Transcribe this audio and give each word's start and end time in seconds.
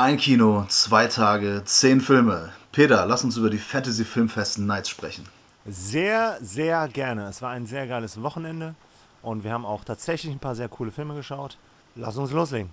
Ein 0.00 0.16
Kino, 0.16 0.64
zwei 0.68 1.08
Tage, 1.08 1.60
zehn 1.66 2.00
Filme. 2.00 2.48
Peter, 2.72 3.04
lass 3.04 3.22
uns 3.22 3.36
über 3.36 3.50
die 3.50 3.58
Fantasy 3.58 4.06
Filmfest 4.06 4.58
Nights 4.58 4.88
sprechen. 4.88 5.26
Sehr, 5.66 6.38
sehr 6.40 6.88
gerne. 6.88 7.28
Es 7.28 7.42
war 7.42 7.50
ein 7.50 7.66
sehr 7.66 7.86
geiles 7.86 8.22
Wochenende 8.22 8.74
und 9.20 9.44
wir 9.44 9.52
haben 9.52 9.66
auch 9.66 9.84
tatsächlich 9.84 10.32
ein 10.32 10.38
paar 10.38 10.54
sehr 10.54 10.70
coole 10.70 10.90
Filme 10.90 11.14
geschaut. 11.14 11.58
Lass 11.96 12.16
uns 12.16 12.32
loslegen. 12.32 12.70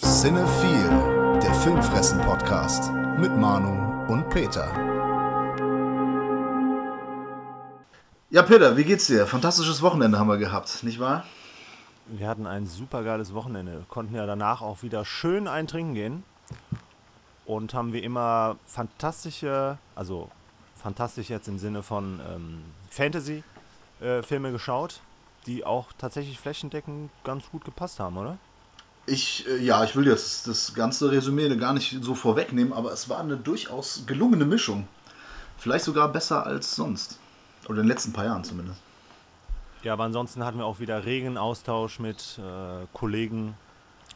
Cinephile, 0.00 1.38
der 1.42 1.54
Filmfressen-Podcast 1.56 2.90
mit 3.18 3.36
Manu 3.36 4.10
und 4.10 4.26
Peter. 4.30 4.93
Ja, 8.34 8.42
Peter, 8.42 8.76
wie 8.76 8.82
geht's 8.82 9.06
dir? 9.06 9.28
Fantastisches 9.28 9.80
Wochenende 9.80 10.18
haben 10.18 10.26
wir 10.26 10.38
gehabt, 10.38 10.82
nicht 10.82 10.98
wahr? 10.98 11.24
Wir 12.08 12.26
hatten 12.26 12.48
ein 12.48 12.66
super 12.66 13.04
geiles 13.04 13.32
Wochenende. 13.32 13.84
Konnten 13.88 14.16
ja 14.16 14.26
danach 14.26 14.60
auch 14.60 14.82
wieder 14.82 15.04
schön 15.04 15.46
eintrinken 15.46 15.94
gehen. 15.94 16.24
Und 17.46 17.74
haben 17.74 17.92
wie 17.92 18.00
immer 18.00 18.56
fantastische, 18.66 19.78
also 19.94 20.32
fantastisch 20.74 21.30
jetzt 21.30 21.46
im 21.46 21.60
Sinne 21.60 21.84
von 21.84 22.18
ähm, 22.28 22.62
Fantasy-Filme 22.90 24.48
äh, 24.48 24.52
geschaut, 24.52 24.98
die 25.46 25.64
auch 25.64 25.92
tatsächlich 25.96 26.40
flächendeckend 26.40 27.12
ganz 27.22 27.44
gut 27.52 27.64
gepasst 27.64 28.00
haben, 28.00 28.16
oder? 28.16 28.36
Ich, 29.06 29.46
äh, 29.46 29.58
ja, 29.58 29.84
ich 29.84 29.94
will 29.94 30.08
jetzt 30.08 30.48
das 30.48 30.74
ganze 30.74 31.12
Resümee 31.12 31.54
gar 31.54 31.72
nicht 31.72 31.98
so 32.02 32.16
vorwegnehmen, 32.16 32.72
aber 32.72 32.90
es 32.90 33.08
war 33.08 33.20
eine 33.20 33.36
durchaus 33.36 34.02
gelungene 34.08 34.44
Mischung. 34.44 34.88
Vielleicht 35.56 35.84
sogar 35.84 36.08
besser 36.08 36.44
als 36.44 36.74
sonst. 36.74 37.20
Oder 37.64 37.80
in 37.80 37.84
den 37.84 37.88
letzten 37.88 38.12
paar 38.12 38.24
Jahren 38.24 38.44
zumindest. 38.44 38.78
Ja, 39.82 39.92
aber 39.92 40.04
ansonsten 40.04 40.44
hatten 40.44 40.58
wir 40.58 40.64
auch 40.64 40.80
wieder 40.80 41.04
regen 41.04 41.36
Austausch 41.36 41.98
mit 41.98 42.38
äh, 42.38 42.86
Kollegen, 42.92 43.54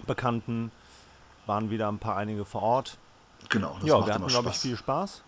Bekannten, 0.06 0.70
waren 1.46 1.70
wieder 1.70 1.88
ein 1.88 1.98
paar 1.98 2.16
einige 2.16 2.44
vor 2.44 2.62
Ort. 2.62 2.96
Genau, 3.48 3.76
das 3.80 3.88
Ja, 3.88 4.06
wir 4.06 4.14
hatten, 4.14 4.26
glaube 4.26 4.48
ich, 4.50 4.56
viel 4.56 4.76
Spaß. 4.76 5.22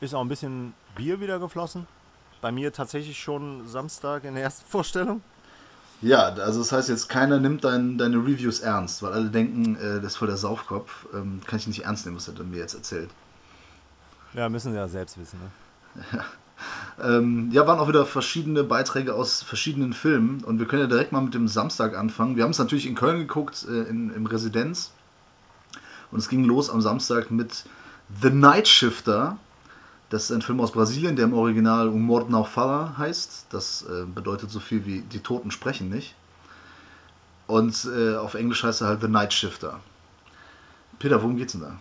Ist 0.00 0.14
auch 0.14 0.20
ein 0.20 0.28
bisschen 0.28 0.74
Bier 0.94 1.20
wieder 1.20 1.38
geflossen. 1.38 1.86
Bei 2.40 2.52
mir 2.52 2.72
tatsächlich 2.72 3.18
schon 3.18 3.66
Samstag 3.68 4.24
in 4.24 4.34
der 4.34 4.44
ersten 4.44 4.64
Vorstellung. 4.66 5.22
Ja, 6.02 6.28
also 6.28 6.60
das 6.60 6.72
heißt 6.72 6.88
jetzt, 6.88 7.08
keiner 7.08 7.38
nimmt 7.38 7.64
dein, 7.64 7.98
deine 7.98 8.16
Reviews 8.16 8.60
ernst, 8.60 9.02
weil 9.02 9.12
alle 9.12 9.28
denken, 9.28 9.76
äh, 9.76 9.96
das 9.96 10.12
ist 10.12 10.16
voll 10.16 10.28
der 10.28 10.38
Saufkopf. 10.38 11.06
Ähm, 11.12 11.40
kann 11.46 11.58
ich 11.58 11.66
nicht 11.66 11.84
ernst 11.84 12.06
nehmen, 12.06 12.16
was 12.16 12.28
er 12.28 12.42
mir 12.42 12.58
jetzt 12.58 12.74
erzählt. 12.74 13.10
Ja, 14.32 14.48
müssen 14.48 14.72
sie 14.72 14.78
ja 14.78 14.88
selbst 14.88 15.18
wissen. 15.18 15.40
Ne? 15.40 16.04
Ja. 16.12 16.24
Ähm, 17.02 17.50
ja, 17.52 17.66
waren 17.66 17.78
auch 17.78 17.88
wieder 17.88 18.04
verschiedene 18.04 18.64
Beiträge 18.64 19.14
aus 19.14 19.42
verschiedenen 19.42 19.92
Filmen 19.92 20.44
und 20.44 20.58
wir 20.58 20.66
können 20.66 20.82
ja 20.82 20.88
direkt 20.88 21.12
mal 21.12 21.22
mit 21.22 21.34
dem 21.34 21.48
Samstag 21.48 21.96
anfangen. 21.96 22.36
Wir 22.36 22.44
haben 22.44 22.50
es 22.50 22.58
natürlich 22.58 22.86
in 22.86 22.94
Köln 22.94 23.20
geguckt, 23.20 23.66
äh, 23.68 23.82
in, 23.88 24.10
im 24.10 24.26
Residenz. 24.26 24.92
Und 26.10 26.18
es 26.18 26.28
ging 26.28 26.44
los 26.44 26.70
am 26.70 26.80
Samstag 26.80 27.30
mit 27.30 27.64
The 28.20 28.30
Night 28.30 28.68
Shifter. 28.68 29.38
Das 30.10 30.24
ist 30.24 30.32
ein 30.32 30.42
Film 30.42 30.60
aus 30.60 30.72
Brasilien, 30.72 31.14
der 31.14 31.26
im 31.26 31.34
Original 31.34 31.88
Humor 31.88 32.28
Now 32.28 32.44
Fala 32.44 32.94
heißt. 32.98 33.46
Das 33.50 33.82
äh, 33.82 34.04
bedeutet 34.06 34.50
so 34.50 34.58
viel 34.58 34.84
wie 34.84 35.02
Die 35.02 35.20
Toten 35.20 35.50
sprechen 35.52 35.88
nicht. 35.88 36.14
Und 37.46 37.88
äh, 37.96 38.16
auf 38.16 38.34
Englisch 38.34 38.62
heißt 38.62 38.80
er 38.82 38.88
halt 38.88 39.00
The 39.00 39.08
Night 39.08 39.32
Shifter. 39.32 39.80
Peter, 40.98 41.22
worum 41.22 41.36
geht's 41.36 41.52
denn 41.52 41.62
da? 41.62 41.76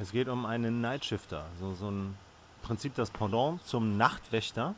Es 0.00 0.10
geht 0.10 0.28
um 0.28 0.44
einen 0.44 0.80
Night 0.80 1.04
Shifter, 1.04 1.46
so, 1.60 1.74
so 1.74 1.90
ein 1.90 2.14
Prinzip 2.66 2.96
das 2.96 3.10
Pendant 3.10 3.64
zum 3.64 3.96
Nachtwächter. 3.96 4.74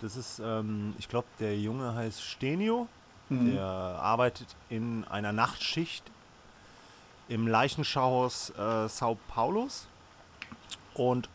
Das 0.00 0.16
ist, 0.16 0.38
ähm, 0.44 0.94
ich 0.98 1.08
glaube, 1.08 1.26
der 1.40 1.58
Junge 1.58 1.94
heißt 1.94 2.22
Stenio. 2.22 2.88
Mhm. 3.30 3.54
Der 3.54 3.64
arbeitet 3.64 4.54
in 4.68 5.04
einer 5.08 5.32
Nachtschicht 5.32 6.04
im 7.28 7.46
Leichenschauhaus 7.46 8.50
äh, 8.50 8.88
Sao 8.88 9.16
Paulos 9.28 9.86
und 10.92 11.30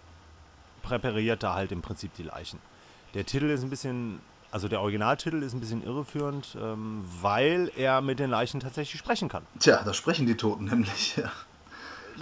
präpariert 0.84 1.42
da 1.42 1.56
halt 1.56 1.72
im 1.72 1.82
Prinzip 1.82 2.14
die 2.14 2.24
Leichen. 2.24 2.60
Der 3.16 3.26
Titel 3.26 3.50
ist 3.50 3.64
ein 3.64 3.72
bisschen, 3.72 4.22
also 4.52 4.68
der 4.68 4.82
Originaltitel 4.82 5.42
ist 5.42 5.54
ein 5.54 5.60
bisschen 5.60 5.84
irreführend, 5.84 6.56
ähm, 6.62 7.04
weil 7.22 7.72
er 7.76 8.02
mit 8.02 8.20
den 8.20 8.30
Leichen 8.30 8.60
tatsächlich 8.60 9.00
sprechen 9.00 9.30
kann. 9.30 9.48
Tja, 9.60 9.82
da 9.84 9.96
sprechen 9.96 10.28
die 10.28 10.38
Toten 10.38 10.66
nämlich, 10.70 11.18
ja. 11.18 11.32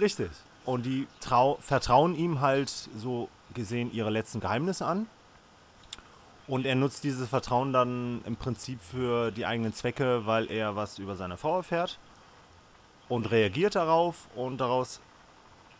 Richtig. 0.00 0.30
Und 0.64 0.86
die 0.86 1.06
trau 1.20 1.58
vertrauen 1.60 2.14
ihm 2.14 2.40
halt 2.40 2.70
so 2.96 3.28
gesehen 3.54 3.92
ihre 3.92 4.10
letzten 4.10 4.40
Geheimnisse 4.40 4.86
an. 4.86 5.06
Und 6.46 6.66
er 6.66 6.74
nutzt 6.74 7.04
dieses 7.04 7.28
Vertrauen 7.28 7.72
dann 7.72 8.22
im 8.24 8.36
Prinzip 8.36 8.80
für 8.80 9.30
die 9.30 9.46
eigenen 9.46 9.72
Zwecke, 9.72 10.26
weil 10.26 10.50
er 10.50 10.74
was 10.74 10.98
über 10.98 11.14
seine 11.14 11.36
Frau 11.36 11.58
erfährt 11.58 11.98
und 13.08 13.30
reagiert 13.30 13.74
darauf 13.74 14.26
und 14.34 14.58
daraus 14.58 15.00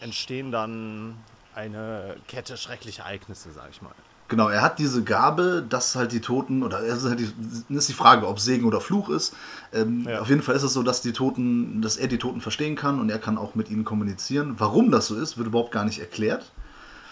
entstehen 0.01 0.53
dann 0.53 1.17
eine 1.55 2.17
Kette 2.29 2.57
schrecklicher 2.57 3.03
Ereignisse, 3.03 3.51
sag 3.53 3.71
ich 3.71 3.83
mal. 3.83 3.93
Genau, 4.29 4.49
er 4.49 4.63
hat 4.63 4.79
diese 4.79 5.03
Gabe, 5.03 5.65
dass 5.69 5.97
halt 5.97 6.13
die 6.13 6.21
Toten, 6.21 6.63
oder 6.63 6.85
es 6.85 7.03
ist, 7.03 7.09
halt 7.09 7.19
die, 7.19 7.75
ist 7.75 7.89
die 7.89 7.95
Frage, 7.95 8.29
ob 8.29 8.39
Segen 8.39 8.65
oder 8.65 8.81
Fluch 8.81 9.09
ist. 9.09 9.35
Ähm, 9.73 10.07
ja. 10.09 10.21
Auf 10.21 10.29
jeden 10.29 10.41
Fall 10.41 10.55
ist 10.55 10.63
es 10.63 10.73
so, 10.73 10.85
dass 10.85 11.03
die 11.03 11.13
Toten, 11.13 11.83
dass 11.83 11.97
er 11.97 12.07
die 12.07 12.19
Toten 12.19 12.41
verstehen 12.41 12.77
kann 12.77 13.01
und 13.01 13.11
er 13.11 13.19
kann 13.19 13.39
auch 13.39 13.57
mit 13.57 13.71
ihnen 13.71 13.85
kommunizieren. 13.85 14.55
Warum 14.59 14.93
das 14.93 15.09
so 15.09 15.17
ist, 15.17 15.37
wird 15.37 15.49
überhaupt 15.49 15.73
gar 15.73 15.85
nicht 15.85 15.99
erklärt. 15.99 16.53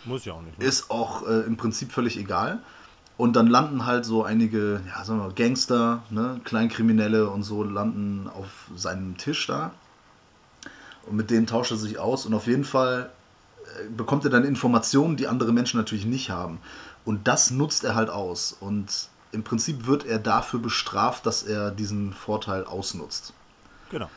Muss 0.04 0.25
ja 0.25 0.34
auch 0.34 0.42
nicht. 0.42 0.59
Ne? 0.59 0.64
Ist 0.64 0.91
auch 0.91 1.26
äh, 1.26 1.41
im 1.41 1.56
Prinzip 1.56 1.92
völlig 1.92 2.19
egal. 2.19 2.60
Und 3.16 3.34
dann 3.34 3.48
landen 3.48 3.84
halt 3.84 4.04
so 4.04 4.22
einige, 4.22 4.81
ja, 4.86 5.04
sagen 5.04 5.19
wir 5.19 5.26
mal, 5.26 5.34
Gangster, 5.34 6.04
ne, 6.09 6.41
Kleinkriminelle 6.44 7.28
und 7.28 7.42
so 7.42 7.64
landen 7.64 8.28
auf 8.32 8.70
seinem 8.76 9.16
Tisch 9.16 9.47
da. 9.48 9.72
Und 11.04 11.16
mit 11.16 11.31
denen 11.31 11.47
tauscht 11.47 11.72
er 11.72 11.78
sich 11.78 11.98
aus 11.98 12.26
und 12.26 12.34
auf 12.34 12.47
jeden 12.47 12.64
Fall 12.64 13.10
äh, 13.64 13.88
bekommt 13.91 14.25
er 14.25 14.31
dann 14.31 14.44
Informationen, 14.44 15.16
die 15.16 15.26
andere 15.26 15.53
Menschen 15.53 15.78
natürlich 15.78 16.06
nicht 16.06 16.31
haben. 16.31 16.58
Und 17.04 17.26
das 17.26 17.50
nutzt 17.50 17.82
er 17.82 17.97
halt 17.97 18.08
aus. 18.08 18.56
Und 18.60 19.08
im 19.32 19.42
Prinzip 19.42 19.87
wird 19.87 20.06
er 20.06 20.20
dafür 20.20 20.60
bestraft, 20.60 21.26
dass 21.26 21.42
er 21.42 21.72
diesen 21.72 22.12
Vorteil 22.12 22.64
ausnutzt. 22.64 23.32
Genau. 23.91 24.08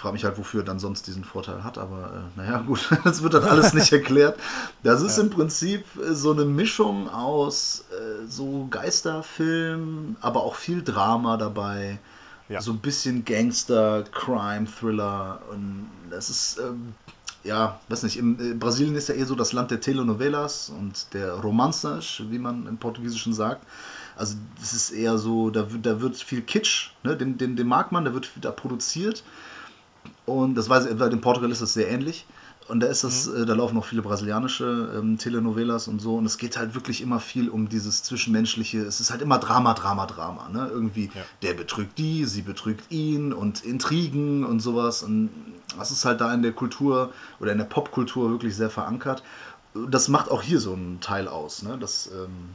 Ich 0.00 0.02
frage 0.02 0.14
mich 0.14 0.24
halt, 0.24 0.38
wofür 0.38 0.62
er 0.62 0.64
dann 0.64 0.78
sonst 0.78 1.08
diesen 1.08 1.24
Vorteil 1.24 1.62
hat, 1.62 1.76
aber 1.76 2.24
äh, 2.38 2.38
naja, 2.40 2.60
gut, 2.60 2.88
das 3.04 3.22
wird 3.22 3.34
dann 3.34 3.44
alles 3.44 3.74
nicht 3.74 3.92
erklärt. 3.92 4.40
Das 4.82 5.02
ist 5.02 5.18
ja. 5.18 5.24
im 5.24 5.28
Prinzip 5.28 5.84
äh, 5.98 6.14
so 6.14 6.32
eine 6.32 6.46
Mischung 6.46 7.10
aus 7.10 7.84
äh, 7.90 8.26
so 8.26 8.66
Geisterfilm, 8.70 10.16
aber 10.22 10.42
auch 10.42 10.54
viel 10.54 10.82
Drama 10.82 11.36
dabei. 11.36 11.98
Ja. 12.48 12.62
So 12.62 12.72
ein 12.72 12.78
bisschen 12.78 13.26
Gangster, 13.26 14.04
Crime, 14.10 14.66
Thriller. 14.66 15.42
Und 15.50 15.90
das 16.08 16.30
ist, 16.30 16.58
ähm, 16.60 16.94
ja, 17.44 17.78
weiß 17.90 18.02
nicht, 18.04 18.16
in, 18.16 18.38
in, 18.38 18.52
äh, 18.52 18.54
Brasilien 18.54 18.94
ist 18.94 19.10
ja 19.10 19.16
eh 19.16 19.24
so 19.24 19.34
das 19.34 19.52
Land 19.52 19.70
der 19.70 19.82
Telenovelas 19.82 20.70
und 20.70 21.12
der 21.12 21.34
Romanzas, 21.34 22.22
wie 22.30 22.38
man 22.38 22.66
im 22.66 22.78
Portugiesischen 22.78 23.34
sagt. 23.34 23.66
Also 24.16 24.36
das 24.58 24.72
ist 24.72 24.92
eher 24.92 25.18
so, 25.18 25.50
da, 25.50 25.66
da 25.82 26.00
wird 26.00 26.16
viel 26.16 26.40
Kitsch, 26.40 26.92
ne? 27.02 27.18
den, 27.18 27.36
den, 27.36 27.54
den 27.54 27.66
mag 27.66 27.92
man, 27.92 28.04
der 28.04 28.14
wird 28.14 28.30
da 28.40 28.50
produziert. 28.50 29.24
Und 30.30 30.54
das 30.54 30.68
weiß 30.68 30.86
ich, 30.86 30.92
in 30.92 31.20
Portugal 31.20 31.50
ist 31.50 31.62
das 31.62 31.72
sehr 31.72 31.88
ähnlich. 31.88 32.26
Und 32.68 32.80
da 32.80 32.86
ist 32.86 33.02
das, 33.02 33.26
mhm. 33.26 33.42
äh, 33.42 33.46
da 33.46 33.54
laufen 33.54 33.76
auch 33.78 33.84
viele 33.84 34.00
brasilianische 34.00 34.92
ähm, 34.96 35.18
Telenovelas 35.18 35.88
und 35.88 36.00
so. 36.00 36.16
Und 36.16 36.24
es 36.24 36.38
geht 36.38 36.56
halt 36.56 36.74
wirklich 36.74 37.00
immer 37.00 37.18
viel 37.18 37.48
um 37.48 37.68
dieses 37.68 38.04
Zwischenmenschliche. 38.04 38.78
Es 38.82 39.00
ist 39.00 39.10
halt 39.10 39.22
immer 39.22 39.38
Drama, 39.38 39.74
Drama, 39.74 40.06
Drama. 40.06 40.48
Ne? 40.48 40.68
Irgendwie, 40.70 41.06
ja. 41.06 41.22
der 41.42 41.54
betrügt 41.54 41.98
die, 41.98 42.24
sie 42.26 42.42
betrügt 42.42 42.92
ihn 42.92 43.32
und 43.32 43.64
Intrigen 43.64 44.44
und 44.44 44.60
sowas. 44.60 45.02
Und 45.02 45.30
das 45.76 45.90
ist 45.90 46.04
halt 46.04 46.20
da 46.20 46.32
in 46.32 46.42
der 46.42 46.52
Kultur 46.52 47.12
oder 47.40 47.50
in 47.50 47.58
der 47.58 47.64
Popkultur 47.64 48.30
wirklich 48.30 48.54
sehr 48.54 48.70
verankert. 48.70 49.24
Das 49.88 50.06
macht 50.06 50.30
auch 50.30 50.42
hier 50.42 50.60
so 50.60 50.72
einen 50.72 51.00
Teil 51.00 51.26
aus, 51.26 51.62
ne? 51.62 51.76
dass, 51.76 52.06
ähm, 52.06 52.50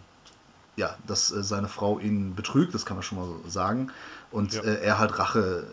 ja, 0.78 0.96
dass 1.08 1.31
äh, 1.31 1.44
seine 1.44 1.67
Frau 1.67 1.99
ihn 1.99 2.35
betrügt, 2.35 2.73
das 2.73 2.85
kann 2.85 2.96
man 2.96 3.03
schon 3.03 3.17
mal 3.17 3.26
so 3.26 3.49
sagen. 3.49 3.91
Und 4.32 4.53
ja. 4.53 4.61
äh, 4.61 4.82
er 4.82 4.97
halt 4.97 5.20
Rache 5.20 5.66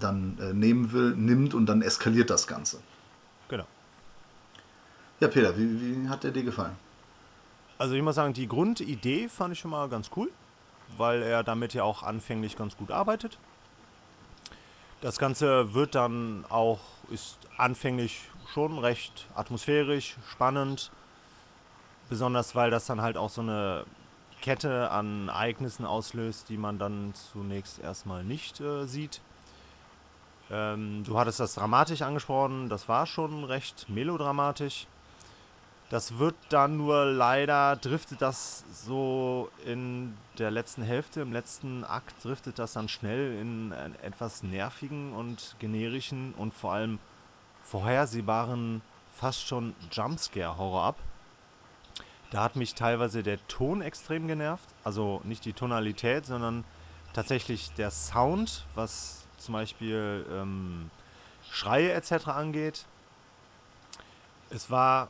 dann 0.00 0.38
äh, 0.40 0.52
nehmen 0.52 0.92
will, 0.92 1.14
nimmt 1.14 1.54
und 1.54 1.66
dann 1.66 1.82
eskaliert 1.82 2.30
das 2.30 2.46
Ganze. 2.46 2.80
Genau. 3.48 3.66
Ja, 5.20 5.28
Peter, 5.28 5.56
wie, 5.56 6.04
wie 6.04 6.08
hat 6.08 6.24
der 6.24 6.30
dir 6.30 6.42
gefallen? 6.42 6.76
Also 7.78 7.94
ich 7.94 8.02
muss 8.02 8.14
sagen, 8.14 8.32
die 8.32 8.48
Grundidee 8.48 9.28
fand 9.28 9.52
ich 9.52 9.58
schon 9.60 9.70
mal 9.70 9.88
ganz 9.88 10.10
cool, 10.16 10.30
weil 10.96 11.22
er 11.22 11.42
damit 11.42 11.74
ja 11.74 11.84
auch 11.84 12.02
anfänglich 12.02 12.56
ganz 12.56 12.76
gut 12.76 12.90
arbeitet. 12.90 13.38
Das 15.02 15.18
Ganze 15.18 15.74
wird 15.74 15.94
dann 15.94 16.44
auch, 16.48 16.80
ist 17.10 17.38
anfänglich 17.58 18.30
schon 18.52 18.78
recht 18.78 19.26
atmosphärisch, 19.34 20.16
spannend. 20.30 20.90
Besonders 22.08 22.54
weil 22.54 22.70
das 22.70 22.86
dann 22.86 23.02
halt 23.02 23.16
auch 23.16 23.30
so 23.30 23.40
eine 23.40 23.84
Kette 24.40 24.90
an 24.90 25.28
Ereignissen 25.28 25.84
auslöst, 25.84 26.48
die 26.48 26.56
man 26.56 26.78
dann 26.78 27.12
zunächst 27.32 27.78
erstmal 27.78 28.24
nicht 28.24 28.60
äh, 28.60 28.86
sieht. 28.86 29.20
Ähm, 30.50 31.02
du 31.04 31.18
hattest 31.18 31.40
das 31.40 31.54
dramatisch 31.54 32.02
angesprochen, 32.02 32.68
das 32.68 32.88
war 32.88 33.06
schon 33.06 33.44
recht 33.44 33.88
melodramatisch. 33.88 34.86
Das 35.88 36.18
wird 36.18 36.34
dann 36.48 36.76
nur 36.76 37.04
leider, 37.04 37.76
driftet 37.76 38.20
das 38.20 38.64
so 38.72 39.50
in 39.64 40.16
der 40.36 40.50
letzten 40.50 40.82
Hälfte, 40.82 41.20
im 41.20 41.32
letzten 41.32 41.84
Akt 41.84 42.24
driftet 42.24 42.58
das 42.58 42.72
dann 42.72 42.88
schnell 42.88 43.38
in 43.40 43.72
einen 43.72 43.94
etwas 44.02 44.42
nervigen 44.42 45.12
und 45.12 45.54
generischen 45.60 46.34
und 46.34 46.54
vor 46.54 46.72
allem 46.72 46.98
vorhersehbaren, 47.62 48.82
fast 49.12 49.46
schon 49.46 49.74
Jumpscare-Horror 49.92 50.82
ab. 50.82 50.96
Da 52.30 52.42
hat 52.42 52.56
mich 52.56 52.74
teilweise 52.74 53.22
der 53.22 53.44
Ton 53.46 53.80
extrem 53.80 54.26
genervt. 54.26 54.68
Also 54.82 55.20
nicht 55.24 55.44
die 55.44 55.52
Tonalität, 55.52 56.26
sondern 56.26 56.64
tatsächlich 57.12 57.72
der 57.74 57.90
Sound, 57.92 58.66
was 58.74 59.25
zum 59.46 59.54
Beispiel 59.54 60.26
ähm, 60.30 60.90
Schreie 61.50 61.92
etc. 61.92 62.28
angeht. 62.28 62.84
Es 64.50 64.70
war. 64.70 65.08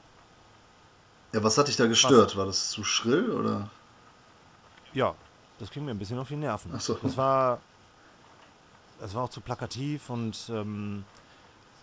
Ja, 1.32 1.42
was 1.42 1.58
hat 1.58 1.68
dich 1.68 1.76
da 1.76 1.86
gestört? 1.86 2.36
War 2.36 2.46
das 2.46 2.70
zu 2.70 2.84
schrill 2.84 3.30
oder? 3.30 3.68
Ja, 4.92 5.14
das 5.58 5.70
ging 5.70 5.84
mir 5.84 5.90
ein 5.90 5.98
bisschen 5.98 6.18
auf 6.18 6.28
die 6.28 6.36
Nerven. 6.36 6.70
Ach 6.74 6.80
so. 6.80 6.94
Das 7.02 7.16
war. 7.16 7.58
Das 9.00 9.14
war 9.14 9.24
auch 9.24 9.30
zu 9.30 9.40
plakativ 9.40 10.08
und 10.08 10.48
ähm, 10.50 11.04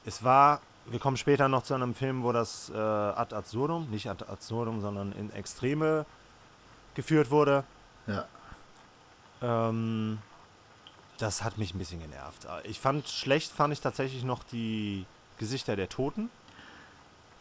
es 0.06 0.24
war. 0.24 0.62
Wir 0.86 1.00
kommen 1.00 1.16
später 1.16 1.48
noch 1.48 1.64
zu 1.64 1.74
einem 1.74 1.96
Film, 1.96 2.24
wo 2.24 2.34
das 2.34 2.70
äh, 2.70 2.78
ad 2.78 3.34
absurdum, 3.34 3.90
nicht 3.90 4.10
ad 4.10 4.26
absurdum, 4.26 4.82
sondern 4.82 5.14
in 5.14 5.32
Extreme 5.32 6.06
geführt 6.94 7.32
wurde. 7.32 7.64
Ja. 8.06 8.26
Ähm, 9.42 10.20
das 11.18 11.44
hat 11.44 11.58
mich 11.58 11.74
ein 11.74 11.80
bisschen 11.80 12.02
genervt. 12.02 12.48
Ich 12.64 12.80
fand 12.80 13.08
schlecht, 13.08 13.52
fand 13.52 13.74
ich 13.74 13.82
tatsächlich 13.82 14.24
noch 14.24 14.44
die 14.44 15.06
Gesichter 15.38 15.76
der 15.76 15.90
Toten. 15.90 16.30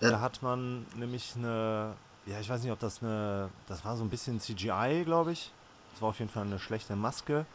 Ja. 0.00 0.10
Da 0.10 0.20
hat 0.20 0.42
man 0.42 0.84
nämlich 0.96 1.34
eine, 1.36 1.94
ja, 2.26 2.40
ich 2.40 2.48
weiß 2.48 2.62
nicht, 2.62 2.72
ob 2.72 2.80
das 2.80 3.02
eine, 3.02 3.50
das 3.68 3.84
war 3.84 3.96
so 3.96 4.04
ein 4.04 4.10
bisschen 4.10 4.40
CGI, 4.40 5.02
glaube 5.04 5.32
ich. 5.32 5.52
Das 5.92 6.02
war 6.02 6.08
auf 6.08 6.18
jeden 6.18 6.30
Fall 6.30 6.44
eine 6.44 6.58
schlechte 6.58 6.96
Maske. 6.96 7.46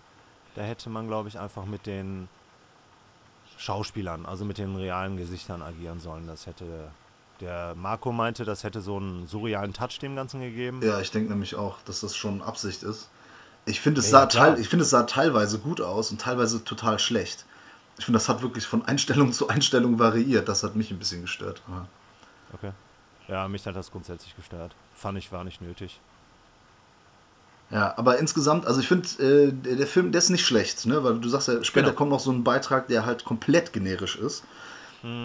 Da 0.56 0.62
hätte 0.62 0.90
man, 0.90 1.08
glaube 1.08 1.30
ich, 1.30 1.40
einfach 1.40 1.66
mit 1.66 1.86
den 1.86 2.30
Schauspielern, 3.58 4.26
also 4.26 4.46
mit 4.46 4.58
den 4.58 4.76
realen 4.76 5.18
Gesichtern 5.18 5.62
agieren 5.62 6.00
sollen. 6.00 6.28
Das 6.28 6.46
hätte, 6.46 6.92
der 7.42 7.76
Marco 7.76 8.12
meinte, 8.12 8.46
das 8.46 8.64
hätte 8.64 8.82
so 8.82 8.98
einen 8.98 9.28
surrealen 9.28 9.74
Touch 9.74 10.00
dem 10.00 10.16
Ganzen 10.16 10.40
gegeben. 10.42 10.82
Ja, 10.84 11.00
ich 11.00 11.12
denke 11.12 11.30
nämlich 11.30 11.56
auch, 11.56 11.82
dass 11.86 12.02
das 12.02 12.16
schon 12.16 12.42
Absicht 12.42 12.84
ist. 12.84 13.10
Ich 13.68 13.80
finde, 13.82 14.00
es, 14.00 14.08
Ja, 14.10 14.22
sah 14.22 14.26
klar. 14.26 14.48
teil, 14.54 14.60
ich 14.60 14.70
finde, 14.70 14.84
es 14.84 14.90
sah 14.90 15.04
teilweise 15.04 15.60
gut 15.60 15.82
aus 15.82 16.10
und 16.12 16.20
teilweise 16.22 16.64
total 16.64 16.98
schlecht. 17.00 17.46
Ich 18.00 18.06
finde, 18.06 18.18
das 18.20 18.30
hat 18.30 18.42
wirklich 18.42 18.66
von 18.66 18.84
Einstellung 18.86 19.32
zu 19.34 19.48
Einstellung 19.50 20.00
variiert. 20.00 20.48
Das 20.48 20.64
hat 20.64 20.76
mich 20.76 20.90
ein 20.92 21.00
bisschen 21.00 21.22
gestört. 21.22 21.62
Aber 21.68 21.88
Okay. 22.54 22.72
Ja, 23.28 23.48
mich 23.50 23.66
hat 23.66 23.76
das 23.76 23.92
grundsätzlich 23.92 24.36
gestört. 24.36 24.74
Fand 24.96 25.18
ich, 25.18 25.32
war 25.34 25.44
nicht 25.44 25.62
nötig. 25.62 26.00
Ja, 27.70 27.94
aber 27.98 28.18
insgesamt, 28.20 28.66
also 28.66 28.80
ich 28.80 28.88
finde, 28.88 29.08
äh, 29.22 29.52
der, 29.52 29.76
der 29.76 29.88
Film, 29.88 30.14
der 30.14 30.20
ist 30.20 30.30
nicht 30.30 30.46
schlecht, 30.46 30.86
ne? 30.86 31.04
Weil 31.04 31.20
du 31.20 31.28
sagst 31.28 31.50
ja, 31.50 31.62
später 31.66 31.88
Genau. 31.88 31.98
kommt 31.98 32.12
noch 32.12 32.22
so 32.22 32.32
ein 32.32 32.46
Beitrag, 32.46 32.88
der 32.88 33.06
halt 33.06 33.26
komplett 33.26 33.74
generisch 33.74 34.16
ist. 34.16 34.44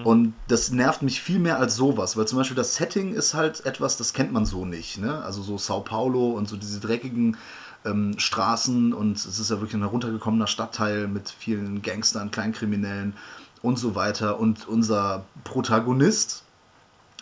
Und 0.05 0.35
das 0.49 0.71
nervt 0.71 1.03
mich 1.03 1.23
viel 1.23 1.39
mehr 1.39 1.59
als 1.59 1.77
sowas, 1.77 2.17
weil 2.17 2.27
zum 2.29 2.39
Beispiel 2.39 2.55
das 2.57 2.75
Setting 2.75 3.15
ist 3.15 3.35
halt 3.35 3.65
etwas, 3.65 3.97
das 3.97 4.13
kennt 4.13 4.31
man 4.33 4.45
so 4.45 4.65
nicht, 4.67 4.99
ne? 4.99 5.23
Also 5.25 5.43
so 5.43 5.57
Sao 5.59 5.81
Paulo 5.81 6.31
und 6.33 6.47
so 6.49 6.57
diese 6.57 6.79
dreckigen 6.79 7.37
ähm, 7.85 8.19
Straßen 8.19 8.93
und 8.93 9.17
es 9.17 9.39
ist 9.39 9.51
ja 9.51 9.57
wirklich 9.57 9.75
ein 9.75 9.81
heruntergekommener 9.81 10.47
Stadtteil 10.47 11.09
mit 11.09 11.31
vielen 11.31 11.83
Gangstern, 11.83 12.31
Kleinkriminellen 12.31 13.15
und 13.63 13.79
so 13.79 13.95
weiter. 13.95 14.39
Und 14.39 14.69
unser 14.69 15.25
Protagonist, 15.45 16.45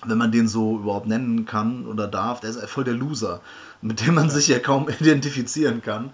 wenn 0.05 0.19
man 0.19 0.33
den 0.33 0.49
so 0.49 0.79
überhaupt 0.79 1.07
nennen 1.07 1.45
kann 1.47 1.87
oder 1.87 2.09
darf, 2.09 2.41
der 2.41 2.51
ist 2.51 2.65
voll 2.69 2.85
der 2.85 2.95
Loser, 2.95 3.41
mit 3.83 4.07
dem 4.07 4.15
man 4.15 4.31
sich 4.31 4.49
ja 4.49 4.59
kaum 4.59 4.89
identifizieren 5.01 5.83
kann. 5.83 6.11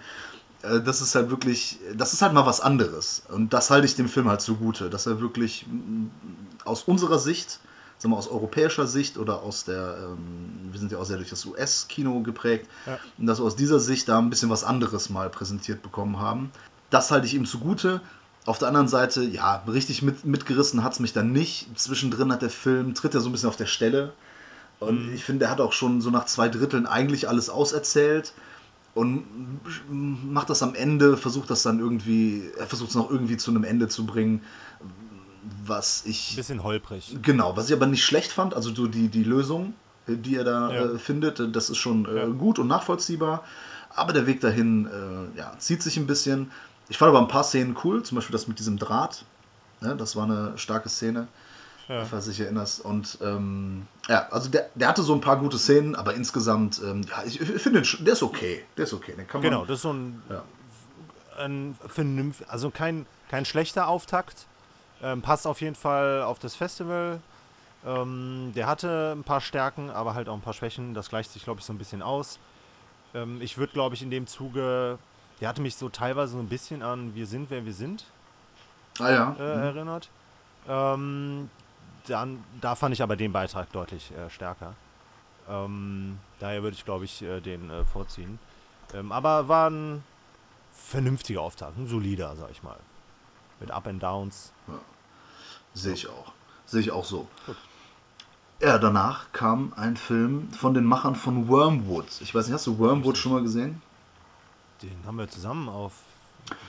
Äh, 0.63 0.81
Das 0.81 1.01
ist 1.01 1.15
halt 1.15 1.31
wirklich, 1.31 1.79
das 1.97 2.13
ist 2.13 2.23
halt 2.23 2.33
mal 2.33 2.47
was 2.47 2.61
anderes. 2.61 3.23
Und 3.29 3.53
das 3.53 3.71
halte 3.71 3.87
ich 3.87 3.97
dem 3.97 4.09
Film 4.09 4.29
halt 4.29 4.41
zugute, 4.41 4.91
dass 4.91 5.07
er 5.07 5.21
wirklich 5.21 5.67
aus 6.65 6.83
unserer 6.85 7.19
Sicht, 7.19 7.61
sagen 7.99 8.13
wir 8.13 8.19
aus 8.19 8.29
europäischer 8.29 8.87
Sicht 8.87 9.17
oder 9.19 9.43
aus 9.43 9.65
der, 9.65 9.97
ähm, 10.03 10.19
wir 10.71 10.79
sind 10.79 10.93
ja 10.93 10.99
auch 10.99 11.05
sehr 11.05 11.17
durch 11.17 11.31
das 11.31 11.45
US-Kino 11.47 12.21
geprägt, 12.21 12.69
Ja. 12.87 12.99
und 13.19 13.27
dass 13.27 13.39
wir 13.41 13.45
aus 13.45 13.57
dieser 13.57 13.81
Sicht 13.81 14.09
da 14.09 14.19
ein 14.19 14.31
bisschen 14.31 14.51
was 14.51 14.65
anderes 14.65 15.09
mal 15.11 15.31
präsentiert 15.31 15.83
bekommen 15.83 16.19
haben. 16.19 16.51
Das 16.91 17.11
halte 17.11 17.27
ich 17.27 17.35
ihm 17.35 17.47
zugute. 17.47 18.01
Auf 18.45 18.59
der 18.59 18.69
anderen 18.69 18.87
Seite, 18.87 19.23
ja, 19.25 19.65
richtig 19.67 20.03
mit, 20.03 20.25
mitgerissen 20.25 20.85
hat 20.85 20.93
es 20.93 21.01
mich 21.01 21.13
dann 21.13 21.33
nicht. 21.33 21.67
Zwischendrin 21.79 22.31
hat 22.31 22.43
der 22.43 22.51
Film, 22.51 22.95
tritt 22.95 23.15
er 23.15 23.21
so 23.21 23.29
ein 23.29 23.33
bisschen 23.33 23.49
auf 23.49 23.57
der 23.57 23.67
Stelle. 23.67 24.13
Und 24.79 25.13
ich 25.15 25.25
finde, 25.25 25.47
er 25.47 25.51
hat 25.51 25.61
auch 25.61 25.73
schon 25.73 26.01
so 26.03 26.11
nach 26.11 26.27
zwei 26.27 26.49
Dritteln 26.49 26.87
eigentlich 26.87 27.29
alles 27.29 27.49
auserzählt 27.49 28.35
und 28.95 29.25
macht 29.91 30.51
das 30.51 30.63
am 30.63 30.75
Ende, 30.75 31.17
versucht 31.17 31.51
das 31.51 31.63
dann 31.63 31.81
irgendwie, 31.81 32.51
er 32.59 32.67
versucht 32.67 32.91
es 32.91 32.95
noch 32.95 33.11
irgendwie 33.11 33.37
zu 33.37 33.51
einem 33.51 33.65
Ende 33.65 33.89
zu 33.89 34.07
bringen, 34.07 34.43
was 35.65 36.05
ich. 36.07 36.37
Bisschen 36.37 36.63
holprig. 36.63 37.17
Genau, 37.23 37.57
was 37.57 37.69
ich 37.69 37.75
aber 37.77 37.87
nicht 37.87 38.05
schlecht 38.05 38.33
fand, 38.33 38.55
also 38.55 38.75
so 38.75 38.87
die, 38.87 39.09
die 39.09 39.25
Lösung, 39.25 39.75
äh, 40.07 40.17
die 40.17 40.37
er 40.37 40.45
da 40.45 40.73
Ja. 40.73 40.85
äh, 40.95 40.99
findet, 40.99 41.41
äh, 41.41 41.49
das 41.51 41.71
ist 41.71 41.79
schon 41.79 42.07
äh, 42.07 42.17
Ja. 42.21 42.27
gut 42.27 42.59
und 42.59 42.67
nachvollziehbar. 42.69 43.45
Aber 43.91 44.13
der 44.13 44.27
Weg 44.27 44.41
dahin 44.41 44.87
äh, 44.87 45.39
ja, 45.39 45.53
zieht 45.59 45.83
sich 45.83 45.97
ein 45.97 46.07
bisschen. 46.07 46.51
Ich 46.89 46.99
fand 46.99 47.09
aber 47.11 47.21
ein 47.21 47.29
paar 47.29 47.45
Szenen 47.45 47.77
cool, 47.85 48.03
zum 48.03 48.17
Beispiel 48.17 48.33
das 48.33 48.47
mit 48.47 48.59
diesem 48.59 48.79
Draht. 48.79 49.25
Ne, 49.81 49.97
das 49.97 50.17
war 50.17 50.25
eine 50.25 50.57
starke 50.57 50.89
Szene, 50.89 51.29
Ja. 51.89 52.05
falls 52.05 52.25
du 52.27 52.31
dich 52.31 52.41
erinnerst. 52.41 52.81
Und 52.85 53.19
ähm, 53.23 53.87
ja, 54.09 54.29
also 54.31 54.49
der, 54.51 54.69
der 54.75 54.89
hatte 54.89 55.03
so 55.03 55.15
ein 55.15 55.21
paar 55.21 55.39
gute 55.39 55.59
Szenen, 55.59 55.95
aber 55.95 56.15
insgesamt, 56.15 56.81
ähm, 56.85 57.03
ja, 57.09 57.23
ich, 57.27 57.41
ich 57.41 57.63
finde, 57.63 57.83
der 57.83 58.13
ist 58.13 58.23
okay. 58.23 58.65
Der 58.77 58.85
ist 58.85 58.93
okay. 58.93 59.15
Den 59.17 59.27
kann 59.27 59.41
man, 59.41 59.51
Genau, 59.51 59.65
das 59.65 59.77
ist 59.77 59.83
so 59.83 59.93
ein, 59.93 60.23
ein 61.39 61.77
vernünft, 61.89 62.49
also 62.49 62.71
kein, 62.71 63.07
kein 63.29 63.45
schlechter 63.45 63.89
Auftakt. 63.89 64.47
Ähm, 65.03 65.23
passt 65.23 65.47
auf 65.47 65.61
jeden 65.61 65.75
Fall 65.75 66.23
auf 66.23 66.39
das 66.39 66.55
Festival. 66.57 67.21
Ähm, 67.85 68.53
der 68.55 68.67
hatte 68.67 69.15
ein 69.17 69.23
paar 69.25 69.41
Stärken, 69.41 69.91
aber 69.91 70.15
halt 70.15 70.29
auch 70.29 70.35
ein 70.35 70.41
paar 70.41 70.55
Schwächen. 70.55 70.95
Das 70.95 71.09
gleicht 71.09 71.31
sich, 71.31 71.45
glaube 71.45 71.61
ich, 71.61 71.67
so 71.67 71.73
ein 71.73 71.79
bisschen 71.79 72.03
aus. 72.03 72.39
Ähm, 73.15 73.41
ich 73.41 73.59
würde, 73.59 73.73
glaube 73.73 73.95
ich, 73.95 74.03
in 74.03 74.11
dem 74.11 74.27
Zuge, 74.27 74.99
der 75.41 75.49
hatte 75.49 75.61
mich 75.63 75.77
so 75.77 75.89
teilweise 75.89 76.33
so 76.33 76.39
ein 76.39 76.49
bisschen 76.49 76.83
an 76.83 77.15
Wir 77.15 77.27
sind, 77.27 77.51
wer 77.51 77.65
wir 77.65 77.75
sind 77.75 78.05
Ah 78.99 79.11
ja. 79.11 79.37
äh, 79.39 79.57
mhm. 79.57 79.63
erinnert. 79.63 80.11
Ähm, 80.69 81.51
dann, 82.07 82.43
da 82.61 82.75
fand 82.75 82.95
ich 82.95 83.03
aber 83.03 83.17
den 83.17 83.33
Beitrag 83.33 83.71
deutlich 83.73 84.11
äh, 84.13 84.31
stärker. 84.31 84.75
Ähm, 85.49 86.19
daher 86.41 86.63
würde 86.63 86.77
ich, 86.77 86.85
glaube 86.85 87.05
ich, 87.05 87.23
äh, 87.23 87.41
den 87.41 87.71
äh, 87.71 87.85
vorziehen. 87.85 88.39
Ähm, 88.95 89.13
aber 89.13 89.49
war 89.49 89.71
ein 89.71 90.03
vernünftiger 90.73 91.41
Auftakt, 91.41 91.77
ein 91.77 91.87
solider, 91.87 92.35
sag 92.37 92.51
ich 92.51 92.63
mal. 92.63 92.79
Mit 93.61 93.71
Up 93.71 93.87
and 93.87 94.03
Downs. 94.03 94.53
Sehe 95.77 95.93
ich 95.93 96.09
auch. 96.09 96.33
Sehe 96.65 96.81
ich 96.81 96.91
auch 96.91 97.05
so. 97.05 97.29
Gut. 97.47 97.57
Ja, 98.63 98.79
danach 98.79 99.31
kam 99.33 99.73
ein 99.77 99.97
Film 99.97 100.51
von 100.53 100.73
den 100.73 100.85
Machern 100.85 101.15
von 101.15 101.49
Wormwood. 101.49 102.07
Ich 102.21 102.35
weiß 102.35 102.47
nicht, 102.47 102.55
hast 102.55 102.67
du 102.67 102.79
Wormwood 102.79 103.19
schon 103.19 103.33
mal 103.33 103.43
gesehen? 103.43 103.83
Den 104.83 104.97
haben 105.07 105.19
wir 105.19 105.29
zusammen 105.29 105.69
auf 105.69 105.93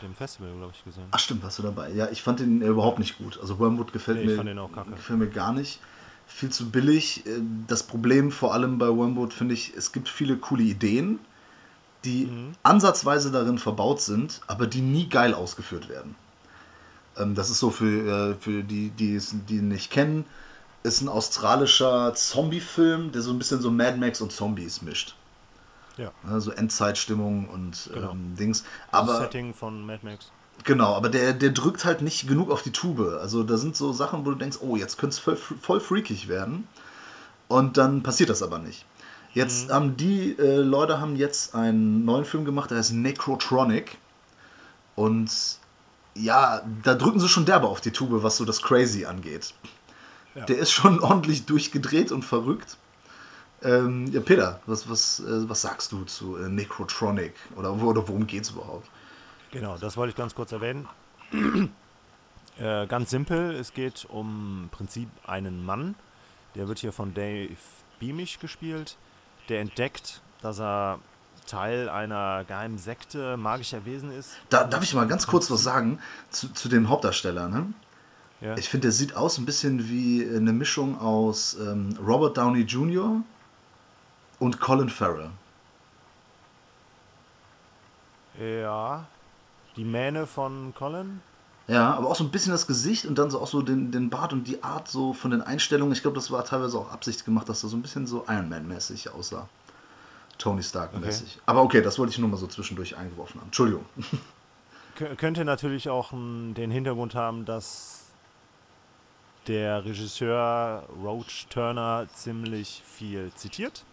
dem 0.04 0.14
Festival, 0.14 0.52
glaube 0.58 0.74
ich, 0.76 0.84
gesehen. 0.84 1.06
Ach 1.12 1.20
stimmt, 1.20 1.44
warst 1.44 1.60
du 1.60 1.64
dabei. 1.64 1.92
Ja, 1.94 2.10
ich 2.10 2.22
fand 2.24 2.42
den 2.42 2.62
äh, 2.62 2.68
überhaupt 2.68 3.00
nicht 3.00 3.18
gut. 3.18 3.40
Also 3.40 3.58
Wormwood 3.60 3.94
gefällt 3.94 4.18
Nee, 4.18 4.24
ich 4.24 4.30
mir, 4.32 4.36
fand 4.36 4.50
den 4.50 4.60
auch 4.60 4.72
kacke. 4.72 4.92
gefällt 4.92 5.20
mir 5.20 5.30
gar 5.30 5.54
nicht. 5.54 5.80
Viel 6.28 6.50
zu 6.50 6.70
billig. 6.70 7.26
Äh, 7.26 7.40
Das 7.68 7.84
Problem 7.84 8.32
vor 8.32 8.54
allem 8.54 8.78
bei 8.78 8.88
Wormwood 8.90 9.34
finde 9.34 9.54
ich, 9.54 9.74
es 9.76 9.94
gibt 9.94 10.10
viele 10.10 10.36
coole 10.38 10.64
Ideen, 10.64 11.20
die 12.04 12.26
Mhm. 12.26 12.52
ansatzweise 12.64 13.32
darin 13.32 13.58
verbaut 13.60 14.02
sind, 14.02 14.42
aber 14.48 14.68
die 14.68 14.82
nie 14.82 15.08
geil 15.08 15.34
ausgeführt 15.34 15.88
werden. 15.88 16.16
Ähm, 17.20 17.36
Das 17.36 17.50
ist 17.50 17.60
so 17.60 17.70
für, 17.70 18.32
äh, 18.32 18.36
für 18.40 18.64
die, 18.64 18.90
die 18.90 19.16
es 19.16 19.36
die 19.48 19.58
ihn 19.58 19.68
nicht 19.70 19.92
kennen, 19.92 20.26
ist 20.84 21.02
ein 21.02 21.10
australischer 21.10 22.14
Zombie-Film, 22.14 23.12
der 23.12 23.22
so 23.22 23.32
ein 23.32 23.38
bisschen 23.38 23.62
so 23.62 23.72
Mad 23.72 23.98
Max 23.98 24.22
und 24.22 24.32
Zombies 24.32 24.82
mischt. 24.82 25.16
Ja. 25.98 26.12
Ne, 26.24 26.40
So 26.40 26.52
Endzeitstimmung 26.52 27.48
und 27.50 27.90
Genau. 27.94 28.12
ähm, 28.12 28.36
Dings. 28.38 28.64
Das 28.92 29.02
Aber 29.02 29.18
Setting 29.18 29.54
von 29.54 29.86
Mad 29.86 30.00
Max. 30.04 30.32
Genau, 30.64 30.96
aber 30.96 31.10
der, 31.10 31.34
der 31.34 31.52
drückt 31.52 31.86
halt 31.86 32.02
nicht 32.02 32.28
genug 32.28 32.50
auf 32.50 32.64
die 32.64 32.72
Tube. 32.72 33.20
Also 33.22 33.44
da 33.44 33.58
sind 33.58 33.76
so 33.76 33.94
Sachen, 33.94 34.26
wo 34.26 34.32
du 34.32 34.36
denkst, 34.38 34.58
oh, 34.62 34.76
jetzt 34.76 34.98
könnte 34.98 35.14
es 35.14 35.20
voll, 35.20 35.36
voll 35.36 35.80
freakig 35.80 36.28
werden. 36.28 36.68
Und 37.48 37.78
dann 37.78 38.02
passiert 38.04 38.30
das 38.30 38.42
aber 38.42 38.58
nicht. 38.60 38.86
Jetzt 39.34 39.72
haben 39.72 39.98
die 39.98 40.32
äh, 40.40 40.58
Leute 40.58 41.00
haben 41.00 41.16
jetzt 41.16 41.54
einen 41.54 42.06
neuen 42.06 42.26
Film 42.26 42.44
gemacht, 42.44 42.72
der 42.72 42.80
heißt 42.80 42.94
Necrotronic. 42.94 43.98
Und 44.96 45.30
ja, 46.18 46.62
da 46.84 46.96
drücken 46.96 47.20
sie 47.20 47.30
schon 47.30 47.46
derbe 47.46 47.68
auf 47.68 47.82
die 47.82 47.92
Tube, 47.92 48.24
was 48.24 48.38
so 48.38 48.46
das 48.46 48.62
Crazy 48.62 49.06
angeht. 49.06 49.54
Ja. 50.36 50.46
Der 50.46 50.58
ist 50.58 50.72
schon 50.72 51.00
ordentlich 51.02 51.46
durchgedreht 51.46 52.12
und 52.12 52.24
verrückt. 52.24 52.78
Ähm, 53.64 54.08
ja, 54.12 54.22
Peter, 54.22 54.60
was, 54.66 54.90
was, 54.90 55.20
äh, 55.20 55.50
was 55.50 55.62
sagst 55.62 55.92
du 55.92 56.04
zu 56.04 56.38
äh, 56.38 56.48
Necrotronic? 56.50 57.34
Oder, 57.56 57.74
oder 57.74 58.08
worum 58.08 58.28
geht's 58.28 58.52
überhaupt? 58.52 58.88
Genau, 59.52 59.78
das 59.78 59.98
wollte 59.98 60.12
ich 60.12 60.16
ganz 60.16 60.36
kurz 60.36 60.52
erwähnen. 60.52 60.88
äh, 62.60 62.86
ganz 62.88 63.10
simpel, 63.10 63.56
es 63.56 63.74
geht 63.74 64.06
um 64.10 64.64
im 64.64 64.70
Prinzip 64.70 65.10
einen 65.26 65.66
Mann, 65.66 65.96
der 66.56 66.68
wird 66.68 66.80
hier 66.80 66.92
von 66.92 67.14
Dave 67.14 67.58
beamish 68.00 68.40
gespielt. 68.40 68.98
Der 69.50 69.62
entdeckt, 69.62 70.22
dass 70.42 70.60
er 70.60 71.00
Teil 71.48 71.90
einer 71.90 72.44
geheimen 72.44 72.78
Sekte 72.78 73.38
magischer 73.38 73.86
Wesen 73.86 74.12
ist. 74.12 74.38
Da, 74.50 74.64
darf 74.64 74.84
ich 74.84 74.94
mal 74.94 75.08
ganz 75.08 75.26
kurz 75.26 75.50
was 75.50 75.64
sagen 75.64 76.00
zu, 76.30 76.54
zu 76.54 76.70
dem 76.70 76.90
Hauptdarsteller? 76.90 77.50
Ne? 77.50 77.74
Ja. 78.42 78.56
Ich 78.58 78.70
finde, 78.70 78.88
der 78.88 78.92
sieht 78.92 79.16
aus 79.16 79.40
ein 79.40 79.46
bisschen 79.46 79.90
wie 79.90 80.24
eine 80.24 80.54
Mischung 80.54 81.00
aus 81.00 81.58
ähm, 81.60 81.98
Robert 82.06 82.38
Downey 82.38 82.62
Jr. 82.62 83.22
und 84.40 84.60
Colin 84.60 84.90
Farrell. 84.90 85.32
ja. 88.40 89.06
Die 89.76 89.86
Mähne 89.86 90.26
von 90.26 90.74
Colin? 90.76 91.22
Ja, 91.68 91.94
aber 91.94 92.08
auch 92.08 92.16
so 92.16 92.24
ein 92.24 92.32
bisschen 92.32 92.52
das 92.52 92.66
Gesicht 92.66 93.06
und 93.06 93.18
dann 93.18 93.30
so 93.30 93.42
auch 93.42 93.48
so 93.48 93.62
den, 93.62 93.92
den 93.92 94.10
Bart 94.10 94.34
und 94.34 94.46
die 94.46 94.64
Art 94.64 94.88
so 94.88 95.14
von 95.14 95.32
den 95.32 95.42
Einstellungen. 95.42 95.94
Ich 95.94 96.02
glaube, 96.02 96.16
das 96.16 96.32
war 96.32 96.44
teilweise 96.46 96.78
auch 96.78 96.92
Absicht 96.92 97.26
gemacht, 97.26 97.50
dass 97.50 97.62
er 97.64 97.70
so 97.70 97.78
ein 97.78 97.82
bisschen 97.82 98.08
so 98.08 98.26
Iron 98.28 98.50
Man-mäßig 98.50 99.14
aussah. 99.14 99.48
Tony 100.38 100.62
Stark-mäßig. 100.64 101.40
Aber 101.46 101.62
okay, 101.64 101.82
das 101.82 101.98
wollte 102.00 102.12
ich 102.12 102.20
nur 102.20 102.30
mal 102.30 102.38
so 102.38 102.48
zwischendurch 102.48 102.96
eingeworfen 102.98 103.40
haben. 103.40 103.48
Entschuldigung. 103.48 103.86
Kö- 104.98 105.16
könnte 105.16 105.46
natürlich 105.46 105.90
auch 105.90 106.12
m, 106.14 106.54
den 106.56 106.72
Hintergrund 106.72 107.16
haben, 107.16 107.46
dass 107.46 108.06
der 109.48 109.86
Regisseur 109.86 110.84
Roach 111.04 111.48
Turner 111.50 112.08
ziemlich 112.14 112.84
viel 112.86 113.32
zitiert, 113.36 113.86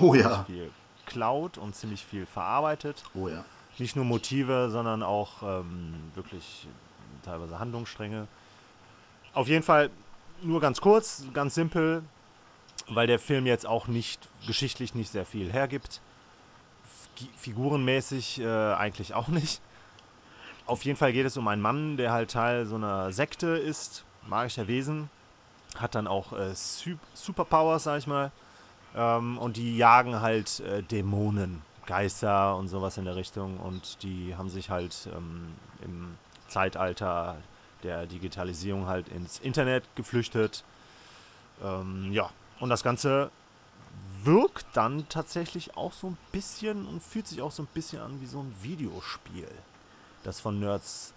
Oh 0.00 0.14
ja. 0.14 0.44
viel 0.44 0.70
klaut 1.04 1.58
und 1.58 1.74
ziemlich 1.76 2.04
viel 2.04 2.26
verarbeitet. 2.26 3.04
Oh 3.14 3.28
ja. 3.28 3.44
Nicht 3.78 3.94
nur 3.94 4.04
Motive, 4.06 4.70
sondern 4.70 5.02
auch 5.02 5.42
ähm, 5.42 5.94
wirklich 6.14 6.66
teilweise 7.24 7.58
Handlungsstränge. 7.58 8.26
Auf 9.34 9.48
jeden 9.48 9.62
Fall 9.62 9.90
nur 10.42 10.60
ganz 10.60 10.80
kurz, 10.80 11.24
ganz 11.34 11.54
simpel, 11.54 12.02
weil 12.88 13.06
der 13.06 13.18
Film 13.18 13.46
jetzt 13.46 13.66
auch 13.66 13.88
nicht 13.88 14.28
geschichtlich 14.46 14.94
nicht 14.94 15.10
sehr 15.10 15.26
viel 15.26 15.52
hergibt. 15.52 16.00
Fi- 17.16 17.30
Figurenmäßig 17.36 18.40
äh, 18.40 18.74
eigentlich 18.74 19.14
auch 19.14 19.28
nicht. 19.28 19.60
Auf 20.66 20.84
jeden 20.84 20.96
Fall 20.98 21.12
geht 21.12 21.26
es 21.26 21.36
um 21.36 21.46
einen 21.48 21.62
Mann, 21.62 21.96
der 21.96 22.12
halt 22.12 22.30
Teil 22.30 22.66
so 22.66 22.74
einer 22.74 23.12
Sekte 23.12 23.48
ist, 23.48 24.04
magischer 24.26 24.66
Wesen, 24.66 25.10
hat 25.76 25.94
dann 25.94 26.06
auch 26.06 26.32
äh, 26.32 26.54
Su 26.54 26.96
Superpowers, 27.14 27.84
sag 27.84 27.98
ich 27.98 28.06
mal. 28.06 28.32
Ähm, 28.96 29.38
und 29.38 29.56
die 29.56 29.76
jagen 29.76 30.20
halt 30.20 30.60
äh, 30.60 30.82
Dämonen, 30.82 31.62
Geister 31.86 32.56
und 32.56 32.68
sowas 32.68 32.98
in 32.98 33.04
der 33.04 33.14
Richtung. 33.14 33.58
Und 33.58 34.02
die 34.02 34.34
haben 34.36 34.48
sich 34.48 34.70
halt 34.70 35.08
ähm, 35.14 35.54
im 35.82 36.16
Zeitalter 36.48 37.36
der 37.82 38.06
Digitalisierung 38.06 38.86
halt 38.86 39.08
ins 39.08 39.38
Internet 39.38 39.84
geflüchtet. 39.94 40.64
Ähm, 41.62 42.10
ja, 42.12 42.30
und 42.60 42.68
das 42.68 42.82
Ganze 42.82 43.30
wirkt 44.24 44.66
dann 44.72 45.08
tatsächlich 45.08 45.76
auch 45.76 45.92
so 45.92 46.08
ein 46.08 46.18
bisschen 46.32 46.86
und 46.86 47.02
fühlt 47.02 47.28
sich 47.28 47.42
auch 47.42 47.52
so 47.52 47.62
ein 47.62 47.68
bisschen 47.72 48.00
an 48.00 48.20
wie 48.20 48.26
so 48.26 48.40
ein 48.40 48.54
Videospiel, 48.62 49.48
das 50.24 50.40
von 50.40 50.58
Nerds 50.58 51.12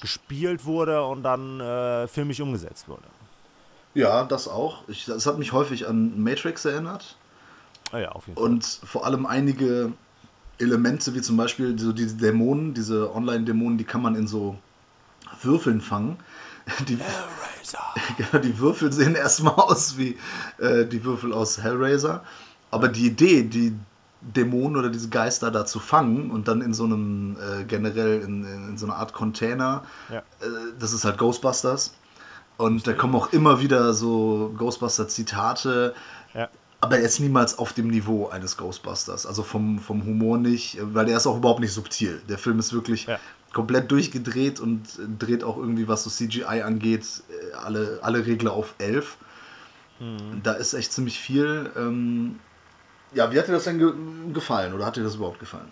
gespielt 0.00 0.64
wurde 0.64 1.04
und 1.04 1.22
dann 1.22 1.60
äh, 1.60 2.08
filmisch 2.08 2.40
umgesetzt 2.40 2.88
wurde. 2.88 3.02
Ja, 3.94 4.24
das 4.24 4.48
auch. 4.48 4.88
Ich, 4.88 5.04
das 5.04 5.26
hat 5.26 5.38
mich 5.38 5.52
häufig 5.52 5.86
an 5.86 6.22
Matrix 6.22 6.64
erinnert. 6.64 7.16
Ah 7.92 7.98
ja, 7.98 8.12
auf 8.12 8.26
jeden 8.26 8.38
Fall. 8.38 8.44
Und 8.44 8.64
vor 8.64 9.04
allem 9.04 9.26
einige 9.26 9.92
Elemente, 10.58 11.14
wie 11.14 11.20
zum 11.20 11.36
Beispiel 11.36 11.78
so 11.78 11.92
diese 11.92 12.16
Dämonen, 12.16 12.72
diese 12.72 13.14
Online-Dämonen, 13.14 13.76
die 13.76 13.84
kann 13.84 14.00
man 14.00 14.14
in 14.14 14.26
so 14.26 14.56
Würfeln 15.42 15.80
fangen. 15.80 16.16
Die, 16.88 16.96
Hellraiser. 16.96 18.40
die 18.42 18.58
Würfel 18.58 18.92
sehen 18.92 19.14
erstmal 19.14 19.54
aus 19.54 19.96
wie 19.96 20.18
äh, 20.58 20.84
die 20.84 21.04
Würfel 21.04 21.32
aus 21.32 21.58
Hellraiser. 21.62 22.22
Aber 22.70 22.88
die 22.88 23.06
Idee, 23.06 23.42
die 23.42 23.74
Dämonen 24.20 24.76
oder 24.76 24.88
diese 24.88 25.08
Geister 25.08 25.50
da 25.50 25.66
zu 25.66 25.80
fangen 25.80 26.30
und 26.30 26.46
dann 26.48 26.60
in 26.62 26.72
so 26.74 26.84
einem 26.84 27.36
äh, 27.36 27.64
generell 27.64 28.20
in, 28.20 28.44
in, 28.44 28.68
in 28.70 28.78
so 28.78 28.86
einer 28.86 28.96
Art 28.96 29.12
Container, 29.12 29.82
Ja. 30.08 30.18
äh, 30.18 30.22
das 30.78 30.92
ist 30.92 31.04
halt 31.04 31.18
Ghostbusters. 31.18 31.94
Und 32.58 32.86
da 32.86 32.92
kommen 32.92 33.14
auch 33.16 33.32
immer 33.32 33.60
wieder 33.60 33.92
so 33.94 34.54
Ghostbuster-Zitate, 34.58 35.94
Ja. 36.34 36.48
Aber 36.82 37.00
jetzt 37.00 37.20
niemals 37.20 37.58
auf 37.60 37.72
dem 37.72 37.86
Niveau 37.86 38.28
eines 38.28 38.56
Ghostbusters. 38.56 39.24
Also 39.24 39.44
vom, 39.44 39.78
vom 39.78 40.04
Humor 40.04 40.36
nicht, 40.36 40.78
weil 40.80 41.06
der 41.06 41.16
ist 41.16 41.28
auch 41.28 41.36
überhaupt 41.36 41.60
nicht 41.60 41.72
subtil. 41.72 42.20
Der 42.28 42.38
Film 42.38 42.58
ist 42.58 42.72
wirklich 42.72 43.06
Ja. 43.06 43.20
komplett 43.52 43.88
durchgedreht 43.92 44.58
und 44.58 44.98
dreht 45.18 45.44
auch 45.44 45.56
irgendwie, 45.56 45.86
was 45.86 46.02
so 46.02 46.10
CGI 46.10 46.62
angeht, 46.62 47.06
äh, 47.30 47.54
alle, 47.54 48.00
alle 48.02 48.26
Regler 48.26 48.52
auf 48.52 48.74
11. 48.78 49.16
Mhm. 50.00 50.42
Da 50.42 50.54
ist 50.54 50.74
echt 50.74 50.92
ziemlich 50.92 51.20
viel. 51.20 51.70
Ähm, 51.76 52.40
ja, 53.14 53.30
wie 53.30 53.38
hat 53.38 53.46
dir 53.46 53.52
das 53.52 53.64
denn 53.64 53.78
ge 53.78 53.92
gefallen 54.32 54.74
oder 54.74 54.84
hat 54.84 54.96
dir 54.96 55.04
das 55.04 55.14
überhaupt 55.14 55.38
gefallen? 55.38 55.70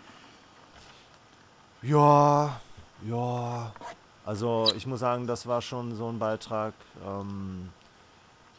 Ja, 1.82 2.60
ja. 3.08 3.72
Also 4.24 4.72
ich 4.76 4.86
muss 4.86 5.00
sagen, 5.00 5.26
das 5.26 5.46
war 5.46 5.60
schon 5.60 5.96
so 5.96 6.08
ein 6.08 6.20
Beitrag, 6.20 6.74
ähm, 7.04 7.70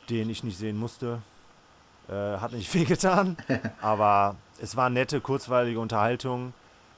den 0.09 0.29
ich 0.29 0.43
nicht 0.43 0.57
sehen 0.57 0.77
musste. 0.77 1.21
Äh, 2.11 2.39
hat 2.39 2.51
nicht 2.51 2.73
wehgetan, 2.73 3.37
aber 3.81 4.35
es 4.61 4.75
war 4.75 4.89
nette, 4.89 5.21
kurzweilige 5.21 5.79
Unterhaltung. 5.79 6.53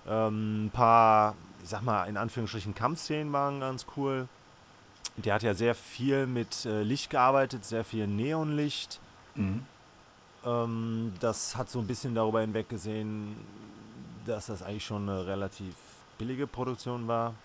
Ähm, 0.08 0.66
ein 0.66 0.70
paar, 0.72 1.36
ich 1.62 1.70
sag 1.70 1.84
mal, 1.84 2.06
in 2.06 2.18
Anführungsstrichen 2.18 2.74
Kampfszenen 2.74 3.32
waren 3.32 3.60
ganz 3.60 3.86
cool. 3.96 4.28
Der 5.18 5.36
hat 5.36 5.44
ja 5.44 5.54
sehr 5.54 5.76
viel 5.76 6.26
mit 6.26 6.66
äh, 6.66 6.82
Licht 6.82 7.12
gearbeitet, 7.12 7.64
sehr 7.64 7.84
viel 7.84 8.08
Neonlicht. 8.08 9.00
Mhm. 9.36 9.66
Ähm, 10.44 11.14
das 11.20 11.56
hat 11.56 11.70
so 11.70 11.80
ein 11.80 11.86
bisschen 11.88 12.16
darüber 12.16 12.42
hinweggesehen, 12.42 13.36
dass 14.26 14.48
das 14.48 14.64
eigentlich 14.64 14.86
schon 14.86 15.08
eine 15.08 15.28
relativ 15.28 15.76
billige 16.18 16.48
Produktion 16.48 17.08
war, 17.08 17.36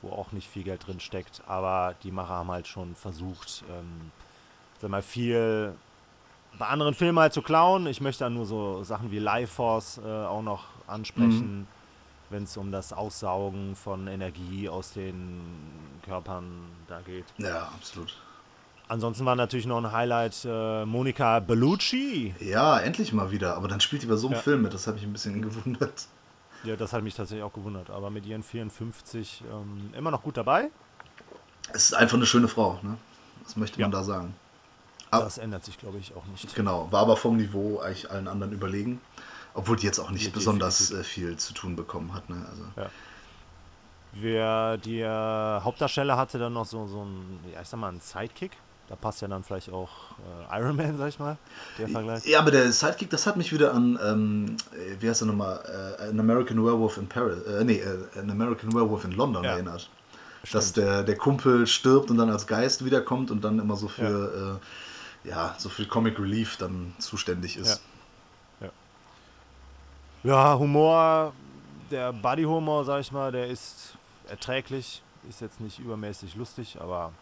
wo 0.00 0.10
auch 0.10 0.32
nicht 0.32 0.48
viel 0.48 0.62
Geld 0.62 0.86
drin 0.86 1.00
steckt. 1.00 1.42
Aber 1.46 1.94
die 2.02 2.12
Macher 2.12 2.30
haben 2.30 2.50
halt 2.50 2.66
schon 2.66 2.94
versucht, 2.94 3.62
ähm, 3.70 4.10
sag 4.80 4.90
mal, 4.90 5.02
viel 5.02 5.74
bei 6.58 6.66
anderen 6.66 6.94
Filmen 6.94 7.18
halt 7.18 7.32
zu 7.32 7.42
klauen. 7.42 7.86
Ich 7.86 8.00
möchte 8.00 8.24
dann 8.24 8.34
nur 8.34 8.46
so 8.46 8.82
Sachen 8.82 9.10
wie 9.10 9.18
Life 9.18 9.54
Force 9.54 9.98
äh, 10.04 10.08
auch 10.08 10.42
noch 10.42 10.64
ansprechen, 10.86 11.66
wenn 12.30 12.44
es 12.44 12.56
um 12.56 12.70
das 12.72 12.92
Aussaugen 12.92 13.76
von 13.76 14.06
Energie 14.08 14.68
aus 14.68 14.92
den 14.92 15.40
Körpern 16.04 16.44
da 16.88 17.00
geht. 17.00 17.24
Ja, 17.38 17.68
absolut. 17.74 18.16
Ansonsten 18.88 19.24
war 19.24 19.36
natürlich 19.36 19.66
noch 19.66 19.78
ein 19.78 19.92
Highlight 19.92 20.44
äh, 20.44 20.84
Monica 20.84 21.38
Bellucci. 21.38 22.34
Ja, 22.40 22.78
endlich 22.80 23.12
mal 23.12 23.30
wieder. 23.30 23.56
Aber 23.56 23.68
dann 23.68 23.80
spielt 23.80 24.02
die 24.02 24.06
bei 24.06 24.16
so 24.16 24.26
einem 24.26 24.34
Ja. 24.36 24.42
Film 24.42 24.62
mit. 24.62 24.74
Das 24.74 24.86
habe 24.88 24.98
ich 24.98 25.04
ein 25.04 25.12
bisschen 25.12 25.40
gewundert. 25.42 26.06
Ja, 26.64 26.74
das 26.76 26.92
hat 26.92 27.02
mich 27.04 27.14
tatsächlich 27.14 27.44
auch 27.44 27.52
gewundert. 27.52 27.88
Aber 27.88 28.10
mit 28.10 28.26
ihren 28.26 28.42
54 28.42 29.44
ähm, 29.50 29.94
immer 29.96 30.10
noch 30.10 30.22
gut 30.22 30.36
dabei. 30.36 30.70
Es 31.72 31.84
ist 31.84 31.94
einfach 31.94 32.16
eine 32.16 32.26
schöne 32.26 32.48
Frau. 32.48 32.80
Ne? 32.82 32.96
Was 33.44 33.56
möchte 33.56 33.80
man 33.80 33.92
Ja. 33.92 33.98
da 33.98 34.02
sagen? 34.04 34.34
Ah. 35.10 35.20
Das 35.20 35.38
ändert 35.38 35.64
sich, 35.64 35.78
glaube 35.78 35.98
ich, 35.98 36.14
auch 36.14 36.24
nicht. 36.26 36.54
Genau, 36.54 36.86
war 36.90 37.02
aber 37.02 37.16
vom 37.16 37.36
Niveau 37.36 37.80
eigentlich 37.80 38.10
allen 38.10 38.28
anderen 38.28 38.52
überlegen. 38.52 39.00
Obwohl 39.54 39.76
die 39.76 39.86
jetzt 39.86 39.98
auch 39.98 40.10
nicht 40.10 40.26
Ja, 40.26 40.30
besonders 40.32 40.92
äh, 40.92 41.02
viel 41.02 41.36
zu 41.36 41.52
tun 41.52 41.74
bekommen 41.74 42.14
hat. 42.14 42.28
Ne? 42.30 42.36
Also, 42.48 42.90
Wer 44.12 44.76
der 44.78 45.60
Hauptdarsteller 45.64 46.16
hatte 46.16 46.38
dann 46.38 46.52
noch 46.52 46.66
so, 46.66 46.86
so 46.86 47.04
ein, 47.04 47.40
ja, 47.52 47.60
ich 47.62 47.68
sag 47.68 47.78
mal, 47.78 47.88
einen 47.88 48.00
Sidekick. 48.00 48.52
Da 48.88 48.96
passt 48.96 49.22
ja 49.22 49.28
dann 49.28 49.44
vielleicht 49.44 49.70
auch 49.70 49.88
äh, 50.50 50.58
Iron 50.60 50.74
Man, 50.74 50.98
sag 50.98 51.08
ich 51.10 51.18
mal, 51.20 51.36
der 51.78 51.88
Vergleich. 51.88 52.24
Ja, 52.26 52.40
aber 52.40 52.50
der 52.50 52.72
Sidekick, 52.72 53.08
das 53.10 53.24
hat 53.24 53.36
mich 53.36 53.52
wieder 53.52 53.72
an, 53.72 53.96
ähm, 54.04 54.56
äh, 54.72 54.96
wie 55.00 55.08
heißt 55.08 55.22
er 55.22 55.26
nochmal, 55.26 55.96
äh, 56.00 56.08
An 56.08 56.18
American 56.18 56.64
Werewolf 56.64 56.96
in 56.96 57.08
Paris, 57.08 57.40
äh, 57.44 57.62
nee, 57.64 57.78
äh, 57.78 58.18
An 58.18 58.28
American 58.30 58.72
Werewolf 58.74 59.04
in 59.04 59.12
London 59.12 59.44
Ja. 59.44 59.52
erinnert. 59.52 59.88
Dass 60.52 60.70
Stimmt. 60.70 60.86
der, 60.88 61.02
der 61.04 61.16
Kumpel 61.16 61.66
stirbt 61.68 62.10
und 62.10 62.16
dann 62.16 62.30
als 62.30 62.46
Geist 62.48 62.84
wiederkommt 62.84 63.30
und 63.30 63.44
dann 63.44 63.58
immer 63.60 63.76
so 63.76 63.86
für, 63.88 64.02
ja, 64.34 64.54
äh, 64.54 64.58
ja 65.24 65.54
so 65.58 65.68
für 65.68 65.86
Comic 65.86 66.18
Relief 66.18 66.56
dann 66.56 66.94
zuständig 66.98 67.56
ist. 67.56 67.82
Ja, 70.22 70.58
Humor, 70.58 71.32
der 71.90 72.12
Buddy-Humor, 72.12 72.84
sag 72.84 73.00
ich 73.00 73.10
mal, 73.10 73.32
der 73.32 73.46
ist 73.46 73.96
erträglich. 74.28 75.02
Ist 75.28 75.40
jetzt 75.40 75.60
nicht 75.60 75.78
übermäßig 75.78 76.34
lustig, 76.34 76.78
aber 76.80 77.12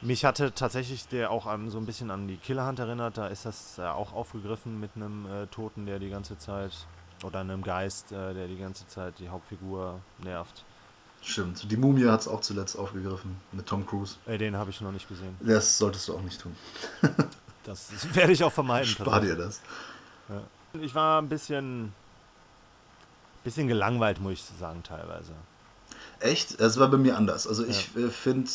mich 0.00 0.24
hatte 0.24 0.52
tatsächlich 0.54 1.08
der 1.08 1.30
auch 1.30 1.46
an, 1.46 1.70
so 1.70 1.78
ein 1.78 1.86
bisschen 1.86 2.10
an 2.10 2.28
die 2.28 2.36
Killerhand 2.36 2.78
erinnert. 2.78 3.18
Da 3.18 3.26
ist 3.26 3.44
das 3.44 3.76
ja 3.76 3.92
auch 3.92 4.12
aufgegriffen 4.12 4.78
mit 4.78 4.90
einem 4.94 5.26
äh, 5.26 5.46
Toten, 5.48 5.86
der 5.86 5.98
die 5.98 6.10
ganze 6.10 6.38
Zeit, 6.38 6.72
oder 7.24 7.40
einem 7.40 7.62
Geist, 7.62 8.12
äh, 8.12 8.34
der 8.34 8.46
die 8.46 8.58
ganze 8.58 8.86
Zeit 8.86 9.18
die 9.18 9.28
Hauptfigur 9.28 10.00
nervt. 10.18 10.64
Stimmt. 11.22 11.70
Die 11.70 11.76
Mumie 11.76 12.06
hat 12.06 12.20
es 12.20 12.28
auch 12.28 12.40
zuletzt 12.40 12.78
aufgegriffen 12.78 13.36
mit 13.52 13.66
Tom 13.66 13.86
Cruise. 13.86 14.16
Äh, 14.26 14.38
den 14.38 14.56
habe 14.56 14.70
ich 14.70 14.80
noch 14.80 14.92
nicht 14.92 15.08
gesehen. 15.08 15.36
Das 15.40 15.76
solltest 15.76 16.08
du 16.08 16.14
auch 16.14 16.22
nicht 16.22 16.40
tun. 16.40 16.54
Das 17.68 17.90
werde 18.14 18.32
ich 18.32 18.42
auch 18.42 18.52
vermeiden. 18.52 18.88
Spar 18.88 19.20
dir 19.20 19.36
das. 19.36 19.60
Ich 20.80 20.94
war 20.94 21.20
ein 21.20 21.28
bisschen, 21.28 21.92
bisschen 23.44 23.68
gelangweilt, 23.68 24.20
muss 24.20 24.32
ich 24.34 24.44
sagen, 24.58 24.82
teilweise. 24.82 25.32
Echt? 26.20 26.58
Es 26.60 26.78
war 26.78 26.88
bei 26.88 26.96
mir 26.96 27.16
anders. 27.16 27.46
Also 27.46 27.66
ich 27.66 27.94
äh, 27.96 28.08
finde, 28.08 28.50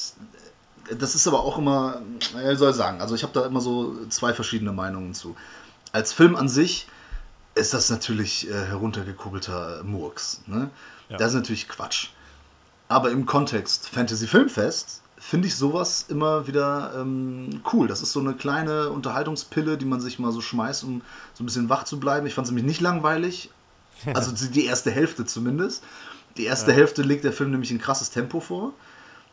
das 0.97 1.15
ist 1.15 1.27
aber 1.27 1.41
auch 1.41 1.57
immer, 1.57 2.01
wie 2.35 2.55
soll 2.55 2.71
ich 2.71 2.75
sagen, 2.75 3.01
also 3.01 3.13
ich 3.15 3.23
habe 3.23 3.33
da 3.33 3.45
immer 3.45 3.61
so 3.61 4.05
zwei 4.07 4.33
verschiedene 4.33 4.71
Meinungen 4.71 5.13
zu. 5.13 5.35
Als 5.91 6.11
Film 6.11 6.35
an 6.35 6.49
sich 6.49 6.87
ist 7.55 7.73
das 7.73 7.89
natürlich 7.89 8.49
äh, 8.49 8.65
heruntergekugelter 8.65 9.83
Murks. 9.83 10.41
Ne? 10.47 10.71
Ja. 11.09 11.17
Das 11.17 11.29
ist 11.29 11.35
natürlich 11.35 11.69
Quatsch. 11.69 12.09
Aber 12.87 13.11
im 13.11 13.25
Kontext 13.25 13.89
Fantasy 13.89 14.27
Filmfest 14.27 15.01
finde 15.17 15.47
ich 15.47 15.55
sowas 15.55 16.05
immer 16.09 16.47
wieder 16.47 16.93
ähm, 16.97 17.61
cool. 17.71 17.87
Das 17.87 18.01
ist 18.01 18.11
so 18.11 18.19
eine 18.19 18.33
kleine 18.33 18.89
Unterhaltungspille, 18.89 19.77
die 19.77 19.85
man 19.85 20.01
sich 20.01 20.19
mal 20.19 20.31
so 20.31 20.41
schmeißt, 20.41 20.83
um 20.83 21.01
so 21.33 21.43
ein 21.43 21.45
bisschen 21.45 21.69
wach 21.69 21.85
zu 21.85 21.99
bleiben. 21.99 22.27
Ich 22.27 22.33
fand 22.33 22.45
es 22.45 22.51
nämlich 22.51 22.65
nicht 22.65 22.81
langweilig. 22.81 23.49
Also 24.15 24.33
die 24.33 24.65
erste 24.65 24.91
Hälfte 24.91 25.23
zumindest. 25.23 25.83
Die 26.35 26.45
erste 26.45 26.71
ja. 26.71 26.77
Hälfte 26.77 27.03
legt 27.03 27.23
der 27.23 27.31
Film 27.31 27.51
nämlich 27.51 27.71
ein 27.71 27.79
krasses 27.79 28.09
Tempo 28.09 28.39
vor. 28.39 28.73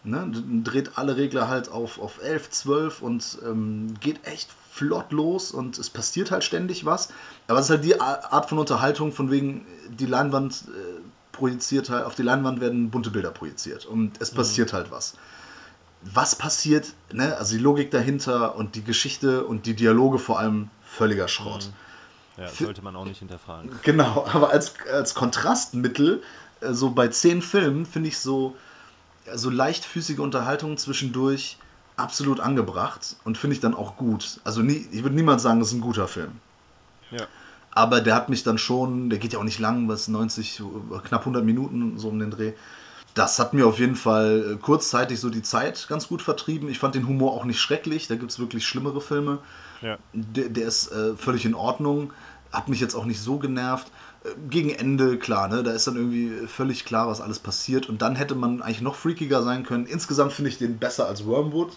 Ne, 0.05 0.31
dreht 0.65 0.97
alle 0.97 1.17
Regler 1.17 1.49
halt 1.49 1.71
auf, 1.71 1.99
auf 1.99 2.23
11, 2.23 2.51
12 2.51 3.03
und 3.03 3.39
ähm, 3.45 3.95
geht 4.01 4.27
echt 4.27 4.49
flott 4.71 5.13
los 5.13 5.51
und 5.51 5.79
es 5.79 5.91
passiert 5.91 6.31
halt 6.31 6.45
ständig 6.45 6.87
was. 6.87 7.09
Aber 7.49 7.59
es 7.59 7.67
ist 7.67 7.71
halt 7.71 7.85
die 7.85 8.01
Art 8.01 8.49
von 8.49 8.59
Unterhaltung, 8.59 9.13
von 9.13 9.31
wegen 9.31 9.67
die 9.91 10.07
Leinwand 10.07 10.65
äh, 10.69 11.01
projiziert 11.41 11.89
halt, 11.89 12.05
auf 12.05 12.15
die 12.15 12.23
Leinwand 12.23 12.61
werden 12.61 12.91
bunte 12.91 13.11
Bilder 13.11 13.31
projiziert 13.31 13.87
und 13.87 14.21
es 14.21 14.33
mhm. 14.33 14.37
passiert 14.37 14.73
mhm. 14.73 14.77
halt 14.77 14.91
was. 14.91 15.15
Was 16.03 16.37
passiert, 16.37 16.93
ne? 17.13 17.37
also 17.37 17.57
die 17.57 17.63
Logik 17.63 17.91
dahinter 17.91 18.55
und 18.57 18.75
die 18.75 18.85
Geschichte 18.85 19.45
und 19.45 19.67
die 19.67 19.75
Dialoge 19.75 20.19
vor 20.19 20.39
allem 20.39 20.71
völliger 20.83 21.29
Schrott. 21.29 21.67
Mhm. 22.37 22.43
Ja, 22.43 22.49
sollte 22.49 22.83
man 22.83 22.95
auch 22.97 23.05
nicht 23.05 23.19
hinterfragen. 23.19 23.71
Genau, 23.83 24.27
aber 24.33 24.51
als, 24.51 24.75
als 24.93 25.15
Kontrastmittel, 25.15 26.23
äh, 26.61 26.73
so 26.73 26.91
bei 26.91 27.09
zehn 27.09 27.43
Filmen, 27.43 27.87
finde 27.87 28.09
ich 28.09 28.19
so, 28.19 28.57
so 29.35 29.51
leichtfüßige 29.51 30.21
Unterhaltung 30.21 30.77
zwischendurch 30.77 31.59
absolut 31.97 32.41
angebracht 32.41 33.17
und 33.25 33.39
finde 33.39 33.55
ich 33.55 33.61
dann 33.61 33.75
auch 33.75 33.97
gut. 33.97 34.41
Also 34.45 34.63
nie, 34.63 34.87
ich 34.93 35.03
würde 35.03 35.17
niemals 35.17 35.43
sagen, 35.43 35.59
das 35.61 35.69
ist 35.69 35.75
ein 35.75 35.81
guter 35.81 36.09
Film. 36.09 36.33
Ja. 37.11 37.27
Aber 37.73 38.01
der 38.01 38.15
hat 38.15 38.29
mich 38.29 38.43
dann 38.43 38.59
schon, 38.59 39.11
der 39.11 39.19
geht 39.19 39.33
ja 39.33 39.39
auch 39.39 39.45
nicht 39.45 39.59
lang, 39.59 39.89
was 39.89 40.09
90, 40.09 40.63
knapp 41.05 41.21
100 41.21 41.45
Minuten 41.45 41.99
so 41.99 42.09
um 42.09 42.19
den 42.19 42.31
Dreh. 42.31 42.53
Das 43.15 43.39
hat 43.39 43.55
mir 43.55 43.67
auf 43.67 43.79
jeden 43.79 43.97
Fall 43.97 44.53
äh, 44.53 44.57
kurzzeitig 44.57 45.19
so 45.19 45.31
die 45.31 45.43
Zeit 45.43 45.87
ganz 45.89 46.09
gut 46.09 46.23
vertrieben. 46.23 46.69
Ich 46.69 46.79
fand 46.79 46.95
den 46.95 47.07
Humor 47.07 47.33
auch 47.33 47.45
nicht 47.45 47.61
schrecklich, 47.61 48.07
da 48.07 48.17
gibt 48.17 48.31
es 48.31 48.39
wirklich 48.39 48.67
schlimmere 48.67 49.01
Filme. 49.01 49.39
Ja. 49.83 49.99
Der, 50.13 50.49
der 50.49 50.67
ist 50.67 50.93
äh, 50.93 51.17
völlig 51.17 51.45
in 51.45 51.55
Ordnung, 51.55 52.13
hat 52.53 52.69
mich 52.69 52.81
jetzt 52.81 52.95
auch 52.95 53.05
nicht 53.05 53.21
so 53.21 53.39
genervt 53.39 53.91
gegen 54.49 54.71
Ende, 54.71 55.19
klar, 55.19 55.49
ne? 55.49 55.63
Da 55.63 55.73
ist 55.73 55.87
dann 55.87 55.97
irgendwie 55.97 56.47
völlig 56.47 56.85
klar, 56.85 57.09
was 57.09 57.21
alles 57.21 57.39
passiert. 57.39 57.89
Und 57.89 58.03
dann 58.03 58.17
hätte 58.17 58.35
man 58.35 58.61
eigentlich 58.63 58.83
noch 58.83 58.95
freakiger 58.95 59.43
sein 59.43 59.65
können. 59.65 59.87
Insgesamt 59.87 60.33
finde 60.33 60.51
ich 60.51 60.59
den 60.59 60.79
besser 60.79 61.07
als 61.07 61.25
Wormwood, 61.25 61.77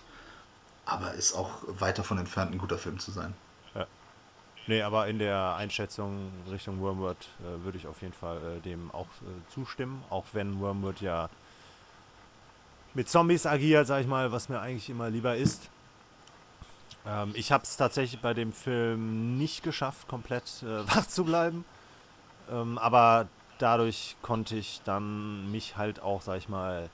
aber 0.85 1.13
ist 1.13 1.33
auch 1.33 1.51
weit 1.79 1.97
davon 1.97 2.17
entfernt, 2.17 2.51
ein 2.51 2.57
guter 2.57 2.77
Film 2.77 2.99
zu 2.99 3.11
sein. 3.11 3.33
Nee, 4.65 4.81
aber 4.81 5.07
in 5.07 5.19
der 5.19 5.55
Einschätzung 5.57 6.31
Richtung 6.49 6.79
Wormwood 6.79 7.17
äh, 7.17 7.63
würde 7.63 7.77
ich 7.77 7.85
auf 7.85 8.01
jeden 8.01 8.13
Fall 8.13 8.37
äh, 8.37 8.61
dem 8.61 8.91
auch 8.91 9.07
äh, 9.07 9.53
zustimmen. 9.53 10.03
Auch 10.09 10.25
wenn 10.31 10.59
Wormwood 10.61 11.01
ja 11.01 11.29
mit 12.93 13.09
Zombies 13.09 13.45
agiert, 13.45 13.87
sag 13.87 14.01
ich 14.01 14.07
mal, 14.07 14.31
was 14.31 14.47
mir 14.49 14.61
eigentlich 14.61 14.89
immer 14.89 15.09
lieber 15.09 15.35
ist. 15.35 15.69
Ähm, 17.05 17.31
ich 17.35 17.51
habe 17.51 17.63
es 17.63 17.75
tatsächlich 17.75 18.21
bei 18.21 18.33
dem 18.33 18.53
Film 18.53 19.37
nicht 19.37 19.63
geschafft, 19.63 20.07
komplett 20.07 20.63
äh, 20.63 20.87
wach 20.95 21.07
zu 21.07 21.25
bleiben. 21.25 21.65
Ähm, 22.49 22.77
aber 22.77 23.27
dadurch 23.57 24.15
konnte 24.21 24.55
ich 24.55 24.81
dann 24.85 25.51
mich 25.51 25.75
halt 25.75 26.01
auch, 26.01 26.21
sag 26.21 26.37
ich 26.37 26.49
mal, 26.49 26.89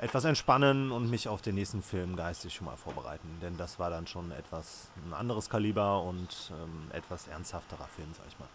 etwas 0.00 0.24
entspannen 0.24 0.90
und 0.92 1.10
mich 1.10 1.28
auf 1.28 1.42
den 1.42 1.54
nächsten 1.54 1.82
Film 1.82 2.16
geistig 2.16 2.54
schon 2.54 2.66
mal 2.66 2.76
vorbereiten. 2.76 3.28
Denn 3.42 3.56
das 3.58 3.78
war 3.78 3.90
dann 3.90 4.06
schon 4.06 4.30
etwas 4.32 4.88
ein 5.06 5.12
anderes 5.12 5.50
Kaliber 5.50 6.02
und 6.02 6.50
ähm, 6.50 6.90
etwas 6.92 7.28
ernsthafterer 7.28 7.86
Film, 7.94 8.08
sag 8.16 8.26
ich 8.28 8.38
mal. 8.38 8.48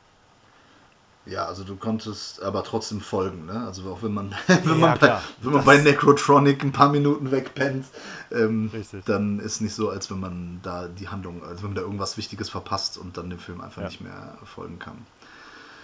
Ja, 1.28 1.46
also 1.46 1.64
du 1.64 1.76
konntest 1.76 2.42
aber 2.44 2.64
trotzdem 2.64 3.02
folgen, 3.02 3.48
ne? 3.48 3.66
Also 3.66 3.90
auch 3.92 4.04
wenn 4.04 4.14
man, 4.14 4.36
wenn 4.48 4.64
ja, 4.64 4.76
man, 4.76 5.00
bei, 5.00 5.20
wenn 5.42 5.54
man 5.54 5.66
bei 5.66 5.78
Necrotronic 5.78 6.64
ein 6.64 6.72
paar 6.72 6.90
Minuten 6.90 7.32
wegpennt, 7.32 7.86
ähm, 8.32 8.72
dann 9.06 9.40
ist 9.40 9.62
nicht 9.62 9.74
so, 9.74 9.90
als 9.90 10.10
wenn 10.12 10.20
man 10.20 10.60
da 10.62 10.88
die 10.88 11.08
Handlung, 11.08 11.44
als 11.44 11.62
wenn 11.62 11.70
man 11.70 11.76
da 11.76 11.82
irgendwas 11.82 12.18
Wichtiges 12.18 12.50
verpasst 12.50 12.98
und 12.98 13.18
dann 13.18 13.30
dem 13.30 13.40
Film 13.40 13.62
einfach 13.62 13.82
ja. 13.82 13.88
nicht 13.88 14.02
mehr 14.02 14.38
folgen 14.44 14.78
kann. 14.78 15.06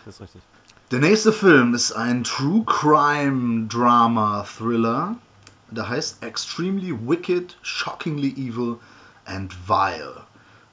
Das 0.06 0.16
ist 0.16 0.22
richtig. 0.22 0.42
Der 0.92 1.00
nächste 1.00 1.32
Film 1.32 1.74
ist 1.74 1.92
ein 1.94 2.24
True 2.24 2.64
Crime 2.66 3.68
Drama 3.68 4.44
Thriller. 4.44 5.16
Der 5.72 5.88
heißt 5.88 6.24
Extremely 6.24 6.94
Wicked, 7.08 7.58
Shockingly 7.62 8.30
Evil 8.32 8.78
and 9.26 9.56
Vile. 9.68 10.24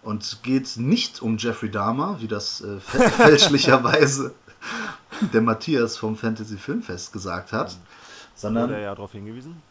Und 0.03 0.43
geht 0.43 0.77
nicht 0.77 1.23
um 1.23 1.37
Jeffrey 1.39 1.71
Dahmer, 1.71 2.21
wie 2.21 2.29
das 2.29 2.61
äh, 2.61 2.81
fälschlicherweise 2.81 4.35
der 5.33 5.41
Matthias 5.41 5.97
vom 5.97 6.17
Fantasy 6.17 6.57
Filmfest 6.57 7.13
gesagt 7.13 7.53
hat. 7.53 7.77
Sondern. 8.35 8.65
Wurde 8.65 8.77
er 8.77 8.83
ja 8.83 8.95
darauf 8.95 9.13
hingewiesen? 9.13 9.63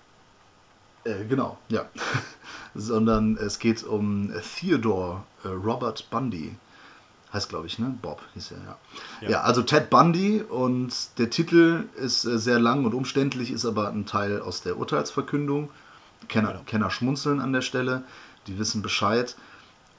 Äh, 1.04 1.26
genau, 1.26 1.58
ja. 1.70 1.86
sondern 2.76 3.38
es 3.38 3.60
geht 3.60 3.84
um 3.84 4.32
Theodore 4.60 5.24
äh, 5.44 5.50
Robert 5.50 6.10
Bundy 6.10 6.56
Heißt, 7.38 7.50
glaube 7.50 7.68
ich, 7.68 7.78
ne? 7.78 7.96
Bob 8.02 8.20
hieß 8.34 8.50
er, 8.50 8.58
ja. 8.58 8.78
ja. 9.22 9.30
ja. 9.30 9.42
also 9.42 9.62
Ted 9.62 9.92
Bundy 9.92 10.42
und 10.42 10.92
der 11.20 11.30
Titel 11.30 11.84
ist 11.96 12.26
äh, 12.26 12.40
sehr 12.40 12.58
lang 12.58 12.84
und 12.84 12.96
umständlich, 12.96 13.52
ist 13.52 13.64
aber 13.64 13.90
ein 13.90 14.08
Teil 14.08 14.42
aus 14.42 14.64
der 14.64 14.80
Urteilsverkündung. 14.80 15.70
Kenner, 16.30 16.54
genau. 16.54 16.64
Kenner 16.66 16.90
schmunzeln 16.90 17.40
an 17.40 17.54
der 17.54 17.62
Stelle, 17.62 18.02
die 18.48 18.58
wissen 18.58 18.82
Bescheid. 18.82 19.36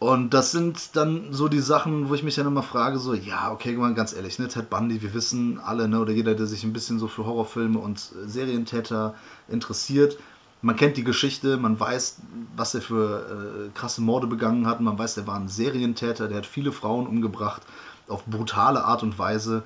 Und 0.01 0.35
das 0.35 0.51
sind 0.51 0.97
dann 0.97 1.33
so 1.33 1.47
die 1.47 1.61
Sachen, 1.61 2.09
wo 2.09 2.15
ich 2.15 2.25
mich 2.25 2.35
dann 2.35 2.49
immer 2.49 2.65
frage, 2.65 2.99
so, 2.99 3.15
ja, 3.15 3.53
okay, 3.53 3.77
ganz 3.95 4.13
ehrlich, 4.13 4.41
ne, 4.41 4.49
Ted 4.49 4.69
Bundy, 4.69 5.01
wir 5.01 5.15
wissen 5.15 5.61
alle, 5.61 5.87
ne, 5.87 6.01
oder 6.01 6.13
jeder, 6.13 6.35
der 6.35 6.47
sich 6.49 6.65
ein 6.65 6.73
bisschen 6.73 6.99
so 6.99 7.07
für 7.07 7.25
Horrorfilme 7.25 7.79
und 7.79 7.99
äh, 7.99 8.29
Serientäter 8.29 9.15
interessiert, 9.47 10.19
man 10.63 10.77
kennt 10.77 10.97
die 10.97 11.05
Geschichte, 11.05 11.57
man 11.57 11.79
weiß, 11.79 12.19
was 12.57 12.75
er 12.75 12.83
für 12.83 13.69
äh, 13.69 13.79
krasse 13.79 14.01
Morde 14.01 14.27
begangen 14.27 14.67
hat, 14.67 14.81
man 14.81 14.99
weiß, 14.99 15.17
er 15.19 15.27
war 15.27 15.37
ein 15.37 15.49
Serientäter, 15.49 16.29
der 16.29 16.39
hat 16.39 16.47
viele 16.47 16.73
Frauen 16.73 17.07
umgebracht, 17.07 17.63
auf 18.09 18.25
brutale 18.25 18.85
Art 18.85 19.03
und 19.03 19.19
Weise, 19.19 19.63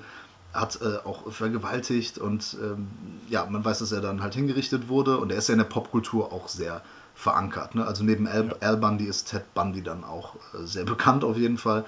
hat 0.53 0.79
äh, 0.81 0.97
auch 1.07 1.31
vergewaltigt 1.31 2.19
und 2.19 2.57
ähm, 2.61 2.87
ja, 3.27 3.45
man 3.45 3.65
weiß, 3.65 3.79
dass 3.79 3.91
er 3.91 4.01
dann 4.01 4.21
halt 4.21 4.35
hingerichtet 4.35 4.87
wurde 4.87 5.17
und 5.17 5.31
er 5.31 5.39
ist 5.39 5.47
ja 5.47 5.53
in 5.53 5.59
der 5.59 5.65
Popkultur 5.65 6.31
auch 6.31 6.47
sehr 6.47 6.83
verankert. 7.15 7.73
Ne? 7.73 7.85
Also 7.85 8.03
neben 8.03 8.27
Al, 8.27 8.47
ja. 8.47 8.67
Al 8.67 8.77
Bundy 8.77 9.05
ist 9.05 9.29
Ted 9.29 9.51
Bundy 9.55 9.81
dann 9.81 10.03
auch 10.03 10.35
äh, 10.53 10.65
sehr 10.65 10.85
bekannt 10.85 11.23
auf 11.23 11.37
jeden 11.37 11.57
Fall 11.57 11.85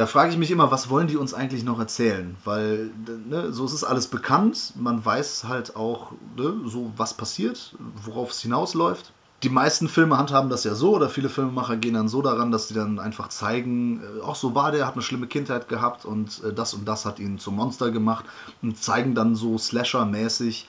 da 0.00 0.06
frage 0.06 0.30
ich 0.30 0.38
mich 0.38 0.50
immer, 0.50 0.70
was 0.70 0.88
wollen 0.88 1.08
die 1.08 1.18
uns 1.18 1.34
eigentlich 1.34 1.62
noch 1.62 1.78
erzählen? 1.78 2.34
Weil 2.46 2.90
ne, 3.28 3.52
so 3.52 3.66
ist 3.66 3.74
es 3.74 3.84
alles 3.84 4.06
bekannt, 4.06 4.72
man 4.76 5.04
weiß 5.04 5.44
halt 5.44 5.76
auch, 5.76 6.12
ne, 6.38 6.54
so 6.64 6.90
was 6.96 7.12
passiert, 7.12 7.76
worauf 8.06 8.30
es 8.30 8.40
hinausläuft. 8.40 9.12
Die 9.42 9.50
meisten 9.50 9.90
Filme 9.90 10.16
handhaben 10.16 10.48
das 10.48 10.64
ja 10.64 10.74
so, 10.74 10.96
oder 10.96 11.10
viele 11.10 11.28
Filmemacher 11.28 11.76
gehen 11.76 11.92
dann 11.92 12.08
so 12.08 12.22
daran, 12.22 12.50
dass 12.50 12.68
sie 12.68 12.74
dann 12.74 12.98
einfach 12.98 13.28
zeigen, 13.28 14.00
äh, 14.00 14.22
auch 14.22 14.36
so 14.36 14.54
war 14.54 14.72
der, 14.72 14.86
hat 14.86 14.94
eine 14.94 15.02
schlimme 15.02 15.26
Kindheit 15.26 15.68
gehabt 15.68 16.06
und 16.06 16.42
äh, 16.44 16.54
das 16.54 16.72
und 16.72 16.88
das 16.88 17.04
hat 17.04 17.18
ihn 17.18 17.38
zum 17.38 17.56
Monster 17.56 17.90
gemacht 17.90 18.24
und 18.62 18.82
zeigen 18.82 19.14
dann 19.14 19.34
so 19.34 19.58
Slasher-mäßig 19.58 20.66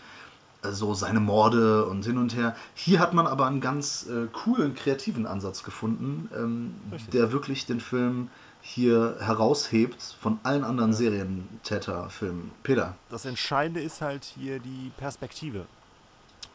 äh, 0.63 0.71
so 0.71 0.93
seine 0.93 1.21
Morde 1.21 1.85
und 1.85 2.03
hin 2.03 2.17
und 2.17 2.35
her. 2.35 2.53
Hier 2.73 2.99
hat 2.99 3.13
man 3.13 3.27
aber 3.27 3.47
einen 3.47 3.61
ganz 3.61 4.07
äh, 4.09 4.27
coolen, 4.33 4.75
kreativen 4.75 5.25
Ansatz 5.25 5.63
gefunden, 5.63 6.29
ähm, 6.37 6.73
der 7.13 7.31
wirklich 7.31 7.65
den 7.65 7.79
Film 7.79 8.27
hier 8.61 9.17
heraushebt 9.19 10.01
von 10.19 10.39
allen 10.43 10.63
anderen 10.63 10.91
ja. 10.91 10.97
Serientäterfilmen. 10.97 12.51
Peter. 12.63 12.95
Das 13.09 13.25
Entscheidende 13.25 13.81
ist 13.81 14.01
halt 14.01 14.23
hier 14.23 14.59
die 14.59 14.91
Perspektive 14.97 15.65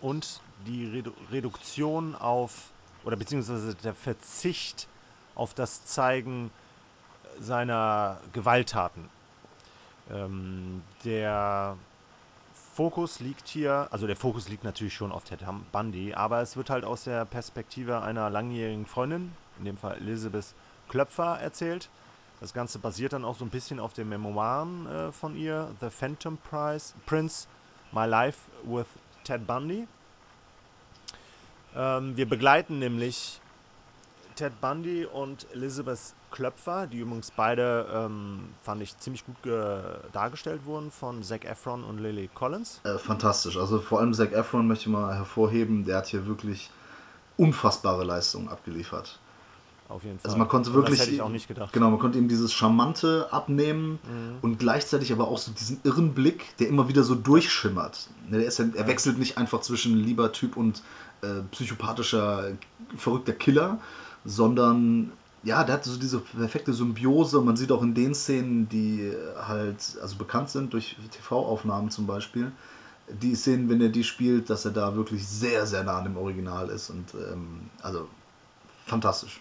und 0.01 0.41
die 0.67 0.87
Redu 0.87 1.13
Reduktion 1.31 2.15
auf, 2.15 2.71
oder 3.05 3.17
beziehungsweise 3.17 3.75
der 3.75 3.95
Verzicht 3.95 4.89
auf 5.35 5.55
das 5.55 5.85
Zeigen 5.85 6.51
seiner 7.41 8.19
Gewalttaten. 8.33 9.09
Ähm, 10.11 10.83
der 11.05 11.77
Fokus 12.75 13.21
liegt 13.21 13.49
hier, 13.49 13.89
also 13.91 14.07
der 14.07 14.17
Fokus 14.17 14.49
liegt 14.49 14.65
natürlich 14.65 14.95
schon 14.95 15.13
auf 15.13 15.25
Ted 15.25 15.41
Bundy, 15.73 16.15
aber 16.15 16.41
es 16.41 16.57
wird 16.57 16.71
halt 16.71 16.85
aus 16.85 17.05
der 17.05 17.25
Perspektive 17.25 18.03
einer 18.03 18.31
langjährigen 18.31 18.87
Freundin, 18.87 19.33
in 19.59 19.65
dem 19.65 19.77
Fall 19.77 19.97
Elizabeth 19.97 20.55
Klöpfer 20.89 21.39
erzählt. 21.41 21.89
Das 22.41 22.53
Ganze 22.53 22.79
basiert 22.79 23.13
dann 23.13 23.25
auch 23.25 23.37
so 23.37 23.45
ein 23.45 23.51
bisschen 23.51 23.81
auf 23.81 23.93
den 23.95 24.09
Memoiren 24.09 24.87
äh, 24.87 25.13
von 25.13 25.37
ihr, 25.37 25.71
The 25.81 25.89
Phantom 25.89 26.37
Prize, 26.37 26.95
Prince, 27.07 27.49
My 27.93 28.07
Life 28.07 28.51
with 28.65 28.87
Ted 29.25 29.47
Bundy. 29.47 29.87
Ähm, 31.75 32.17
wir 32.17 32.29
begleiten 32.29 32.79
nämlich 32.79 33.41
Ted 34.35 34.61
Bundy 34.61 35.07
und 35.07 35.47
Elizabeth 35.53 36.15
Klöpfer, 36.31 36.87
die 36.87 36.99
übrigens 36.99 37.31
beide, 37.31 37.87
ähm, 37.91 38.51
fand 38.63 38.83
ich, 38.83 38.99
ziemlich 38.99 39.25
gut 39.25 39.37
dargestellt 40.13 40.67
wurden 40.67 40.91
von 40.91 41.23
Zac 41.23 41.47
Efron 41.47 41.83
und 41.85 41.99
Lily 41.99 42.29
Collins. 42.35 42.83
Äh, 42.85 42.99
fantastisch. 42.99 43.57
Also 43.57 43.81
vor 43.81 44.01
allem 44.01 44.13
Zac 44.13 44.33
Efron 44.33 44.67
möchte 44.67 44.83
ich 44.83 44.89
mal 44.89 45.15
hervorheben, 45.15 45.87
der 45.87 45.97
hat 45.99 46.09
hier 46.09 46.27
wirklich 46.27 46.71
unfassbare 47.39 48.05
Leistung 48.05 48.51
abgeliefert. 48.51 49.19
Auf 49.89 50.03
jeden 50.03 50.19
Fall. 50.19 50.27
Also 50.29 50.39
man 50.39 50.49
konnte 50.49 50.75
wirklich. 50.75 50.99
Das 50.99 51.07
hätte 51.07 51.15
ich 51.17 51.23
auch 51.23 51.29
nicht 51.29 51.47
gedacht. 51.49 51.73
Genau, 51.73 51.91
man 51.91 51.99
konnte 52.01 52.19
ihm 52.19 52.29
dieses 52.29 52.53
Charmante 52.53 53.29
abnehmen 53.31 53.99
Mhm. 54.03 54.39
und 54.43 54.59
gleichzeitig 54.59 55.13
aber 55.13 55.29
auch 55.29 55.39
so 55.39 55.53
diesen 55.53 55.81
irren 55.85 56.13
Blick, 56.15 56.57
der 56.59 56.69
immer 56.69 56.89
wieder 56.89 57.05
so 57.05 57.15
durchschimmert. 57.15 58.09
Ne, 58.29 58.39
Der 58.39 58.47
ist 58.49 58.59
er 58.59 58.87
wechselt 58.89 59.19
nicht 59.19 59.39
einfach 59.39 59.61
zwischen 59.61 59.97
lieber 59.97 60.33
Typ 60.33 60.57
und 60.57 60.83
äh, 61.23 61.43
psychopathischer, 61.53 62.53
verrückter 62.97 63.33
Killer, 63.33 63.79
sondern 64.25 65.13
ja, 65.45 65.63
der 65.63 65.75
hat 65.77 65.85
so 65.85 65.97
diese 65.97 66.19
perfekte 66.19 66.73
Symbiose. 66.73 67.41
Man 67.41 67.57
sieht 67.57 67.71
auch 67.71 67.83
in 67.83 67.95
den 67.95 68.15
Szenen, 68.15 68.69
die 68.69 69.13
halt 69.41 69.97
also 70.03 70.17
bekannt 70.17 70.51
sind 70.51 70.73
durch 70.73 70.97
TV-Aufnahmen 71.13 71.91
zum 71.91 72.07
Beispiel, 72.09 72.51
die 73.09 73.37
Szenen, 73.37 73.69
wenn 73.69 73.81
er 73.81 73.91
die 73.91 74.03
spielt, 74.03 74.51
dass 74.51 74.65
er 74.65 74.73
da 74.73 74.97
wirklich 74.97 75.27
sehr, 75.29 75.65
sehr 75.67 75.85
nah 75.85 75.99
an 75.99 76.05
dem 76.05 76.17
Original 76.17 76.69
ist 76.71 76.91
und 76.91 77.15
ähm, 77.15 77.71
also 77.81 78.09
fantastisch. 78.87 79.41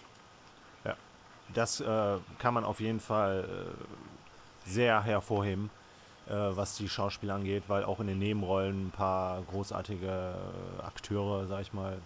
Das 1.54 1.80
äh, 1.80 2.16
kann 2.38 2.54
man 2.54 2.64
auf 2.64 2.80
jeden 2.80 3.00
Fall 3.00 3.44
äh, 3.44 4.68
sehr 4.68 5.02
hervorheben, 5.02 5.70
äh, 6.28 6.32
was 6.32 6.76
die 6.76 6.88
Schauspieler 6.88 7.34
angeht, 7.34 7.64
weil 7.68 7.84
auch 7.84 8.00
in 8.00 8.08
den 8.08 8.18
Nebenrollen 8.18 8.88
ein 8.88 8.90
paar 8.90 9.42
großartige 9.50 10.06
äh, 10.06 10.82
Akteure, 10.84 11.46
sag 11.46 11.62
ich 11.62 11.72
mal, 11.72 11.98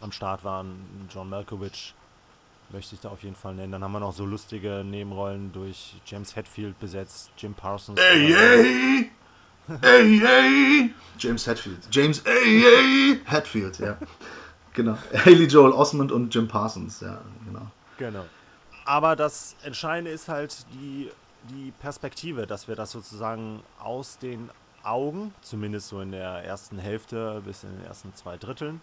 am 0.00 0.12
Start 0.12 0.44
waren. 0.44 1.08
John 1.10 1.30
Malkovich 1.30 1.94
möchte 2.70 2.94
ich 2.94 3.00
da 3.00 3.08
auf 3.08 3.22
jeden 3.22 3.36
Fall 3.36 3.54
nennen. 3.54 3.72
Dann 3.72 3.82
haben 3.82 3.92
wir 3.92 4.00
noch 4.00 4.12
so 4.12 4.24
lustige 4.24 4.84
Nebenrollen 4.84 5.52
durch 5.52 5.94
James 6.06 6.36
Hetfield 6.36 6.78
besetzt, 6.78 7.30
Jim 7.38 7.54
Parsons. 7.54 8.00
Ey, 8.00 8.34
ey! 8.34 9.10
Ey, 9.82 10.22
ey! 10.24 10.94
James 11.18 11.46
Hetfield. 11.46 11.88
James 11.90 12.20
ey, 12.20 12.64
ey! 12.64 13.20
Hetfield, 13.24 13.78
ja. 13.78 13.98
Genau. 14.74 14.96
Haley 15.12 15.46
Joel 15.46 15.72
Osment 15.72 16.12
und 16.12 16.34
Jim 16.34 16.48
Parsons, 16.48 17.00
ja, 17.00 17.20
genau. 17.44 17.66
Genau. 17.98 18.24
Aber 18.88 19.16
das 19.16 19.54
Entscheidende 19.64 20.10
ist 20.10 20.28
halt 20.30 20.64
die, 20.72 21.10
die 21.50 21.72
Perspektive, 21.72 22.46
dass 22.46 22.68
wir 22.68 22.74
das 22.74 22.90
sozusagen 22.90 23.62
aus 23.78 24.16
den 24.16 24.48
Augen, 24.82 25.34
zumindest 25.42 25.88
so 25.88 26.00
in 26.00 26.10
der 26.10 26.42
ersten 26.42 26.78
Hälfte 26.78 27.42
bis 27.44 27.64
in 27.64 27.76
den 27.76 27.84
ersten 27.84 28.14
zwei 28.14 28.38
Dritteln, 28.38 28.80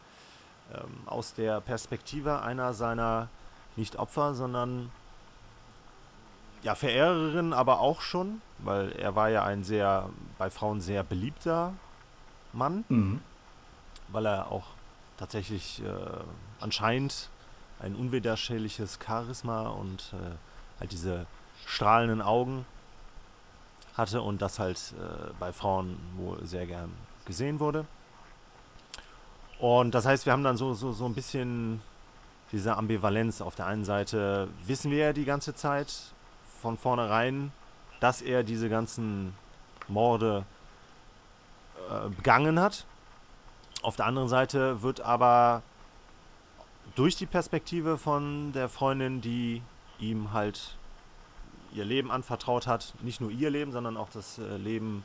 ähm, 0.72 1.08
aus 1.08 1.34
der 1.34 1.60
Perspektive 1.60 2.44
einer 2.44 2.76
seiner 2.76 3.30
nicht 3.78 3.96
Opfer, 3.96 4.36
sondern 4.36 4.92
ja, 6.62 6.76
Verehrerin, 6.76 7.52
aber 7.52 7.80
auch 7.80 8.02
schon, 8.02 8.44
weil 8.60 8.92
er 8.92 9.16
war 9.16 9.30
ja 9.30 9.44
ein 9.44 9.64
sehr, 9.64 10.12
bei 10.38 10.52
Frauen 10.52 10.82
sehr 10.82 11.04
beliebter 11.04 11.74
Mann 12.54 12.86
Mhm. 12.90 13.22
weil 14.10 14.28
er 14.28 14.52
auch 14.52 14.68
tatsächlich 15.18 15.82
äh, 15.82 15.86
anscheinend 16.60 17.32
ein 17.80 17.96
unwiderstehliches 17.96 19.00
Charisma 19.06 19.68
und 19.68 20.14
äh, 20.14 20.36
halt 20.80 20.92
diese 20.92 21.26
strahlenden 21.66 22.22
Augen 22.22 22.66
hatte 23.96 24.22
und 24.22 24.42
das 24.42 24.60
halt 24.60 24.94
äh, 25.00 25.32
bei 25.40 25.54
Frauen 25.54 25.98
wohl 26.18 26.46
sehr 26.46 26.66
gern 26.66 26.92
gesehen 27.26 27.60
wurde. 27.60 27.86
Und 29.60 29.96
das 29.96 30.06
heißt, 30.06 30.26
wir 30.26 30.34
haben 30.34 30.44
dann 30.44 30.58
so, 30.58 30.74
so, 30.74 30.92
so 30.92 31.06
ein 31.06 31.14
bisschen 31.14 31.82
diese 32.52 32.76
Ambivalenz. 32.76 33.42
Auf 33.42 33.56
der 33.56 33.68
einen 33.68 33.86
Seite 33.86 34.50
wissen 34.66 34.92
wir 34.92 34.98
ja 34.98 35.14
die 35.14 35.26
ganze 35.26 35.56
Zeit 35.56 35.94
von 36.62 36.78
vornherein, 36.78 37.52
dass 38.00 38.22
er 38.22 38.44
diese 38.44 38.70
ganzen 38.70 39.34
Morde 39.88 40.46
äh, 41.90 42.10
begangen 42.10 42.60
hat. 42.60 42.86
Auf 43.82 43.96
der 43.96 44.06
anderen 44.08 44.30
Seite 44.30 44.82
wird 44.82 45.02
aber 45.02 45.64
durch 46.96 47.16
die 47.16 47.26
Perspektive 47.26 47.98
von 47.98 48.52
der 48.54 48.70
Freundin, 48.70 49.22
die 49.22 49.62
ihm 50.00 50.34
halt 50.34 50.76
ihr 51.74 51.86
Leben 51.86 52.10
anvertraut 52.10 52.68
hat, 52.68 52.94
nicht 53.02 53.22
nur 53.22 53.32
ihr 53.32 53.50
Leben, 53.50 53.72
sondern 53.72 53.98
auch 53.98 54.10
das 54.10 54.40
äh, 54.40 54.58
Leben 54.58 55.04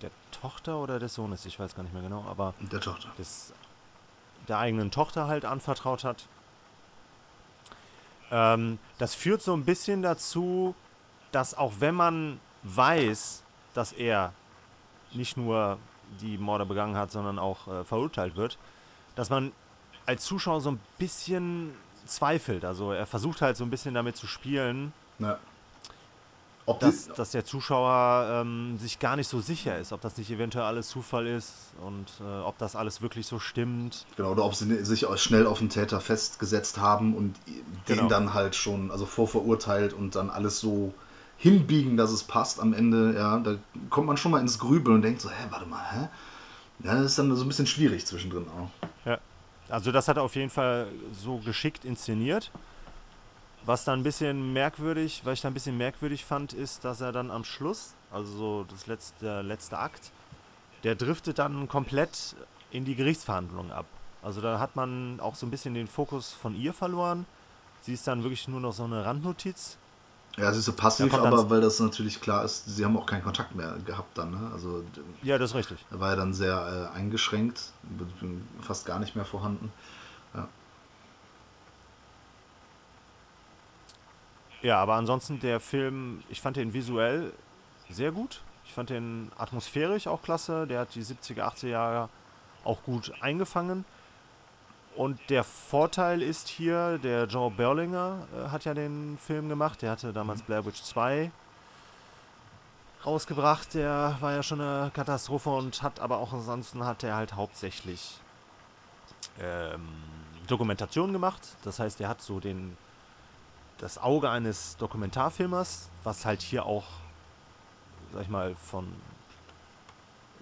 der 0.00 0.10
Tochter 0.30 0.78
oder 0.78 0.98
des 0.98 1.14
Sohnes, 1.14 1.44
ich 1.46 1.58
weiß 1.60 1.74
gar 1.74 1.82
nicht 1.82 1.92
mehr 1.92 2.02
genau, 2.02 2.24
aber 2.28 2.54
der 2.60 2.80
Tochter. 2.80 3.10
des, 3.18 3.52
der 4.48 4.58
eigenen 4.58 4.90
Tochter 4.90 5.28
halt 5.28 5.44
anvertraut 5.44 6.02
hat. 6.02 6.26
Ähm, 8.30 8.78
das 8.98 9.14
führt 9.14 9.42
so 9.42 9.54
ein 9.54 9.64
bisschen 9.64 10.02
dazu, 10.02 10.74
dass 11.30 11.54
auch 11.54 11.74
wenn 11.78 11.94
man 11.94 12.40
weiß, 12.62 13.42
dass 13.74 13.92
er 13.92 14.32
nicht 15.12 15.36
nur 15.36 15.78
die 16.20 16.38
Morde 16.38 16.66
begangen 16.66 16.96
hat, 16.96 17.10
sondern 17.10 17.38
auch 17.38 17.68
äh, 17.68 17.84
verurteilt 17.84 18.36
wird, 18.36 18.58
dass 19.14 19.30
man 19.30 19.52
als 20.06 20.24
Zuschauer 20.24 20.60
so 20.60 20.70
ein 20.72 20.80
bisschen 20.98 21.72
zweifelt. 22.06 22.64
Also 22.64 22.92
er 22.92 23.06
versucht 23.06 23.42
halt 23.42 23.56
so 23.56 23.64
ein 23.64 23.70
bisschen 23.70 23.94
damit 23.94 24.16
zu 24.16 24.26
spielen, 24.26 24.92
Ja. 25.18 25.38
Ob 26.64 26.78
dass, 26.78 27.08
dass 27.08 27.32
der 27.32 27.44
Zuschauer 27.44 28.40
ähm, 28.42 28.78
sich 28.78 29.00
gar 29.00 29.16
nicht 29.16 29.26
so 29.26 29.40
sicher 29.40 29.76
ist, 29.80 29.92
ob 29.92 30.00
das 30.00 30.16
nicht 30.16 30.30
eventuell 30.30 30.64
alles 30.64 30.88
Zufall 30.88 31.26
ist 31.26 31.52
und 31.84 32.06
äh, 32.20 32.40
ob 32.44 32.56
das 32.58 32.76
alles 32.76 33.02
wirklich 33.02 33.26
so 33.26 33.40
stimmt. 33.40 34.06
genau, 34.16 34.30
oder 34.30 34.44
ob 34.44 34.54
sie 34.54 34.84
sich 34.84 35.06
auch 35.06 35.18
schnell 35.18 35.48
auf 35.48 35.58
den 35.58 35.70
Täter 35.70 36.00
festgesetzt 36.00 36.78
haben 36.78 37.16
und 37.16 37.34
den 37.88 37.96
Genau. 37.96 38.08
dann 38.08 38.32
halt 38.32 38.54
schon, 38.54 38.92
also 38.92 39.06
vorverurteilt 39.06 39.92
und 39.92 40.14
dann 40.14 40.30
alles 40.30 40.60
so 40.60 40.94
hinbiegen, 41.36 41.96
dass 41.96 42.12
es 42.12 42.22
passt 42.22 42.60
am 42.60 42.72
Ende, 42.74 43.12
ja, 43.16 43.38
da 43.40 43.56
kommt 43.90 44.06
man 44.06 44.16
schon 44.16 44.30
mal 44.30 44.40
ins 44.40 44.60
Grübeln 44.60 44.94
und 44.96 45.02
denkt 45.02 45.20
so, 45.20 45.30
hä, 45.30 45.46
warte 45.50 45.66
mal, 45.66 45.82
hä? 45.90 46.08
Ja, 46.84 46.94
das 46.94 47.06
ist 47.06 47.18
dann 47.18 47.34
so 47.34 47.44
ein 47.44 47.48
bisschen 47.48 47.66
schwierig 47.66 48.06
zwischendrin 48.06 48.46
auch. 48.48 48.70
Also 49.72 49.90
das 49.90 50.06
hat 50.06 50.18
er 50.18 50.22
auf 50.22 50.36
jeden 50.36 50.50
Fall 50.50 50.86
so 51.14 51.38
geschickt 51.38 51.86
inszeniert. 51.86 52.50
Was 53.64 53.84
dann 53.84 54.00
ein 54.00 54.02
bisschen 54.02 54.52
merkwürdig, 54.52 55.22
was 55.24 55.34
ich 55.34 55.40
dann 55.40 55.52
ein 55.52 55.54
bisschen 55.54 55.78
merkwürdig 55.78 56.26
fand, 56.26 56.52
ist, 56.52 56.84
dass 56.84 57.00
er 57.00 57.10
dann 57.10 57.30
am 57.30 57.42
Schluss, 57.42 57.94
also 58.10 58.36
so 58.36 58.64
das 58.64 58.86
letzte, 58.86 59.40
letzte 59.40 59.78
Akt, 59.78 60.12
der 60.84 60.94
driftet 60.94 61.38
dann 61.38 61.68
komplett 61.68 62.36
in 62.70 62.84
die 62.84 62.94
Gerichtsverhandlung 62.94 63.72
ab. 63.72 63.86
Also 64.20 64.42
da 64.42 64.58
hat 64.58 64.76
man 64.76 65.20
auch 65.20 65.36
so 65.36 65.46
ein 65.46 65.50
bisschen 65.50 65.72
den 65.72 65.86
Fokus 65.86 66.34
von 66.34 66.54
ihr 66.54 66.74
verloren. 66.74 67.24
Sie 67.80 67.94
ist 67.94 68.06
dann 68.06 68.24
wirklich 68.24 68.48
nur 68.48 68.60
noch 68.60 68.74
so 68.74 68.84
eine 68.84 69.06
Randnotiz. 69.06 69.78
Ja, 70.38 70.48
es 70.48 70.56
ist 70.56 70.64
so 70.64 70.72
passiv, 70.72 71.12
aber 71.12 71.50
weil 71.50 71.60
das 71.60 71.78
natürlich 71.78 72.20
klar 72.20 72.44
ist, 72.44 72.64
sie 72.64 72.84
haben 72.84 72.96
auch 72.96 73.04
keinen 73.04 73.22
Kontakt 73.22 73.54
mehr 73.54 73.76
gehabt 73.84 74.16
dann, 74.16 74.30
ne? 74.30 74.50
Also 74.52 74.82
Ja, 75.22 75.36
das 75.36 75.50
ist 75.50 75.56
richtig. 75.56 75.84
er 75.90 76.00
war 76.00 76.10
ja 76.10 76.16
dann 76.16 76.32
sehr 76.32 76.90
äh, 76.92 76.96
eingeschränkt, 76.96 77.60
fast 78.62 78.86
gar 78.86 78.98
nicht 78.98 79.14
mehr 79.14 79.26
vorhanden. 79.26 79.70
Ja, 84.62 84.78
aber 84.78 84.94
ansonsten 84.94 85.40
der 85.40 85.58
Film, 85.58 86.22
ich 86.28 86.40
fand 86.40 86.56
den 86.56 86.72
visuell 86.72 87.32
sehr 87.90 88.12
gut. 88.12 88.40
Ich 88.64 88.72
fand 88.72 88.90
den 88.90 89.30
atmosphärisch 89.36 90.06
auch 90.06 90.22
klasse. 90.22 90.68
Der 90.68 90.80
hat 90.80 90.94
die 90.94 91.02
70er, 91.02 91.42
80er 91.42 91.68
Jahre 91.68 92.08
auch 92.64 92.82
gut 92.84 93.12
eingefangen. 93.20 93.84
Und 94.94 95.18
der 95.30 95.42
Vorteil 95.42 96.20
ist 96.22 96.48
hier, 96.48 96.98
der 96.98 97.24
Joe 97.24 97.50
Berlinger 97.50 98.26
äh, 98.36 98.48
hat 98.50 98.64
ja 98.64 98.74
den 98.74 99.18
Film 99.18 99.48
gemacht. 99.48 99.80
Der 99.82 99.90
hatte 99.90 100.12
damals 100.12 100.42
Blair 100.42 100.64
Witch 100.66 100.82
2 100.82 101.30
rausgebracht. 103.06 103.74
Der 103.74 104.16
war 104.20 104.32
ja 104.32 104.42
schon 104.42 104.60
eine 104.60 104.90
Katastrophe 104.92 105.50
und 105.50 105.82
hat 105.82 106.00
aber 106.00 106.18
auch 106.18 106.32
ansonsten 106.32 106.84
hat 106.84 107.02
er 107.02 107.16
halt 107.16 107.34
hauptsächlich 107.34 108.20
ähm, 109.40 109.88
Dokumentation 110.46 111.12
gemacht. 111.12 111.56
Das 111.64 111.78
heißt, 111.78 112.00
er 112.00 112.08
hat 112.08 112.20
so 112.20 112.38
den 112.38 112.76
das 113.78 113.98
Auge 113.98 114.30
eines 114.30 114.76
Dokumentarfilmers, 114.76 115.90
was 116.04 116.24
halt 116.24 116.40
hier 116.40 116.66
auch, 116.66 116.84
sag 118.12 118.22
ich 118.22 118.28
mal, 118.28 118.54
von, 118.54 118.86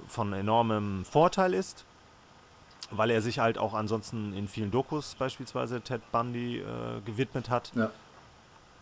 von 0.08 0.34
enormem 0.34 1.06
Vorteil 1.06 1.54
ist, 1.54 1.86
weil 2.90 3.10
er 3.10 3.22
sich 3.22 3.38
halt 3.38 3.58
auch 3.58 3.74
ansonsten 3.74 4.32
in 4.32 4.48
vielen 4.48 4.70
Dokus 4.70 5.14
beispielsweise 5.14 5.80
Ted 5.80 6.02
Bundy 6.12 6.58
äh, 6.58 7.00
gewidmet 7.04 7.48
hat 7.50 7.72
Ja. 7.74 7.90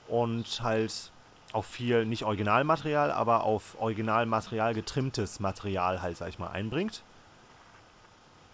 und 0.08 0.62
halt 0.62 1.10
auch 1.52 1.64
viel, 1.64 2.04
nicht 2.06 2.24
Originalmaterial, 2.24 3.10
aber 3.10 3.44
auf 3.44 3.80
Originalmaterial 3.80 4.74
getrimmtes 4.74 5.40
Material 5.40 6.02
halt, 6.02 6.16
sag 6.18 6.28
ich 6.28 6.38
mal, 6.38 6.48
einbringt. 6.48 7.02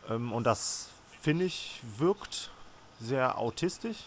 Ähm, 0.08 0.32
und 0.32 0.44
das, 0.44 0.90
finde 1.20 1.44
ich, 1.44 1.80
wirkt 1.98 2.50
sehr 3.00 3.38
autistisch, 3.38 3.98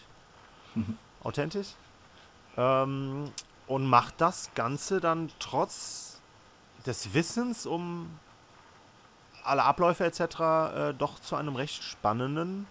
authentisch. 1.22 1.68
Ähm, 2.56 3.30
und 3.66 3.86
macht 3.86 4.14
das 4.20 4.50
Ganze 4.54 5.00
dann 5.00 5.30
trotz 5.38 6.20
des 6.86 7.12
Wissens 7.12 7.66
um 7.66 8.08
alle 9.48 9.64
Abläufe 9.64 10.04
etc. 10.04 10.20
Äh, 10.20 10.94
doch 10.96 11.18
zu 11.20 11.36
einem 11.36 11.56
recht 11.56 11.82
spannenden 11.82 12.66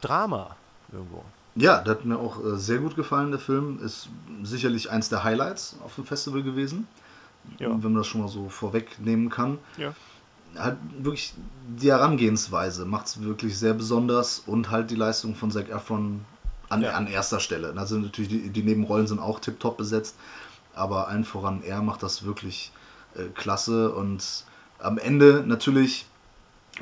Drama 0.00 0.56
irgendwo. 0.92 1.24
Ja, 1.54 1.78
der 1.80 1.94
hat 1.94 2.04
mir 2.04 2.18
auch 2.18 2.44
äh, 2.44 2.56
sehr 2.56 2.78
gut 2.78 2.94
gefallen, 2.94 3.30
der 3.30 3.40
Film. 3.40 3.80
Ist 3.82 4.08
sicherlich 4.42 4.90
eins 4.90 5.08
der 5.08 5.24
Highlights 5.24 5.76
auf 5.84 5.94
dem 5.96 6.04
Festival 6.04 6.42
gewesen. 6.42 6.86
Ja. 7.58 7.70
Wenn 7.70 7.80
man 7.80 7.94
das 7.96 8.06
schon 8.06 8.20
mal 8.20 8.28
so 8.28 8.48
vorwegnehmen 8.48 9.30
kann. 9.30 9.58
Ja. 9.76 9.92
halt 10.56 10.76
wirklich 10.98 11.34
die 11.78 11.90
Herangehensweise 11.90 12.84
macht 12.84 13.06
es 13.06 13.22
wirklich 13.22 13.58
sehr 13.58 13.74
besonders 13.74 14.40
und 14.40 14.70
halt 14.70 14.90
die 14.90 14.96
Leistung 14.96 15.34
von 15.34 15.50
Zac 15.50 15.68
Efron 15.68 16.24
an, 16.68 16.82
Ja. 16.82 16.92
an 16.92 17.06
erster 17.06 17.40
Stelle. 17.40 17.72
Also 17.76 17.96
natürlich, 17.96 18.30
die, 18.30 18.50
die 18.50 18.62
Nebenrollen 18.62 19.06
sind 19.06 19.18
auch 19.18 19.40
tiptop 19.40 19.76
besetzt, 19.78 20.16
aber 20.74 21.08
allen 21.08 21.24
voran 21.24 21.62
er 21.62 21.80
macht 21.82 22.02
das 22.02 22.24
wirklich 22.24 22.70
äh, 23.14 23.24
klasse 23.34 23.92
und 23.92 24.44
am 24.78 24.98
Ende 24.98 25.44
natürlich, 25.46 26.06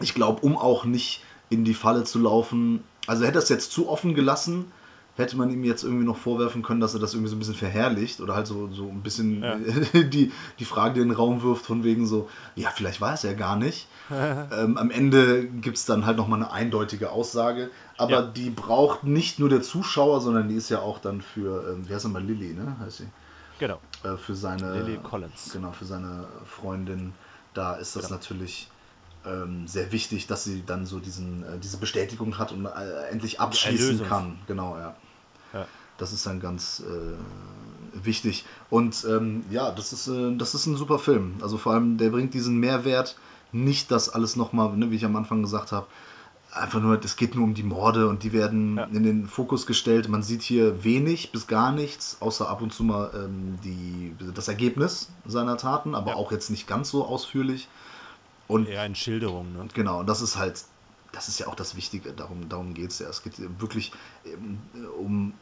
ich 0.01 0.15
glaube, 0.15 0.43
um 0.43 0.57
auch 0.57 0.85
nicht 0.85 1.23
in 1.49 1.65
die 1.65 1.75
Falle 1.75 2.05
zu 2.05 2.19
laufen, 2.19 2.83
also 3.07 3.25
hätte 3.25 3.39
er 3.39 3.43
es 3.43 3.49
jetzt 3.49 3.73
zu 3.73 3.89
offen 3.89 4.15
gelassen, 4.15 4.71
hätte 5.17 5.37
man 5.37 5.51
ihm 5.51 5.65
jetzt 5.65 5.83
irgendwie 5.83 6.05
noch 6.05 6.19
vorwerfen 6.19 6.63
können, 6.63 6.81
dass 6.81 6.93
er 6.93 7.01
das 7.01 7.15
irgendwie 7.15 7.31
so 7.31 7.37
ein 7.37 7.39
bisschen 7.39 7.55
verherrlicht 7.55 8.21
oder 8.21 8.35
halt 8.35 8.47
so, 8.47 8.69
so 8.73 8.89
ein 8.89 9.03
bisschen 9.03 9.43
Ja. 9.43 9.57
die, 10.03 10.33
die 10.59 10.65
Frage 10.65 11.01
in 11.01 11.09
den 11.09 11.17
Raum 11.17 11.43
wirft 11.43 11.65
von 11.65 11.85
wegen 11.85 12.07
so, 12.07 12.29
ja, 12.55 12.71
vielleicht 12.71 13.01
war 13.01 13.15
es 13.15 13.23
ja 13.23 13.33
gar 13.33 13.57
nicht. 13.57 13.89
ähm, 14.11 14.77
am 14.77 14.91
Ende 14.91 15.47
gibt 15.47 15.79
es 15.79 15.87
dann 15.87 16.05
halt 16.05 16.19
nochmal 16.19 16.43
eine 16.43 16.53
eindeutige 16.53 17.11
Aussage, 17.11 17.71
aber 17.97 18.13
Ja. 18.13 18.23
die 18.23 18.51
braucht 18.51 19.05
nicht 19.05 19.39
nur 19.39 19.49
der 19.49 19.63
Zuschauer, 19.63 20.21
sondern 20.21 20.49
die 20.49 20.55
ist 20.55 20.69
ja 20.69 20.81
auch 20.81 20.99
dann 20.99 21.23
für, 21.23 21.73
ähm, 21.73 21.89
wie 21.89 21.95
heißt 21.95 22.05
sie 22.05 22.11
mal, 22.11 22.23
Lilly, 22.23 22.53
ne, 22.53 22.77
heißt 22.81 22.99
sie? 22.99 23.07
Genau. 23.59 23.81
Äh, 24.05 24.17
für 24.19 24.35
seine 24.35 24.83
Lily 24.83 24.99
Collins. 25.03 25.51
Genau, 25.53 25.73
für 25.73 25.87
seine 25.87 26.27
Freundin. 26.45 27.15
Da 27.57 27.75
ist 27.75 27.97
das 27.97 28.05
Genau. 28.05 28.17
natürlich 28.17 28.69
ähm, 29.25 29.67
sehr 29.67 29.91
wichtig, 29.93 30.27
dass 30.27 30.45
sie 30.45 30.63
dann 30.67 30.85
so 30.87 30.99
diesen, 31.01 31.43
äh, 31.43 31.59
diese 31.59 31.79
Bestätigung 31.79 32.39
hat 32.39 32.53
und 32.53 32.67
äh, 32.67 33.09
endlich 33.11 33.41
abschließen 33.41 33.87
Erlösung. 33.87 34.09
kann. 34.09 34.39
Genau, 34.47 34.77
ja. 34.77 34.95
Ja. 35.53 35.67
Das 35.99 36.13
ist 36.13 36.27
dann 36.27 36.41
ganz 36.41 36.83
äh, 36.87 38.05
wichtig. 38.05 38.45
Und 38.69 39.07
ähm, 39.09 39.45
ja, 39.51 39.71
das 39.71 39.93
ist, 39.93 40.09
äh, 40.09 40.37
das 40.37 40.55
ist 40.55 40.67
ein 40.67 40.77
super 40.77 40.99
Film. 40.99 41.37
Also 41.41 41.57
vor 41.57 41.73
allem, 41.73 41.97
der 41.97 42.11
bringt 42.11 42.35
diesen 42.35 42.59
Mehrwert, 42.59 43.17
nicht 43.53 43.91
das 43.91 44.09
alles 44.11 44.37
nochmal, 44.37 44.77
ne, 44.77 44.91
wie 44.91 44.97
ich 44.97 45.05
am 45.07 45.17
Anfang 45.17 45.41
gesagt 45.43 45.73
habe, 45.73 45.87
einfach 46.57 46.81
nur, 46.81 46.99
es 47.05 47.17
geht 47.17 47.35
nur 47.35 47.45
um 47.45 47.55
die 47.55 47.63
Morde 47.63 48.09
und 48.09 48.23
die 48.23 48.33
werden 48.33 48.77
Ja. 48.77 48.85
in 48.85 49.03
den 49.03 49.27
Fokus 49.27 49.67
gestellt. 49.67 50.09
Man 50.09 50.23
sieht 50.23 50.43
hier 50.43 50.85
wenig 50.85 51.33
bis 51.33 51.47
gar 51.47 51.73
nichts, 51.73 52.17
außer 52.21 52.49
ab 52.49 52.63
und 52.63 52.73
zu 52.73 52.85
mal 52.85 53.11
ähm, 53.15 53.59
die, 53.63 54.17
das 54.35 54.49
Ergebnis 54.49 55.11
seiner 55.27 55.57
Taten, 55.57 55.95
aber 55.95 56.13
Ja. 56.13 56.17
auch 56.17 56.33
jetzt 56.33 56.51
nicht 56.51 56.67
ganz 56.67 56.91
so 56.91 57.05
ausführlich. 57.05 57.69
Und 58.49 58.69
Eher 58.69 58.87
in 58.87 58.95
Schilderungen, 58.95 59.53
ne? 59.53 59.69
Genau, 59.75 60.01
und 60.01 60.09
das 60.09 60.23
ist 60.23 60.37
halt, 60.37 60.65
das 61.13 61.29
ist 61.29 61.39
ja 61.39 61.47
auch 61.49 61.55
das 61.55 61.77
Wichtige, 61.77 62.13
darum, 62.13 62.49
darum 62.49 62.75
geht 62.75 62.91
es 62.91 62.99
ja. 62.99 63.09
Es 63.09 63.23
geht 63.23 63.39
wirklich 63.61 63.93
ähm, 64.25 64.61
um, 64.99 65.35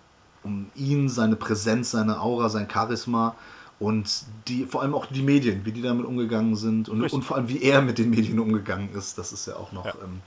um 0.42 0.70
ihn, 0.74 1.08
seine 1.08 1.36
Präsenz, 1.36 1.90
seine 1.90 2.20
Aura, 2.20 2.48
sein 2.48 2.68
Charisma 2.70 3.36
und 3.78 4.24
die, 4.48 4.64
vor 4.64 4.82
allem 4.82 4.94
auch 4.94 5.06
die 5.06 5.22
Medien, 5.22 5.64
wie 5.66 5.72
die 5.72 5.82
damit 5.82 6.06
umgegangen 6.06 6.54
sind 6.56 6.88
und, 6.88 7.02
und 7.02 7.22
vor 7.22 7.36
allem 7.36 7.48
wie 7.48 7.60
er 7.62 7.82
mit 7.82 7.98
den 7.98 8.10
Medien 8.10 8.38
umgegangen 8.38 8.90
ist. 8.94 9.18
Das 9.18 9.32
ist 9.32 9.46
ja 9.46 9.56
auch 9.56 9.72
noch 9.72 9.84
Ja. 9.84 9.94
ähm, 10.02 10.20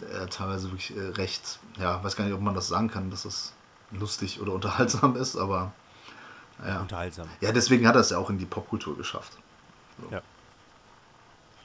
äh, 0.00 0.26
teilweise 0.26 0.70
wirklich 0.70 0.96
äh, 0.96 1.08
recht, 1.10 1.58
ja, 1.78 2.02
weiß 2.02 2.16
gar 2.16 2.24
nicht, 2.24 2.34
ob 2.34 2.40
man 2.40 2.54
das 2.54 2.68
sagen 2.68 2.88
kann, 2.88 3.10
dass 3.10 3.22
das 3.22 3.52
lustig 3.90 4.40
oder 4.40 4.52
unterhaltsam 4.54 5.16
ist, 5.16 5.36
aber 5.36 5.72
ja. 6.64 6.80
Unterhaltsam. 6.80 7.28
Ja, 7.40 7.52
deswegen 7.52 7.86
hat 7.86 7.94
er 7.94 8.02
es 8.02 8.10
ja 8.10 8.18
auch 8.18 8.28
in 8.28 8.38
die 8.38 8.44
Popkultur 8.44 8.96
geschafft. 8.96 9.38
Ja. 10.10 10.20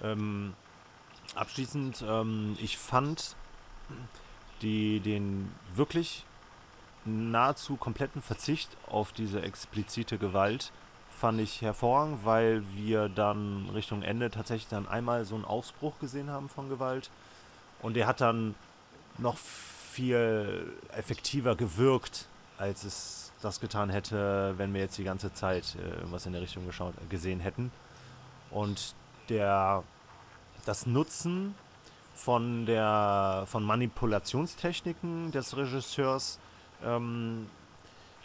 Ähm, 0.01 0.53
abschließend, 1.35 2.03
ähm, 2.07 2.55
ich 2.59 2.77
fand 2.77 3.35
die, 4.61 5.01
den 5.01 5.51
wirklich 5.73 6.25
nahezu 7.03 7.75
kompletten 7.75 8.21
Verzicht 8.21 8.69
auf 8.87 9.11
diese 9.11 9.41
explizite 9.41 10.17
Gewalt 10.17 10.71
fand 11.15 11.39
ich 11.39 11.61
hervorragend, 11.61 12.25
weil 12.25 12.63
wir 12.75 13.09
dann 13.09 13.69
Richtung 13.73 14.01
Ende 14.01 14.29
tatsächlich 14.29 14.67
dann 14.67 14.87
einmal 14.87 15.25
so 15.25 15.35
einen 15.35 15.45
Ausbruch 15.45 15.97
gesehen 15.99 16.29
haben 16.29 16.49
von 16.49 16.69
Gewalt 16.69 17.09
und 17.81 17.95
der 17.95 18.07
hat 18.07 18.21
dann 18.21 18.55
noch 19.17 19.37
viel 19.37 20.73
effektiver 20.91 21.55
gewirkt, 21.55 22.27
als 22.57 22.83
es 22.83 23.33
das 23.41 23.59
getan 23.59 23.89
hätte, 23.89 24.53
wenn 24.57 24.73
wir 24.73 24.81
jetzt 24.81 24.97
die 24.97 25.03
ganze 25.03 25.33
Zeit 25.33 25.75
äh, 25.75 25.99
irgendwas 25.99 26.25
in 26.25 26.33
der 26.33 26.41
Richtung 26.41 26.65
geschaut, 26.65 26.93
gesehen 27.09 27.39
hätten. 27.39 27.71
Und 28.49 28.95
der, 29.29 29.83
das 30.65 30.85
Nutzen 30.85 31.53
von, 32.15 32.65
der, 32.65 33.43
von 33.45 33.63
Manipulationstechniken 33.63 35.31
des 35.31 35.55
Regisseurs 35.55 36.39
ähm, 36.83 37.47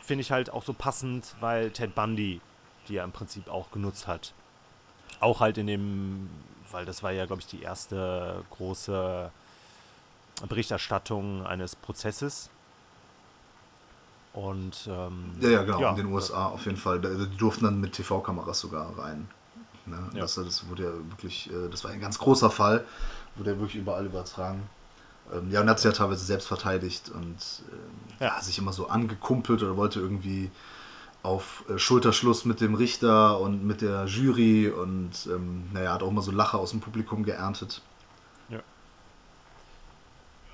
finde 0.00 0.22
ich 0.22 0.30
halt 0.30 0.50
auch 0.50 0.62
so 0.62 0.72
passend, 0.72 1.34
weil 1.40 1.70
Ted 1.70 1.94
Bundy 1.94 2.40
die 2.90 2.96
er 2.96 3.04
im 3.04 3.12
Prinzip 3.12 3.48
auch 3.48 3.70
genutzt 3.70 4.06
hat. 4.06 4.34
Auch 5.20 5.40
halt 5.40 5.58
in 5.58 5.66
dem, 5.66 6.30
weil 6.72 6.84
das 6.84 7.02
war 7.02 7.10
ja, 7.12 7.26
glaube 7.26 7.40
ich, 7.42 7.46
die 7.46 7.62
erste 7.62 8.42
große 8.50 9.30
Berichterstattung 10.48 11.44
eines 11.46 11.76
Prozesses. 11.76 12.50
Und 14.32 14.88
ähm, 14.88 15.32
Ja, 15.40 15.48
ja, 15.50 15.62
genau, 15.64 15.80
ja, 15.80 15.90
in 15.90 15.96
den 15.96 16.06
USA 16.06 16.46
auf 16.46 16.64
jeden 16.64 16.76
Fall. 16.76 17.00
Die 17.00 17.36
durften 17.36 17.64
dann 17.64 17.80
mit 17.80 17.92
TV-Kameras 17.94 18.60
sogar 18.60 18.96
rein. 18.96 19.28
Ne? 19.86 19.98
Ja. 20.14 20.20
Das, 20.20 20.36
das 20.36 20.68
wurde 20.68 20.84
ja 20.84 20.92
wirklich, 21.10 21.50
äh, 21.50 21.68
das 21.68 21.82
war 21.84 21.90
ein 21.90 22.00
ganz 22.00 22.18
großer 22.18 22.50
Fall, 22.50 22.84
wurde 23.36 23.52
ja 23.52 23.58
wirklich 23.58 23.76
überall 23.82 24.06
übertragen. 24.06 24.62
Ähm, 25.32 25.50
Ja, 25.50 25.60
und 25.60 25.68
hat 25.68 25.80
sich 25.80 25.90
ja 25.90 25.96
teilweise 25.96 26.24
selbst 26.24 26.46
verteidigt 26.46 27.10
und 27.10 27.36
Ja. 28.20 28.26
ja. 28.36 28.40
sich 28.40 28.58
immer 28.58 28.72
so 28.72 28.88
angekumpelt 28.88 29.62
oder 29.62 29.76
wollte 29.76 29.98
irgendwie 30.00 30.50
auf 31.22 31.64
äh, 31.68 31.78
Schulterschluss 31.78 32.44
mit 32.44 32.60
dem 32.60 32.74
Richter 32.74 33.38
und 33.40 33.64
mit 33.66 33.82
der 33.82 34.06
Jury 34.06 34.68
und 34.68 35.10
ähm, 35.26 35.68
naja, 35.72 35.92
hat 35.92 36.02
auch 36.02 36.08
immer 36.08 36.22
so 36.22 36.30
Lacher 36.30 36.58
aus 36.58 36.70
dem 36.70 36.80
Publikum 36.80 37.24
geerntet. 37.24 37.82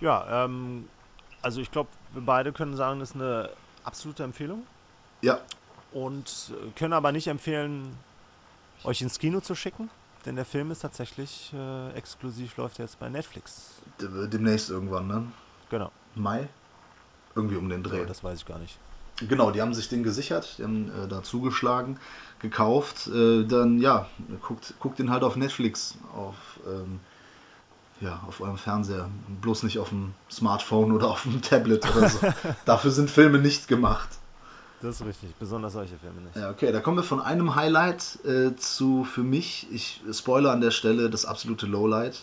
ja, 0.01 0.45
ähm, 0.45 0.89
also 1.41 1.61
ich 1.61 1.71
glaube, 1.71 1.89
wir 2.13 2.23
beide 2.23 2.53
können 2.53 2.77
sagen, 2.77 3.01
das 3.01 3.11
ist 3.11 3.15
eine 3.17 3.49
absolute 3.85 4.25
Empfehlung. 4.25 4.67
Ja, 5.23 5.41
Und 5.93 6.51
äh, 6.51 6.71
können 6.79 6.93
aber 6.93 7.13
nicht 7.13 7.29
empfehlen, 7.29 7.97
euch 8.85 9.01
ins 9.01 9.19
Kino 9.19 9.41
zu 9.41 9.55
schicken, 9.55 9.89
denn 10.27 10.37
der 10.37 10.45
Film 10.45 10.71
ist 10.71 10.81
tatsächlich 10.81 11.53
äh, 11.55 11.91
exklusiv, 11.93 12.57
läuft 12.59 12.79
jetzt 12.79 12.99
bei 12.99 13.09
Netflix. 13.09 13.81
demnächst 13.99 14.69
irgendwann, 14.69 15.07
ne? 15.07 15.33
Genau, 15.71 15.91
Mai? 16.15 16.49
Irgendwie 17.35 17.57
um 17.57 17.69
den 17.69 17.83
Dreh. 17.83 17.99
aber 17.99 18.07
das 18.07 18.23
weiß 18.23 18.41
ich 18.41 18.47
gar 18.47 18.59
nicht. 18.59 18.79
Genau, 19.29 19.51
die 19.51 19.63
haben 19.63 19.73
sich 19.73 19.89
den 19.89 20.03
gesichert, 20.03 20.57
die 20.59 20.65
haben 20.65 20.91
äh, 20.91 21.09
da 21.09 21.23
zugeschlagen, 21.23 21.99
gekauft. 22.39 23.07
Äh, 23.09 23.45
dann, 23.45 23.79
ja, 23.81 24.07
guckt, 24.43 24.75
guckt 24.79 24.99
den 24.99 25.11
halt 25.11 25.23
auf 25.23 25.37
Netflix, 25.37 25.97
auf, 26.15 26.35
ähm, 26.67 27.01
ja, 28.01 28.21
auf 28.29 28.41
eurem 28.43 28.59
Fernseher. 28.59 29.09
Bloß 29.41 29.63
nicht 29.63 29.79
auf 29.79 29.89
dem 29.89 30.13
Smartphone 30.31 30.93
oder 30.93 31.09
auf 31.09 31.23
dem 31.23 31.41
Tablet 31.41 31.89
oder 31.97 32.11
so. 32.11 32.19
Dafür 32.67 32.91
sind 32.91 33.11
Filme 33.11 33.39
nicht 33.39 33.69
gemacht. 33.69 34.09
Das 34.83 35.01
ist 35.01 35.07
richtig, 35.07 35.35
besonders 35.37 35.73
solche 35.73 35.97
Filme 35.97 36.21
nicht. 36.21 36.37
Ja, 36.37 36.51
okay, 36.51 36.71
da 36.71 36.81
kommen 36.81 36.99
wir 36.99 37.03
von 37.03 37.21
einem 37.21 37.55
Highlight 37.55 38.19
äh, 38.27 38.55
zu, 38.57 39.05
für 39.05 39.23
mich, 39.23 39.67
ich 39.73 40.03
spoiler 40.13 40.53
an 40.53 40.61
der 40.61 40.71
Stelle, 40.71 41.09
das 41.09 41.25
absolute 41.25 41.67
Lowlight 41.67 42.21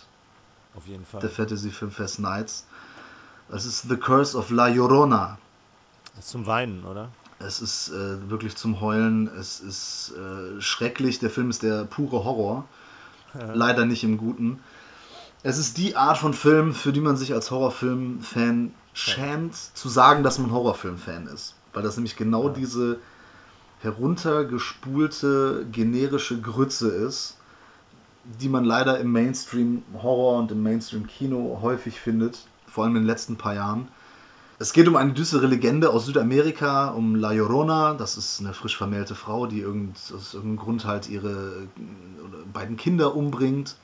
Auf 0.76 0.86
jeden 0.86 1.06
Fall. 1.06 1.22
der 1.22 1.32
Fantasy 1.32 1.72
Filmfest 1.72 2.20
Nights. 2.20 2.68
Das 3.50 3.66
ist 3.66 3.90
The 3.90 3.98
Curse 3.98 4.38
of 4.38 4.52
La 4.52 4.68
Llorona. 4.68 5.40
Ist 6.18 6.30
zum 6.30 6.46
Weinen, 6.46 6.84
oder? 6.86 7.10
Es 7.40 7.62
ist 7.62 7.90
äh, 7.90 8.30
wirklich 8.30 8.56
zum 8.56 8.80
Heulen. 8.80 9.28
Es 9.28 9.60
ist 9.60 10.14
äh, 10.18 10.62
schrecklich. 10.62 11.20
Der 11.20 11.30
Film 11.30 11.50
ist 11.50 11.64
der 11.64 11.86
pure 11.86 12.24
Horror. 12.24 12.66
Leider 13.54 13.86
nicht 13.86 14.04
im 14.04 14.18
Guten. 14.20 14.60
Es 15.42 15.58
ist 15.58 15.78
die 15.78 15.96
Art 15.96 16.20
von 16.20 16.36
Film, 16.36 16.74
für 16.74 16.94
die 16.94 17.02
man 17.02 17.18
sich 17.18 17.34
als 17.34 17.50
Horrorfilm-Fan 17.50 18.76
schämt, 18.94 19.56
zu 19.56 19.90
sagen, 19.90 20.22
dass 20.24 20.38
man 20.38 20.52
Horrorfilm-Fan 20.52 21.26
ist. 21.26 21.56
Weil 21.74 21.82
das 21.82 21.98
nämlich 21.98 22.16
genau 22.16 22.50
Ja. 22.50 22.54
diese 22.54 23.00
heruntergespulte, 23.82 25.66
generische 25.72 26.40
Grütze 26.40 26.90
ist, 26.90 27.38
die 28.40 28.50
man 28.50 28.64
leider 28.64 29.00
im 29.00 29.12
Mainstream-Horror 29.12 30.38
und 30.38 30.52
im 30.52 30.62
Mainstream-Kino 30.62 31.60
häufig 31.62 32.00
findet. 32.00 32.46
Vor 32.68 32.84
allem 32.84 32.96
in 32.96 33.02
den 33.02 33.08
letzten 33.08 33.36
paar 33.36 33.56
Jahren. 33.56 33.88
Es 34.64 34.72
geht 34.72 34.88
um 34.88 34.96
eine 34.96 35.12
düstere 35.12 35.48
Legende 35.48 35.90
aus 35.90 36.06
Südamerika, 36.06 36.88
um 36.92 37.16
La 37.16 37.34
Llorona. 37.34 37.96
Das 37.96 38.16
ist 38.16 38.40
eine 38.40 38.54
frisch 38.54 38.78
vermählte 38.78 39.14
Frau, 39.14 39.46
die 39.46 39.60
irgend, 39.60 39.98
aus 40.16 40.34
irgendeinem 40.34 40.56
Grund 40.56 40.86
halt 40.86 41.10
ihre 41.10 41.68
beiden 42.54 42.78
Kinder 42.78 43.14
umbringt. 43.14 43.76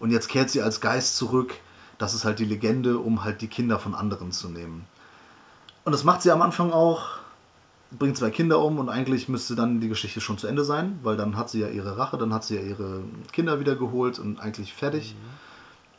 Und 0.00 0.10
jetzt 0.10 0.28
kehrt 0.28 0.50
sie 0.50 0.60
als 0.60 0.80
Geist 0.80 1.16
zurück. 1.16 1.54
Das 1.98 2.14
ist 2.14 2.24
halt 2.24 2.40
die 2.40 2.46
Legende, 2.46 2.98
um 2.98 3.22
halt 3.22 3.42
die 3.42 3.46
Kinder 3.46 3.78
von 3.78 3.94
anderen 3.94 4.32
zu 4.32 4.48
nehmen. 4.48 4.84
Und 5.84 5.92
das 5.92 6.02
macht 6.02 6.22
sie 6.22 6.32
am 6.32 6.42
Anfang 6.42 6.72
auch. 6.72 7.10
Bringt 7.96 8.16
zwei 8.16 8.30
Kinder 8.30 8.58
um 8.58 8.80
und 8.80 8.88
eigentlich 8.88 9.28
müsste 9.28 9.54
dann 9.54 9.80
die 9.80 9.88
Geschichte 9.88 10.20
schon 10.20 10.36
zu 10.36 10.48
Ende 10.48 10.64
sein, 10.64 10.98
weil 11.04 11.16
dann 11.16 11.36
hat 11.36 11.48
sie 11.48 11.60
ja 11.60 11.68
ihre 11.68 11.96
Rache, 11.96 12.18
dann 12.18 12.34
hat 12.34 12.42
sie 12.42 12.56
ja 12.56 12.62
ihre 12.62 13.04
Kinder 13.30 13.60
wieder 13.60 13.76
geholt 13.76 14.18
und 14.18 14.40
eigentlich 14.40 14.74
fertig. 14.74 15.14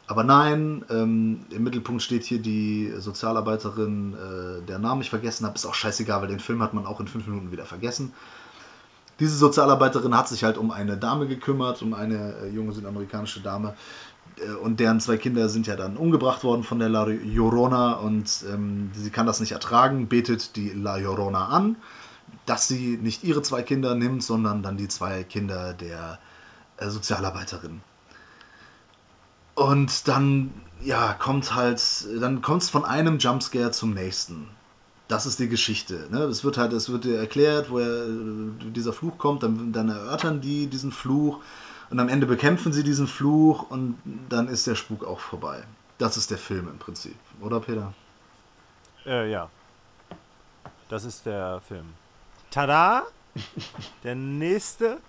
Aber 0.09 0.23
nein, 0.23 0.83
ähm, 0.89 1.45
im 1.51 1.63
Mittelpunkt 1.63 2.01
steht 2.01 2.23
hier 2.23 2.39
die 2.39 2.91
Sozialarbeiterin, 2.97 4.15
äh, 4.15 4.65
der 4.65 4.79
Namen 4.79 5.01
ich 5.01 5.11
vergessen 5.11 5.45
habe, 5.45 5.53
ist 5.53 5.67
auch 5.67 5.75
scheißegal, 5.75 6.19
weil 6.21 6.27
den 6.27 6.39
Film 6.39 6.63
hat 6.63 6.73
man 6.73 6.87
auch 6.87 6.99
in 6.99 7.07
fünf 7.07 7.27
Minuten 7.27 7.51
wieder 7.51 7.65
vergessen. 7.65 8.11
diese 9.19 9.35
Sozialarbeiterin 9.37 10.17
hat 10.17 10.27
sich 10.27 10.43
halt 10.43 10.57
um 10.57 10.71
eine 10.71 10.97
Dame 10.97 11.27
gekümmert, 11.27 11.83
um 11.83 11.93
eine 11.93 12.33
äh, 12.41 12.49
junge 12.49 12.71
südamerikanische 12.71 13.41
Dame. 13.41 13.75
Äh, 14.37 14.53
und 14.53 14.79
deren 14.79 14.99
zwei 14.99 15.17
Kinder 15.17 15.47
sind 15.47 15.67
ja 15.67 15.75
dann 15.75 15.95
umgebracht 15.95 16.43
worden 16.43 16.63
von 16.63 16.79
der 16.79 16.89
La 16.89 17.03
Llorona 17.03 17.93
und 17.93 18.45
ähm, 18.51 18.89
sie 18.95 19.11
kann 19.11 19.27
das 19.27 19.39
nicht 19.39 19.51
ertragen, 19.51 20.07
betet 20.07 20.55
die 20.55 20.69
La 20.71 20.97
Llorona 20.97 21.49
an, 21.49 21.75
dass 22.47 22.67
sie 22.67 22.97
nicht 22.99 23.23
ihre 23.23 23.43
zwei 23.43 23.61
Kinder 23.61 23.93
nimmt, 23.93 24.23
sondern 24.23 24.63
dann 24.63 24.75
die 24.75 24.87
zwei 24.87 25.23
Kinder 25.23 25.73
der 25.75 26.17
äh, 26.77 26.89
Sozialarbeiterin. 26.89 27.81
Und 29.59 30.07
dann, 30.07 30.53
ja, 30.79 31.13
kommt 31.13 31.53
halt, 31.53 31.81
dann 32.21 32.41
kommt 32.41 32.61
es 32.61 32.69
von 32.69 32.85
einem 32.85 33.17
Jumpscare 33.17 33.71
zum 33.71 33.93
nächsten. 33.93 34.47
Das 35.09 35.25
ist 35.25 35.37
die 35.37 35.49
Geschichte. 35.49 36.07
Ne? 36.11 36.19
Es 36.19 36.45
wird 36.45 36.57
halt, 36.57 36.71
es 36.71 36.89
wird 36.89 37.03
dir 37.03 37.17
erklärt, 37.17 37.69
woher 37.69 38.05
äh, 38.05 38.71
dieser 38.71 38.93
Fluch 38.93 39.17
kommt, 39.17 39.43
dann, 39.43 39.73
dann 39.73 39.89
erörtern 39.89 40.39
die 40.39 40.67
diesen 40.67 40.93
Fluch 40.93 41.41
und 41.89 41.99
am 41.99 42.07
Ende 42.07 42.25
bekämpfen 42.25 42.71
sie 42.71 42.83
diesen 42.83 43.05
Fluch 43.05 43.69
und 43.69 43.97
dann 44.29 44.47
ist 44.47 44.65
der 44.65 44.75
Spuk 44.75 45.03
auch 45.03 45.19
vorbei. 45.19 45.61
Das 45.97 46.15
ist 46.15 46.31
der 46.31 46.37
Film 46.37 46.69
im 46.69 46.77
Prinzip, 46.77 47.17
oder 47.41 47.59
Peter? 47.59 47.93
Äh, 49.05 49.29
ja. 49.29 49.49
Das 50.87 51.03
ist 51.03 51.25
der 51.25 51.59
Film. 51.67 51.87
Tada! 52.49 53.03
Der 54.05 54.15
nächste. 54.15 54.99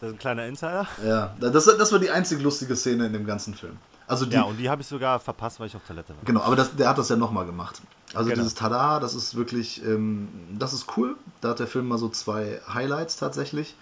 Das 0.00 0.10
ist 0.10 0.16
ein 0.16 0.18
kleiner 0.18 0.46
Insider. 0.46 0.86
Ja, 1.04 1.34
das, 1.40 1.64
das 1.64 1.92
war 1.92 1.98
die 1.98 2.10
einzig 2.10 2.42
lustige 2.42 2.76
Szene 2.76 3.06
in 3.06 3.12
dem 3.12 3.26
ganzen 3.26 3.54
Film. 3.54 3.78
Also 4.08 4.24
die, 4.24 4.34
ja, 4.34 4.42
und 4.42 4.58
die 4.58 4.70
habe 4.70 4.82
ich 4.82 4.86
sogar 4.86 5.18
verpasst, 5.18 5.58
weil 5.58 5.66
ich 5.66 5.74
auf 5.74 5.82
Toilette 5.84 6.10
war. 6.10 6.24
Genau, 6.24 6.40
aber 6.42 6.54
das, 6.54 6.76
der 6.76 6.88
hat 6.88 6.98
das 6.98 7.08
ja 7.08 7.16
nochmal 7.16 7.44
gemacht. 7.46 7.80
Also 8.14 8.30
genau. 8.30 8.42
dieses 8.42 8.54
Tada, 8.54 9.00
das 9.00 9.14
ist 9.14 9.34
wirklich, 9.34 9.84
ähm, 9.84 10.28
das 10.58 10.72
ist 10.72 10.96
cool. 10.96 11.16
Da 11.40 11.50
hat 11.50 11.58
der 11.58 11.66
Film 11.66 11.88
mal 11.88 11.98
so 11.98 12.08
zwei 12.08 12.60
Highlights 12.72 13.16
tatsächlich. 13.16 13.74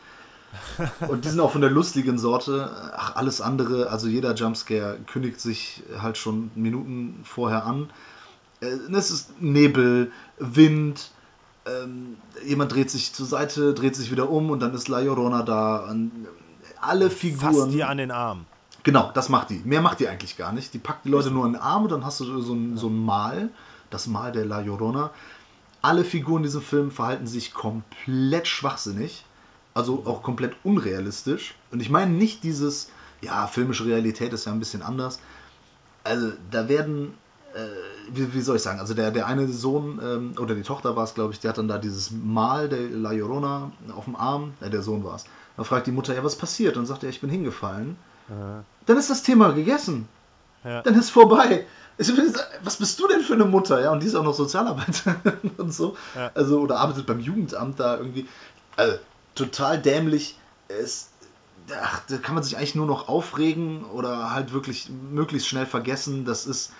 Und 1.08 1.24
die 1.24 1.28
sind 1.28 1.40
auch 1.40 1.50
von 1.50 1.60
der 1.60 1.70
lustigen 1.70 2.18
Sorte. 2.18 2.70
Ach, 2.96 3.16
alles 3.16 3.40
andere, 3.40 3.90
also 3.90 4.06
jeder 4.06 4.34
Jumpscare 4.34 4.98
kündigt 5.06 5.40
sich 5.40 5.82
halt 6.00 6.16
schon 6.16 6.50
Minuten 6.54 7.20
vorher 7.24 7.66
an. 7.66 7.90
Äh, 8.60 8.66
es 8.92 9.10
ist 9.10 9.42
Nebel, 9.42 10.10
Wind, 10.38 11.10
ähm, 11.66 12.16
jemand 12.44 12.72
dreht 12.72 12.90
sich 12.90 13.12
zur 13.12 13.26
Seite, 13.26 13.74
dreht 13.74 13.96
sich 13.96 14.10
wieder 14.10 14.30
um 14.30 14.50
und 14.50 14.60
dann 14.60 14.74
ist 14.74 14.88
La 14.88 15.00
Llorona 15.00 15.42
da. 15.42 15.90
Und 15.90 16.12
alle 16.80 17.10
Figuren. 17.10 17.54
Fasst 17.54 17.72
die 17.72 17.84
an 17.84 17.98
den 17.98 18.10
Arm. 18.10 18.46
Genau, 18.82 19.10
das 19.14 19.30
macht 19.30 19.50
die. 19.50 19.62
Mehr 19.64 19.80
macht 19.80 20.00
die 20.00 20.08
eigentlich 20.08 20.36
gar 20.36 20.52
nicht. 20.52 20.74
Die 20.74 20.78
packt 20.78 21.06
die 21.06 21.08
Leute 21.08 21.30
nur 21.30 21.46
in 21.46 21.52
den 21.54 21.60
Arm 21.60 21.84
und 21.84 21.92
dann 21.92 22.04
hast 22.04 22.20
du 22.20 22.40
so 22.40 22.52
ein, 22.52 22.76
so 22.76 22.88
ein 22.88 23.04
Mal, 23.04 23.48
das 23.90 24.06
Mal 24.06 24.32
der 24.32 24.44
La 24.44 24.60
Llorona. 24.60 25.10
Alle 25.80 26.04
Figuren 26.04 26.38
in 26.38 26.42
diesem 26.44 26.62
Film 26.62 26.90
verhalten 26.90 27.26
sich 27.26 27.54
komplett 27.54 28.46
schwachsinnig. 28.46 29.24
Also 29.72 30.04
auch 30.04 30.22
komplett 30.22 30.54
unrealistisch. 30.64 31.54
Und 31.72 31.80
ich 31.80 31.90
meine 31.90 32.12
nicht 32.12 32.44
dieses, 32.44 32.90
ja, 33.22 33.46
filmische 33.46 33.86
Realität 33.86 34.32
ist 34.32 34.44
ja 34.44 34.52
ein 34.52 34.60
bisschen 34.60 34.82
anders. 34.82 35.18
Also 36.04 36.32
da 36.50 36.68
werden, 36.68 37.14
äh, 37.54 37.66
wie, 38.10 38.34
wie, 38.34 38.40
soll 38.40 38.56
ich 38.56 38.62
sagen, 38.62 38.80
also 38.80 38.94
der, 38.94 39.10
der 39.10 39.26
eine 39.26 39.48
Sohn 39.48 40.00
ähm, 40.02 40.34
oder 40.38 40.54
die 40.54 40.62
Tochter 40.62 40.96
war 40.96 41.04
es, 41.04 41.14
glaube 41.14 41.32
ich, 41.32 41.40
der 41.40 41.50
hat 41.50 41.58
dann 41.58 41.68
da 41.68 41.78
dieses 41.78 42.10
Mal 42.10 42.68
der 42.68 42.80
La 42.90 43.12
Llorona 43.12 43.72
auf 43.94 44.04
dem 44.04 44.16
Arm, 44.16 44.54
äh, 44.60 44.70
der 44.70 44.82
Sohn 44.82 45.04
war 45.04 45.16
es. 45.16 45.24
Da 45.56 45.64
fragt 45.64 45.86
die 45.86 45.92
Mutter, 45.92 46.14
ja, 46.14 46.24
was 46.24 46.36
passiert? 46.36 46.76
Und 46.76 46.86
sagt 46.86 47.04
er, 47.04 47.10
ich 47.10 47.20
bin 47.20 47.30
hingefallen. 47.30 47.96
Aha. 48.28 48.64
Dann 48.86 48.96
ist 48.96 49.10
das 49.10 49.22
Thema 49.22 49.52
gegessen. 49.52 50.08
Ja. 50.64 50.82
Dann 50.82 50.94
ist 50.94 51.10
vorbei. 51.10 51.66
Was 51.96 52.76
bist 52.76 52.98
du 52.98 53.06
denn 53.06 53.20
für 53.20 53.34
eine 53.34 53.44
Mutter? 53.44 53.80
Ja, 53.80 53.92
und 53.92 54.02
die 54.02 54.06
ist 54.06 54.16
auch 54.16 54.24
noch 54.24 54.34
Sozialarbeiterin 54.34 55.52
und 55.58 55.72
so. 55.72 55.96
Ja. 56.16 56.30
Also, 56.34 56.60
oder 56.60 56.78
arbeitet 56.78 57.06
beim 57.06 57.20
Jugendamt 57.20 57.78
da 57.78 57.96
irgendwie. 57.98 58.26
Also, 58.76 58.98
total 59.34 59.80
dämlich. 59.80 60.36
Es, 60.66 61.10
ach, 61.80 62.02
da 62.08 62.16
kann 62.16 62.34
man 62.34 62.42
sich 62.42 62.56
eigentlich 62.56 62.74
nur 62.74 62.86
noch 62.86 63.08
aufregen 63.08 63.84
oder 63.84 64.32
halt 64.32 64.52
wirklich 64.52 64.90
möglichst 65.12 65.46
schnell 65.46 65.66
vergessen. 65.66 66.24
Das 66.24 66.46
ist 66.46 66.72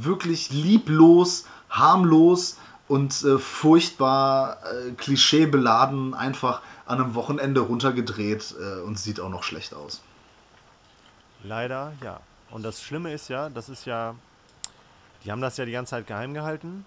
wirklich 0.00 0.50
lieblos, 0.50 1.46
harmlos 1.70 2.58
und 2.88 3.22
äh, 3.24 3.38
furchtbar 3.38 4.58
äh, 4.64 4.92
klischeebeladen 4.92 6.14
einfach 6.14 6.62
an 6.86 7.00
einem 7.00 7.14
Wochenende 7.14 7.60
runtergedreht 7.60 8.54
äh, 8.60 8.80
und 8.82 8.98
sieht 8.98 9.20
auch 9.20 9.28
noch 9.28 9.42
schlecht 9.42 9.74
aus. 9.74 10.02
Leider, 11.42 11.92
ja. 12.02 12.20
Und 12.50 12.62
das 12.62 12.82
Schlimme 12.82 13.12
ist 13.12 13.28
ja, 13.28 13.48
das 13.48 13.68
ist 13.68 13.86
ja, 13.86 14.14
die 15.24 15.32
haben 15.32 15.40
das 15.40 15.56
ja 15.56 15.64
die 15.64 15.72
ganze 15.72 15.90
Zeit 15.90 16.06
geheim 16.06 16.32
gehalten. 16.32 16.84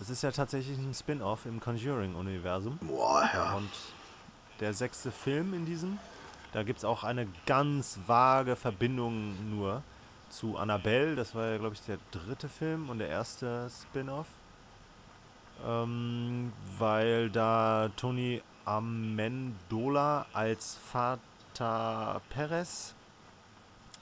Es 0.00 0.08
ist 0.08 0.22
ja 0.22 0.30
tatsächlich 0.30 0.78
ein 0.78 0.94
Spin-off 0.94 1.46
im 1.46 1.60
Conjuring-Universum. 1.60 2.78
Boah, 2.80 3.28
ja. 3.32 3.54
Und 3.54 3.70
der 4.60 4.72
sechste 4.72 5.10
Film 5.10 5.52
in 5.54 5.66
diesem. 5.66 5.98
Da 6.52 6.62
gibt 6.62 6.78
es 6.78 6.84
auch 6.84 7.04
eine 7.04 7.26
ganz 7.46 7.98
vage 8.06 8.56
Verbindung 8.56 9.34
nur 9.50 9.82
zu 10.34 10.56
Annabelle. 10.56 11.16
Das 11.16 11.34
war 11.34 11.46
ja, 11.46 11.58
glaube 11.58 11.74
ich, 11.74 11.82
der 11.82 11.98
dritte 12.10 12.48
Film 12.48 12.90
und 12.90 12.98
der 12.98 13.08
erste 13.08 13.68
Spin-off. 13.70 14.26
Ähm, 15.64 16.52
weil 16.78 17.30
da 17.30 17.90
Tony 17.96 18.42
Amendola 18.64 20.26
als 20.32 20.76
Vater 20.90 22.20
Perez, 22.30 22.94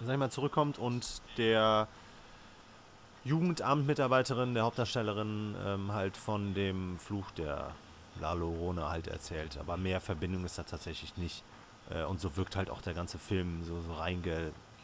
sag 0.01 0.13
ich 0.13 0.19
mal, 0.19 0.31
zurückkommt 0.31 0.79
und 0.79 1.21
der 1.37 1.89
Jugendamtmitarbeiterin, 3.25 4.55
der 4.55 4.65
Hauptdarstellerin, 4.65 5.55
ähm, 5.65 5.93
halt 5.93 6.17
von 6.17 6.55
dem 6.55 6.99
Fluch 6.99 7.31
der 7.33 7.71
La 8.21 8.33
Llorona 8.33 8.91
halt 8.91 9.07
erzählt. 9.07 9.59
Aber 9.59 9.77
mehr 9.77 10.01
Verbindung 10.01 10.45
ist 10.45 10.59
da 10.59 10.65
tatsächlich 10.65 11.17
nicht. 11.17 11.45
Äh, 11.91 12.05
und 12.05 12.21
so 12.21 12.37
wirkt 12.37 12.57
halt 12.57 12.71
auch 12.71 12.83
der 12.83 12.95
ganze 12.95 13.19
Film 13.19 13.63
so, 13.65 13.81
so 13.81 13.93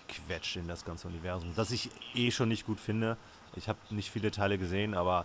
reingequetscht 0.08 0.56
in 0.56 0.68
das 0.68 0.84
ganze 0.84 1.08
Universum. 1.08 1.52
Das 1.56 1.70
ich 1.70 1.90
eh 2.14 2.30
schon 2.30 2.48
nicht 2.48 2.66
gut 2.66 2.80
finde. 2.80 3.16
Ich 3.56 3.68
habe 3.68 3.78
nicht 3.90 4.10
viele 4.10 4.30
Teile 4.30 4.58
gesehen, 4.58 4.94
aber 4.94 5.24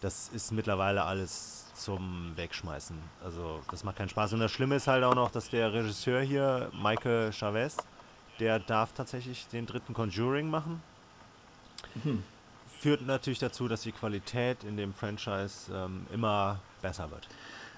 das 0.00 0.28
ist 0.34 0.52
mittlerweile 0.52 1.04
alles 1.04 1.66
zum 1.74 2.32
Wegschmeißen. 2.36 2.96
Also 3.24 3.60
das 3.70 3.84
macht 3.84 3.96
keinen 3.96 4.08
Spaß. 4.08 4.32
Und 4.34 4.40
das 4.40 4.52
Schlimme 4.52 4.76
ist 4.76 4.86
halt 4.86 5.04
auch 5.04 5.14
noch, 5.14 5.30
dass 5.30 5.50
der 5.50 5.72
Regisseur 5.72 6.20
hier, 6.20 6.70
Michael 6.80 7.32
Chavez, 7.32 7.76
der 8.38 8.58
darf 8.58 8.92
tatsächlich 8.92 9.46
den 9.48 9.66
dritten 9.66 9.94
Conjuring 9.94 10.50
machen. 10.50 10.82
Mhm. 12.02 12.22
Führt 12.80 13.06
natürlich 13.06 13.38
dazu, 13.38 13.66
dass 13.66 13.82
die 13.82 13.92
Qualität 13.92 14.62
in 14.64 14.76
dem 14.76 14.92
Franchise 14.92 15.72
ähm, 15.72 16.06
immer 16.12 16.58
besser 16.82 17.10
wird. 17.10 17.26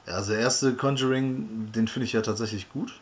Also 0.06 0.32
der 0.32 0.40
erste 0.40 0.74
Conjuring, 0.74 1.70
den 1.72 1.88
finde 1.88 2.06
ich 2.06 2.12
ja 2.12 2.22
tatsächlich 2.22 2.70
gut. 2.70 3.00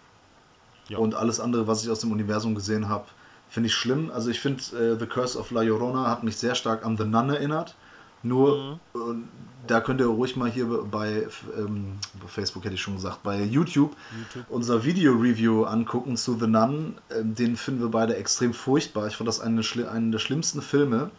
Ja. 0.88 0.98
Und 0.98 1.14
alles 1.14 1.40
andere, 1.40 1.66
was 1.66 1.82
ich 1.82 1.90
aus 1.90 2.00
dem 2.00 2.12
Universum 2.12 2.54
gesehen 2.54 2.88
habe, 2.88 3.06
finde 3.54 3.68
ich 3.68 3.74
schlimm. 3.74 4.10
Also 4.12 4.30
ich 4.30 4.40
finde, 4.40 4.62
äh, 4.76 4.98
The 4.98 5.06
Curse 5.06 5.38
of 5.38 5.50
La 5.52 5.62
Llorona 5.62 6.10
hat 6.10 6.24
mich 6.24 6.36
sehr 6.36 6.56
stark 6.56 6.84
an 6.84 6.96
The 6.96 7.04
Nun 7.04 7.30
erinnert. 7.30 7.76
Nur, 8.24 8.78
mhm. 8.94 9.00
äh, 9.00 9.68
da 9.68 9.80
könnt 9.80 10.00
ihr 10.00 10.06
ruhig 10.06 10.34
mal 10.34 10.50
hier 10.50 10.66
bei, 10.66 11.28
ähm, 11.56 11.98
Facebook 12.26 12.64
hätte 12.64 12.74
ich 12.74 12.82
schon 12.82 12.96
gesagt, 12.96 13.22
bei 13.22 13.42
YouTube, 13.42 13.94
YouTube. 14.18 14.46
unser 14.48 14.84
Video-Review 14.84 15.64
angucken 15.64 16.16
zu 16.16 16.36
The 16.38 16.48
Nun. 16.48 16.96
Ähm, 17.10 17.34
den 17.36 17.56
finden 17.56 17.80
wir 17.80 17.90
beide 17.90 18.16
extrem 18.16 18.52
furchtbar. 18.52 19.06
Ich 19.06 19.16
fand 19.16 19.28
das 19.28 19.40
eine, 19.40 19.62
einen 19.88 20.10
der 20.10 20.18
schlimmsten 20.18 20.60
Filme 20.60 21.10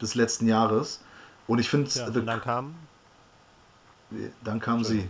des 0.00 0.14
letzten 0.14 0.46
Jahres. 0.46 1.00
Und 1.48 1.58
ich 1.58 1.68
finde... 1.68 1.90
Ja, 1.90 2.10
dann 2.10 2.40
kam 2.40 2.74
dann 4.44 4.60
kam 4.60 4.84
sie. 4.84 5.08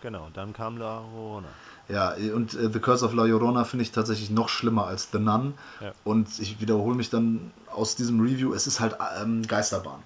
Genau, 0.00 0.28
dann 0.32 0.52
kam 0.52 0.78
La 0.78 1.00
Llorona. 1.00 1.48
Ja, 1.88 2.14
und 2.34 2.54
äh, 2.54 2.70
The 2.72 2.78
Curse 2.78 3.04
of 3.04 3.12
La 3.12 3.24
Llorona 3.24 3.64
finde 3.64 3.82
ich 3.82 3.92
tatsächlich 3.92 4.30
noch 4.30 4.48
schlimmer 4.48 4.86
als 4.86 5.08
The 5.12 5.18
Nun. 5.18 5.54
Ja. 5.80 5.92
Und 6.04 6.28
ich 6.38 6.60
wiederhole 6.60 6.96
mich 6.96 7.10
dann 7.10 7.52
aus 7.70 7.94
diesem 7.94 8.20
Review, 8.20 8.54
es 8.54 8.66
ist 8.66 8.80
halt 8.80 8.96
ähm, 9.20 9.46
Geisterbahn. 9.46 10.00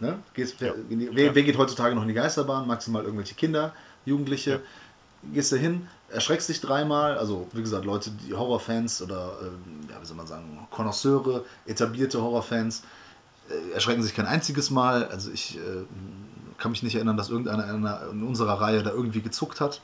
Ne? 0.00 0.18
Gehst, 0.34 0.60
ja. 0.60 0.72
wer, 0.88 1.34
wer, 1.34 1.42
geht 1.42 1.56
heutzutage 1.56 1.94
noch 1.94 2.02
in 2.02 2.08
die 2.08 2.14
Geisterbahn? 2.14 2.66
Maximal 2.66 3.04
irgendwelche 3.04 3.34
Kinder, 3.34 3.72
Jugendliche. 4.04 4.50
Ja. 4.50 4.58
Gehst 5.32 5.52
du 5.52 5.56
hin, 5.56 5.88
erschreckst 6.10 6.48
dich 6.48 6.60
dreimal. 6.60 7.16
Also, 7.16 7.46
wie 7.52 7.62
gesagt, 7.62 7.84
Leute, 7.84 8.10
die 8.10 8.34
Horrorfans 8.34 9.00
oder, 9.00 9.38
äh, 9.40 9.92
ja, 9.92 10.00
wie 10.00 10.06
soll 10.06 10.16
man 10.16 10.26
sagen, 10.26 10.66
Konnoisseure, 10.70 11.44
etablierte 11.66 12.20
Horrorfans, 12.20 12.82
äh, 13.48 13.74
erschrecken 13.74 14.02
sich 14.02 14.14
kein 14.14 14.26
einziges 14.26 14.70
Mal. 14.70 15.04
Also, 15.06 15.30
ich 15.30 15.56
äh, 15.56 15.60
kann 16.58 16.72
mich 16.72 16.82
nicht 16.82 16.96
erinnern, 16.96 17.16
dass 17.16 17.30
irgendeiner 17.30 18.10
in 18.10 18.24
unserer 18.24 18.60
Reihe 18.60 18.82
da 18.82 18.90
irgendwie 18.90 19.22
gezuckt 19.22 19.60
hat 19.60 19.80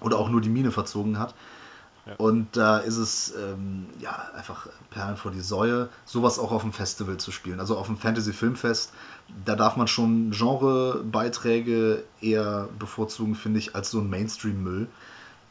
oder 0.00 0.18
auch 0.18 0.28
nur 0.28 0.40
die 0.40 0.48
Mine 0.48 0.70
verzogen 0.70 1.18
hat. 1.18 1.34
Ja. 2.06 2.14
Und 2.16 2.54
da 2.54 2.78
ist 2.78 2.98
es 2.98 3.32
ähm, 3.34 3.86
ja 3.98 4.28
einfach 4.36 4.66
Perlen 4.90 5.16
vor 5.16 5.30
die 5.30 5.40
Säue, 5.40 5.88
sowas 6.04 6.38
auch 6.38 6.52
auf 6.52 6.62
dem 6.62 6.72
Festival 6.72 7.16
zu 7.16 7.32
spielen. 7.32 7.60
Also 7.60 7.78
auf 7.78 7.86
dem 7.86 7.96
Fantasy 7.96 8.34
Filmfest, 8.34 8.92
da 9.46 9.56
darf 9.56 9.76
man 9.76 9.88
schon 9.88 10.30
Genrebeiträge 10.30 12.04
eher 12.20 12.68
bevorzugen, 12.78 13.34
finde 13.34 13.58
ich, 13.58 13.74
als 13.74 13.90
so 13.90 14.00
ein 14.00 14.10
Mainstream-Müll. 14.10 14.86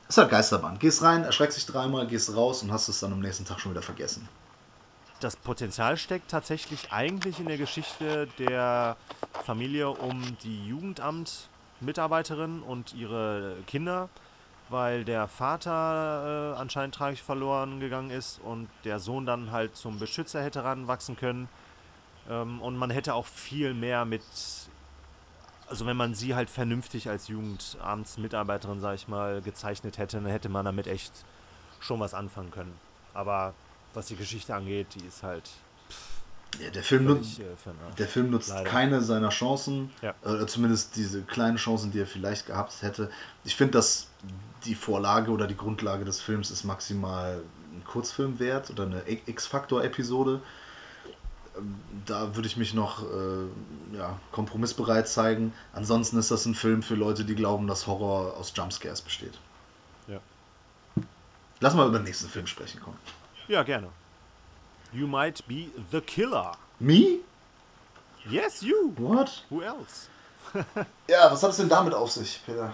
Ist 0.08 0.18
halt 0.20 0.30
Geisterbahn. 0.30 0.78
Gehst 0.78 1.02
rein, 1.02 1.24
erschreckst 1.24 1.58
dich 1.58 1.66
dreimal, 1.66 2.06
gehst 2.06 2.36
raus 2.36 2.62
und 2.62 2.72
hast 2.72 2.88
es 2.88 3.00
dann 3.00 3.14
am 3.14 3.20
nächsten 3.20 3.46
Tag 3.46 3.60
schon 3.60 3.72
wieder 3.72 3.82
vergessen 3.82 4.30
das 5.24 5.36
Potenzial 5.38 5.96
steckt 5.96 6.30
tatsächlich 6.30 6.92
eigentlich 6.92 7.40
in 7.40 7.46
der 7.46 7.58
Geschichte 7.58 8.28
der 8.38 8.98
Familie 9.46 9.90
um 9.90 10.22
die 10.44 10.68
Jugendamt 10.68 11.48
Mitarbeiterin 11.80 12.62
und 12.62 12.94
ihre 12.94 13.56
Kinder, 13.68 14.10
weil 14.74 15.06
der 15.06 15.28
Vater 15.28 16.56
äh, 16.56 16.60
anscheinend 16.60 16.96
tragisch 16.96 17.22
verloren 17.22 17.80
gegangen 17.80 18.10
ist 18.10 18.42
und 18.44 18.68
der 18.84 19.00
Sohn 19.00 19.28
dann 19.28 19.52
halt 19.52 19.78
zum 19.78 20.00
Beschützer 20.00 20.44
hätte 20.44 20.64
ranwachsen 20.64 21.16
können. 21.16 21.48
Ähm, 22.28 22.60
und 22.60 22.76
man 22.76 22.90
hätte 22.90 23.14
auch 23.14 23.28
viel 23.28 23.76
mehr 23.76 24.04
mit, 24.04 24.24
also 25.68 25.86
wenn 25.86 25.96
man 25.96 26.16
sie 26.16 26.34
halt 26.34 26.50
vernünftig 26.50 27.08
als 27.08 27.28
Jugendamtsmitarbeiterin, 27.28 28.82
sag 28.82 28.96
ich 28.96 29.08
mal, 29.08 29.44
gezeichnet 29.44 30.00
hätte, 30.00 30.18
dann 30.18 30.26
hätte 30.26 30.50
man 30.50 30.66
damit 30.66 30.88
echt 30.88 31.14
schon 31.80 32.00
was 32.00 32.16
anfangen 32.16 32.50
können. 32.50 32.74
Aber 33.14 33.54
was 33.94 34.08
die 34.08 34.16
Geschichte 34.16 34.56
angeht, 34.56 34.88
die 34.96 35.06
ist 35.06 35.22
halt 35.22 35.52
ja, 36.62 36.70
der 36.70 36.84
Film, 36.84 37.06
nutzt, 37.06 37.40
äh, 37.40 37.44
der 37.98 38.08
Film 38.08 38.30
nutzt 38.30 38.50
Leider. 38.50 38.70
keine 38.70 39.02
seiner 39.02 39.30
Chancen, 39.30 39.92
ja. 40.02 40.14
äh, 40.24 40.46
zumindest 40.46 40.96
diese 40.96 41.22
kleinen 41.22 41.58
Chancen, 41.58 41.92
die 41.92 42.00
er 42.00 42.08
vielleicht 42.08 42.48
gehabt 42.48 42.82
hätte. 42.82 43.10
Ich 43.44 43.56
finde, 43.56 43.74
dass 43.74 44.08
die 44.66 44.76
Vorlage 44.76 45.32
oder 45.32 45.48
die 45.48 45.58
Grundlage 45.58 46.06
des 46.06 46.22
Films 46.22 46.52
ist 46.52 46.64
maximal 46.64 47.42
ein 47.74 47.84
Kurzfilm 47.86 48.40
wert 48.40 48.70
oder 48.70 48.84
eine 48.84 49.04
X-Factor-Episode. 49.08 50.42
Ähm, 51.58 51.76
da 52.06 52.36
würde 52.36 52.48
ich 52.48 52.58
mich 52.58 52.74
noch 52.74 53.04
äh, 53.04 53.98
ja, 53.98 54.20
kompromissbereit 54.32 55.08
zeigen. 55.08 55.54
Ansonsten 55.74 56.18
ist 56.18 56.32
das 56.32 56.46
ein 56.46 56.56
Film 56.56 56.84
für 56.84 56.96
Leute, 56.96 57.26
die 57.26 57.36
glauben, 57.36 57.68
dass 57.68 57.88
Horror 57.88 58.38
aus 58.38 58.54
Jumpscares 58.56 59.02
besteht. 59.02 59.38
Ja. 60.08 60.20
Lass 61.60 61.74
mal 61.74 61.88
über 61.88 62.00
den 62.00 62.06
nächsten 62.06 62.28
Film 62.28 62.48
sprechen, 62.48 62.82
komm. 62.84 62.96
Ja, 63.48 63.64
gerne. 63.64 63.90
You 64.94 65.08
might 65.08 65.42
be 65.48 65.72
the 65.92 66.02
killer. 66.02 66.52
Me? 66.80 67.20
Yes, 68.30 68.62
you. 68.62 68.94
What? 68.98 69.44
Who 69.50 69.64
else? 69.64 70.08
ja, 71.08 71.32
was 71.32 71.42
hat 71.42 71.52
es 71.52 71.58
denn 71.58 71.70
damit 71.70 71.94
auf 71.94 72.12
sich, 72.12 72.42
Peter? 72.46 72.74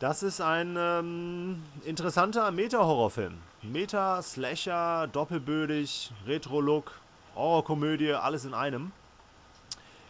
Das 0.00 0.22
ist 0.22 0.40
ein 0.40 0.76
ähm, 0.78 1.62
interessanter 1.84 2.50
Meta-Horrorfilm. 2.50 3.38
Meta, 3.62 4.22
Slasher, 4.22 5.08
doppelbödig, 5.08 6.12
Retro-Look, 6.26 6.92
Horrorkomödie, 7.34 8.12
alles 8.12 8.44
in 8.44 8.54
einem. 8.54 8.92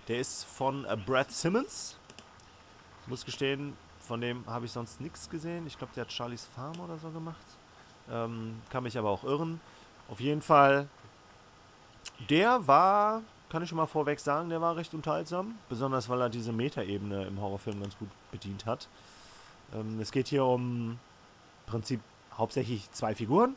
Der 0.08 0.18
ist 0.18 0.44
von 0.44 0.84
äh, 0.84 0.96
Brad 0.96 1.30
Simmons. 1.30 1.96
Muss 3.06 3.24
gestehen, 3.24 3.74
von 4.00 4.20
dem 4.20 4.44
habe 4.46 4.66
ich 4.66 4.72
sonst 4.72 5.00
nichts 5.00 5.30
gesehen. 5.30 5.66
Ich 5.66 5.78
glaube, 5.78 5.92
der 5.94 6.04
hat 6.04 6.12
Charlie's 6.12 6.46
Farm 6.56 6.78
oder 6.80 6.98
so 6.98 7.10
gemacht. 7.10 7.36
Ähm, 8.10 8.60
kann 8.68 8.82
mich 8.82 8.98
aber 8.98 9.10
auch 9.10 9.24
irren. 9.24 9.60
Auf 10.08 10.20
jeden 10.20 10.42
Fall, 10.42 10.88
der 12.30 12.66
war, 12.66 13.22
kann 13.50 13.62
ich 13.62 13.68
schon 13.68 13.76
mal 13.76 13.86
vorweg 13.86 14.20
sagen, 14.20 14.48
der 14.48 14.60
war 14.60 14.76
recht 14.76 14.94
unterhaltsam. 14.94 15.54
Besonders 15.68 16.08
weil 16.08 16.20
er 16.20 16.28
diese 16.28 16.52
Metaebene 16.52 17.26
im 17.26 17.40
Horrorfilm 17.40 17.80
ganz 17.80 17.96
gut 17.98 18.08
bedient 18.30 18.66
hat. 18.66 18.88
Ähm, 19.74 20.00
es 20.00 20.10
geht 20.10 20.28
hier 20.28 20.44
um 20.44 20.92
im 20.92 20.98
Prinzip 21.66 22.00
hauptsächlich 22.36 22.90
zwei 22.92 23.14
Figuren. 23.14 23.54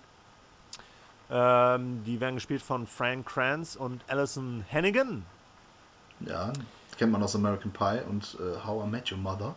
Ähm, 1.29 2.03
die 2.03 2.19
werden 2.19 2.35
gespielt 2.35 2.61
von 2.61 2.85
Frank 2.85 3.25
Kranz 3.25 3.77
und 3.77 4.03
Alison 4.07 4.65
Hannigan. 4.69 5.25
Ja, 6.19 6.51
kennt 6.97 7.13
man 7.13 7.23
aus 7.23 7.35
American 7.35 7.71
Pie 7.71 8.01
und 8.09 8.37
äh, 8.39 8.65
How 8.65 8.85
I 8.85 8.89
Met 8.89 9.11
Your 9.11 9.17
Mother. 9.17 9.55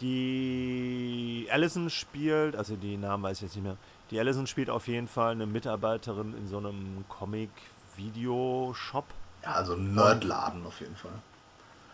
Die 0.00 1.48
Alison 1.50 1.90
spielt, 1.90 2.54
also 2.54 2.76
die 2.76 2.96
Namen 2.96 3.24
weiß 3.24 3.38
ich 3.38 3.42
jetzt 3.42 3.56
nicht 3.56 3.64
mehr, 3.64 3.76
die 4.10 4.18
Allison 4.18 4.46
spielt 4.46 4.70
auf 4.70 4.88
jeden 4.88 5.08
Fall 5.08 5.32
eine 5.32 5.46
Mitarbeiterin 5.46 6.34
in 6.36 6.48
so 6.48 6.58
einem 6.58 7.04
Comic-Video-Shop. 7.08 9.04
Ja, 9.42 9.52
also 9.52 9.74
ein 9.74 9.94
Nerdladen 9.94 10.66
auf 10.66 10.80
jeden 10.80 10.96
Fall. 10.96 11.12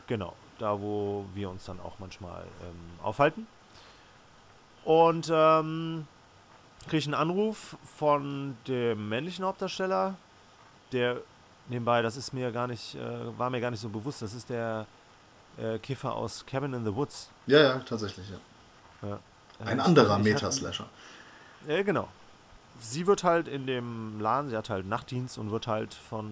Genau, 0.07 0.35
da 0.59 0.81
wo 0.81 1.25
wir 1.35 1.51
uns 1.51 1.65
dann 1.65 1.81
auch 1.81 1.99
manchmal 1.99 2.43
ähm, 2.62 2.99
aufhalten. 3.03 3.47
Und 4.85 5.31
ähm, 5.33 6.07
kriege 6.85 6.99
ich 6.99 7.07
einen 7.07 7.15
Anruf 7.15 7.77
von 7.97 8.57
dem 8.69 9.09
männlichen 9.09 9.45
Hauptdarsteller, 9.45 10.17
der 10.93 11.17
nebenbei, 11.69 12.03
das 12.03 12.17
ist 12.17 12.33
mir 12.33 12.53
gar 12.53 12.67
nicht, 12.67 12.95
äh, 12.95 13.39
war 13.39 13.51
mir 13.51 13.61
gar 13.61 13.71
nicht 13.71 13.81
so 13.81 13.89
bewusst, 13.89 14.23
das 14.23 14.35
ist 14.35 14.51
der 14.51 14.87
äh, 15.57 15.79
Kiffer 15.79 16.15
aus 16.15 16.45
Cabin 16.47 16.75
in 16.75 16.85
the 16.85 16.95
Woods. 16.95 17.31
Ja, 17.47 17.61
ja, 17.61 17.79
tatsächlich, 17.79 18.29
ja. 18.29 19.09
ja. 19.09 19.19
Ein 19.65 19.79
äh, 19.79 19.83
anderer 19.83 20.19
Metaslasher. 20.19 20.87
Ja, 21.69 21.83
genau. 21.83 22.09
Sie 22.81 23.07
wird 23.07 23.25
halt 23.25 23.49
in 23.49 23.67
dem 23.67 24.21
Laden, 24.21 24.51
sie 24.51 24.57
hat 24.57 24.69
halt 24.69 24.87
Nachtdienst 24.87 25.39
und 25.39 25.51
wird 25.51 25.67
halt 25.67 25.95
von 25.95 26.31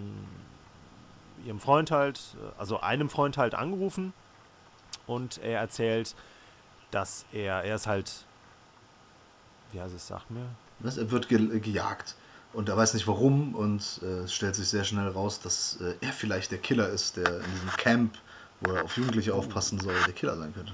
ihrem 1.46 1.60
Freund 1.60 1.90
halt, 1.90 2.20
also 2.58 2.80
einem 2.80 3.08
Freund 3.08 3.36
halt 3.36 3.54
angerufen 3.54 4.12
und 5.06 5.38
er 5.38 5.60
erzählt, 5.60 6.14
dass 6.90 7.24
er, 7.32 7.64
er 7.64 7.76
ist 7.76 7.86
halt, 7.86 8.24
wie 9.72 9.80
heißt 9.80 9.94
es, 9.94 10.06
sag 10.06 10.30
mir? 10.30 10.46
Was, 10.80 10.98
er 10.98 11.10
wird 11.10 11.28
ge 11.28 11.60
gejagt 11.60 12.16
und 12.52 12.68
er 12.68 12.76
weiß 12.76 12.94
nicht 12.94 13.06
warum 13.06 13.54
und 13.54 14.00
äh, 14.02 14.24
es 14.24 14.34
stellt 14.34 14.54
sich 14.54 14.68
sehr 14.68 14.84
schnell 14.84 15.08
raus, 15.08 15.40
dass 15.40 15.80
äh, 15.80 15.94
er 16.00 16.12
vielleicht 16.12 16.50
der 16.50 16.58
Killer 16.58 16.88
ist, 16.88 17.16
der 17.16 17.38
in 17.38 17.50
diesem 17.52 17.70
Camp, 17.76 18.18
wo 18.60 18.72
er 18.72 18.84
auf 18.84 18.96
Jugendliche 18.96 19.34
aufpassen 19.34 19.80
soll, 19.80 19.94
der 20.06 20.12
Killer 20.12 20.36
sein 20.36 20.52
könnte. 20.52 20.72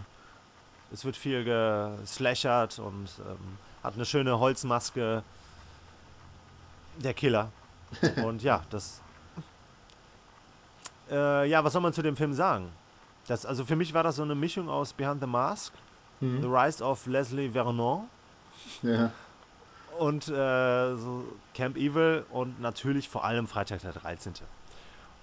Es 0.93 1.05
wird 1.05 1.16
viel 1.16 1.45
geslashert 1.45 2.78
und 2.78 3.09
ähm, 3.18 3.59
hat 3.82 3.95
eine 3.95 4.05
schöne 4.05 4.39
Holzmaske. 4.39 5.22
Der 6.97 7.14
Killer. 7.14 7.51
Und 8.24 8.43
ja, 8.43 8.62
das. 8.70 9.01
Äh, 11.11 11.49
ja, 11.49 11.62
was 11.62 11.72
soll 11.72 11.80
man 11.80 11.93
zu 11.93 12.03
dem 12.03 12.16
Film 12.16 12.34
sagen? 12.34 12.70
Das, 13.28 13.47
also 13.47 13.64
für 13.64 13.76
mich 13.76 13.95
war 13.95 14.03
das 14.03 14.16
so 14.16 14.22
eine 14.22 14.34
Mischung 14.34 14.68
aus 14.68 14.93
Behind 14.93 15.20
the 15.20 15.26
Mask, 15.26 15.72
mhm. 16.20 16.43
The 16.43 16.49
Rise 16.49 16.84
of 16.84 17.07
Leslie 17.07 17.51
Vernon. 17.51 18.09
Ja. 18.82 19.12
Und 19.99 20.28
äh, 20.28 20.97
so 20.97 21.24
Camp 21.55 21.76
Evil 21.76 22.24
und 22.30 22.61
natürlich 22.61 23.09
vor 23.09 23.24
allem 23.24 23.47
Freitag 23.47 23.80
der 23.82 23.93
13. 23.93 24.34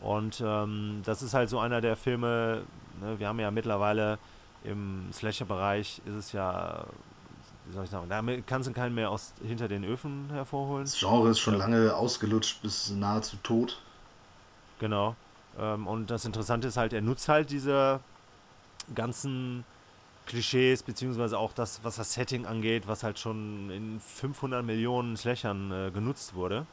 Und 0.02 0.42
ähm, 0.46 1.02
das 1.06 1.22
ist 1.22 1.34
halt 1.34 1.50
so 1.50 1.60
einer 1.60 1.82
der 1.82 1.96
Filme, 1.96 2.64
ne, 3.02 3.20
wir 3.20 3.28
haben 3.28 3.40
ja 3.40 3.52
mittlerweile 3.52 4.18
im 4.66 5.12
Slasher-Bereich 5.12 6.02
ist 6.06 6.16
es 6.16 6.32
ja 6.32 6.86
wie 7.68 7.74
soll 7.74 7.84
ich 7.86 7.90
sagen, 7.90 8.10
da 8.10 8.22
kannst 8.46 8.70
du 8.70 8.74
keinen 8.74 8.96
mehr 8.96 9.10
aus 9.10 9.34
hinter 9.44 9.68
den 9.68 9.84
Öfen 9.84 10.30
hervorholen. 10.32 10.86
Das 10.86 11.00
Genre 11.00 11.30
ist 11.30 11.40
schon 11.40 11.56
ja. 11.56 11.60
lange 11.60 11.96
ausgelutscht 11.96 12.62
bis 12.62 12.92
nahezu 12.92 13.38
tot. 13.38 13.82
Genau. 14.80 15.16
Ähm, 15.58 15.88
und 15.88 16.12
das 16.12 16.26
Interessante 16.26 16.68
ist 16.68 16.78
halt, 16.78 16.94
er 16.94 17.02
nutzt 17.02 17.28
halt 17.28 17.50
diese 17.50 18.00
ganzen 18.94 19.64
Klischees, 20.28 20.84
beziehungsweise 20.84 21.38
auch 21.38 21.54
das, 21.54 21.80
was 21.84 21.96
das 21.96 22.14
Setting 22.14 22.46
angeht, 22.46 22.88
was 22.88 23.04
halt 23.04 23.20
schon 23.20 23.70
in 23.72 24.00
500 24.00 24.64
Millionen 24.64 25.18
Slashern 25.18 25.72
äh, 25.72 25.92
genutzt 25.92 26.36
wurde. 26.36 26.66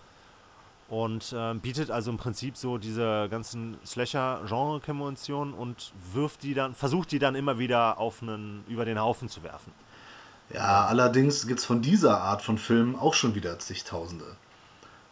Und 0.92 1.32
äh, 1.32 1.54
bietet 1.54 1.90
also 1.90 2.10
im 2.10 2.18
Prinzip 2.18 2.54
so 2.54 2.76
diese 2.76 3.26
ganzen 3.30 3.78
Slasher-Genre-Konventionen 3.82 5.54
und 5.54 5.90
wirft 6.12 6.42
die 6.42 6.52
dann, 6.52 6.74
versucht 6.74 7.12
die 7.12 7.18
dann 7.18 7.34
immer 7.34 7.58
wieder 7.58 7.96
auf 7.96 8.20
einen, 8.20 8.62
über 8.68 8.84
den 8.84 9.00
Haufen 9.00 9.30
zu 9.30 9.42
werfen. 9.42 9.72
Ja, 10.52 10.84
allerdings 10.84 11.46
gibt 11.46 11.60
es 11.60 11.64
von 11.64 11.80
dieser 11.80 12.20
Art 12.20 12.42
von 12.42 12.58
Filmen 12.58 12.94
auch 12.94 13.14
schon 13.14 13.34
wieder 13.34 13.58
zigtausende. 13.58 14.36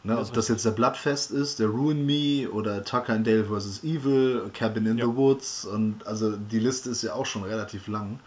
Ne, 0.03 0.19
ob 0.19 0.31
das 0.35 0.49
jetzt 0.49 0.67
der 0.67 0.73
Bloodfest 0.73 1.31
ist, 1.31 1.61
der 1.61 1.69
Ruin 1.69 2.05
Me 2.05 2.51
oder 2.51 2.85
Tucker 2.85 3.15
and 3.15 3.27
Dale 3.27 3.47
vs. 3.47 3.83
Evil, 3.83 4.51
Cabin 4.53 4.85
in 4.85 4.99
ja. 4.99 5.07
the 5.07 5.17
Woods 5.17 5.65
und 5.65 6.07
also 6.07 6.37
die 6.37 6.59
Liste 6.59 6.91
ist 6.91 7.01
ja 7.01 7.15
auch 7.15 7.25
schon 7.25 7.45
relativ 7.45 7.89
lang. 7.89 8.21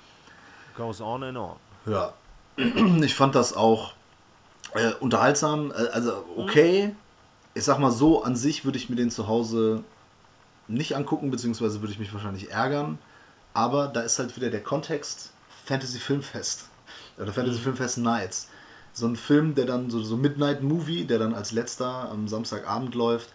Goes 0.75 1.01
on 1.01 1.21
and 1.21 1.37
on. 1.37 1.57
Ja, 1.85 2.13
ich 3.03 3.13
fand 3.13 3.35
das 3.35 3.55
auch 3.55 3.93
äh, 4.73 4.93
unterhaltsam, 4.99 5.69
äh, 5.69 5.89
also 5.91 6.25
okay. 6.35 6.87
Mhm. 6.87 7.02
Ich 7.53 7.63
sag 7.63 7.79
mal 7.79 7.91
so, 7.91 8.23
an 8.23 8.35
sich 8.35 8.65
würde 8.65 8.77
ich 8.77 8.89
mir 8.89 8.95
den 8.95 9.11
zu 9.11 9.27
Hause 9.27 9.83
nicht 10.67 10.95
angucken, 10.95 11.31
beziehungsweise 11.31 11.81
würde 11.81 11.93
ich 11.93 11.99
mich 11.99 12.13
wahrscheinlich 12.13 12.51
ärgern. 12.51 12.97
Aber 13.53 13.87
da 13.87 14.01
ist 14.01 14.17
halt 14.19 14.35
wieder 14.35 14.49
der 14.49 14.63
Kontext 14.63 15.31
Fantasy 15.65 15.99
Filmfest 15.99 16.69
oder 17.17 17.31
Fantasy 17.31 17.59
mhm. 17.59 17.63
Filmfest 17.63 17.97
Nights. 17.99 18.49
So 18.93 19.07
ein 19.07 19.15
Film, 19.15 19.55
der 19.55 19.65
dann 19.65 19.89
so, 19.89 20.01
so 20.03 20.17
Midnight 20.17 20.61
Movie, 20.61 21.05
der 21.05 21.19
dann 21.19 21.33
als 21.33 21.51
letzter 21.51 22.09
am 22.11 22.27
Samstagabend 22.27 22.93
läuft, 22.95 23.29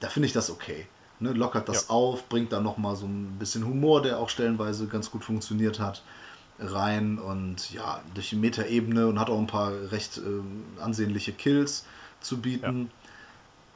da 0.00 0.08
finde 0.08 0.26
ich 0.26 0.32
das 0.32 0.50
okay. 0.50 0.86
Ne, 1.20 1.32
lockert 1.32 1.68
das 1.68 1.82
ja. 1.82 1.90
auf, 1.90 2.28
bringt 2.28 2.52
da 2.52 2.60
nochmal 2.60 2.96
so 2.96 3.06
ein 3.06 3.38
bisschen 3.38 3.64
Humor, 3.64 4.02
der 4.02 4.18
auch 4.18 4.28
stellenweise 4.28 4.88
ganz 4.88 5.10
gut 5.10 5.22
funktioniert 5.22 5.78
hat, 5.78 6.02
rein 6.58 7.18
und 7.18 7.72
ja, 7.72 8.02
durch 8.14 8.30
die 8.30 8.36
Metaebene 8.36 9.06
und 9.06 9.20
hat 9.20 9.30
auch 9.30 9.38
ein 9.38 9.46
paar 9.46 9.72
recht 9.92 10.18
äh, 10.18 10.80
ansehnliche 10.82 11.32
Kills 11.32 11.84
zu 12.20 12.40
bieten. 12.40 12.90
Ja. 12.90 13.01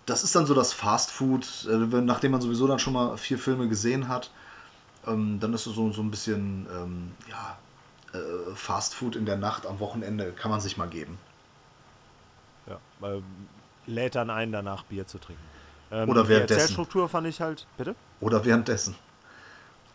Das 0.07 0.23
ist 0.23 0.35
dann 0.37 0.47
so 0.47 0.55
das 0.55 0.73
Fast 0.73 1.11
Food, 1.11 1.67
äh, 1.71 1.77
nachdem 2.01 2.33
man 2.33 2.41
sowieso 2.41 2.67
dann 2.67 2.79
schon 2.79 2.93
mal 2.93 3.17
vier 3.17 3.39
Filme 3.39 3.69
gesehen 3.69 4.09
hat, 4.09 4.31
ähm, 5.07 5.41
dann 5.41 5.53
ist 5.53 5.67
es 5.67 5.75
so, 5.75 5.93
so 5.93 6.03
ein 6.03 6.11
bisschen, 6.11 6.67
ähm, 6.73 7.13
ja, 7.29 7.59
äh, 8.13 8.55
Fast 8.55 8.95
Food 8.95 9.17
in 9.17 9.27
der 9.27 9.37
Nacht 9.37 9.67
am 9.67 9.81
Wochenende 9.81 10.33
kann 10.33 10.51
man 10.51 10.61
sich 10.61 10.77
mal 10.77 10.89
geben. 10.89 11.19
Ja, 12.67 12.79
weil 13.01 13.23
lädt 13.87 14.15
dann 14.15 14.31
ein, 14.31 14.53
danach 14.53 14.85
Bier 14.85 15.07
zu 15.07 15.19
trinken. 15.19 15.43
Ähm, 15.91 16.09
Oder 16.09 16.29
währenddessen. 16.29 16.47
Die 16.47 16.53
Erzählstruktur 16.55 17.09
fand 17.09 17.27
ich 17.27 17.41
halt, 17.41 17.67
bitte? 17.77 17.95
Oder 18.21 18.45
währenddessen. 18.45 18.95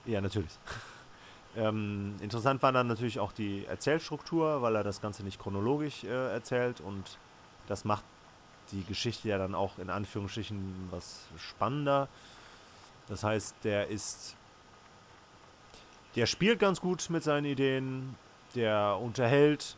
Ja, 0.06 0.22
natürlich. 0.22 0.52
Ähm, 1.54 2.16
interessant 2.22 2.64
war 2.64 2.72
dann 2.72 2.88
natürlich 2.88 3.20
auch 3.20 3.34
die 3.34 3.66
Erzählstruktur, 3.66 4.62
weil 4.62 4.74
er 4.74 4.86
das 4.86 5.02
Ganze 5.02 5.22
nicht 5.22 5.38
chronologisch 5.38 6.06
äh, 6.06 6.32
erzählt 6.32 6.80
und 6.80 7.18
das 7.68 7.84
macht 7.84 8.06
die 8.72 8.84
Geschichte 8.86 9.28
ja 9.30 9.38
dann 9.38 9.56
auch 9.56 9.78
in 9.80 9.90
Anführungsstrichen 9.90 10.88
was 10.92 11.22
spannender. 11.38 12.08
Das 13.08 13.24
heißt, 13.24 13.56
der 13.64 13.88
ist. 13.88 14.36
Der 16.16 16.26
spielt 16.26 16.60
ganz 16.60 16.82
gut 16.82 17.10
mit 17.10 17.24
seinen 17.24 17.46
Ideen, 17.46 18.16
der 18.56 18.98
unterhält. 19.02 19.76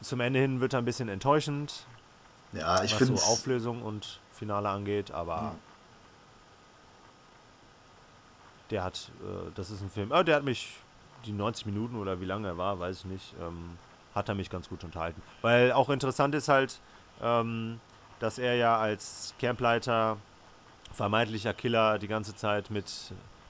Zum 0.00 0.18
Ende 0.20 0.40
hin 0.40 0.60
wird 0.60 0.72
er 0.72 0.80
ein 0.80 0.84
bisschen 0.84 1.08
enttäuschend, 1.08 1.86
Ja, 2.52 2.82
ich 2.82 2.90
was 2.90 2.98
finde 2.98 3.16
so 3.16 3.24
Auflösung 3.24 3.82
und 3.82 4.18
Finale 4.32 4.68
angeht, 4.68 5.12
aber 5.12 5.36
Ja. 5.36 5.54
der 8.70 8.82
hat, 8.84 9.10
äh, 9.22 9.50
das 9.54 9.70
ist 9.70 9.80
ein 9.80 9.90
Film, 9.90 10.10
äh, 10.10 10.24
der 10.24 10.36
hat 10.36 10.42
mich 10.44 10.76
die 11.24 11.32
90 11.32 11.66
Minuten 11.66 11.96
oder 11.96 12.20
wie 12.20 12.24
lange 12.24 12.48
er 12.48 12.58
war, 12.58 12.80
weiß 12.80 12.98
ich 13.00 13.04
nicht, 13.04 13.34
ähm, 13.40 13.78
hat 14.14 14.28
er 14.28 14.34
mich 14.34 14.50
ganz 14.50 14.68
gut 14.68 14.84
unterhalten. 14.84 15.22
Weil 15.40 15.72
auch 15.72 15.88
interessant 15.90 16.34
ist 16.34 16.48
halt, 16.48 16.80
ähm, 17.22 17.80
dass 18.20 18.38
er 18.38 18.54
ja 18.54 18.78
als 18.78 19.34
Campleiter, 19.40 20.16
vermeintlicher 20.92 21.54
Killer, 21.54 21.98
die 21.98 22.08
ganze 22.08 22.34
Zeit 22.34 22.70
mit 22.70 22.86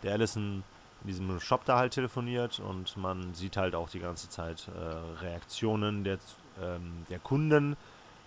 der 0.03 0.13
Allison 0.13 0.63
in 1.03 1.09
diesem 1.09 1.41
Shop 1.41 1.65
da 1.65 1.79
halt 1.79 1.93
telefoniert 1.93 2.61
und 2.61 2.97
man 2.97 3.35
sieht 3.35 3.57
halt 3.57 3.75
auch 3.75 3.91
die 3.91 3.99
ganze 3.99 4.29
Zeit 4.29 4.69
äh, 4.69 5.23
Reaktionen 5.25 6.05
der, 6.05 6.19
ähm, 6.63 7.05
der 7.11 7.19
Kunden, 7.19 7.77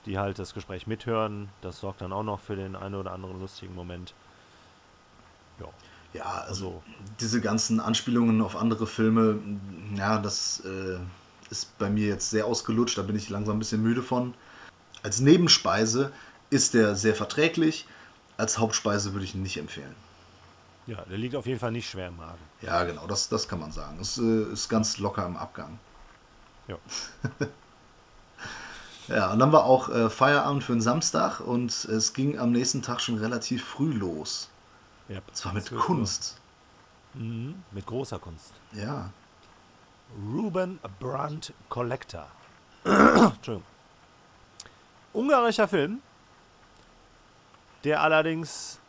die 0.05 0.19
halt 0.19 0.39
das 0.39 0.53
Gespräch 0.53 0.85
mithören. 0.85 1.49
Das 1.61 1.79
sorgt 1.79 2.01
dann 2.01 2.11
auch 2.11 2.23
noch 2.23 2.39
für 2.39 2.55
den 2.55 2.75
einen 2.75 2.95
oder 2.95 3.11
anderen 3.13 3.39
lustigen 3.39 3.73
Moment. 3.75 4.13
Ja, 5.59 5.67
Ja, 6.13 6.43
also 6.47 6.83
diese 7.21 7.39
ganzen 7.39 7.79
Anspielungen 7.79 8.41
auf 8.41 8.55
andere 8.57 8.87
Filme, 8.87 9.39
ja, 9.95 10.19
das 10.19 10.59
äh, 10.65 10.99
ist 11.49 11.77
bei 11.77 11.89
mir 11.89 12.07
jetzt 12.07 12.29
sehr 12.29 12.45
ausgelutscht, 12.45 12.97
da 12.97 13.01
bin 13.03 13.15
ich 13.15 13.29
langsam 13.29 13.55
ein 13.57 13.59
bisschen 13.59 13.81
müde 13.83 14.01
von. 14.03 14.33
Als 15.03 15.19
Nebenspeise 15.19 16.11
ist 16.49 16.73
der 16.73 16.95
sehr 16.95 17.15
verträglich, 17.15 17.85
als 18.37 18.57
Hauptspeise 18.57 19.13
würde 19.13 19.25
ich 19.25 19.35
ihn 19.35 19.43
nicht 19.43 19.57
empfehlen. 19.57 19.95
ja, 20.87 21.01
der 21.05 21.17
liegt 21.17 21.35
auf 21.35 21.45
jeden 21.45 21.59
Fall 21.59 21.71
nicht 21.71 21.89
schwer 21.89 22.07
im 22.09 22.17
Magen. 22.17 22.39
Ja, 22.61 22.83
genau, 22.83 23.07
das, 23.07 23.29
das 23.29 23.47
kann 23.47 23.59
man 23.59 23.71
sagen. 23.71 23.99
Es 23.99 24.17
äh, 24.17 24.43
ist 24.53 24.69
ganz 24.69 24.97
locker 24.97 25.25
im 25.25 25.37
Abgang. 25.37 25.79
Ja. 26.67 26.77
Ja, 29.07 29.31
und 29.31 29.37
dann 29.37 29.51
war 29.51 29.65
auch 29.65 29.89
äh, 29.89 30.09
Feierabend 30.09 30.63
für 30.63 30.71
den 30.71 30.81
Samstag 30.81 31.39
und 31.39 31.71
es 31.85 32.13
ging 32.13 32.39
am 32.39 32.51
nächsten 32.51 32.81
Tag 32.81 32.99
schon 33.01 33.19
relativ 33.19 33.63
früh 33.63 33.93
los. 33.93 34.49
Ja, 35.09 35.19
Und 35.27 35.35
zwar 35.35 35.53
mit 35.53 35.65
12 35.65 35.79
Uhr. 35.79 35.85
Kunst. 35.85 36.37
Mhm, 37.13 37.63
mit 37.71 37.85
großer 37.85 38.17
Kunst. 38.17 38.51
Ja. 38.73 39.11
Ruben 40.33 40.79
Brandt 40.99 41.53
Collector. 41.69 42.27
Entschuldigung. 42.83 43.63
Ungarischer 45.13 45.67
Film, 45.67 46.01
der 47.83 48.01
allerdings 48.01 48.79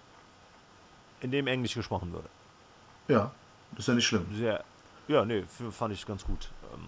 in 1.20 1.30
dem 1.30 1.46
Englisch 1.46 1.74
gesprochen 1.74 2.12
wurde. 2.12 2.28
Ja, 3.08 3.30
ist 3.76 3.88
ja 3.88 3.94
nicht 3.94 4.06
schlimm. 4.06 4.26
Sehr, 4.34 4.64
ja, 5.08 5.24
nee, 5.24 5.44
fand 5.70 5.94
ich 5.94 6.04
ganz 6.04 6.24
gut. 6.24 6.50
Ähm, 6.72 6.86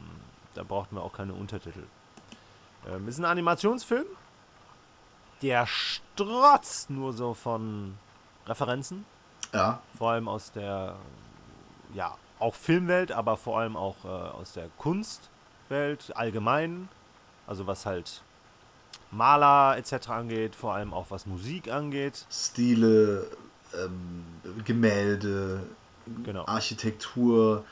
da 0.54 0.62
brauchten 0.64 0.96
wir 0.96 1.02
auch 1.02 1.12
keine 1.12 1.34
Untertitel. 1.34 1.84
Ähm, 2.88 3.06
ist 3.08 3.18
ein 3.18 3.24
Animationsfilm, 3.24 4.06
der 5.42 5.66
strotzt 5.66 6.90
nur 6.90 7.12
so 7.12 7.34
von 7.34 7.96
Referenzen. 8.46 9.04
Ja, 9.52 9.80
vor 9.96 10.10
allem 10.10 10.28
aus 10.28 10.52
der, 10.52 10.96
ja, 11.94 12.16
auch 12.40 12.54
Filmwelt, 12.54 13.12
aber 13.12 13.36
vor 13.36 13.58
allem 13.58 13.76
auch 13.76 14.04
äh, 14.04 14.08
aus 14.08 14.52
der 14.52 14.68
Kunstwelt 14.78 16.14
allgemein. 16.16 16.88
Also 17.46 17.66
was 17.66 17.86
halt 17.86 18.22
Maler 19.10 19.76
etc. 19.78 20.08
angeht, 20.08 20.54
vor 20.54 20.74
allem 20.74 20.92
auch 20.92 21.06
was 21.10 21.24
Musik 21.26 21.70
angeht. 21.70 22.26
Stile, 22.30 23.26
ähm, 23.74 24.24
Gemälde, 24.64 25.62
Genau. 26.24 26.46
Architektur, 26.46 27.64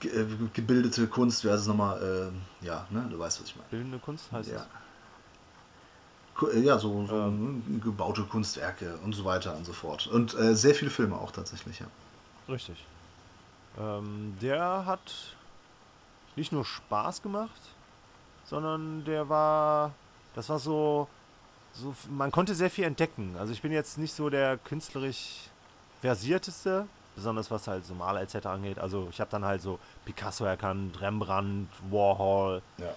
ge 0.00 0.10
äh, 0.22 0.26
gebildete 0.52 1.06
Kunst, 1.06 1.44
wäre 1.44 1.56
es 1.56 1.66
nochmal, 1.66 2.32
äh, 2.62 2.64
ja, 2.66 2.86
ne, 2.90 3.06
du 3.10 3.18
weißt, 3.18 3.40
was 3.40 3.48
ich 3.48 3.54
meine. 3.56 3.68
Bildende 3.70 3.98
Kunst 3.98 4.32
heißt 4.32 4.50
Ja. 4.50 4.66
es. 6.40 6.54
Äh, 6.54 6.60
Ja, 6.60 6.78
so, 6.78 7.06
so 7.06 7.14
Ähm. 7.14 7.80
gebaute 7.82 8.22
Kunstwerke 8.24 8.96
und 9.04 9.14
so 9.14 9.24
weiter 9.24 9.56
und 9.56 9.64
so 9.64 9.72
fort. 9.72 10.06
Und 10.06 10.34
äh, 10.34 10.54
sehr 10.54 10.74
viele 10.74 10.90
Filme 10.90 11.16
auch 11.18 11.30
tatsächlich, 11.30 11.78
ja. 11.80 11.86
Richtig. 12.48 12.84
Ähm, 13.78 14.36
der 14.40 14.86
hat 14.86 15.00
nicht 16.36 16.52
nur 16.52 16.64
Spaß 16.64 17.22
gemacht, 17.22 17.60
sondern 18.48 19.04
der 19.04 19.28
war, 19.28 19.92
das 20.34 20.48
war 20.48 20.58
so, 20.58 21.08
so, 21.74 21.94
man 22.10 22.30
konnte 22.30 22.54
sehr 22.54 22.70
viel 22.70 22.84
entdecken. 22.84 23.36
Also 23.38 23.52
ich 23.52 23.62
bin 23.62 23.72
jetzt 23.72 23.98
nicht 23.98 24.14
so 24.14 24.30
der 24.30 24.56
künstlerisch 24.58 25.48
versierteste, 26.00 26.86
besonders 27.14 27.50
was 27.50 27.66
halt 27.66 27.84
so 27.86 27.94
Maler 27.94 28.22
etc. 28.22 28.46
angeht. 28.46 28.78
Also 28.78 29.08
ich 29.10 29.20
habe 29.20 29.30
dann 29.30 29.44
halt 29.44 29.62
so 29.62 29.78
Picasso 30.04 30.44
erkannt, 30.44 31.00
Rembrandt, 31.00 31.68
Warhol. 31.90 32.62
ja. 32.78 32.94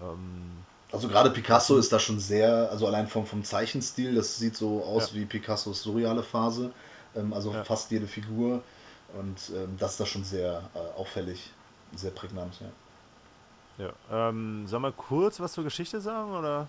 Ähm, 0.00 0.52
Also 0.92 1.08
gerade 1.08 1.30
Picasso 1.30 1.76
ist 1.76 1.92
da 1.92 1.98
schon 1.98 2.20
sehr, 2.20 2.70
also 2.70 2.86
allein 2.86 3.08
vom, 3.08 3.26
vom 3.26 3.42
Zeichenstil, 3.44 4.14
das 4.14 4.38
sieht 4.38 4.56
so 4.56 4.82
aus 4.84 5.10
Ja. 5.12 5.18
wie 5.20 5.24
Picassos 5.24 5.82
surreale 5.82 6.22
Phase. 6.22 6.70
Ähm, 7.16 7.32
also 7.32 7.52
Ja. 7.52 7.64
fast 7.64 7.90
jede 7.90 8.06
Figur. 8.06 8.62
Und 9.18 9.50
ähm, 9.54 9.76
das 9.78 9.92
ist 9.92 10.00
da 10.00 10.06
schon 10.06 10.24
sehr 10.24 10.62
äh, 10.74 10.98
auffällig, 10.98 11.52
sehr 11.94 12.10
prägnant, 12.10 12.60
ja. 13.78 13.86
ja. 13.86 14.28
Ähm, 14.28 14.66
soll 14.66 14.80
mal 14.80 14.92
kurz 14.92 15.40
was 15.40 15.52
zur 15.52 15.64
Geschichte 15.64 16.00
sagen 16.00 16.32
oder? 16.32 16.68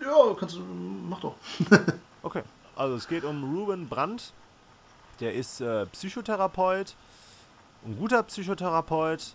Ja, 0.00 0.34
kannst 0.38 0.56
du, 0.56 0.60
mach 0.60 1.20
doch. 1.20 1.34
Okay, 2.24 2.42
also 2.76 2.94
es 2.94 3.08
geht 3.08 3.24
um 3.24 3.52
Ruben 3.52 3.88
Brandt. 3.88 4.32
Der 5.18 5.34
ist 5.34 5.60
äh, 5.60 5.86
Psychotherapeut, 5.86 6.94
ein 7.84 7.98
guter 7.98 8.22
Psychotherapeut. 8.22 9.34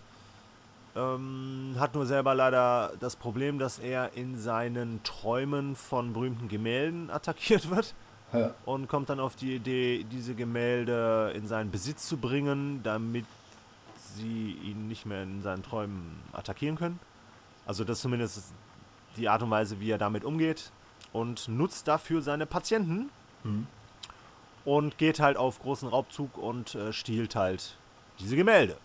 Ähm, 0.96 1.76
hat 1.78 1.94
nur 1.94 2.06
selber 2.06 2.34
leider 2.34 2.92
das 2.98 3.14
Problem, 3.14 3.58
dass 3.58 3.78
er 3.78 4.14
in 4.14 4.38
seinen 4.38 5.02
Träumen 5.02 5.76
von 5.76 6.14
berühmten 6.14 6.48
Gemälden 6.48 7.10
attackiert 7.10 7.68
wird 7.68 7.94
Ja. 8.32 8.54
und 8.66 8.88
kommt 8.88 9.08
dann 9.08 9.20
auf 9.20 9.36
die 9.36 9.54
Idee, 9.56 10.04
diese 10.10 10.34
Gemälde 10.34 11.32
in 11.34 11.46
seinen 11.46 11.70
Besitz 11.70 12.06
zu 12.08 12.18
bringen, 12.18 12.82
damit 12.82 13.24
sie 14.16 14.52
ihn 14.64 14.86
nicht 14.88 15.06
mehr 15.06 15.22
in 15.22 15.40
seinen 15.42 15.62
Träumen 15.62 16.18
attackieren 16.32 16.76
können. 16.76 16.98
Also 17.66 17.84
das 17.84 17.98
ist 17.98 18.02
zumindest 18.02 18.52
die 19.16 19.28
Art 19.28 19.42
und 19.42 19.50
Weise, 19.50 19.80
wie 19.80 19.90
er 19.90 19.98
damit 19.98 20.24
umgeht 20.24 20.70
und 21.12 21.48
nutzt 21.48 21.88
dafür 21.88 22.20
seine 22.22 22.44
Patienten 22.46 23.08
Mhm. 23.44 23.66
und 24.64 24.98
geht 24.98 25.20
halt 25.20 25.36
auf 25.36 25.60
großen 25.62 25.88
Raubzug 25.88 26.36
und 26.36 26.74
äh, 26.74 26.92
stiehlt 26.92 27.34
halt 27.36 27.76
diese 28.18 28.34
Gemälde. 28.36 28.76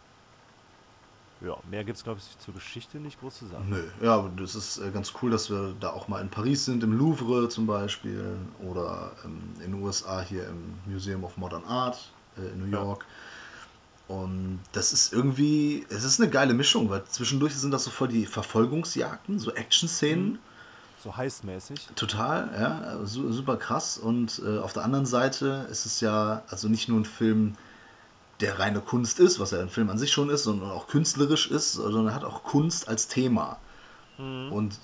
Ja, 1.45 1.57
mehr 1.69 1.83
gibt 1.83 1.97
es, 1.97 2.03
glaube 2.03 2.19
ich, 2.19 2.39
zur 2.39 2.53
Geschichte 2.53 2.99
nicht 2.99 3.19
groß 3.19 3.39
zu 3.39 3.47
sagen. 3.47 3.65
Nö, 3.69 3.83
ja, 4.01 4.15
aber 4.15 4.29
das 4.37 4.55
ist 4.55 4.77
äh, 4.77 4.91
ganz 4.91 5.11
cool, 5.21 5.29
dass 5.31 5.49
wir 5.49 5.75
da 5.79 5.89
auch 5.89 6.07
mal 6.07 6.21
in 6.21 6.29
Paris 6.29 6.65
sind, 6.65 6.83
im 6.83 6.97
Louvre 6.97 7.49
zum 7.49 7.67
Beispiel, 7.67 8.37
oder 8.61 9.11
ähm, 9.25 9.41
in 9.63 9.73
den 9.73 9.83
USA 9.83 10.21
hier 10.21 10.47
im 10.47 10.75
Museum 10.85 11.23
of 11.25 11.35
Modern 11.37 11.65
Art 11.65 12.11
äh, 12.37 12.47
in 12.53 12.59
New 12.59 12.77
Ja. 12.77 12.81
York. 12.83 13.05
Und 14.07 14.59
das 14.73 14.93
ist 14.93 15.13
irgendwie, 15.13 15.85
es 15.89 16.03
ist 16.03 16.19
eine 16.21 16.29
geile 16.29 16.53
Mischung, 16.53 16.89
weil 16.89 17.03
zwischendurch 17.05 17.55
sind 17.55 17.71
das 17.71 17.85
so 17.85 17.91
voll 17.91 18.09
die 18.09 18.25
Verfolgungsjagden, 18.25 19.39
so 19.39 19.51
Action-Szenen. 19.53 20.39
So 21.03 21.15
heißmäßig. 21.15 21.89
Total, 21.95 22.49
ja, 22.57 23.05
su 23.05 23.31
super 23.31 23.57
krass. 23.57 23.97
Und 23.97 24.41
äh, 24.45 24.59
auf 24.59 24.71
der 24.73 24.83
anderen 24.83 25.05
Seite 25.05 25.67
ist 25.69 25.85
es 25.85 25.99
ja 25.99 26.43
also 26.47 26.69
nicht 26.69 26.87
nur 26.89 26.99
ein 26.99 27.05
Film, 27.05 27.55
der 28.43 28.59
reine 28.59 28.81
Kunst 28.81 29.19
ist, 29.19 29.39
was 29.39 29.51
ja 29.51 29.61
ein 29.61 29.69
Film 29.69 29.89
an 29.89 29.97
sich 29.97 30.11
schon 30.11 30.29
ist, 30.29 30.43
sondern 30.43 30.69
auch 30.69 30.87
künstlerisch 30.87 31.49
ist, 31.49 31.73
sondern 31.73 32.07
er 32.07 32.13
hat 32.13 32.25
auch 32.25 32.43
Kunst 32.43 32.89
als 32.89 33.07
Thema 33.07 33.57
und 34.17 34.77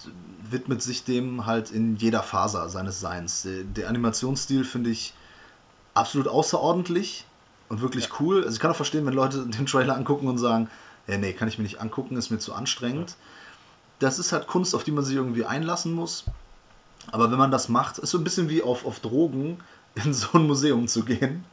widmet 0.50 0.82
sich 0.82 1.04
dem 1.04 1.46
halt 1.46 1.70
in 1.72 1.98
jeder 1.98 2.24
Faser 2.24 2.68
seines 2.70 3.00
Seins. 3.00 3.44
Der, 3.44 3.64
der 3.64 3.90
Animationsstil 3.90 4.64
finde 4.64 4.90
ich 4.90 5.14
absolut 5.94 6.28
außerordentlich 6.28 7.26
und 7.68 7.82
wirklich 7.82 8.10
cool. 8.20 8.44
Also 8.44 8.56
ich 8.56 8.60
kann 8.60 8.72
auch 8.72 8.76
verstehen, 8.76 9.06
wenn 9.06 9.14
Leute 9.14 9.46
den 9.46 9.66
Trailer 9.66 9.96
angucken 9.96 10.28
und 10.28 10.40
sagen, 10.40 10.70
ja, 11.08 11.18
nee, 11.18 11.34
kann 11.34 11.48
ich 11.48 11.58
mir 11.58 11.64
nicht 11.64 11.80
angucken, 11.80 12.18
ist 12.18 12.32
mir 12.32 12.40
zu 12.40 12.54
anstrengend. 12.54 13.16
Das 14.00 14.18
ist 14.18 14.32
halt 14.32 14.48
Kunst, 14.48 14.74
auf 14.74 14.84
die 14.84 14.92
man 14.92 15.04
sich 15.04 15.16
irgendwie 15.16 15.46
einlassen 15.46 15.94
muss. 15.94 16.24
Aber 17.12 17.30
wenn 17.32 17.38
man 17.38 17.52
das 17.52 17.70
macht, 17.70 17.98
ist 17.98 18.12
so 18.12 18.18
ein 18.18 18.24
bisschen 18.24 18.50
wie 18.50 18.64
auf, 18.64 18.86
auf 18.86 19.00
Drogen 19.00 19.60
in 19.96 20.14
so 20.14 20.38
ein 20.38 20.48
Museum 20.48 20.88
zu 20.88 21.04
gehen 21.04 21.44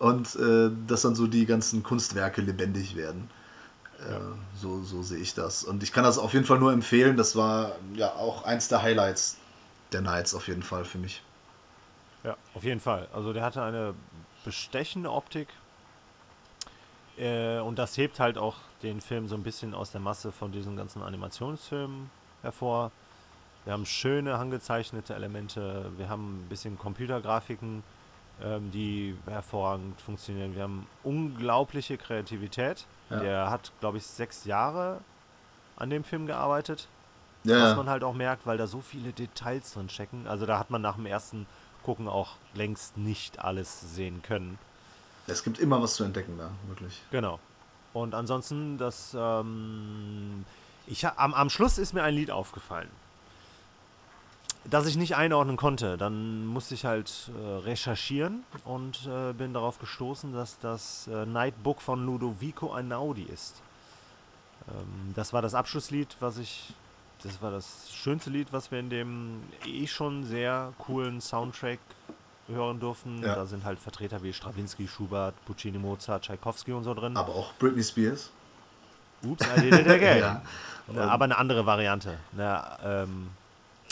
und 0.00 0.34
äh, 0.36 0.70
dass 0.88 1.02
dann 1.02 1.14
so 1.14 1.28
die 1.28 1.46
ganzen 1.46 1.84
Kunstwerke 1.84 2.42
lebendig 2.42 2.96
werden. 2.96 3.30
Äh, 4.00 4.12
Ja. 4.12 4.20
so, 4.54 4.82
so 4.82 5.02
sehe 5.02 5.18
ich 5.20 5.34
das. 5.34 5.64
Und 5.64 5.82
ich 5.82 5.92
kann 5.92 6.04
das 6.04 6.18
auf 6.18 6.32
jeden 6.34 6.46
Fall 6.46 6.58
nur 6.60 6.72
empfehlen. 6.72 7.16
Das 7.16 7.36
war 7.36 7.76
ja 7.94 8.14
auch 8.14 8.44
eins 8.44 8.68
der 8.68 8.82
Highlights 8.82 9.38
der 9.92 10.02
Nights 10.02 10.34
auf 10.34 10.48
jeden 10.48 10.62
Fall 10.62 10.84
für 10.84 10.98
mich. 10.98 11.22
Ja, 12.24 12.36
auf 12.54 12.64
jeden 12.64 12.80
Fall. 12.80 13.08
Also 13.12 13.32
der 13.32 13.42
hatte 13.42 13.62
eine 13.62 13.94
bestechende 14.44 15.10
Optik. 15.12 15.48
Äh, 17.16 17.58
und 17.60 17.78
das 17.78 17.96
hebt 17.96 18.20
halt 18.20 18.38
auch 18.38 18.56
den 18.82 19.00
Film 19.00 19.28
so 19.28 19.34
ein 19.34 19.42
bisschen 19.42 19.74
aus 19.74 19.92
der 19.92 20.00
Masse 20.00 20.32
von 20.32 20.52
diesen 20.52 20.76
ganzen 20.76 21.02
Animationsfilmen 21.02 22.10
hervor. 22.42 22.92
Wir 23.64 23.74
haben 23.74 23.84
schöne 23.86 24.38
handgezeichnete 24.38 25.14
Elemente, 25.14 25.92
wir 25.98 26.08
haben 26.08 26.40
ein 26.44 26.48
bisschen 26.48 26.78
Computergrafiken, 26.78 27.82
ähm, 28.42 28.70
die 28.70 29.16
hervorragend 29.26 30.00
funktionieren. 30.00 30.54
Wir 30.54 30.62
haben 30.62 30.86
unglaubliche 31.02 31.96
Kreativität. 31.96 32.86
Ja. 33.10 33.20
Der 33.20 33.50
hat, 33.50 33.72
glaube 33.80 33.98
ich, 33.98 34.06
sechs 34.06 34.44
Jahre 34.44 35.00
an 35.76 35.90
dem 35.90 36.04
Film 36.04 36.26
gearbeitet. 36.26 36.88
Ja, 37.44 37.62
Was 37.62 37.76
man 37.76 37.88
halt 37.88 38.04
auch 38.04 38.14
merkt, 38.14 38.46
weil 38.46 38.58
da 38.58 38.66
so 38.66 38.80
viele 38.80 39.12
Details 39.12 39.72
drin 39.72 39.88
stecken. 39.88 40.26
Also 40.26 40.44
da 40.46 40.58
hat 40.58 40.70
man 40.70 40.82
nach 40.82 40.96
dem 40.96 41.06
ersten 41.06 41.46
Gucken 41.82 42.08
auch 42.08 42.36
längst 42.54 42.98
nicht 42.98 43.38
alles 43.38 43.94
sehen 43.94 44.22
können. 44.22 44.58
Es 45.26 45.42
gibt 45.42 45.58
immer 45.58 45.80
was 45.80 45.94
zu 45.94 46.04
entdecken 46.04 46.36
da, 46.36 46.50
wirklich. 46.68 47.00
Genau. 47.10 47.38
Und 47.92 48.14
ansonsten, 48.14 48.78
das, 48.78 49.16
ähm, 49.18 50.44
ich, 50.86 51.06
am, 51.06 51.34
am 51.34 51.50
Schluss 51.50 51.78
ist 51.78 51.92
mir 51.92 52.02
ein 52.02 52.14
Lied 52.14 52.30
aufgefallen, 52.30 52.90
das 54.64 54.86
ich 54.86 54.96
nicht 54.96 55.16
einordnen 55.16 55.56
konnte. 55.56 55.96
Dann 55.96 56.46
musste 56.46 56.74
ich 56.74 56.84
halt 56.84 57.30
äh, 57.34 57.58
recherchieren 57.64 58.44
und 58.64 59.06
äh, 59.06 59.32
bin 59.32 59.54
darauf 59.54 59.78
gestoßen, 59.78 60.32
dass 60.32 60.58
das 60.58 61.08
äh, 61.08 61.26
Nightbook 61.26 61.80
von 61.80 62.04
Ludovico 62.04 62.72
Einaudi 62.72 63.22
ist. 63.22 63.62
Ähm, 64.68 65.12
das 65.14 65.32
war 65.32 65.42
das 65.42 65.54
Abschlusslied, 65.54 66.16
was 66.20 66.38
ich, 66.38 66.74
das 67.22 67.40
war 67.40 67.50
das 67.50 67.90
schönste 67.92 68.30
Lied, 68.30 68.52
was 68.52 68.70
wir 68.70 68.80
in 68.80 68.90
dem 68.90 69.42
eh 69.66 69.86
schon 69.86 70.24
sehr 70.24 70.72
coolen 70.78 71.20
Soundtrack 71.20 71.78
hören 72.48 72.80
durften. 72.80 73.22
Ja. 73.22 73.34
Da 73.34 73.46
sind 73.46 73.64
halt 73.64 73.78
Vertreter 73.78 74.22
wie 74.22 74.32
Stravinsky, 74.32 74.88
Schubert, 74.88 75.34
Puccini, 75.46 75.78
Mozart, 75.78 76.24
Tschaikowski 76.24 76.72
und 76.72 76.84
so 76.84 76.94
drin. 76.94 77.16
Aber 77.16 77.34
auch 77.34 77.54
Britney 77.54 77.82
Spears. 77.82 78.30
Ups, 79.22 79.46
I 79.46 79.60
did 79.60 79.74
it 79.74 79.88
again. 79.88 80.40
Ja. 80.88 80.94
Ne, 80.94 81.08
aber 81.08 81.24
eine 81.24 81.38
andere 81.38 81.66
Variante. 81.66 82.18
Eine 82.32 82.78
ähm, 82.82 83.30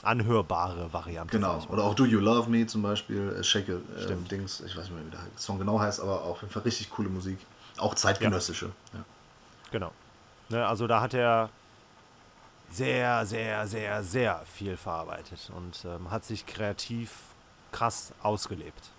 anhörbare 0.03 0.93
Variante. 0.93 1.33
Genau. 1.37 1.63
Oder 1.69 1.85
auch 1.85 1.95
Do 1.95 2.05
You 2.05 2.21
Love 2.21 2.49
Me 2.51 2.67
zum 2.67 2.83
Beispiel. 2.83 3.37
Äh, 3.39 3.43
Shake 3.43 3.69
It, 3.69 3.83
äh. 3.99 4.15
Dings. 4.31 4.61
Ich 4.61 4.77
weiß 4.77 4.85
nicht 4.85 4.95
mehr, 4.95 5.07
wie 5.07 5.11
der 5.11 5.21
Song 5.37 5.59
genau 5.59 5.81
heißt, 5.81 6.01
aber 6.01 6.23
auf 6.23 6.41
jeden 6.43 6.53
Fall 6.53 6.63
richtig 6.63 6.91
coole 6.91 7.09
Musik. 7.09 7.39
Auch 7.79 7.95
zeitgenössische. 7.95 8.71
Ja. 8.93 9.05
Genau. 9.71 9.93
Ne, 10.49 10.67
also 10.67 10.87
da 10.87 11.01
hat 11.01 11.15
er 11.15 11.51
sehr, 12.71 13.25
sehr, 13.27 13.67
sehr, 13.67 14.03
sehr 14.03 14.43
viel 14.53 14.77
verarbeitet 14.77 15.51
und 15.55 15.85
ähm, 15.85 16.11
hat 16.11 16.25
sich 16.25 16.47
kreativ 16.47 17.13
krass 17.73 18.13
ausgelebt. 18.23 18.91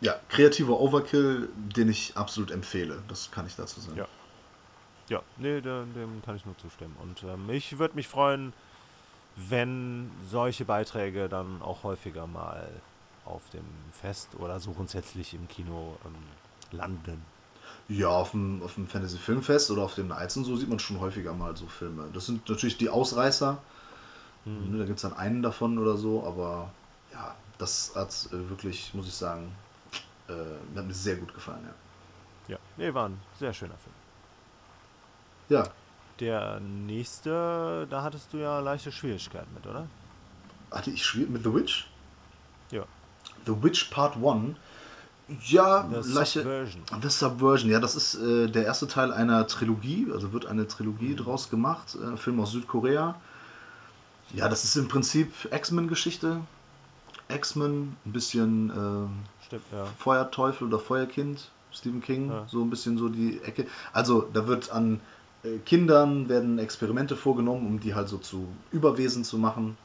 ja, 0.00 0.16
kreativer 0.28 0.80
Overkill, 0.80 1.48
den 1.56 1.88
ich 1.88 2.16
absolut 2.16 2.50
empfehle. 2.50 3.02
Das 3.08 3.30
kann 3.30 3.46
ich 3.46 3.54
dazu 3.56 3.80
sagen. 3.80 3.96
Ja. 3.98 4.08
Ja, 5.08 5.22
nee, 5.38 5.60
dem, 5.60 5.92
dem 5.94 6.22
kann 6.24 6.36
ich 6.36 6.46
nur 6.46 6.56
zustimmen. 6.58 6.96
Und 7.02 7.24
ähm, 7.24 7.50
ich 7.50 7.78
würde 7.78 7.96
mich 7.96 8.06
freuen, 8.06 8.52
wenn 9.36 10.10
solche 10.30 10.64
Beiträge 10.64 11.28
dann 11.28 11.62
auch 11.62 11.82
häufiger 11.84 12.26
mal 12.26 12.68
auf 13.24 13.48
dem 13.50 13.64
Fest 13.92 14.28
oder 14.38 14.60
so 14.60 14.72
grundsätzlich 14.72 15.34
im 15.34 15.48
Kino 15.48 15.96
ähm, 16.04 16.76
landen. 16.78 17.22
Ja, 17.88 18.08
auf 18.08 18.32
dem, 18.32 18.62
auf 18.62 18.74
dem 18.74 18.86
Fantasy 18.86 19.18
Filmfest 19.18 19.70
oder 19.70 19.82
auf 19.82 19.94
dem 19.94 20.08
Nights 20.08 20.36
und 20.36 20.44
so 20.44 20.56
sieht 20.56 20.68
man 20.68 20.78
schon 20.78 21.00
häufiger 21.00 21.32
mal 21.32 21.56
so 21.56 21.66
Filme. 21.66 22.08
Das 22.12 22.26
sind 22.26 22.48
natürlich 22.48 22.78
die 22.78 22.88
Ausreißer. 22.88 23.58
Mhm. 24.44 24.78
Da 24.78 24.84
gibt 24.84 24.98
es 24.98 25.02
dann 25.02 25.14
einen 25.14 25.42
davon 25.42 25.78
oder 25.78 25.96
so, 25.96 26.24
aber 26.24 26.70
ja, 27.12 27.34
das 27.58 27.92
hat 27.94 28.28
äh, 28.32 28.48
wirklich, 28.48 28.94
muss 28.94 29.06
ich 29.06 29.14
sagen, 29.14 29.52
äh, 30.28 30.76
hat 30.76 30.86
mir 30.86 30.94
sehr 30.94 31.16
gut 31.16 31.34
gefallen. 31.34 31.64
Ja. 31.64 31.74
Ja, 32.48 32.58
nee, 32.76 32.92
war 32.94 33.08
ein 33.08 33.20
sehr 33.38 33.52
schöner 33.52 33.76
Film. 33.78 33.94
ja, 35.48 35.70
Der 36.20 36.60
nächste, 36.60 37.86
da 37.88 38.02
hattest 38.02 38.32
du 38.32 38.36
ja 38.38 38.60
leichte 38.60 38.92
Schwierigkeiten 38.92 39.52
mit, 39.54 39.66
oder? 39.66 39.86
hatte 40.70 40.90
ich 40.92 41.04
schwierig 41.04 41.30
mit 41.30 41.42
The 41.42 41.52
Witch? 41.52 41.88
Ja. 42.70 42.84
The 43.46 43.60
Witch 43.62 43.86
Part 43.90 44.14
1. 44.16 44.56
Ja, 45.46 45.88
The 46.02 46.12
leichte. 46.12 46.40
Subversion. 46.42 46.82
The 47.02 47.08
Subversion, 47.08 47.70
ja, 47.70 47.80
das 47.80 47.96
ist 47.96 48.14
äh, 48.16 48.46
der 48.48 48.66
erste 48.66 48.86
Teil 48.86 49.12
einer 49.12 49.46
Trilogie, 49.48 50.06
also 50.12 50.32
wird 50.32 50.46
eine 50.46 50.68
Trilogie 50.68 51.16
draus 51.16 51.50
gemacht, 51.50 51.96
äh, 51.96 52.16
Film 52.16 52.38
aus 52.40 52.52
Südkorea. 52.52 53.16
Ja, 54.32 54.48
das 54.48 54.62
ist 54.64 54.76
im 54.76 54.86
Prinzip 54.88 55.32
X-Men-Geschichte. 55.52 56.40
X-Men, 57.28 57.96
ein 58.06 58.12
bisschen 58.12 58.70
äh, 58.70 59.44
Stimmt, 59.46 59.64
ja. 59.72 59.86
Feuerteufel 59.98 60.66
oder 60.68 60.78
Feuerkind, 60.78 61.50
Stephen 61.72 62.00
King, 62.02 62.30
Ja. 62.30 62.44
so 62.48 62.62
ein 62.62 62.70
bisschen 62.70 62.96
so 62.98 63.08
die 63.08 63.40
Ecke. 63.42 63.66
Also 63.92 64.28
da 64.32 64.46
wird 64.46 64.70
an 64.70 65.00
Kindern 65.64 66.28
werden 66.28 66.58
Experimente 66.58 67.16
vorgenommen, 67.16 67.66
um 67.66 67.80
die 67.80 67.94
halt 67.94 68.08
so 68.08 68.18
zu 68.18 68.48
Überwesen 68.72 69.24
zu 69.24 69.38
machen. 69.38 69.76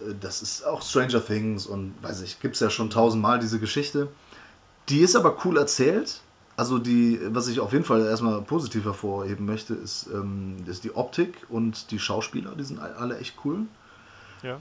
Äh, 0.00 0.14
Das 0.20 0.42
ist 0.42 0.66
auch 0.66 0.82
Stranger 0.82 1.24
Things 1.24 1.66
und 1.66 1.94
weiß 2.02 2.22
ich, 2.22 2.40
gibt 2.40 2.54
es 2.54 2.60
ja 2.60 2.70
schon 2.70 2.90
tausendmal 2.90 3.38
diese 3.38 3.58
Geschichte. 3.58 4.08
Die 4.88 5.00
ist 5.00 5.16
aber 5.16 5.38
cool 5.44 5.56
erzählt. 5.56 6.20
Also 6.56 6.78
die, 6.78 7.20
was 7.30 7.46
ich 7.46 7.60
auf 7.60 7.72
jeden 7.72 7.84
Fall 7.84 8.04
erstmal 8.04 8.42
positiv 8.42 8.84
hervorheben 8.84 9.46
möchte, 9.46 9.74
ist, 9.74 10.08
ähm, 10.12 10.56
ist 10.66 10.82
die 10.82 10.96
Optik 10.96 11.46
und 11.48 11.92
die 11.92 12.00
Schauspieler, 12.00 12.50
die 12.58 12.64
sind 12.64 12.80
alle 12.80 13.18
echt 13.18 13.36
cool. 13.44 13.60
Ja. 14.42 14.60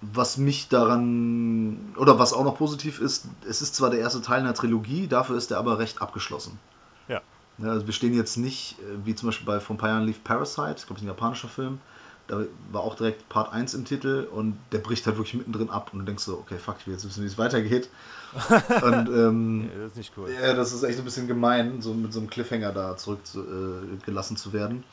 Was 0.00 0.38
mich 0.38 0.68
daran, 0.68 1.94
oder 1.98 2.18
was 2.18 2.32
auch 2.32 2.44
noch 2.44 2.56
positiv 2.56 3.00
ist, 3.00 3.26
es 3.46 3.60
ist 3.60 3.74
zwar 3.74 3.90
der 3.90 4.00
erste 4.00 4.22
Teil 4.22 4.40
einer 4.40 4.54
Trilogie, 4.54 5.08
dafür 5.08 5.36
ist 5.36 5.50
er 5.50 5.58
aber 5.58 5.78
recht 5.78 6.00
abgeschlossen. 6.00 6.58
Ja. 7.58 7.66
Ja, 7.66 7.72
also 7.72 7.86
wir 7.86 7.94
stehen 7.94 8.14
jetzt 8.14 8.36
nicht, 8.36 8.78
äh, 8.80 9.04
wie 9.06 9.14
zum 9.14 9.28
Beispiel 9.28 9.46
bei 9.46 9.60
Von 9.60 9.76
Payan 9.78 10.04
Leaf 10.04 10.22
Parasite, 10.24 10.76
ich 10.78 10.86
glaube, 10.86 10.94
das 10.94 10.98
ist 10.98 11.02
ein 11.04 11.08
japanischer 11.08 11.48
Film, 11.48 11.80
da 12.28 12.42
war 12.72 12.82
auch 12.82 12.96
direkt 12.96 13.28
Part 13.28 13.52
1 13.52 13.74
im 13.74 13.84
Titel 13.84 14.26
und 14.30 14.58
der 14.72 14.78
bricht 14.78 15.06
halt 15.06 15.16
wirklich 15.16 15.34
mittendrin 15.34 15.70
ab 15.70 15.90
und 15.92 16.00
du 16.00 16.04
denkst 16.04 16.24
so, 16.24 16.38
okay, 16.38 16.58
fuck, 16.58 16.76
ich 16.80 16.86
will 16.86 16.94
jetzt 16.94 17.06
wissen, 17.06 17.22
wie 17.22 17.26
es 17.26 17.38
weitergeht. 17.38 17.88
und 18.82 19.08
ähm, 19.08 19.66
Nee, 19.66 19.70
das 19.78 19.92
ist 19.92 19.96
nicht 19.96 20.12
cool. 20.16 20.30
ja, 20.30 20.54
das 20.54 20.72
ist 20.72 20.82
echt 20.82 20.98
ein 20.98 21.04
bisschen 21.04 21.28
gemein, 21.28 21.80
so 21.82 21.94
mit 21.94 22.12
so 22.12 22.18
einem 22.20 22.28
Cliffhanger 22.28 22.72
da 22.72 22.96
zurückgelassen 22.96 23.98
äh, 24.00 24.04
gelassen 24.04 24.36
zu 24.36 24.52
werden. 24.52 24.84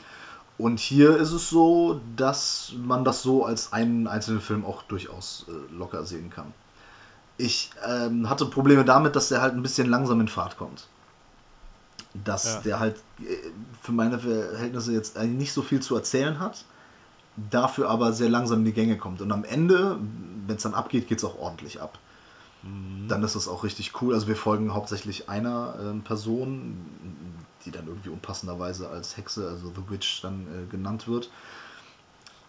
Und 0.57 0.79
hier 0.79 1.17
ist 1.17 1.31
es 1.31 1.49
so, 1.49 2.01
dass 2.15 2.73
man 2.77 3.03
das 3.03 3.23
so 3.23 3.43
als 3.45 3.73
einen 3.73 4.07
einzelnen 4.07 4.41
Film 4.41 4.65
auch 4.65 4.83
durchaus 4.83 5.47
äh, 5.49 5.73
locker 5.73 6.05
sehen 6.05 6.29
kann. 6.29 6.53
Ich 7.37 7.71
ähm, 7.87 8.29
hatte 8.29 8.45
Probleme 8.45 8.85
damit, 8.85 9.15
dass 9.15 9.29
der 9.29 9.41
halt 9.41 9.53
ein 9.55 9.63
bisschen 9.63 9.89
langsam 9.89 10.21
in 10.21 10.27
Fahrt 10.27 10.57
kommt. 10.57 10.87
Dass 12.13 12.45
Ja. 12.45 12.61
der 12.61 12.79
halt 12.79 12.97
äh, 13.19 13.35
für 13.81 13.91
meine 13.91 14.19
Verhältnisse 14.19 14.93
jetzt 14.93 15.17
eigentlich 15.17 15.37
nicht 15.37 15.53
so 15.53 15.61
viel 15.61 15.81
zu 15.81 15.95
erzählen 15.95 16.39
hat, 16.39 16.65
dafür 17.49 17.89
aber 17.89 18.13
sehr 18.13 18.29
langsam 18.29 18.59
in 18.59 18.65
die 18.65 18.73
Gänge 18.73 18.97
kommt. 18.97 19.21
Und 19.21 19.31
am 19.31 19.43
Ende, 19.43 19.97
wenn 20.45 20.55
es 20.55 20.63
dann 20.63 20.75
abgeht, 20.75 21.07
geht 21.07 21.17
es 21.19 21.23
auch 21.23 21.37
ordentlich 21.37 21.81
ab 21.81 21.99
Mhm. 22.65 23.09
dann 23.09 23.21
ist 23.23 23.35
das 23.35 23.49
auch 23.49 23.65
richtig 23.65 24.01
cool. 24.01 24.13
Also 24.13 24.27
wir 24.27 24.37
folgen 24.37 24.73
hauptsächlich 24.73 25.27
einer 25.27 25.75
ähm, 25.81 26.01
Person, 26.01 26.85
die 27.65 27.71
dann 27.71 27.87
irgendwie 27.87 28.07
unpassenderweise 28.07 28.89
als 28.89 29.17
Hexe, 29.17 29.49
also 29.49 29.67
The 29.75 29.89
Witch, 29.89 30.21
dann 30.21 30.47
äh, 30.47 30.71
genannt 30.71 31.07
wird. 31.09 31.29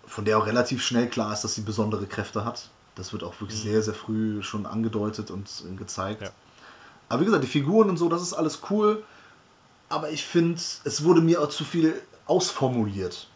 Von 0.06 0.24
der 0.24 0.38
auch 0.38 0.46
relativ 0.46 0.84
schnell 0.84 1.08
klar 1.08 1.32
ist, 1.32 1.42
dass 1.42 1.56
sie 1.56 1.62
besondere 1.62 2.06
Kräfte 2.06 2.44
hat. 2.44 2.68
Das 2.94 3.12
wird 3.12 3.24
auch 3.24 3.40
wirklich 3.40 3.58
Mhm. 3.58 3.70
sehr, 3.70 3.82
sehr 3.82 3.94
früh 3.94 4.40
schon 4.42 4.66
angedeutet 4.66 5.32
und 5.32 5.48
äh, 5.68 5.74
gezeigt. 5.74 6.22
Ja. 6.22 6.30
Aber 7.08 7.20
wie 7.20 7.24
gesagt, 7.24 7.42
die 7.42 7.48
Figuren 7.48 7.90
und 7.90 7.96
so, 7.96 8.08
das 8.08 8.22
ist 8.22 8.34
alles 8.34 8.60
cool. 8.70 9.02
Aber 9.88 10.10
ich 10.10 10.24
finde, 10.24 10.60
es 10.84 11.04
wurde 11.04 11.20
mir 11.20 11.40
auch 11.40 11.48
zu 11.48 11.64
viel 11.64 12.00
ausformuliert. 12.26 13.28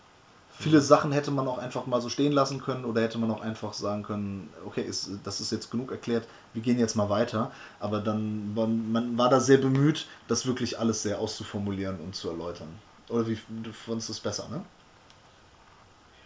Viele 0.60 0.80
Sachen 0.80 1.12
hätte 1.12 1.30
man 1.30 1.46
auch 1.46 1.58
einfach 1.58 1.86
mal 1.86 2.00
so 2.00 2.08
stehen 2.08 2.32
lassen 2.32 2.60
können 2.60 2.84
oder 2.84 3.00
hätte 3.00 3.18
man 3.18 3.30
auch 3.30 3.42
einfach 3.42 3.74
sagen 3.74 4.02
können, 4.02 4.52
okay, 4.66 4.82
ist, 4.82 5.08
das 5.22 5.40
ist 5.40 5.52
jetzt 5.52 5.70
genug 5.70 5.92
erklärt, 5.92 6.26
wir 6.52 6.62
gehen 6.62 6.80
jetzt 6.80 6.96
mal 6.96 7.08
weiter. 7.08 7.52
Aber 7.78 8.00
dann 8.00 8.56
war 8.56 8.66
man 8.66 9.16
war 9.16 9.28
da 9.28 9.38
sehr 9.38 9.58
bemüht, 9.58 10.08
das 10.26 10.46
wirklich 10.46 10.80
alles 10.80 11.02
sehr 11.02 11.20
auszuformulieren 11.20 12.00
und 12.00 12.16
zu 12.16 12.28
erläutern. 12.28 12.68
Oder 13.08 13.28
wie 13.28 13.38
du 13.62 13.72
fandest 13.72 14.10
es 14.10 14.18
besser, 14.18 14.48
ne? 14.48 14.64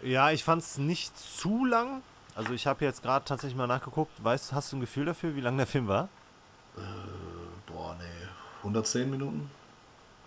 Ja, 0.02 0.30
ich 0.30 0.42
fand 0.42 0.62
es 0.62 0.78
nicht 0.78 1.12
zu 1.18 1.66
lang. 1.66 2.02
Also 2.34 2.54
ich 2.54 2.66
habe 2.66 2.86
jetzt 2.86 3.02
gerade 3.02 3.26
tatsächlich 3.26 3.56
mal 3.56 3.66
nachgeguckt. 3.66 4.12
Weißt, 4.24 4.54
hast 4.54 4.72
du 4.72 4.78
ein 4.78 4.80
Gefühl 4.80 5.04
dafür, 5.04 5.36
wie 5.36 5.42
lang 5.42 5.58
der 5.58 5.66
Film 5.66 5.88
war? 5.88 6.08
Äh, 6.78 6.80
boah, 7.66 7.94
nee. 7.98 8.28
110 8.58 9.10
Minuten? 9.10 9.50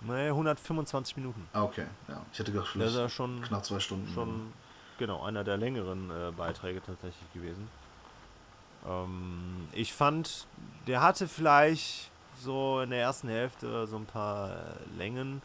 Nee, 0.08 0.28
125 0.30 1.18
Minuten. 1.18 1.47
Ah, 1.53 1.64
okay. 1.64 1.86
Ja, 2.08 2.22
ich 2.32 2.39
hätte 2.39 2.51
gedacht, 2.51 2.76
Das 2.76 2.91
ist 2.91 2.97
ja 2.97 3.10
schon, 3.10 3.41
knapp 3.41 3.66
zwei 3.66 3.80
Stunden. 3.80 4.12
schon 4.14 4.53
genau 4.99 5.24
einer 5.24 5.43
der 5.43 5.58
längeren 5.58 6.10
äh, 6.12 6.32
Beiträge 6.32 6.82
tatsächlich 6.84 7.34
gewesen. 7.34 7.68
Ähm, 8.88 9.68
ich 9.74 9.93
fand, 9.93 10.47
der 10.88 11.01
hatte 11.01 11.28
vielleicht 11.28 12.12
so 12.39 12.82
in 12.82 12.91
der 12.91 12.99
ersten 13.01 13.30
Hälfte 13.30 13.88
so 13.88 13.95
ein 13.97 14.06
paar 14.06 14.49
äh, 14.51 14.97
Längen. 14.97 15.41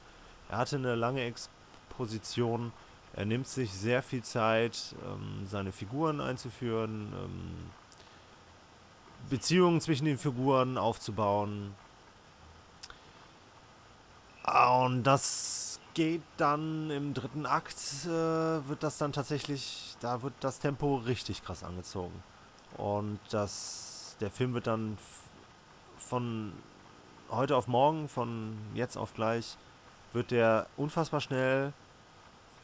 Er 0.48 0.58
hatte 0.58 0.76
eine 0.76 0.94
lange 0.94 1.22
Exposition. 1.22 2.72
Er 3.14 3.24
nimmt 3.24 3.48
sich 3.48 3.72
sehr 3.72 4.02
viel 4.02 4.22
Zeit, 4.22 4.94
ähm, 5.06 5.46
seine 5.46 5.72
Figuren 5.72 6.20
einzuführen, 6.20 7.12
ähm, 7.24 7.70
Beziehungen 9.28 9.80
zwischen 9.80 10.04
den 10.04 10.18
Figuren 10.18 10.78
aufzubauen. 10.78 11.74
Und 14.44 15.04
das 15.04 15.80
geht 15.94 16.22
dann 16.36 16.90
im 16.90 17.14
dritten 17.14 17.46
Akt, 17.46 17.76
äh, 18.04 18.08
wird 18.08 18.82
das 18.82 18.98
dann 18.98 19.12
tatsächlich, 19.12 19.96
da 20.00 20.22
wird 20.22 20.34
das 20.40 20.58
Tempo 20.58 20.96
richtig 20.96 21.44
krass 21.44 21.64
angezogen. 21.64 22.22
Und 22.76 23.18
das, 23.30 24.16
der 24.20 24.30
Film 24.30 24.54
wird 24.54 24.66
dann 24.66 24.98
von 25.98 26.52
heute 27.30 27.56
auf 27.56 27.68
morgen, 27.68 28.08
von 28.08 28.56
jetzt 28.74 28.96
auf 28.96 29.14
gleich, 29.14 29.56
wird 30.12 30.30
der 30.30 30.66
unfassbar 30.76 31.20
schnell, 31.20 31.72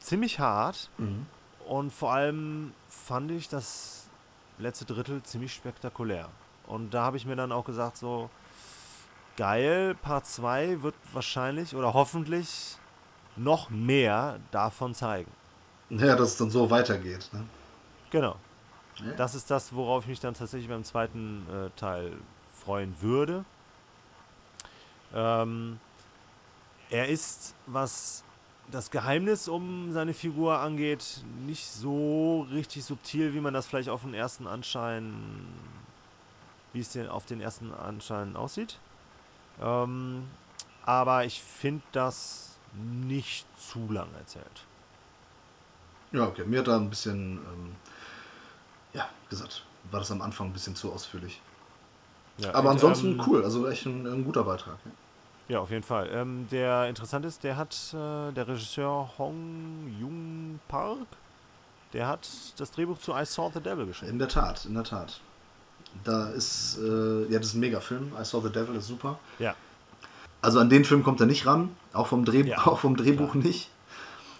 ziemlich 0.00 0.38
hart. 0.38 0.90
Mhm. 0.98 1.26
Und 1.66 1.92
vor 1.92 2.12
allem 2.12 2.72
fand 2.88 3.30
ich 3.32 3.48
das 3.48 4.08
letzte 4.58 4.84
Drittel 4.84 5.22
ziemlich 5.22 5.52
spektakulär. 5.52 6.28
Und 6.66 6.94
da 6.94 7.02
habe 7.02 7.16
ich 7.16 7.26
mir 7.26 7.36
dann 7.36 7.52
auch 7.52 7.64
gesagt, 7.64 7.96
so, 7.96 8.30
geil, 9.36 9.94
Part 9.94 10.26
2 10.26 10.82
wird 10.82 10.94
wahrscheinlich 11.12 11.74
oder 11.74 11.94
hoffentlich 11.94 12.76
noch 13.36 13.70
mehr 13.70 14.40
davon 14.50 14.94
zeigen. 14.94 15.30
Ja, 15.90 16.16
dass 16.16 16.30
es 16.30 16.36
dann 16.36 16.50
so 16.50 16.70
weitergeht. 16.70 17.28
Ne? 17.32 17.44
Genau. 18.10 18.36
Ja. 18.96 19.12
Das 19.12 19.34
ist 19.34 19.50
das, 19.50 19.74
worauf 19.74 20.04
ich 20.04 20.08
mich 20.08 20.20
dann 20.20 20.34
tatsächlich 20.34 20.68
beim 20.68 20.84
zweiten 20.84 21.46
äh, 21.50 21.70
Teil 21.78 22.12
freuen 22.52 22.94
würde. 23.00 23.44
Ähm, 25.14 25.78
er 26.90 27.08
ist, 27.08 27.54
was 27.66 28.24
das 28.70 28.90
Geheimnis 28.90 29.48
um 29.48 29.92
seine 29.92 30.14
Figur 30.14 30.58
angeht, 30.58 31.22
nicht 31.44 31.66
so 31.66 32.46
richtig 32.50 32.84
subtil, 32.84 33.34
wie 33.34 33.40
man 33.40 33.54
das 33.54 33.66
vielleicht 33.66 33.88
auf 33.88 34.02
den 34.02 34.14
ersten 34.14 34.46
Anschein, 34.46 35.14
wie 36.72 36.80
es 36.80 36.90
den, 36.90 37.08
auf 37.08 37.26
den 37.26 37.40
ersten 37.40 37.72
Anschein 37.72 38.34
aussieht. 38.34 38.78
Ähm, 39.60 40.28
aber 40.84 41.24
ich 41.24 41.42
finde 41.42 41.82
das 41.92 42.56
nicht 42.74 43.46
zu 43.58 43.90
lang 43.90 44.08
erzählt. 44.18 44.64
Ja, 46.12 46.26
okay. 46.26 46.44
Mir 46.44 46.60
hat 46.60 46.68
da 46.68 46.76
ein 46.76 46.90
bisschen, 46.90 47.38
ähm, 47.38 47.74
ja, 48.92 49.08
gesagt, 49.28 49.64
war 49.90 50.00
das 50.00 50.10
am 50.10 50.22
Anfang 50.22 50.48
ein 50.48 50.52
bisschen 50.52 50.76
zu 50.76 50.92
ausführlich. 50.92 51.40
Ja, 52.38 52.54
Aber 52.54 52.68
und, 52.68 52.74
ansonsten 52.74 53.12
ähm, 53.12 53.22
cool, 53.26 53.44
also 53.44 53.66
echt 53.68 53.86
ein, 53.86 54.06
ein 54.06 54.24
guter 54.24 54.44
Beitrag. 54.44 54.78
Ja. 54.84 54.90
Ja, 55.48 55.60
auf 55.60 55.70
jeden 55.70 55.84
Fall. 55.84 56.08
Ähm, 56.12 56.48
der 56.50 56.88
interessant 56.88 57.24
ist, 57.24 57.44
der 57.44 57.56
hat, 57.56 57.72
äh, 57.94 58.32
der 58.32 58.48
Regisseur 58.48 59.08
Hong 59.16 59.96
Jung 60.00 60.58
Park, 60.66 61.06
der 61.92 62.08
hat 62.08 62.28
das 62.56 62.72
Drehbuch 62.72 62.98
zu 62.98 63.12
I 63.14 63.24
Saw 63.24 63.50
the 63.54 63.60
Devil 63.60 63.86
geschrieben. 63.86 64.12
In 64.12 64.18
der 64.18 64.28
Tat, 64.28 64.64
in 64.64 64.74
der 64.74 64.82
Tat. 64.82 65.20
Da 66.04 66.28
ist, 66.30 66.78
äh, 66.78 67.24
ja, 67.30 67.38
das 67.38 67.48
ist 67.48 67.54
ein 67.54 67.60
Megafilm. 67.60 68.12
I 68.20 68.24
Saw 68.24 68.40
the 68.40 68.52
Devil 68.52 68.76
ist 68.76 68.86
super. 68.86 69.18
Ja. 69.38 69.54
Also 70.42 70.60
an 70.60 70.68
den 70.68 70.84
Film 70.84 71.02
kommt 71.02 71.20
er 71.20 71.26
nicht 71.26 71.46
ran, 71.46 71.74
auch 71.92 72.06
vom, 72.06 72.24
Dreh, 72.24 72.42
Ja, 72.42 72.58
auch 72.66 72.78
vom 72.78 72.96
Drehbuch 72.96 73.32
klar. 73.32 73.44
nicht. 73.44 73.70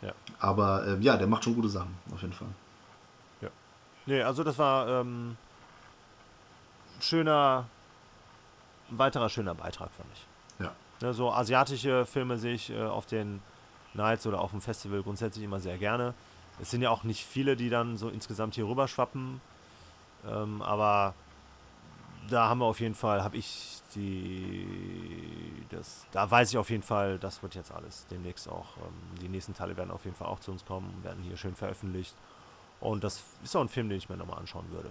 Ja. 0.03 0.13
Aber 0.39 0.87
äh, 0.87 0.99
ja, 1.01 1.17
der 1.17 1.27
macht 1.27 1.45
schon 1.45 1.55
gute 1.55 1.69
Sachen, 1.69 1.95
auf 2.13 2.21
jeden 2.23 2.35
Fall. 2.35 2.49
Nee, 4.07 4.23
also 4.23 4.45
das 4.45 4.57
war 4.57 4.89
ähm, 4.89 5.37
schöner, 7.01 7.67
ein 8.91 8.99
weiterer 8.99 9.29
schöner 9.29 9.55
Beitrag, 9.55 9.91
fand 9.91 10.09
ich. 10.15 10.65
Ja. 10.65 10.73
Ne, 11.03 11.13
so 11.13 11.33
asiatische 11.33 12.07
Filme 12.07 12.39
sehe 12.39 12.55
ich 12.55 12.71
äh, 12.71 12.85
auf 12.85 13.07
den 13.07 13.43
Nights 13.95 14.27
oder 14.27 14.41
auf 14.41 14.53
dem 14.53 14.61
Festival 14.61 15.03
grundsätzlich 15.03 15.45
immer 15.45 15.59
sehr 15.59 15.77
gerne. 15.77 16.15
Es 16.61 16.71
sind 16.71 16.83
ja 16.83 16.91
auch 16.91 17.03
nicht 17.03 17.25
viele, 17.27 17.57
die 17.57 17.69
dann 17.69 17.97
so 17.97 18.09
insgesamt 18.09 18.55
hier 18.55 18.67
rüber 18.67 18.87
schwappen. 18.87 19.41
Ähm, 20.27 20.63
aber 20.63 21.15
da 22.31 22.49
haben 22.49 22.59
wir 22.61 22.67
auf 22.67 22.81
jeden 22.81 22.95
Fall, 22.95 23.23
habe 23.23 23.37
ich 23.37 23.81
die, 23.95 24.67
das, 25.71 26.07
da 26.13 26.31
weiß 26.31 26.51
ich 26.51 26.59
auf 26.59 26.71
jeden 26.71 26.83
Fall, 26.83 27.19
das 27.19 27.43
wird 27.43 27.55
jetzt 27.55 27.73
alles 27.73 28.07
demnächst 28.11 28.49
auch, 28.49 28.77
ähm, 28.79 29.21
die 29.21 29.29
nächsten 29.29 29.55
Teile 29.55 29.77
werden 29.77 29.91
auf 29.91 30.05
jeden 30.05 30.17
Fall 30.17 30.29
auch 30.29 30.41
zu 30.41 30.51
uns 30.51 30.65
kommen, 30.65 30.93
werden 31.03 31.23
hier 31.23 31.37
schön 31.37 31.55
veröffentlicht. 31.55 32.15
Und 32.81 33.05
das 33.05 33.23
ist 33.43 33.57
auch 33.57 33.63
ein 33.63 33.69
Film, 33.69 33.89
den 33.89 33.99
ich 33.99 34.09
mir 34.09 34.17
nochmal 34.17 34.39
anschauen 34.39 34.67
würde. 34.71 34.91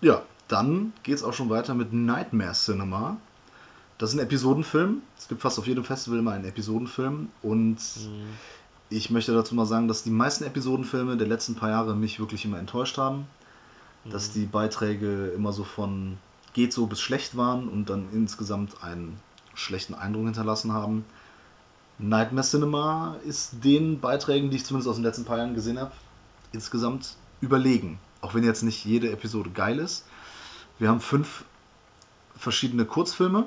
Ja, 0.00 0.22
dann 0.48 0.92
geht 1.04 1.14
es 1.14 1.22
auch 1.22 1.32
schon 1.32 1.48
weiter 1.48 1.74
mit 1.74 1.92
Nightmare 1.92 2.52
Cinema. 2.52 3.16
Das 3.98 4.10
ist 4.10 4.16
ein 4.16 4.24
Episodenfilm. 4.24 5.02
Es 5.16 5.28
gibt 5.28 5.42
fast 5.42 5.58
auf 5.60 5.66
jedem 5.68 5.84
Festival 5.84 6.18
immer 6.18 6.32
einen 6.32 6.44
Episodenfilm. 6.44 7.30
Und 7.40 7.78
ich 8.90 9.10
möchte 9.10 9.32
dazu 9.32 9.54
mal 9.54 9.64
sagen, 9.64 9.86
dass 9.86 10.02
die 10.02 10.10
meisten 10.10 10.42
Episodenfilme 10.42 11.16
der 11.16 11.28
letzten 11.28 11.54
paar 11.54 11.70
Jahre 11.70 11.94
mich 11.94 12.18
wirklich 12.18 12.44
immer 12.44 12.58
enttäuscht 12.58 12.98
haben. 12.98 13.28
Dass 14.04 14.32
die 14.32 14.46
Beiträge 14.46 15.28
immer 15.28 15.52
so 15.52 15.64
von 15.64 16.18
geht 16.54 16.72
so 16.72 16.86
bis 16.86 17.00
schlecht 17.00 17.36
waren 17.36 17.68
und 17.68 17.88
dann 17.88 18.08
insgesamt 18.12 18.82
einen 18.82 19.18
schlechten 19.54 19.94
Eindruck 19.94 20.24
hinterlassen 20.24 20.72
haben. 20.72 21.04
Nightmare 21.98 22.46
Cinema 22.46 23.16
ist 23.24 23.64
den 23.64 24.00
Beiträgen, 24.00 24.50
die 24.50 24.56
ich 24.56 24.64
zumindest 24.64 24.88
aus 24.88 24.96
den 24.96 25.04
letzten 25.04 25.24
paar 25.24 25.38
Jahren 25.38 25.54
gesehen 25.54 25.78
habe, 25.78 25.92
insgesamt 26.52 27.16
überlegen. 27.40 27.98
Auch 28.20 28.34
wenn 28.34 28.44
jetzt 28.44 28.62
nicht 28.62 28.84
jede 28.84 29.10
Episode 29.10 29.50
geil 29.50 29.78
ist. 29.78 30.04
Wir 30.78 30.88
haben 30.88 31.00
fünf 31.00 31.44
verschiedene 32.36 32.84
Kurzfilme. 32.84 33.46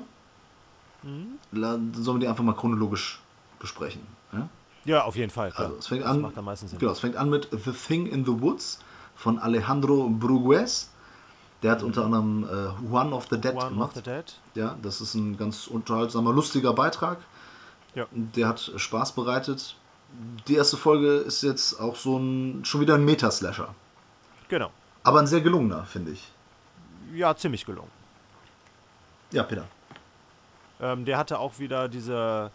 Mhm. 1.02 1.38
Sollen 1.52 2.16
wir 2.16 2.20
die 2.20 2.28
einfach 2.28 2.44
mal 2.44 2.54
chronologisch 2.54 3.20
besprechen? 3.58 4.00
Ja? 4.32 4.48
Ja, 4.84 5.04
auf 5.04 5.16
jeden 5.16 5.30
Fall. 5.30 5.50
Klar. 5.50 5.66
Also, 5.66 5.78
es 5.78 5.86
fängt 5.86 6.02
das 6.02 6.10
an, 6.10 6.20
macht 6.20 6.38
am 6.38 6.44
meisten 6.44 6.68
Sinn. 6.68 6.78
Genau, 6.78 6.92
es 6.92 7.00
fängt 7.00 7.16
an 7.16 7.28
mit 7.28 7.48
The 7.50 7.72
Thing 7.72 8.06
in 8.06 8.24
the 8.24 8.40
Woods 8.40 8.78
von 9.16 9.38
Alejandro 9.38 10.08
Brugues. 10.08 10.90
Der 11.62 11.72
hat 11.72 11.82
unter 11.82 12.04
anderem 12.04 12.44
äh, 12.44 12.92
One 12.94 13.12
of 13.14 13.26
the 13.30 13.40
Dead 13.40 13.54
One 13.54 13.64
of 13.64 13.68
gemacht. 13.70 13.94
the 13.94 14.02
Dead. 14.02 14.38
Ja, 14.54 14.76
das 14.82 15.00
ist 15.00 15.14
ein 15.14 15.36
ganz 15.36 15.66
unterhaltsamer, 15.66 16.32
lustiger 16.32 16.72
Beitrag. 16.74 17.18
Ja. 17.94 18.06
Der 18.12 18.48
hat 18.48 18.72
Spaß 18.76 19.12
bereitet. 19.12 19.74
Die 20.46 20.54
erste 20.54 20.76
Folge 20.76 21.16
ist 21.16 21.42
jetzt 21.42 21.80
auch 21.80 21.96
so 21.96 22.18
ein, 22.18 22.64
schon 22.64 22.82
wieder 22.82 22.94
ein 22.94 23.04
Metaslasher. 23.04 23.74
Genau. 24.48 24.70
Aber 25.02 25.18
ein 25.18 25.26
sehr 25.26 25.40
gelungener, 25.40 25.84
finde 25.84 26.12
ich. 26.12 26.30
Ja, 27.14 27.34
ziemlich 27.34 27.64
gelungen. 27.64 27.90
Ja, 29.32 29.42
Peter. 29.42 29.66
Ähm, 30.80 31.04
der 31.04 31.16
hatte 31.16 31.38
auch 31.38 31.58
wieder 31.58 31.88
diese, 31.88 32.50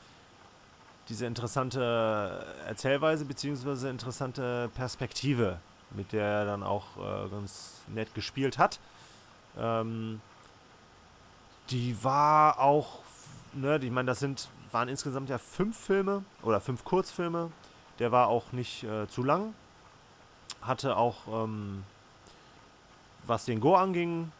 diese 1.09 1.25
interessante 1.25 2.45
Erzählweise 2.67 3.25
beziehungsweise 3.25 3.89
interessante 3.89 4.69
Perspektive, 4.75 5.59
mit 5.95 6.11
der 6.13 6.25
er 6.25 6.45
dann 6.45 6.63
auch 6.63 6.85
äh, 6.97 7.29
ganz 7.29 7.81
nett 7.87 8.13
gespielt 8.13 8.57
hat. 8.57 8.79
Ähm, 9.57 10.21
die 11.69 12.01
war 12.03 12.59
auch, 12.59 12.99
ne, 13.53 13.77
ich 13.81 13.91
meine, 13.91 14.07
das 14.07 14.19
sind, 14.19 14.49
waren 14.71 14.87
insgesamt 14.89 15.29
ja 15.29 15.37
fünf 15.37 15.77
Filme 15.77 16.23
oder 16.43 16.59
fünf 16.61 16.83
Kurzfilme. 16.83 17.51
Der 17.99 18.11
war 18.11 18.27
auch 18.27 18.51
nicht 18.51 18.83
äh, 18.83 19.07
zu 19.07 19.23
lang. 19.23 19.53
Hatte 20.61 20.95
auch, 20.97 21.15
ähm, 21.45 21.83
was 23.25 23.45
den 23.45 23.59
Go 23.59 23.75
anging, 23.75 24.31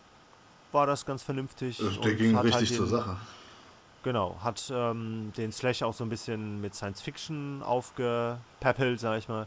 war 0.71 0.85
das 0.87 1.05
ganz 1.05 1.23
vernünftig. 1.23 1.77
Der 1.77 1.87
und 1.87 2.17
ging 2.17 2.35
hat 2.35 2.45
richtig 2.45 2.69
halt 2.69 2.77
zur 2.77 2.85
den- 2.85 2.91
Sache. 2.97 3.17
Genau, 4.03 4.35
hat 4.43 4.71
ähm, 4.73 5.31
den 5.37 5.51
Slash 5.51 5.83
auch 5.83 5.93
so 5.93 6.03
ein 6.03 6.09
bisschen 6.09 6.59
mit 6.59 6.73
Science 6.73 7.01
Fiction 7.01 7.61
aufgepäppelt, 7.61 8.99
sag 8.99 9.19
ich 9.19 9.29
mal. 9.29 9.45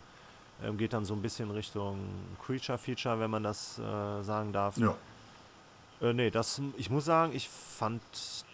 Ähm, 0.62 0.78
geht 0.78 0.92
dann 0.92 1.04
so 1.04 1.14
ein 1.14 1.22
bisschen 1.22 1.50
Richtung 1.50 1.98
Creature 2.44 2.78
Feature, 2.78 3.18
wenn 3.18 3.30
man 3.30 3.42
das 3.42 3.78
äh, 3.78 4.22
sagen 4.22 4.52
darf. 4.52 4.76
Ja. 4.76 4.94
Äh, 6.00 6.12
nee, 6.12 6.30
das, 6.30 6.60
ich 6.76 6.90
muss 6.90 7.04
sagen, 7.04 7.34
ich 7.34 7.48
fand 7.48 8.02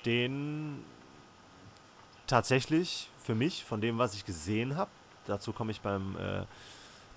den 0.05 0.83
tatsächlich 2.27 3.11
für 3.23 3.35
mich, 3.35 3.65
von 3.65 3.81
dem, 3.81 3.99
was 3.99 4.15
ich 4.15 4.25
gesehen 4.25 4.77
habe, 4.77 4.91
dazu 5.27 5.53
komme 5.53 5.73
ich 5.73 5.81
beim, 5.81 6.17
äh, 6.17 6.45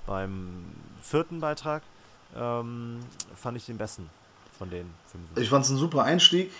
beim 0.05 0.65
vierten 1.01 1.39
Beitrag, 1.39 1.84
ähm, 2.36 2.99
fand 3.36 3.57
ich 3.57 3.65
den 3.65 3.77
besten 3.77 4.09
von 4.57 4.69
den 4.69 4.89
fünf. 5.07 5.38
Ich 5.38 5.49
fand 5.49 5.65
es 5.65 5.71
ein 5.71 5.77
super 5.77 6.03
Einstieg. 6.03 6.51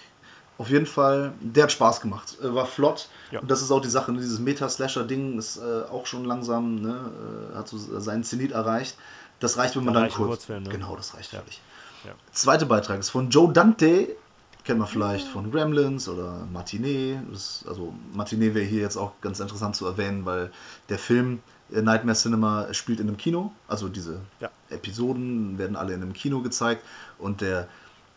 Auf 0.58 0.70
jeden 0.70 0.86
Fall, 0.86 1.34
der 1.42 1.64
hat 1.64 1.72
Spaß 1.72 2.00
gemacht. 2.02 2.38
Äh, 2.42 2.54
War 2.54 2.66
flott. 2.66 3.10
Ja. 3.32 3.40
Und 3.40 3.50
das 3.50 3.62
ist 3.62 3.72
auch 3.72 3.82
die 3.82 3.90
Sache, 3.90 4.12
ne, 4.12 4.20
dieses 4.20 4.40
Meta-Slasher-Ding 4.40 5.38
ist 5.40 5.58
äh, 5.58 5.84
auch 5.92 6.06
schon 6.06 6.26
langsam, 6.26 6.76
ne, 6.76 7.12
äh, 7.52 7.56
hat 7.58 7.68
so 7.68 7.78
seinen 7.78 8.24
Zenit 8.24 8.52
erreicht. 8.52 8.96
Das 9.40 9.58
reicht, 9.58 9.76
wenn 9.76 9.84
man 9.86 9.94
Da 9.96 10.02
dann 10.02 10.10
ein 10.10 10.16
kurz. 10.16 10.30
Kurzfilm, 10.30 10.64
ne? 10.64 10.70
Genau, 10.70 10.96
das 10.96 11.16
reicht 11.16 11.34
Ja. 11.34 11.40
völlig. 11.40 11.60
Ja. 12.06 12.12
Zweiter 12.32 12.66
Beitrag 12.66 13.00
ist 13.00 13.10
von 13.10 13.30
Joe 13.30 13.52
Dante. 13.52 14.16
Kennt 14.64 14.80
man 14.80 14.88
vielleicht 14.88 15.28
von 15.28 15.52
Gremlins 15.52 16.08
oder 16.08 16.48
Matinee. 16.54 17.20
Also 17.68 17.94
Matinee 18.14 18.54
wäre 18.54 18.64
hier 18.66 18.82
jetzt 18.82 18.96
auch 18.96 19.12
ganz 19.20 19.40
interessant 19.42 19.76
zu 19.76 19.86
erwähnen, 19.86 20.26
weil 20.26 20.52
der 20.88 21.00
Film 21.00 21.42
äh, 21.74 21.82
Nightmare 21.82 22.16
Cinema 22.18 22.74
spielt 22.74 23.02
in 23.02 23.08
einem 23.10 23.18
Kino. 23.18 23.52
Also 23.68 23.90
diese 23.90 24.22
Ja. 24.40 24.50
Episoden 24.70 25.58
werden 25.58 25.76
alle 25.76 25.94
in 25.94 26.02
einem 26.02 26.14
Kino 26.14 26.42
gezeigt. 26.42 26.86
Und 27.18 27.42
der 27.42 27.68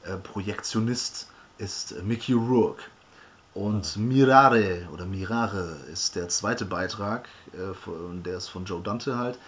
äh, 0.05 0.17
Projektionist 0.19 1.29
ist 1.59 2.03
Mickey 2.03 2.33
Rourke. 2.33 2.83
Und 3.55 3.97
Mirare 3.97 4.87
oder 4.93 5.07
Mirare 5.07 5.77
ist 5.91 6.15
der 6.15 6.29
zweite 6.29 6.67
Beitrag, 6.67 7.27
äh, 7.55 7.73
von, 7.73 8.23
der 8.23 8.37
ist 8.37 8.49
von 8.49 8.67
Joe 8.67 8.83
Dante 8.83 9.17
halt. 9.17 9.39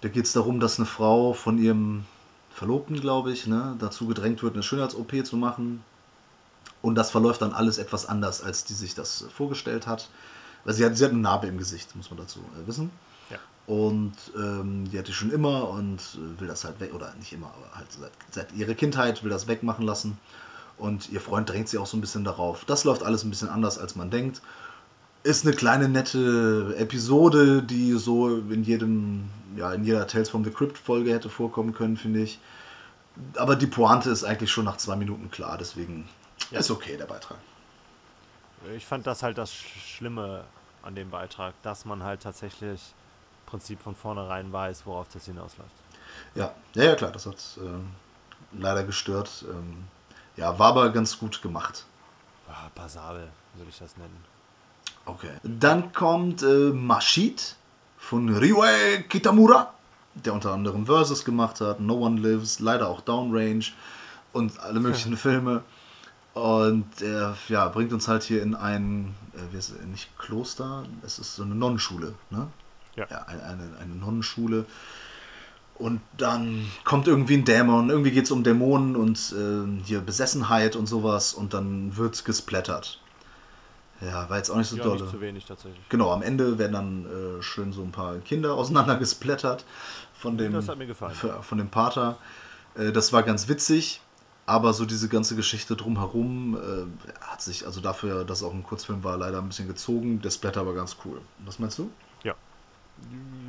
Da 0.00 0.08
geht 0.08 0.24
es 0.24 0.32
darum, 0.32 0.58
dass 0.58 0.78
eine 0.78 0.86
Frau 0.86 1.32
von 1.32 1.58
ihrem 1.58 2.04
Verlobten, 2.50 3.00
glaube 3.00 3.30
ich, 3.32 3.46
ne, 3.46 3.76
dazu 3.78 4.08
gedrängt 4.08 4.42
wird, 4.42 4.54
eine 4.54 4.64
Schönheits-OP 4.64 5.24
zu 5.24 5.36
machen. 5.36 5.84
Und 6.82 6.96
das 6.96 7.12
verläuft 7.12 7.42
dann 7.42 7.52
alles 7.52 7.78
etwas 7.78 8.06
anders, 8.06 8.42
als 8.42 8.64
die 8.64 8.74
sich 8.74 8.96
das 8.96 9.24
vorgestellt 9.32 9.86
hat. 9.86 10.10
Weil 10.64 10.74
sie 10.74 10.84
hat, 10.84 10.96
sie 10.96 11.04
hat 11.04 11.12
eine 11.12 11.20
Narbe 11.20 11.46
im 11.46 11.58
Gesicht, 11.58 11.94
muss 11.94 12.10
man 12.10 12.18
dazu 12.18 12.40
äh, 12.40 12.66
wissen. 12.66 12.90
Ja. 13.30 13.38
Und 13.68 14.14
ähm, 14.36 14.90
die 14.90 14.98
hat 14.98 15.06
die 15.06 15.12
schon 15.12 15.30
immer 15.30 15.68
und 15.68 16.00
äh, 16.16 16.40
will 16.40 16.48
das 16.48 16.64
halt 16.64 16.80
weg, 16.80 16.92
oder 16.92 17.14
nicht 17.14 17.32
immer, 17.32 17.46
aber 17.46 17.76
halt 17.76 17.92
seit, 17.92 18.12
seit 18.32 18.52
ihrer 18.52 18.74
Kindheit 18.74 19.22
will 19.22 19.30
das 19.30 19.46
wegmachen 19.46 19.86
lassen. 19.86 20.18
Und 20.82 21.10
ihr 21.10 21.20
Freund 21.20 21.48
drängt 21.48 21.68
sie 21.68 21.78
auch 21.78 21.86
so 21.86 21.96
ein 21.96 22.00
bisschen 22.00 22.24
darauf. 22.24 22.64
Das 22.64 22.82
läuft 22.82 23.04
alles 23.04 23.22
ein 23.22 23.30
bisschen 23.30 23.48
anders, 23.48 23.78
als 23.78 23.94
man 23.94 24.10
denkt. 24.10 24.42
Ist 25.22 25.46
eine 25.46 25.54
kleine 25.54 25.88
nette 25.88 26.74
Episode, 26.76 27.62
die 27.62 27.92
so 27.92 28.28
in 28.38 28.64
jedem, 28.64 29.30
ja, 29.56 29.72
in 29.72 29.84
jeder 29.84 30.08
Tales 30.08 30.28
from 30.30 30.42
the 30.42 30.50
Crypt 30.50 30.76
Folge 30.76 31.12
hätte 31.12 31.28
vorkommen 31.28 31.72
können, 31.72 31.96
finde 31.96 32.22
ich. 32.22 32.40
Aber 33.36 33.54
die 33.54 33.68
Pointe 33.68 34.10
ist 34.10 34.24
eigentlich 34.24 34.50
schon 34.50 34.64
nach 34.64 34.76
zwei 34.78 34.96
Minuten 34.96 35.30
klar, 35.30 35.56
deswegen 35.56 36.08
Ja. 36.50 36.58
ist 36.58 36.70
okay 36.72 36.96
der 36.96 37.06
Beitrag. 37.06 37.38
Ich 38.76 38.84
fand 38.84 39.06
das 39.06 39.22
halt 39.22 39.38
das 39.38 39.54
Schlimme 39.54 40.42
an 40.82 40.96
dem 40.96 41.10
Beitrag, 41.10 41.54
dass 41.62 41.84
man 41.84 42.02
halt 42.02 42.22
tatsächlich 42.22 42.80
im 43.44 43.50
Prinzip 43.50 43.80
von 43.80 43.94
vornherein 43.94 44.52
weiß, 44.52 44.84
worauf 44.86 45.06
das 45.12 45.26
hinausläuft. 45.26 45.70
Ja, 46.34 46.52
ja, 46.74 46.84
ja 46.84 46.94
klar, 46.96 47.12
das 47.12 47.26
hat 47.26 47.36
äh, 47.58 48.58
leider 48.58 48.82
gestört. 48.82 49.44
Ähm, 49.48 49.84
ja, 50.36 50.58
war 50.58 50.68
aber 50.68 50.90
ganz 50.90 51.18
gut 51.18 51.42
gemacht. 51.42 51.84
Ah, 52.48 52.68
passabel, 52.74 53.28
würde 53.54 53.70
ich 53.70 53.78
das 53.78 53.96
nennen. 53.96 54.24
Okay. 55.04 55.32
Dann 55.42 55.92
kommt 55.92 56.42
äh, 56.42 56.70
Mashid 56.70 57.56
von 57.98 58.28
Ryue 58.34 59.02
Kitamura, 59.08 59.72
der 60.14 60.34
unter 60.34 60.52
anderem 60.52 60.86
Versus 60.86 61.24
gemacht 61.24 61.60
hat, 61.60 61.80
No 61.80 61.94
One 61.94 62.20
Lives, 62.20 62.60
leider 62.60 62.88
auch 62.88 63.00
Downrange 63.00 63.72
und 64.32 64.60
alle 64.60 64.80
möglichen 64.80 65.16
Filme. 65.16 65.62
Und 66.34 67.02
er 67.02 67.36
ja, 67.48 67.68
bringt 67.68 67.92
uns 67.92 68.08
halt 68.08 68.22
hier 68.22 68.42
in 68.42 68.54
ein, 68.54 69.14
äh, 69.34 69.52
wie 69.52 69.58
ist 69.58 69.70
es, 69.70 69.86
nicht 69.86 70.16
Kloster, 70.18 70.84
es 71.04 71.18
ist 71.18 71.36
so 71.36 71.42
eine 71.42 71.54
Nonnenschule, 71.54 72.14
ne? 72.30 72.48
Ja. 72.96 73.06
ja 73.10 73.22
eine, 73.24 73.76
eine 73.80 73.94
Nonnenschule. 73.94 74.66
Und 75.82 76.00
dann 76.16 76.70
kommt 76.84 77.08
irgendwie 77.08 77.34
ein 77.34 77.44
Dämon, 77.44 77.90
irgendwie 77.90 78.12
geht 78.12 78.26
es 78.26 78.30
um 78.30 78.44
Dämonen 78.44 78.94
und 78.94 79.34
äh, 79.36 79.84
hier 79.84 80.00
Besessenheit 80.00 80.76
und 80.76 80.86
sowas 80.86 81.34
und 81.34 81.54
dann 81.54 81.96
wird 81.96 82.24
gesplättert. 82.24 83.00
Ja, 84.00 84.30
war 84.30 84.36
jetzt 84.36 84.48
auch 84.50 84.56
nicht 84.58 84.68
so 84.68 84.76
ja, 84.76 84.84
dolle. 84.84 85.00
nicht 85.00 85.10
zu 85.10 85.20
wenig 85.20 85.44
tatsächlich. 85.44 85.88
Genau, 85.88 86.12
am 86.12 86.22
Ende 86.22 86.58
werden 86.58 86.72
dann 86.72 87.06
äh, 87.38 87.42
schön 87.42 87.72
so 87.72 87.82
ein 87.82 87.90
paar 87.90 88.18
Kinder 88.18 88.54
auseinandergesplättert 88.58 89.64
von 90.14 90.38
dem, 90.38 90.52
Das 90.52 90.68
hat 90.68 90.78
mir 90.78 90.86
gefallen. 90.86 91.14
von 91.14 91.58
dem 91.58 91.68
Pater. 91.68 92.16
Äh, 92.76 92.92
das 92.92 93.12
war 93.12 93.24
ganz 93.24 93.48
witzig, 93.48 94.00
aber 94.46 94.74
so 94.74 94.84
diese 94.84 95.08
ganze 95.08 95.34
Geschichte 95.34 95.74
drumherum 95.74 96.56
äh, 96.56 97.24
hat 97.24 97.42
sich, 97.42 97.66
also 97.66 97.80
dafür, 97.80 98.24
dass 98.24 98.38
es 98.38 98.44
auch 98.44 98.54
ein 98.54 98.62
Kurzfilm 98.62 99.02
war, 99.02 99.16
leider 99.16 99.38
ein 99.38 99.48
bisschen 99.48 99.66
gezogen. 99.66 100.22
Der 100.22 100.30
Splatter 100.30 100.64
war 100.64 100.74
ganz 100.74 100.96
cool. 101.04 101.20
Was 101.44 101.58
meinst 101.58 101.78
du? 101.78 101.90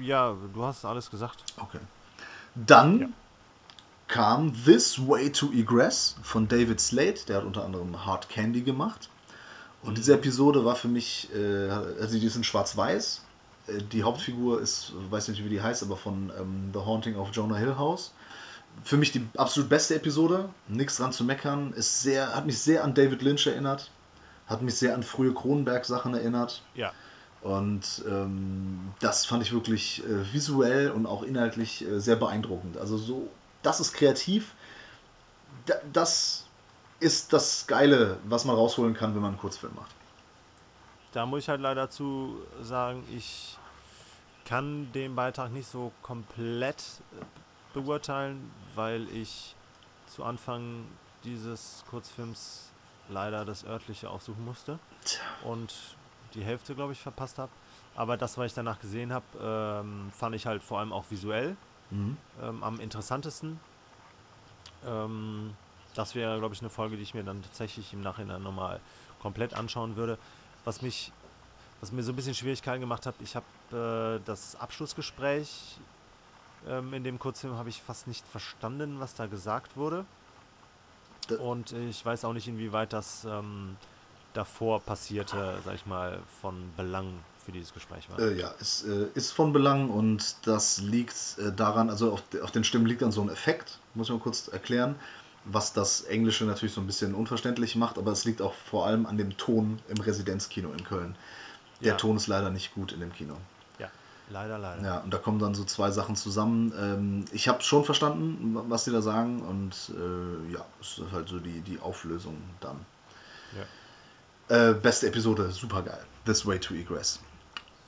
Ja, 0.02 0.36
du 0.54 0.64
hast 0.64 0.84
alles 0.84 1.12
gesagt. 1.12 1.44
Okay. 1.58 1.80
Dann 2.56 2.99
Ja. 2.99 3.08
kam 4.08 4.54
This 4.66 4.99
Way 5.08 5.32
to 5.32 5.51
Egress 5.51 6.16
von 6.22 6.47
David 6.47 6.80
Slade, 6.80 7.16
der 7.28 7.38
hat 7.38 7.45
unter 7.45 7.64
anderem 7.66 8.06
Hard 8.06 8.30
Candy 8.30 8.62
gemacht. 8.62 9.10
Und 9.82 9.97
diese 9.97 10.14
Episode 10.14 10.64
war 10.64 10.76
für 10.76 10.88
mich, 10.88 11.30
äh, 11.36 11.70
also 11.70 12.18
die 12.18 12.26
ist 12.26 12.36
in 12.36 12.43
Schwarz-Weiß. 12.43 13.22
Äh, 13.68 13.82
Die 13.91 14.04
Hauptfigur 14.04 14.62
ist, 14.62 14.93
weiß 15.10 15.28
nicht 15.30 15.43
wie 15.43 15.49
die 15.49 15.62
heißt, 15.62 15.84
aber 15.84 15.97
von 15.97 16.32
ähm, 16.39 16.70
The 16.74 16.80
Haunting 16.80 17.16
of 17.18 17.30
Jonah 17.34 17.58
Hill 17.58 17.78
House. 17.78 18.14
Für 18.84 18.97
mich 18.97 19.12
die 19.12 19.28
absolut 19.38 19.70
beste 19.70 19.95
Episode, 19.95 20.49
nichts 20.68 20.97
dran 20.97 21.12
zu 21.12 21.24
meckern. 21.24 21.74
Ist 21.74 22.01
sehr, 22.01 22.34
hat 22.34 22.45
mich 22.45 22.60
sehr 22.60 22.84
an 22.84 22.93
David 22.93 23.22
Lynch 23.22 23.45
erinnert, 23.45 23.91
hat 24.47 24.62
mich 24.62 24.76
sehr 24.76 24.95
an 24.95 25.04
frühe 25.04 25.34
Cronenberg-Sachen 25.34 26.14
erinnert. 26.14 26.62
Ja, 26.76 26.91
Und 27.44 28.04
ähm, 28.08 28.94
das 29.02 29.26
fand 29.26 29.44
ich 29.44 29.52
wirklich 29.52 30.02
äh, 30.06 30.34
visuell 30.34 30.91
und 30.91 31.06
auch 31.06 31.24
inhaltlich 31.24 31.86
äh, 31.86 32.00
sehr 32.00 32.16
beeindruckend. 32.16 32.78
Also 32.78 32.98
so, 32.98 33.30
das 33.62 33.82
ist 33.82 33.94
kreativ. 33.94 34.54
Da, 35.66 35.76
das 35.91 36.46
ist 37.02 37.34
das 37.34 37.68
Geile, 37.68 38.18
was 38.24 38.46
man 38.46 38.56
rausholen 38.56 38.94
kann, 38.94 39.14
wenn 39.14 39.22
man 39.22 39.32
einen 39.32 39.39
Kurzfilm 39.39 39.76
macht. 39.76 39.91
da 41.12 41.26
muss 41.26 41.44
ich 41.44 41.50
halt 41.50 41.60
leider 41.60 41.89
zu 41.89 42.41
sagen, 42.62 43.04
ich 43.14 43.58
kann 44.46 44.91
den 44.94 45.14
Beitrag 45.16 45.52
nicht 45.52 45.68
so 45.68 45.91
komplett 46.02 46.78
äh, 47.20 47.24
beurteilen, 47.74 48.52
weil 48.76 49.08
ich 49.10 49.56
zu 50.08 50.24
Anfang 50.24 50.86
dieses 51.26 51.84
Kurzfilms 51.89 52.72
leider 53.10 53.44
das 53.44 53.66
örtliche 53.66 54.10
aufsuchen 54.10 54.46
musste 54.46 54.80
Tja. 55.04 55.22
und 55.44 55.74
die 56.36 56.44
Hälfte, 56.44 56.76
glaube 56.76 56.94
ich, 56.94 57.00
verpasst 57.00 57.38
habe. 57.38 57.52
Aber 57.96 58.18
das, 58.18 58.38
was 58.38 58.48
ich 58.48 58.54
danach 58.54 58.80
gesehen 58.80 59.14
habe, 59.14 59.26
ähm, 59.42 60.12
fand 60.16 60.36
ich 60.36 60.46
halt 60.46 60.64
vor 60.64 60.80
allem 60.80 60.92
auch 60.94 61.06
visuell 61.10 61.56
Mhm. 61.92 62.18
ähm, 62.42 62.64
am 62.64 62.80
interessantesten. 62.80 63.60
Ähm, 64.86 65.54
das 65.96 66.16
wäre, 66.16 66.40
glaube 66.40 66.56
ich, 66.56 66.62
eine 66.62 66.70
Folge, 66.70 66.98
die 66.98 67.04
ich 67.04 67.14
mir 67.14 67.24
dann 67.24 67.42
tatsächlich 67.44 67.94
im 67.94 68.02
Nachhinein 68.02 68.42
nochmal 68.42 68.80
komplett 69.22 69.54
anschauen 69.54 69.96
würde. 69.96 70.18
Was 70.66 70.82
mich, 70.82 71.12
was 71.82 71.92
mir 71.92 72.02
so 72.04 72.12
ein 72.12 72.16
bisschen 72.16 72.34
Schwierigkeiten 72.34 72.82
gemacht 72.82 73.06
hat, 73.06 73.16
ich 73.20 73.36
habe 73.36 74.18
äh, 74.22 74.26
das 74.26 74.56
Abschlussgespräch 74.56 75.78
ähm, 76.68 76.94
in 76.94 77.04
dem 77.04 77.20
Kurzfilm 77.20 77.56
habe 77.58 77.70
ich 77.70 77.82
fast 77.82 78.08
nicht 78.08 78.26
verstanden, 78.28 79.00
was 79.00 79.14
da 79.16 79.28
gesagt 79.28 79.76
wurde. 79.78 80.06
Da- 81.28 81.36
Und 81.38 81.74
ich 81.74 82.04
weiß 82.06 82.26
auch 82.26 82.34
nicht, 82.34 82.48
inwieweit 82.48 82.92
das 82.94 83.26
ähm, 83.26 83.78
davor 84.34 84.82
passierte, 84.82 85.60
sag 85.64 85.76
ich 85.76 85.86
mal, 85.86 86.20
von 86.42 86.72
Belang 86.76 87.20
für 87.46 87.52
dieses 87.52 87.74
Gespräch 87.74 88.10
war. 88.10 88.20
Äh, 88.20 88.40
ja, 88.40 88.54
es 88.60 88.84
äh, 88.84 89.08
ist 89.16 89.32
von 89.32 89.54
Belang 89.54 89.90
und 89.90 90.36
das 90.44 90.80
liegt 90.80 91.38
äh, 91.40 91.52
daran, 91.52 91.90
also 91.90 92.14
auf, 92.14 92.24
auf 92.42 92.52
den 92.52 92.64
Stimmen 92.64 92.86
liegt 92.86 93.02
dann 93.02 93.12
so 93.12 93.22
ein 93.22 93.30
Effekt, 93.30 93.80
muss 93.96 94.08
ich 94.08 94.14
mal 94.14 94.20
kurz 94.20 94.48
erklären, 94.48 94.96
was 95.46 95.74
das 95.74 96.02
Englische 96.02 96.46
natürlich 96.46 96.74
so 96.74 96.82
ein 96.82 96.88
bisschen 96.88 97.14
unverständlich 97.14 97.76
macht, 97.76 97.98
aber 97.98 98.12
es 98.12 98.24
liegt 98.24 98.42
auch 98.42 98.54
vor 98.54 98.86
allem 98.86 99.06
an 99.06 99.18
dem 99.18 99.36
Ton 99.38 99.80
im 99.90 99.98
Residenzkino 99.98 100.72
in 100.72 100.84
Köln. 100.86 101.16
Der 101.82 101.94
Ja. 101.94 101.98
Ton 101.98 102.16
ist 102.16 102.28
leider 102.28 102.50
nicht 102.50 102.74
gut 102.74 102.94
in 102.94 103.02
dem 103.02 103.12
Kino. 103.12 103.36
Ja, 103.78 103.90
leider, 104.30 104.58
leider. 104.58 104.82
Ja, 104.82 105.00
und 105.00 105.14
da 105.14 105.18
kommen 105.18 105.40
dann 105.40 105.54
so 105.54 105.66
zwei 105.66 105.92
Sachen 105.92 106.16
zusammen. 106.16 106.72
Ähm, 106.80 107.26
ich 107.34 107.50
habe 107.50 107.62
schon 107.62 107.84
verstanden, 107.84 108.58
was 108.70 108.86
die 108.86 108.92
da 108.92 109.02
sagen 109.02 109.42
und 109.42 109.92
äh, 109.98 110.54
ja, 110.54 110.66
es 110.80 110.98
ist 110.98 111.12
halt 111.12 111.28
so 111.28 111.40
die, 111.40 111.60
die 111.60 111.80
Auflösung 111.80 112.38
dann. 112.62 112.78
Ja. 113.58 113.66
Äh, 114.50 114.74
beste 114.74 115.08
Episode, 115.08 115.52
super 115.52 115.82
geil. 115.82 116.04
This 116.26 116.46
Way 116.46 116.60
to 116.60 116.74
Egress. 116.74 117.20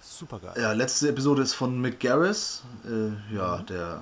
Super 0.02 0.40
geil. 0.40 0.54
Ja, 0.58 0.72
letzte 0.72 1.10
Episode 1.10 1.42
ist 1.42 1.54
von 1.54 1.80
Mick 1.80 2.00
Garris. 2.00 2.64
Äh, 2.86 3.36
ja, 3.36 3.58
Mhm. 3.58 3.66
der 3.68 4.02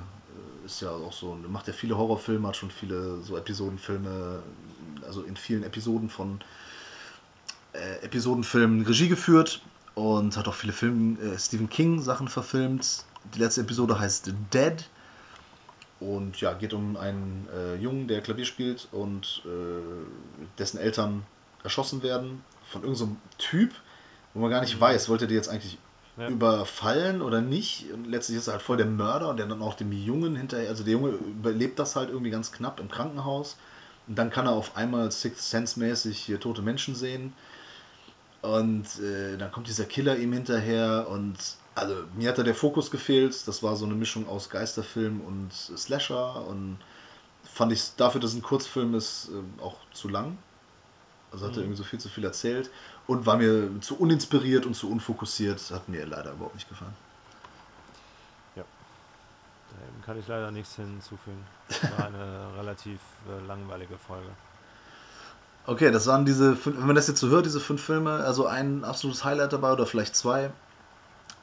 äh, 0.62 0.66
ist 0.66 0.82
ja 0.82 0.92
auch 0.92 1.14
so, 1.14 1.38
macht 1.48 1.68
ja 1.68 1.74
viele 1.74 1.98
Horrorfilme, 1.98 2.48
hat 2.48 2.56
schon 2.58 2.72
viele 2.72 3.22
so 3.22 3.38
Episodenfilme, 3.38 4.44
also 5.06 5.24
in 5.24 5.36
vielen 5.36 5.64
Episoden 5.64 6.10
von 6.10 6.40
äh, 7.74 8.04
Episodenfilmen 8.06 8.86
Regie 8.86 9.08
geführt 9.10 9.62
und 9.96 10.38
hat 10.38 10.48
auch 10.48 10.54
viele 10.54 10.74
Film, 10.74 11.18
äh, 11.22 11.38
Stephen 11.40 11.70
King 11.70 12.02
Sachen 12.02 12.28
verfilmt. 12.28 13.04
Die 13.34 13.40
letzte 13.40 13.62
Episode 13.62 14.00
heißt 14.00 14.32
Dead 14.54 14.88
und 16.00 16.40
ja, 16.42 16.54
geht 16.54 16.74
um 16.74 16.98
einen 16.98 17.48
äh, 17.56 17.76
Jungen, 17.76 18.08
der 18.08 18.22
Klavier 18.22 18.46
spielt 18.46 18.88
und 18.92 19.42
äh, 19.46 19.50
dessen 20.60 20.78
Eltern 20.78 21.24
erschossen 21.64 22.04
werden 22.04 22.44
von 22.70 22.82
irgendeinem 22.84 23.10
so 23.10 23.18
Typ, 23.38 23.72
wo 24.34 24.40
man 24.40 24.50
gar 24.50 24.62
nicht 24.62 24.80
weiß, 24.80 25.10
wollte 25.10 25.28
der 25.28 25.38
jetzt 25.38 25.50
eigentlich 25.50 25.78
Ja. 26.18 26.28
überfallen 26.28 27.22
oder 27.24 27.42
nicht. 27.42 27.92
Und 27.92 28.06
letztlich 28.06 28.38
ist 28.38 28.48
er 28.48 28.54
halt 28.54 28.62
voll 28.62 28.78
der 28.78 28.86
Mörder 28.86 29.30
und 29.30 29.38
der 29.38 29.48
dann 29.48 29.62
auch 29.64 29.74
dem 29.74 29.92
Jungen 29.92 30.36
hinterher, 30.36 30.70
also 30.70 30.84
der 30.84 30.94
Junge 30.94 31.10
überlebt 31.10 31.80
das 31.80 31.96
halt 31.96 32.10
irgendwie 32.10 32.30
ganz 32.30 32.52
knapp 32.52 32.80
im 32.80 32.90
Krankenhaus. 32.90 33.58
Und 34.08 34.16
dann 34.18 34.30
kann 34.30 34.46
er 34.46 34.52
auf 34.52 34.76
einmal 34.78 35.12
Sixth 35.12 35.50
Sense-mäßig 35.50 36.20
hier 36.20 36.40
tote 36.40 36.62
Menschen 36.62 36.94
sehen. 36.94 37.34
Und 38.42 39.00
äh, 39.00 39.38
dann 39.38 39.52
kommt 39.52 39.68
dieser 39.68 39.86
Killer 39.86 40.18
ihm 40.18 40.34
hinterher 40.34 41.08
und 41.10 41.38
also 41.76 41.96
mir 42.16 42.30
hat 42.30 42.38
da 42.38 42.44
der 42.44 42.54
Fokus 42.56 42.92
gefehlt. 42.92 43.48
Das 43.48 43.64
war 43.64 43.76
so 43.76 43.86
eine 43.86 43.96
Mischung 43.96 44.28
aus 44.28 44.50
Geisterfilm 44.50 45.22
und 45.22 45.52
Slasher 45.54 46.46
und 46.46 46.78
fand 47.44 47.72
ich 47.72 47.96
dafür, 47.96 48.20
dass 48.22 48.32
es 48.32 48.38
ein 48.38 48.44
Kurzfilm 48.44 48.94
ist, 48.96 49.30
äh, 49.30 49.62
auch 49.64 49.78
zu 49.94 50.10
lang. 50.10 50.38
Also 51.34 51.46
hat 51.48 51.54
er 51.54 51.58
Mhm. 51.58 51.64
irgendwie 51.64 51.78
so 51.78 51.84
viel 51.84 52.00
zu 52.00 52.10
viel 52.10 52.24
erzählt 52.24 52.70
und 53.08 53.26
war 53.26 53.38
mir 53.38 53.70
zu 53.82 53.98
uninspiriert 54.00 54.66
und 54.66 54.76
zu 54.76 54.90
unfokussiert. 54.90 55.60
Hat 55.72 55.90
mir 55.90 56.06
leider 56.06 56.32
überhaupt 56.34 56.56
nicht 56.56 56.70
gefallen. 56.70 56.96
Dem 58.56 60.02
kann 60.06 60.20
ich 60.20 60.28
leider 60.28 60.52
nichts 60.52 60.76
hinzufügen. 60.76 61.44
War 61.90 62.06
eine 62.06 62.50
relativ 62.58 63.00
äh, 63.28 63.46
langweilige 63.48 63.98
Folge. 63.98 64.30
Okay, 65.66 65.92
das 65.92 66.08
waren 66.08 66.26
diese 66.26 66.56
fünf, 66.56 66.78
wenn 66.78 66.86
man 66.88 66.96
das 66.96 67.08
jetzt 67.08 67.20
so 67.20 67.30
hört, 67.30 67.46
diese 67.46 67.60
fünf 67.60 67.82
Filme, 67.82 68.12
also 68.24 68.48
ein 68.48 68.84
absolutes 68.84 69.24
Highlight 69.24 69.54
dabei 69.54 69.72
oder 69.72 69.86
vielleicht 69.86 70.16
zwei. 70.16 70.52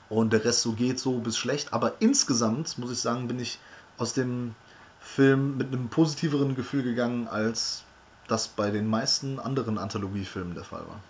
Und 0.09 0.33
der 0.33 0.45
Rest 0.45 0.63
so 0.63 0.73
geht 0.73 0.99
so 0.99 1.19
bis 1.19 1.39
schlecht. 1.39 1.73
Aber 1.73 1.95
insgesamt, 2.01 2.79
muss 2.79 2.91
ich 2.91 3.01
sagen, 3.01 3.29
bin 3.29 3.39
ich 3.39 3.59
aus 3.97 4.13
dem 4.13 4.55
Film 5.01 5.57
mit 5.57 5.69
einem 5.69 5.89
positiveren 5.89 6.55
Gefühl 6.55 6.83
gegangen 6.83 7.29
als 7.29 7.85
das 8.31 8.49
bei 8.49 8.71
den 8.71 8.87
meisten 8.87 9.39
anderen 9.39 9.79
Anthologiefilmen 9.79 10.55
der 10.55 10.65
Fall 10.65 10.87
war. 10.87 11.01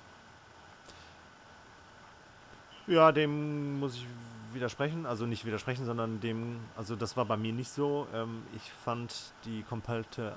Ja, 2.86 3.12
dem 3.12 3.78
muss 3.78 3.94
ich 3.96 4.06
widersprechen. 4.52 5.06
Also 5.06 5.26
nicht 5.26 5.44
widersprechen, 5.44 5.86
sondern 5.86 6.20
dem, 6.20 6.58
also 6.76 6.96
das 6.96 7.16
war 7.16 7.24
bei 7.24 7.36
mir 7.36 7.52
nicht 7.52 7.70
so. 7.70 8.06
Ähm, 8.14 8.42
ich 8.56 8.72
fand 8.84 9.14
die 9.44 9.62
komplette 9.62 10.32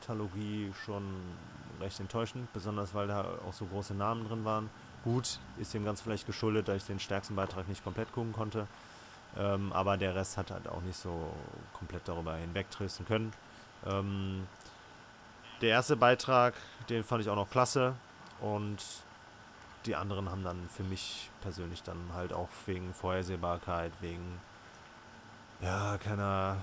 Anthologie 0.00 0.72
schon 0.84 1.04
recht 1.80 2.00
enttäuschend, 2.00 2.52
besonders 2.52 2.94
weil 2.94 3.08
da 3.08 3.24
auch 3.46 3.52
so 3.52 3.64
große 3.66 3.94
Namen 3.94 4.26
drin 4.28 4.44
waren. 4.44 4.70
Gut, 5.04 5.38
ist 5.58 5.72
dem 5.72 5.84
ganz 5.84 6.00
vielleicht 6.00 6.26
geschuldet, 6.26 6.68
da 6.68 6.74
ich 6.74 6.84
den 6.84 7.00
stärksten 7.00 7.34
Beitrag 7.34 7.68
nicht 7.68 7.82
komplett 7.82 8.12
gucken 8.12 8.32
konnte. 8.32 8.66
Ähm, 9.38 9.72
aber 9.72 9.96
der 9.96 10.14
Rest 10.14 10.36
hat 10.36 10.50
halt 10.50 10.68
auch 10.68 10.82
nicht 10.82 10.98
so 10.98 11.32
komplett 11.72 12.06
darüber 12.06 12.34
hinwegtrösten 12.34 13.06
können. 13.06 13.32
Der 15.60 15.70
erste 15.70 15.96
Beitrag, 15.96 16.54
den 16.88 17.04
fand 17.04 17.22
ich 17.22 17.28
auch 17.28 17.36
noch 17.36 17.50
klasse. 17.50 17.94
Und 18.40 18.78
die 19.86 19.94
anderen 19.94 20.30
haben 20.30 20.42
dann 20.42 20.68
für 20.68 20.82
mich 20.82 21.30
persönlich 21.42 21.82
dann 21.82 21.98
halt 22.14 22.32
auch 22.32 22.48
wegen 22.66 22.94
Vorhersehbarkeit, 22.94 23.92
wegen 24.00 24.40
ja, 25.62 25.98
keiner 25.98 26.56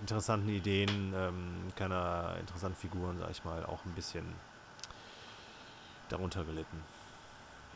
interessanten 0.00 0.48
Ideen, 0.48 1.12
ähm, 1.16 1.72
keiner 1.76 2.36
interessanten 2.40 2.78
Figuren, 2.78 3.18
sag 3.18 3.30
ich 3.30 3.44
mal, 3.44 3.64
auch 3.66 3.84
ein 3.84 3.92
bisschen 3.92 4.24
darunter 6.08 6.44
gelitten. 6.44 6.82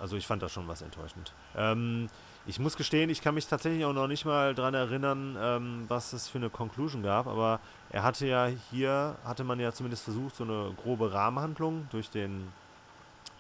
Also 0.03 0.16
ich 0.16 0.26
fand 0.26 0.42
das 0.42 0.50
schon 0.50 0.66
was 0.66 0.82
enttäuschend. 0.82 1.32
Ähm, 1.57 2.09
ich 2.44 2.59
muss 2.59 2.76
gestehen, 2.76 3.09
ich 3.09 3.22
kann 3.22 3.36
mich 3.36 3.46
tatsächlich 3.46 3.84
auch 3.84 3.92
noch 3.92 4.09
nicht 4.09 4.24
mal 4.24 4.53
daran 4.53 4.74
erinnern, 4.74 5.36
ähm, 5.40 5.84
was 5.86 6.12
es 6.12 6.26
für 6.26 6.38
eine 6.38 6.50
Conclusion 6.50 7.05
gab, 7.05 7.28
aber 7.28 7.61
er 7.88 8.03
hatte 8.03 8.26
ja 8.26 8.48
hier, 8.72 9.14
hatte 9.24 9.44
man 9.44 9.61
ja 9.61 9.70
zumindest 9.70 10.03
versucht, 10.03 10.34
so 10.34 10.42
eine 10.42 10.74
grobe 10.82 11.12
Rahmenhandlung 11.12 11.86
durch 11.92 12.11
den 12.11 12.53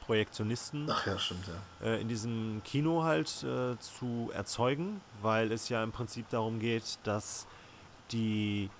Projektionisten 0.06 0.86
ja, 0.86 1.18
stimmt, 1.18 1.48
ja. 1.48 1.88
Äh, 1.88 2.00
in 2.00 2.06
diesem 2.06 2.62
Kino 2.64 3.02
halt 3.02 3.42
äh, 3.42 3.76
zu 3.80 4.30
erzeugen, 4.32 5.00
weil 5.20 5.50
es 5.50 5.68
ja 5.68 5.82
im 5.82 5.90
Prinzip 5.90 6.28
darum 6.30 6.60
geht, 6.60 7.00
dass 7.02 7.48
die, 8.12 8.70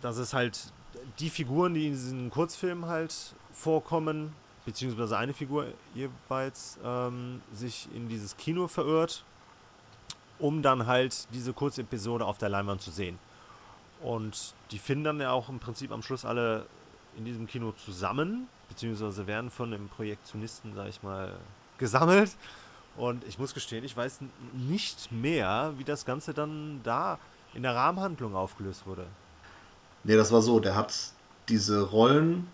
dass 0.00 0.16
es 0.16 0.32
halt 0.32 0.72
die 1.18 1.28
Figuren, 1.28 1.74
die 1.74 1.88
in 1.88 1.92
diesen 1.92 2.30
Kurzfilmen 2.30 2.86
halt 2.86 3.14
vorkommen, 3.52 4.32
beziehungsweise 4.68 5.16
eine 5.16 5.32
Figur 5.32 5.68
jeweils 5.94 6.78
ähm, 6.84 7.40
sich 7.54 7.88
in 7.94 8.10
dieses 8.10 8.36
Kino 8.36 8.68
verirrt, 8.68 9.24
um 10.38 10.60
dann 10.60 10.86
halt 10.86 11.26
diese 11.32 11.54
Kurzepisode 11.54 12.26
auf 12.26 12.36
der 12.36 12.50
Leinwand 12.50 12.82
zu 12.82 12.90
sehen. 12.90 13.18
Und 14.02 14.52
die 14.70 14.78
finden 14.78 15.04
dann 15.04 15.20
ja 15.20 15.30
auch 15.30 15.48
im 15.48 15.58
Prinzip 15.58 15.90
am 15.90 16.02
Schluss 16.02 16.26
alle 16.26 16.66
in 17.16 17.24
diesem 17.24 17.46
Kino 17.46 17.72
zusammen, 17.72 18.46
beziehungsweise 18.68 19.26
werden 19.26 19.50
von 19.50 19.70
dem 19.70 19.88
Projektionisten, 19.88 20.74
sag 20.74 20.88
ich 20.88 21.02
mal, 21.02 21.32
gesammelt. 21.78 22.36
Und 22.98 23.24
ich 23.26 23.38
muss 23.38 23.54
gestehen, 23.54 23.84
ich 23.84 23.96
weiß 23.96 24.20
nicht 24.52 25.10
mehr, 25.10 25.72
wie 25.78 25.84
das 25.84 26.04
Ganze 26.04 26.34
dann 26.34 26.80
da 26.84 27.18
in 27.54 27.62
der 27.62 27.74
Rahmenhandlung 27.74 28.36
aufgelöst 28.36 28.86
wurde. 28.86 29.06
Nee, 30.04 30.16
das 30.16 30.30
war 30.30 30.42
so, 30.42 30.60
der 30.60 30.74
hat 30.74 30.94
diese 31.48 31.80
Rollen 31.80 32.48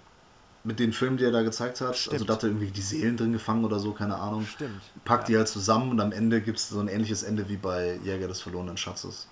mit 0.64 0.80
den 0.80 0.92
Filmen, 0.92 1.18
die 1.18 1.24
er 1.24 1.30
da 1.30 1.42
gezeigt 1.42 1.80
hat, 1.80 1.88
also 1.88 1.98
Stimmt. 2.00 2.14
also 2.14 2.24
da 2.24 2.32
hat 2.34 2.42
er 2.42 2.48
irgendwie 2.48 2.70
die 2.70 2.80
Seelen 2.80 3.16
drin 3.16 3.32
gefangen 3.32 3.64
oder 3.64 3.78
so, 3.78 3.92
keine 3.92 4.16
Ahnung. 4.16 4.46
Stimmt. 4.46 4.80
Packt 5.04 5.28
ja. 5.28 5.34
die 5.34 5.36
halt 5.38 5.48
zusammen 5.48 5.90
und 5.90 6.00
am 6.00 6.10
Ende 6.10 6.40
gibt 6.40 6.58
es 6.58 6.70
so 6.70 6.80
ein 6.80 6.88
ähnliches 6.88 7.22
Ende 7.22 7.48
wie 7.48 7.56
bei 7.56 7.98
Jäger 8.02 8.28
des 8.28 8.40
verlorenen 8.40 8.78
Schatzes. 8.78 9.28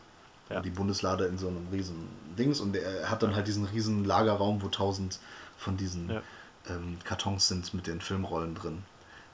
Ja. 0.50 0.60
Die 0.60 0.70
Bundeslade 0.70 1.24
in 1.24 1.38
so 1.38 1.48
einem 1.48 1.66
riesen 1.72 2.06
Dings 2.38 2.60
und 2.60 2.76
er 2.76 3.10
hat 3.10 3.22
dann 3.22 3.30
ja. 3.30 3.36
halt 3.36 3.46
diesen 3.46 3.64
riesen 3.64 4.04
Lagerraum, 4.04 4.62
wo 4.62 4.68
tausend 4.68 5.18
von 5.56 5.78
diesen 5.78 6.10
ähm, 6.68 6.98
Kartons 7.04 7.48
sind 7.48 7.72
mit 7.72 7.86
den 7.86 8.00
Filmrollen 8.00 8.54
drin. 8.54 8.82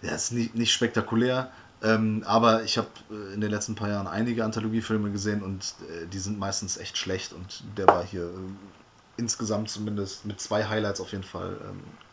Ja, 0.02 0.14
ist 0.14 0.32
nicht, 0.32 0.54
nicht 0.54 0.72
spektakulär, 0.72 1.50
ähm, 1.82 2.22
aber 2.26 2.62
ich 2.62 2.78
habe 2.78 2.88
äh, 3.10 3.34
in 3.34 3.40
den 3.40 3.50
letzten 3.50 3.74
paar 3.74 3.88
Jahren 3.88 4.06
einige 4.06 4.44
Anthologiefilme 4.44 5.10
gesehen 5.10 5.42
und 5.42 5.74
äh, 5.90 6.06
die 6.06 6.18
sind 6.18 6.38
meistens 6.38 6.76
echt 6.76 6.96
schlecht 6.96 7.32
und 7.32 7.64
der 7.76 7.88
war 7.88 8.04
hier 8.04 8.24
äh, 8.24 8.77
insgesamt 9.18 9.68
zumindest 9.68 10.24
mit 10.24 10.40
zwei 10.40 10.64
Highlights 10.64 11.00
auf 11.00 11.12
jeden 11.12 11.24
Fall 11.24 11.58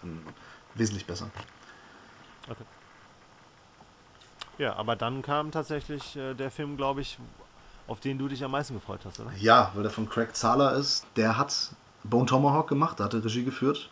ähm, 0.04 0.22
wesentlich 0.74 1.06
besser. 1.06 1.30
Okay. 2.50 2.64
Ja, 4.58 4.76
aber 4.76 4.96
dann 4.96 5.22
kam 5.22 5.52
tatsächlich 5.52 6.16
äh, 6.16 6.34
der 6.34 6.52
Film, 6.52 6.78
glaube 6.78 7.02
ich, 7.02 7.18
auf 7.88 8.00
den 8.00 8.18
du 8.18 8.28
dich 8.28 8.44
am 8.44 8.52
meisten 8.52 8.74
gefreut 8.74 9.02
hast, 9.06 9.20
oder? 9.20 9.32
Ja, 9.38 9.72
weil 9.74 9.84
der 9.84 9.92
von 9.92 10.10
Craig 10.10 10.36
Zahler 10.36 10.74
ist. 10.74 11.06
Der 11.16 11.38
hat 11.38 11.72
Bone 12.04 12.26
Tomahawk 12.26 12.68
gemacht, 12.68 13.00
da 13.00 13.06
hat 13.06 13.14
er 13.14 13.24
Regie 13.24 13.44
geführt. 13.44 13.90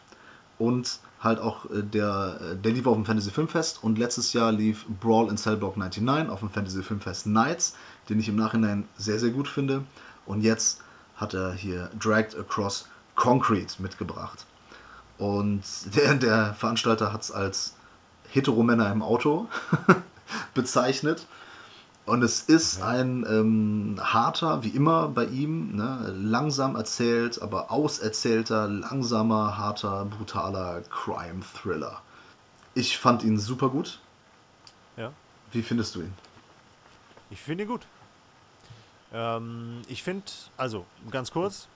Und 0.57 0.99
halt 1.20 1.39
auch 1.39 1.66
äh, 1.66 1.84
der, 1.84 2.39
äh, 2.41 2.55
der 2.55 2.72
lief 2.72 2.86
auf 2.86 2.95
dem 2.95 3.05
Fantasy 3.05 3.32
Filmfest 3.32 3.84
und 3.84 3.97
letztes 3.97 4.34
Jahr 4.34 4.51
lief 4.51 4.86
Brawl 4.88 5.30
in 5.30 5.38
Cellblock 5.38 5.78
99 5.78 6.30
auf 6.30 6.39
dem 6.39 6.49
Fantasy 6.49 6.84
Filmfest 6.84 7.28
Nights, 7.28 7.76
den 8.09 8.20
ich 8.20 8.30
im 8.30 8.36
Nachhinein 8.36 8.88
sehr, 8.97 9.20
sehr 9.20 9.32
gut 9.32 9.47
finde. 9.47 9.84
Und 10.26 10.41
jetzt 10.41 10.82
hat 11.16 11.34
er 11.34 11.53
hier 11.53 11.89
Dragged 11.99 12.38
Across 12.38 12.88
Concrete 13.16 13.82
mitgebracht. 13.82 14.45
Und 15.18 15.64
der, 15.95 16.16
der 16.16 16.53
Veranstalter 16.53 17.14
hat 17.14 17.22
es 17.22 17.32
als 17.32 17.76
Heteromänner 18.30 18.91
im 18.91 19.01
Auto 19.01 19.47
bezeichnet. 20.53 21.28
Und 22.05 22.22
es 22.22 22.41
ist 22.41 22.82
ein 22.82 23.26
ähm, 23.30 23.97
harter, 24.01 24.61
wie 24.64 24.70
immer 24.70 25.07
bei 25.07 25.24
ihm, 25.26 25.78
ne, 25.78 26.14
langsam 26.18 26.76
erzählt, 26.76 27.41
aber 27.41 27.72
auserzählter, 27.72 28.68
langsamer, 28.68 29.57
harter, 29.57 30.03
brutaler 30.05 30.82
Crime-Thriller. 30.89 32.01
Ich 32.76 32.97
fand 32.97 33.24
ihn 33.24 33.39
super 33.39 33.70
gut. 33.70 33.99
Ja. 34.97 35.14
Wie 35.53 35.61
findest 35.61 35.95
du 35.95 36.01
ihn? 36.01 36.14
Ich 37.30 37.39
finde 37.39 37.64
ihn 37.64 37.70
gut. 37.70 37.88
Ähm, 39.14 39.82
ich 39.88 40.03
finde, 40.03 40.26
also 40.57 40.86
ganz 41.09 41.32
kurz, 41.32 41.70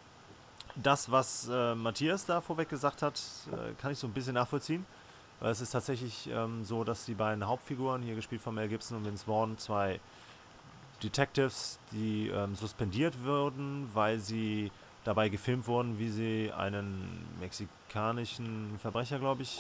das, 0.81 1.11
was 1.11 1.49
äh, 1.51 1.75
Matthias 1.75 2.25
da 2.25 2.41
vorweg 2.41 2.69
gesagt 2.69 3.01
hat, 3.01 3.21
äh, 3.51 3.73
kann 3.81 3.91
ich 3.91 3.99
so 3.99 4.07
ein 4.07 4.13
bisschen 4.13 4.33
nachvollziehen. 4.33 4.85
Weil 5.39 5.51
es 5.51 5.61
ist 5.61 5.71
tatsächlich 5.71 6.29
ähm, 6.31 6.63
so, 6.63 6.83
dass 6.83 7.05
die 7.05 7.13
beiden 7.13 7.45
Hauptfiguren, 7.45 8.01
hier 8.01 8.15
gespielt 8.15 8.41
von 8.41 8.55
Mel 8.55 8.67
Gibson 8.67 8.97
und 8.97 9.05
Vince 9.05 9.25
Vaughn, 9.25 9.57
zwei 9.57 9.99
Detectives, 11.03 11.77
die 11.91 12.29
ähm, 12.29 12.55
suspendiert 12.55 13.23
wurden, 13.23 13.87
weil 13.93 14.19
sie 14.19 14.71
dabei 15.03 15.29
gefilmt 15.29 15.67
wurden, 15.67 15.99
wie 15.99 16.09
sie 16.09 16.51
einen 16.57 17.25
mexikanischen 17.39 18.79
Verbrecher, 18.79 19.19
glaube 19.19 19.43
ich, 19.43 19.59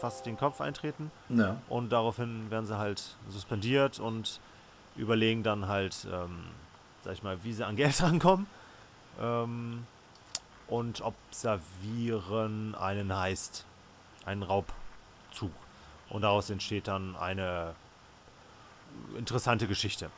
fast 0.00 0.26
den 0.26 0.36
Kopf 0.36 0.60
eintreten. 0.60 1.12
Ja. 1.28 1.56
Und 1.68 1.92
daraufhin 1.92 2.50
werden 2.50 2.66
sie 2.66 2.76
halt 2.76 3.16
suspendiert 3.28 4.00
und 4.00 4.40
überlegen 4.96 5.44
dann 5.44 5.68
halt, 5.68 6.06
ähm, 6.12 6.44
sag 7.04 7.12
ich 7.14 7.22
mal, 7.22 7.38
wie 7.44 7.52
sie 7.52 7.64
an 7.64 7.76
Geld 7.76 8.02
rankommen. 8.02 8.46
Ähm, 9.20 9.86
und 10.72 11.02
observieren 11.02 12.74
einen 12.74 13.14
Heist, 13.14 13.66
einen 14.24 14.42
Raubzug. 14.42 15.50
Und 16.08 16.22
daraus 16.22 16.48
entsteht 16.48 16.88
dann 16.88 17.14
eine 17.14 17.74
interessante 19.14 19.66
Geschichte. 19.66 20.10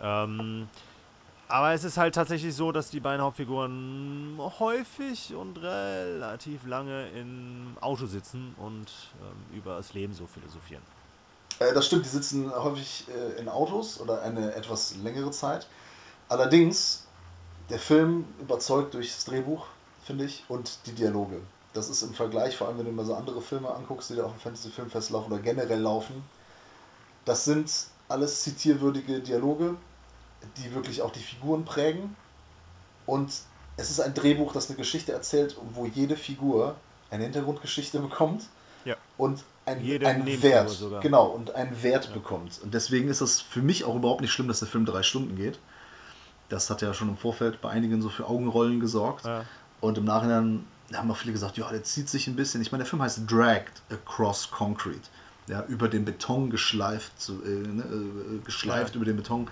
Ähm, 0.00 0.68
aber 1.46 1.74
es 1.74 1.84
ist 1.84 1.98
halt 1.98 2.14
tatsächlich 2.14 2.54
so, 2.54 2.72
dass 2.72 2.88
die 2.88 3.00
beiden 3.00 3.20
Hauptfiguren 3.20 4.38
häufig 4.58 5.34
und 5.34 5.58
relativ 5.58 6.66
lange 6.66 7.08
im 7.10 7.76
Auto 7.82 8.06
sitzen 8.06 8.54
und 8.56 8.90
ähm, 9.20 9.58
über 9.58 9.76
das 9.76 9.92
Leben 9.92 10.14
so 10.14 10.26
philosophieren. 10.26 10.82
Äh, 11.58 11.74
das 11.74 11.84
stimmt, 11.84 12.06
die 12.06 12.10
sitzen 12.10 12.50
häufig 12.50 13.04
äh, 13.08 13.38
in 13.38 13.50
Autos 13.50 14.00
oder 14.00 14.22
eine 14.22 14.54
etwas 14.54 14.96
längere 14.96 15.32
Zeit. 15.32 15.66
Allerdings, 16.30 17.06
der 17.68 17.78
Film 17.78 18.24
überzeugt 18.40 18.94
durch 18.94 19.12
das 19.12 19.26
Drehbuch, 19.26 19.66
finde 20.08 20.24
ich, 20.24 20.42
und 20.48 20.78
die 20.86 20.92
Dialoge. 20.92 21.40
Das 21.74 21.90
ist 21.90 22.02
im 22.02 22.14
Vergleich, 22.14 22.56
vor 22.56 22.66
allem 22.66 22.78
wenn 22.78 22.86
du 22.86 22.92
mal 22.92 23.04
so 23.04 23.14
andere 23.14 23.42
Filme 23.42 23.70
anguckst, 23.70 24.08
die 24.10 24.16
da 24.16 24.24
auf 24.24 24.32
dem 24.32 24.40
Fantasy 24.40 24.70
Filmfest 24.70 25.10
laufen 25.10 25.30
oder 25.30 25.42
generell 25.42 25.80
laufen, 25.80 26.24
das 27.26 27.44
sind 27.44 27.70
alles 28.08 28.42
zitierwürdige 28.42 29.20
Dialoge, 29.20 29.76
die 30.56 30.74
wirklich 30.74 31.02
auch 31.02 31.12
die 31.12 31.20
Figuren 31.20 31.66
prägen. 31.66 32.16
Und 33.04 33.30
es 33.76 33.90
ist 33.90 34.00
ein 34.00 34.14
Drehbuch, 34.14 34.52
das 34.54 34.68
eine 34.68 34.78
Geschichte 34.78 35.12
erzählt, 35.12 35.56
wo 35.74 35.84
jede 35.84 36.16
Figur 36.16 36.74
eine 37.10 37.24
Hintergrundgeschichte 37.24 38.00
bekommt 38.00 38.44
ja. 38.86 38.96
und 39.18 39.44
ein, 39.66 39.78
einen 40.04 40.42
Wert, 40.42 40.70
sogar. 40.70 41.00
genau, 41.00 41.26
und 41.26 41.54
einen 41.54 41.82
Wert 41.82 42.06
ja. 42.06 42.12
bekommt. 42.12 42.60
Und 42.62 42.72
deswegen 42.72 43.08
ist 43.08 43.20
es 43.20 43.42
für 43.42 43.60
mich 43.60 43.84
auch 43.84 43.94
überhaupt 43.94 44.22
nicht 44.22 44.32
schlimm, 44.32 44.48
dass 44.48 44.60
der 44.60 44.68
Film 44.68 44.86
drei 44.86 45.02
Stunden 45.02 45.36
geht. 45.36 45.58
Das 46.48 46.70
hat 46.70 46.80
ja 46.80 46.94
schon 46.94 47.10
im 47.10 47.18
Vorfeld 47.18 47.60
bei 47.60 47.68
einigen 47.68 48.00
so 48.00 48.08
für 48.08 48.26
Augenrollen 48.26 48.80
gesorgt. 48.80 49.26
Ja. 49.26 49.44
Und 49.80 49.98
im 49.98 50.04
Nachhinein 50.04 50.64
haben 50.94 51.10
auch 51.10 51.16
viele 51.16 51.32
gesagt, 51.32 51.56
ja, 51.58 51.68
der 51.70 51.84
zieht 51.84 52.08
sich 52.08 52.26
ein 52.26 52.36
bisschen. 52.36 52.62
Ich 52.62 52.72
meine, 52.72 52.84
der 52.84 52.90
Film 52.90 53.02
heißt 53.02 53.30
Dragged 53.30 53.82
Across 53.90 54.50
Concrete. 54.50 55.08
Ja, 55.46 55.64
über 55.66 55.88
den 55.88 56.04
Beton 56.04 56.50
geschleift, 56.50 57.12
äh, 57.28 57.48
ne, 57.48 57.82
äh, 57.82 58.44
geschleift 58.44 58.94
über 58.94 59.04
den 59.04 59.16
Beton. 59.16 59.48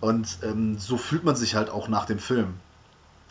Und 0.00 0.38
ähm, 0.42 0.78
so 0.78 0.96
fühlt 0.96 1.24
man 1.24 1.36
sich 1.36 1.54
halt 1.54 1.70
auch 1.70 1.88
nach 1.88 2.06
dem 2.06 2.18
Film. 2.18 2.54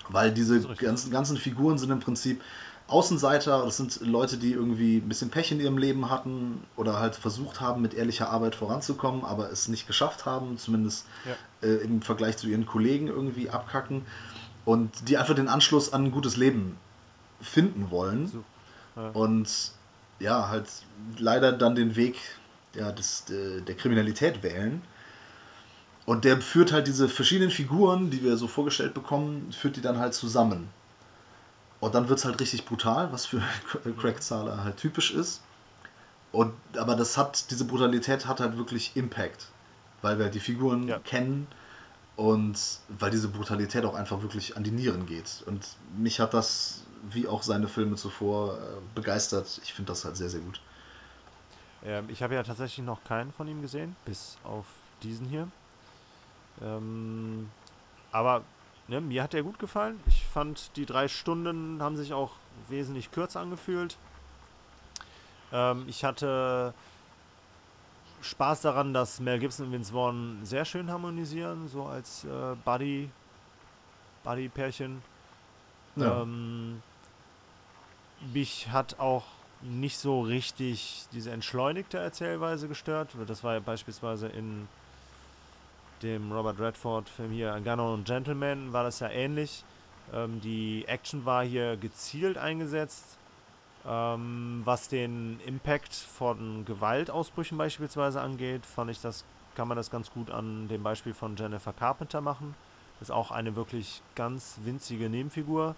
Weil 0.09 0.31
diese 0.31 0.61
ganzen, 0.75 1.11
ganzen 1.11 1.37
Figuren 1.37 1.77
sind 1.77 1.89
im 1.89 1.99
Prinzip 1.99 2.41
Außenseiter, 2.87 3.65
das 3.65 3.77
sind 3.77 3.99
Leute, 4.01 4.37
die 4.37 4.53
irgendwie 4.53 4.97
ein 4.97 5.09
bisschen 5.09 5.29
Pech 5.29 5.51
in 5.51 5.59
ihrem 5.59 5.77
Leben 5.77 6.09
hatten 6.09 6.63
oder 6.77 6.99
halt 6.99 7.15
versucht 7.15 7.59
haben, 7.59 7.81
mit 7.81 7.93
ehrlicher 7.93 8.29
Arbeit 8.29 8.55
voranzukommen, 8.55 9.25
aber 9.25 9.51
es 9.51 9.67
nicht 9.67 9.87
geschafft 9.87 10.25
haben, 10.25 10.57
zumindest 10.57 11.05
ja. 11.25 11.67
äh, 11.67 11.83
im 11.83 12.01
Vergleich 12.01 12.37
zu 12.37 12.47
ihren 12.47 12.65
Kollegen 12.65 13.07
irgendwie 13.07 13.49
abkacken 13.49 14.03
und 14.67 15.07
die 15.07 15.17
einfach 15.17 15.33
den 15.33 15.47
Anschluss 15.47 15.93
an 15.93 16.03
ein 16.03 16.11
gutes 16.11 16.35
Leben 16.35 16.77
finden 17.39 17.89
wollen. 17.89 18.27
So. 18.27 18.43
Ja. 18.97 19.09
Und 19.11 19.71
ja, 20.19 20.49
halt 20.49 20.67
leider 21.17 21.53
dann 21.53 21.73
den 21.73 21.95
Weg 21.95 22.19
ja, 22.73 22.91
des, 22.91 23.23
der 23.29 23.75
Kriminalität 23.75 24.43
wählen. 24.43 24.81
Und 26.05 26.25
der 26.25 26.41
führt 26.41 26.73
halt 26.73 26.87
diese 26.87 27.07
verschiedenen 27.07 27.49
Figuren, 27.49 28.09
die 28.09 28.21
wir 28.23 28.35
so 28.35 28.49
vorgestellt 28.49 28.93
bekommen, 28.93 29.53
führt 29.53 29.77
die 29.77 29.81
dann 29.81 29.99
halt 29.99 30.13
zusammen. 30.13 30.67
Und 31.79 31.95
dann 31.95 32.09
wird 32.09 32.19
es 32.19 32.25
halt 32.25 32.37
richtig 32.41 32.65
brutal, 32.65 33.13
was 33.13 33.25
für 33.25 33.41
Craig 34.01 34.21
Zahler 34.21 34.65
halt 34.65 34.75
typisch 34.75 35.13
ist. 35.13 35.41
Und, 36.33 36.51
aber 36.75 36.97
das 36.97 37.17
hat, 37.17 37.51
diese 37.51 37.63
Brutalität 37.63 38.25
hat 38.25 38.41
halt 38.41 38.57
wirklich 38.57 38.91
Impact, 38.95 39.47
weil 40.01 40.19
wir 40.19 40.27
die 40.27 40.41
Figuren 40.41 40.89
ja. 40.89 40.99
kennen 40.99 41.47
und 42.17 42.57
weil 42.89 43.11
diese 43.11 43.29
Brutalität 43.29 43.85
auch 43.85 43.93
einfach 43.93 44.21
wirklich 44.23 44.57
an 44.57 44.63
die 44.63 44.71
Nieren 44.71 45.05
geht. 45.05 45.43
Und 45.45 45.65
mich 45.97 46.19
hat 46.19 46.33
das, 46.33 46.83
wie 47.11 47.27
auch 47.27 47.43
seine 47.43 47.67
Filme 47.67 47.95
zuvor, 47.95 48.57
äh, 48.57 48.61
begeistert. 48.95 49.61
Ich 49.63 49.73
finde 49.73 49.91
das 49.91 50.03
halt 50.03 50.17
sehr, 50.17 50.29
sehr 50.29 50.41
gut. 50.41 50.59
Ähm, 51.85 52.09
ich 52.09 52.23
habe 52.23 52.33
ja 52.33 52.41
tatsächlich 52.41 52.83
noch 52.83 53.03
keinen 53.03 53.31
von 53.31 53.47
ihm 53.47 53.61
gesehen, 53.61 53.95
bis 54.03 54.39
auf 54.43 54.65
diesen 55.03 55.27
hier. 55.27 55.47
Ähm, 56.59 57.51
aber 58.11 58.41
ne, 58.87 58.99
mir 58.99 59.21
hat 59.21 59.35
er 59.35 59.43
gut 59.43 59.59
gefallen. 59.59 59.99
Ich 60.07 60.25
fand, 60.25 60.75
die 60.75 60.87
drei 60.87 61.07
Stunden 61.07 61.83
haben 61.83 61.97
sich 61.97 62.13
auch 62.13 62.31
wesentlich 62.67 63.11
kürzer 63.11 63.41
angefühlt. 63.41 63.95
Ähm, 65.53 65.85
ich 65.87 66.03
hatte 66.03 66.73
Spaß 68.21 68.61
daran, 68.61 68.93
dass 68.93 69.19
Mel 69.19 69.39
Gibson 69.39 69.67
und 69.67 69.73
Vince 69.73 69.93
Vaughn 69.93 70.39
sehr 70.43 70.65
schön 70.65 70.89
harmonisieren, 70.91 71.67
so 71.67 71.85
als 71.85 72.23
äh, 72.23 72.55
Buddy, 72.65 73.09
Buddy-Pärchen. 74.23 75.01
Ja. 75.95 76.21
Ähm, 76.21 76.81
mich 78.33 78.69
hat 78.69 78.99
auch 78.99 79.25
nicht 79.61 79.97
so 79.97 80.21
richtig 80.21 81.05
diese 81.11 81.31
entschleunigte 81.31 81.97
Erzählweise 81.97 82.67
gestört. 82.67 83.15
Das 83.27 83.43
war 83.43 83.53
ja 83.53 83.59
beispielsweise 83.59 84.27
in 84.27 84.67
dem 86.03 86.31
Robert 86.31 86.59
Redford-Film 86.59 87.31
hier, 87.31 87.59
Gunner 87.63 87.91
und 87.91 88.05
Gentleman, 88.05 88.71
war 88.71 88.83
das 88.83 88.99
ja 88.99 89.09
ähnlich. 89.09 89.63
Ähm, 90.13 90.41
die 90.41 90.85
Action 90.87 91.25
war 91.25 91.43
hier 91.43 91.75
gezielt 91.77 92.37
eingesetzt. 92.37 93.17
Ähm, 93.87 94.61
was 94.65 94.89
den 94.89 95.39
Impact 95.45 95.93
von 95.93 96.65
Gewaltausbrüchen 96.65 97.57
beispielsweise 97.57 98.19
angeht, 98.19 98.65
fand 98.65 98.91
ich 98.91 98.99
das, 98.99 99.23
kann 99.55 99.67
man 99.69 99.77
das 99.77 99.89
ganz 99.89 100.11
gut 100.11 100.29
an 100.29 100.67
dem 100.67 100.83
Beispiel 100.83 101.13
von 101.13 101.37
Jennifer 101.37 101.71
Carpenter 101.71 102.19
machen. 102.19 102.53
Das 102.99 103.09
ist 103.09 103.15
auch 103.15 103.31
eine 103.31 103.55
wirklich 103.55 104.01
ganz 104.15 104.59
winzige 104.63 105.09
Nebenfigur, 105.09 105.75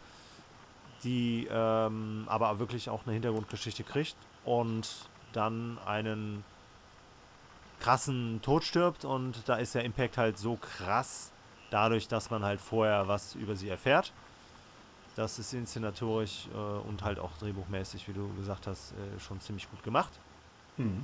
die 1.03 1.47
ähm, 1.51 2.25
aber 2.27 2.57
wirklich 2.57 2.89
auch 2.89 3.05
eine 3.05 3.13
Hintergrundgeschichte 3.13 3.83
kriegt 3.83 4.15
und 4.43 4.89
dann 5.33 5.77
einen 5.85 6.43
krassen 7.79 8.41
Tod 8.41 8.63
stirbt 8.63 9.05
und 9.05 9.47
da 9.47 9.55
ist 9.55 9.75
der 9.75 9.83
Impact 9.83 10.17
halt 10.17 10.37
so 10.37 10.55
krass, 10.55 11.31
dadurch, 11.69 12.07
dass 12.07 12.29
man 12.31 12.43
halt 12.43 12.59
vorher 12.59 13.07
was 13.07 13.35
über 13.35 13.55
sie 13.55 13.69
erfährt. 13.69 14.11
Das 15.19 15.37
ist 15.37 15.53
inszenatorisch 15.53 16.47
äh, 16.53 16.87
und 16.87 17.03
halt 17.03 17.19
auch 17.19 17.37
drehbuchmäßig, 17.39 18.07
wie 18.07 18.13
du 18.13 18.33
gesagt 18.35 18.67
hast, 18.67 18.93
äh, 18.93 19.19
schon 19.19 19.41
ziemlich 19.41 19.69
gut 19.69 19.83
gemacht. 19.83 20.17
Mhm. 20.77 21.03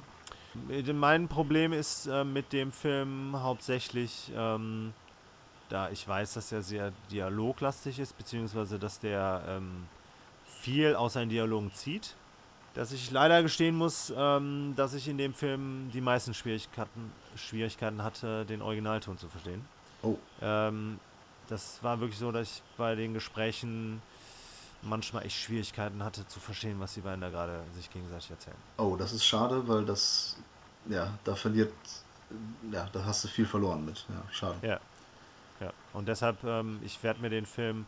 Mein 0.94 1.28
Problem 1.28 1.74
ist 1.74 2.08
äh, 2.08 2.24
mit 2.24 2.54
dem 2.54 2.72
Film 2.72 3.36
hauptsächlich, 3.38 4.32
ähm, 4.34 4.94
da 5.68 5.90
ich 5.90 6.08
weiß, 6.08 6.36
dass 6.36 6.50
er 6.54 6.62
sehr 6.62 6.94
dialoglastig 7.12 8.00
ist, 8.00 8.18
beziehungsweise 8.18 8.80
dass 8.80 9.02
der 9.02 9.44
ähm, 9.50 9.86
viel 10.46 10.96
aus 10.96 11.12
seinen 11.12 11.28
Dialogen 11.28 11.74
zieht 11.74 12.16
dass 12.74 12.92
ich 12.92 13.10
leider 13.10 13.42
gestehen 13.42 13.74
muss, 13.74 14.14
ähm, 14.18 14.74
dass 14.76 14.94
ich 14.94 15.08
in 15.08 15.18
dem 15.18 15.34
Film 15.34 15.90
die 15.94 16.02
meisten 16.02 16.34
Schwierigkeiten, 16.34 17.10
Schwierigkeiten 17.38 18.04
hatte, 18.04 18.46
den 18.46 18.62
Originalton 18.62 19.18
zu 19.18 19.30
verstehen. 19.30 19.64
Oh. 20.02 20.18
Das 21.48 21.84
war 21.84 22.00
wirklich 22.00 22.20
so, 22.20 22.32
dass 22.32 22.48
ich 22.48 22.64
bei 22.78 22.96
den 22.96 23.14
Gesprächen 23.14 24.02
manchmal 24.82 25.26
echt 25.26 25.38
Schwierigkeiten 25.38 26.04
hatte 26.04 26.28
zu 26.28 26.40
verstehen, 26.40 26.80
was 26.80 26.94
die 26.94 27.02
beiden 27.02 27.22
da 27.22 27.30
gerade 27.30 27.62
sich 27.76 27.90
gegenseitig 27.92 28.32
erzählen. 28.32 28.58
Oh, 28.78 28.96
das 28.96 29.14
ist 29.14 29.26
schade, 29.26 29.68
weil 29.68 29.86
das, 29.86 30.38
ja, 30.88 31.18
da 31.24 31.36
verliert, 31.36 31.74
ja, 32.72 32.88
da 32.92 33.06
hast 33.06 33.24
du 33.24 33.28
viel 33.28 33.46
verloren 33.46 33.86
mit. 33.86 34.06
Ja, 34.10 34.34
schade. 34.34 34.56
Ja. 34.62 34.80
Ja, 35.62 35.72
und 35.94 36.08
deshalb, 36.08 36.44
ähm, 36.44 36.80
ich 36.84 37.02
werde 37.02 37.22
mir 37.22 37.30
den 37.30 37.46
Film 37.46 37.86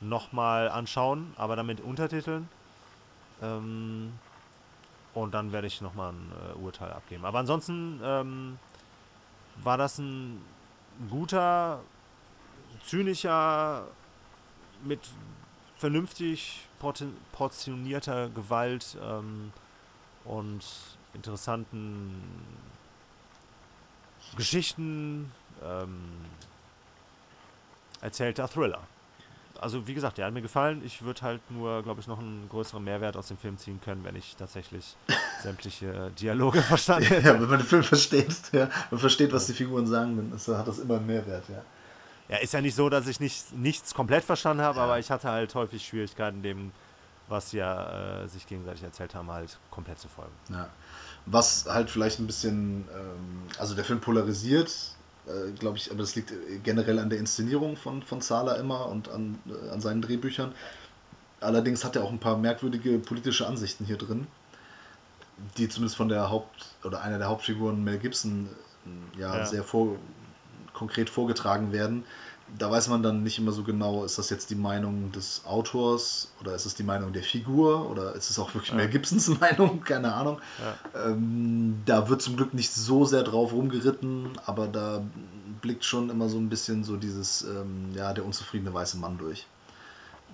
nochmal 0.00 0.68
anschauen, 0.68 1.32
aber 1.36 1.56
dann 1.56 1.66
mit 1.66 1.80
Untertiteln. 1.80 2.48
Ähm, 3.42 4.12
und 5.14 5.32
dann 5.32 5.50
werde 5.50 5.66
ich 5.66 5.80
nochmal 5.80 6.12
ein 6.12 6.32
äh, 6.50 6.58
Urteil 6.58 6.92
abgeben. 6.92 7.24
Aber 7.24 7.38
ansonsten 7.38 8.00
ähm, 8.04 8.58
war 9.62 9.78
das 9.78 9.98
ein 9.98 10.42
guter, 11.08 11.80
zynischer, 12.86 13.86
mit 14.84 15.00
vernünftig 15.76 16.66
portionierter 17.32 18.28
Gewalt 18.30 18.96
ähm, 19.02 19.52
und 20.24 20.64
interessanten 21.14 22.22
Geschichten 24.36 25.32
ähm, 25.62 25.98
erzählter 28.00 28.48
Thriller 28.48 28.82
also 29.60 29.86
wie 29.86 29.94
gesagt, 29.94 30.18
der 30.18 30.26
hat 30.26 30.34
mir 30.34 30.42
gefallen. 30.42 30.82
Ich 30.84 31.02
würde 31.02 31.22
halt 31.22 31.40
nur, 31.50 31.82
glaube 31.82 32.00
ich, 32.00 32.06
noch 32.06 32.18
einen 32.18 32.48
größeren 32.48 32.82
Mehrwert 32.82 33.16
aus 33.16 33.28
dem 33.28 33.36
Film 33.36 33.58
ziehen 33.58 33.80
können, 33.80 34.04
wenn 34.04 34.16
ich 34.16 34.36
tatsächlich 34.36 34.96
sämtliche 35.42 36.10
Dialoge 36.18 36.62
verstanden 36.62 37.06
hätte. 37.06 37.28
Ja, 37.28 37.40
wenn 37.40 37.48
man 37.48 37.58
den 37.58 37.66
Film 37.66 37.82
versteht, 37.82 38.34
ja, 38.52 38.68
man 38.90 39.00
versteht, 39.00 39.32
was 39.32 39.46
die 39.46 39.52
Figuren 39.52 39.86
sagen, 39.86 40.16
dann 40.16 40.32
ist, 40.32 40.48
hat 40.48 40.66
das 40.66 40.78
immer 40.78 40.96
einen 40.96 41.06
Mehrwert, 41.06 41.48
ja. 41.48 41.62
Ja, 42.28 42.38
ist 42.38 42.52
ja 42.52 42.60
nicht 42.60 42.74
so, 42.74 42.88
dass 42.88 43.06
ich 43.06 43.20
nicht, 43.20 43.52
nichts 43.52 43.94
komplett 43.94 44.24
verstanden 44.24 44.62
habe, 44.62 44.78
ja. 44.78 44.84
aber 44.84 44.98
ich 44.98 45.10
hatte 45.10 45.30
halt 45.30 45.54
häufig 45.54 45.86
Schwierigkeiten, 45.86 46.42
dem, 46.42 46.72
was 47.28 47.52
ja 47.52 48.22
äh, 48.22 48.28
sich 48.28 48.46
gegenseitig 48.46 48.82
erzählt 48.82 49.14
haben, 49.14 49.30
halt 49.30 49.58
komplett 49.70 49.98
zu 49.98 50.08
folgen. 50.08 50.32
Ja. 50.50 50.68
Was 51.26 51.66
halt 51.66 51.90
vielleicht 51.90 52.18
ein 52.18 52.26
bisschen, 52.26 52.88
ähm, 52.94 53.42
also 53.58 53.74
der 53.74 53.84
Film 53.84 54.00
polarisiert, 54.00 54.72
äh, 55.26 55.52
glaube 55.52 55.76
ich, 55.76 55.90
aber 55.90 56.00
das 56.00 56.14
liegt 56.14 56.32
generell 56.62 56.98
an 56.98 57.10
der 57.10 57.18
Inszenierung 57.18 57.76
von, 57.76 58.02
von 58.02 58.20
Zahler 58.20 58.58
immer 58.58 58.86
und 58.86 59.08
an, 59.08 59.38
äh, 59.46 59.70
an 59.70 59.80
seinen 59.80 60.02
Drehbüchern. 60.02 60.52
Allerdings 61.40 61.84
hat 61.84 61.96
er 61.96 62.04
auch 62.04 62.10
ein 62.10 62.20
paar 62.20 62.38
merkwürdige 62.38 62.98
politische 62.98 63.46
Ansichten 63.46 63.84
hier 63.84 63.98
drin, 63.98 64.26
die 65.58 65.68
zumindest 65.68 65.96
von 65.96 66.08
der 66.08 66.30
Haupt- 66.30 66.66
oder 66.84 67.02
einer 67.02 67.18
der 67.18 67.28
Hauptfiguren 67.28 67.82
Mel 67.84 67.98
Gibson 67.98 68.48
äh, 68.86 69.20
ja, 69.20 69.38
ja. 69.38 69.46
sehr 69.46 69.64
vor, 69.64 69.96
konkret 70.76 71.10
vorgetragen 71.10 71.72
werden 71.72 72.04
da 72.58 72.70
weiß 72.70 72.88
man 72.88 73.02
dann 73.02 73.22
nicht 73.22 73.38
immer 73.38 73.52
so 73.52 73.64
genau, 73.64 74.04
ist 74.04 74.18
das 74.18 74.30
jetzt 74.30 74.50
die 74.50 74.54
Meinung 74.54 75.10
des 75.12 75.42
Autors 75.44 76.30
oder 76.40 76.54
ist 76.54 76.64
es 76.64 76.74
die 76.74 76.84
Meinung 76.84 77.12
der 77.12 77.22
Figur 77.22 77.90
oder 77.90 78.14
ist 78.14 78.30
es 78.30 78.38
auch 78.38 78.54
wirklich 78.54 78.70
ja. 78.70 78.76
mehr 78.76 78.88
Gibsons 78.88 79.28
Meinung, 79.40 79.82
keine 79.82 80.14
Ahnung. 80.14 80.40
Ja. 80.94 81.10
Ähm, 81.10 81.82
da 81.84 82.08
wird 82.08 82.22
zum 82.22 82.36
Glück 82.36 82.54
nicht 82.54 82.72
so 82.72 83.04
sehr 83.04 83.24
drauf 83.24 83.52
rumgeritten, 83.52 84.38
aber 84.46 84.68
da 84.68 85.02
blickt 85.60 85.84
schon 85.84 86.08
immer 86.08 86.28
so 86.28 86.38
ein 86.38 86.48
bisschen 86.48 86.84
so 86.84 86.96
dieses, 86.96 87.42
ähm, 87.42 87.90
ja, 87.94 88.12
der 88.12 88.24
unzufriedene 88.24 88.72
weiße 88.72 88.98
Mann 88.98 89.18
durch. 89.18 89.46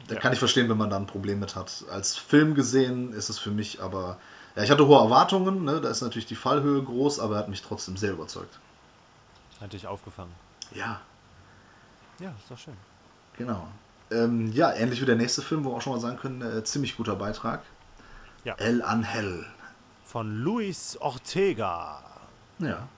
Da 0.09 0.15
ja. 0.15 0.21
kann 0.21 0.33
ich 0.33 0.39
verstehen, 0.39 0.69
wenn 0.69 0.79
man 0.79 0.91
da 0.91 0.97
ein 0.97 1.07
Problem 1.07 1.41
mit 1.41 1.57
hat. 1.57 1.85
Als 1.91 2.17
Film 2.17 2.55
gesehen 2.55 3.13
ist 3.15 3.31
es 3.31 3.39
für 3.39 3.51
mich 3.51 3.81
aber, 3.81 4.19
ja, 4.55 4.63
ich 4.63 4.71
hatte 4.71 4.87
hohe 4.87 4.99
Erwartungen, 4.99 5.65
ne? 5.65 5.81
da 5.81 5.89
ist 5.89 6.03
natürlich 6.03 6.27
die 6.27 6.35
Fallhöhe 6.35 6.83
groß, 6.83 7.21
aber 7.21 7.37
er 7.37 7.39
hat 7.41 7.49
mich 7.49 7.63
trotzdem 7.63 7.97
sehr 7.97 8.13
überzeugt. 8.13 8.59
Hat 9.63 9.73
dich 9.73 9.87
aufgefangen. 9.87 10.35
Ja, 10.73 11.01
ja, 12.19 12.31
ist 12.39 12.51
doch 12.51 12.59
schön. 12.59 12.77
Genau. 13.37 13.67
Ähm, 14.11 14.53
ja, 14.53 14.73
ähnlich 14.73 15.01
wie 15.01 15.07
der 15.07 15.17
nächste 15.17 15.43
Film, 15.43 15.65
wo 15.65 15.71
wir 15.71 15.77
auch 15.77 15.83
schon 15.83 15.95
mal 15.95 16.01
sagen 16.01 16.19
können, 16.19 16.43
äh, 16.43 16.63
ziemlich 16.63 16.97
guter 16.97 17.17
Beitrag. 17.17 17.63
Ja. 18.45 18.55
El 18.55 18.83
Angel. 18.83 19.47
Von 20.05 20.43
Luis 20.43 20.97
Ortega. 20.99 22.03
Ja. 22.59 22.89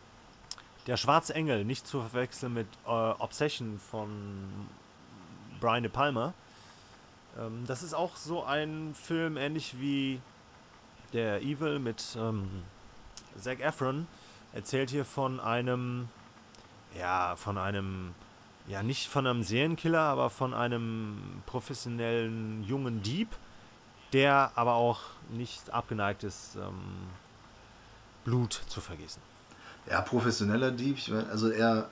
Der 0.87 0.97
Schwarze 0.97 1.35
Engel, 1.35 1.65
nicht 1.65 1.87
zu 1.87 2.01
verwechseln 2.01 2.53
mit 2.53 2.67
äh, 2.87 2.91
Obsession 2.91 3.79
von 3.79 4.69
Brian 5.61 5.83
De 5.83 5.91
Palma. 5.91 6.35
Ähm, 7.39 7.65
das 7.67 7.83
ist 7.83 7.95
auch 7.95 8.17
so 8.17 8.45
ein 8.45 8.95
Film, 8.95 9.37
ähnlich 9.37 9.81
wie 9.81 10.21
der 11.13 11.41
Evil 11.41 11.79
mit 11.79 12.05
ähm, 12.19 12.49
Zac 13.39 13.61
Efron. 13.61 14.07
Erzählt 14.53 14.91
hier 14.91 15.05
von 15.05 15.41
einem, 15.41 16.09
ja, 16.99 17.37
von 17.37 17.59
einem 17.59 18.15
ja 18.67 18.83
nicht 18.83 19.09
von 19.09 19.27
einem 19.27 19.43
Serienkiller, 19.43 20.01
aber 20.01 20.31
von 20.31 20.55
einem 20.55 21.43
professionellen 21.47 22.65
jungen 22.65 23.03
Dieb, 23.03 23.29
der 24.13 24.53
aber 24.55 24.75
auch 24.75 25.01
nicht 25.31 25.71
abgeneigt 25.71 26.25
ist, 26.25 26.57
ähm, 26.57 26.81
Blut 28.25 28.53
zu 28.69 28.81
vergießen. 28.81 29.21
Ja, 29.91 30.01
professioneller 30.01 30.71
Dieb. 30.71 30.97
Ich 30.97 31.11
mein, 31.11 31.29
also 31.29 31.51
er, 31.51 31.89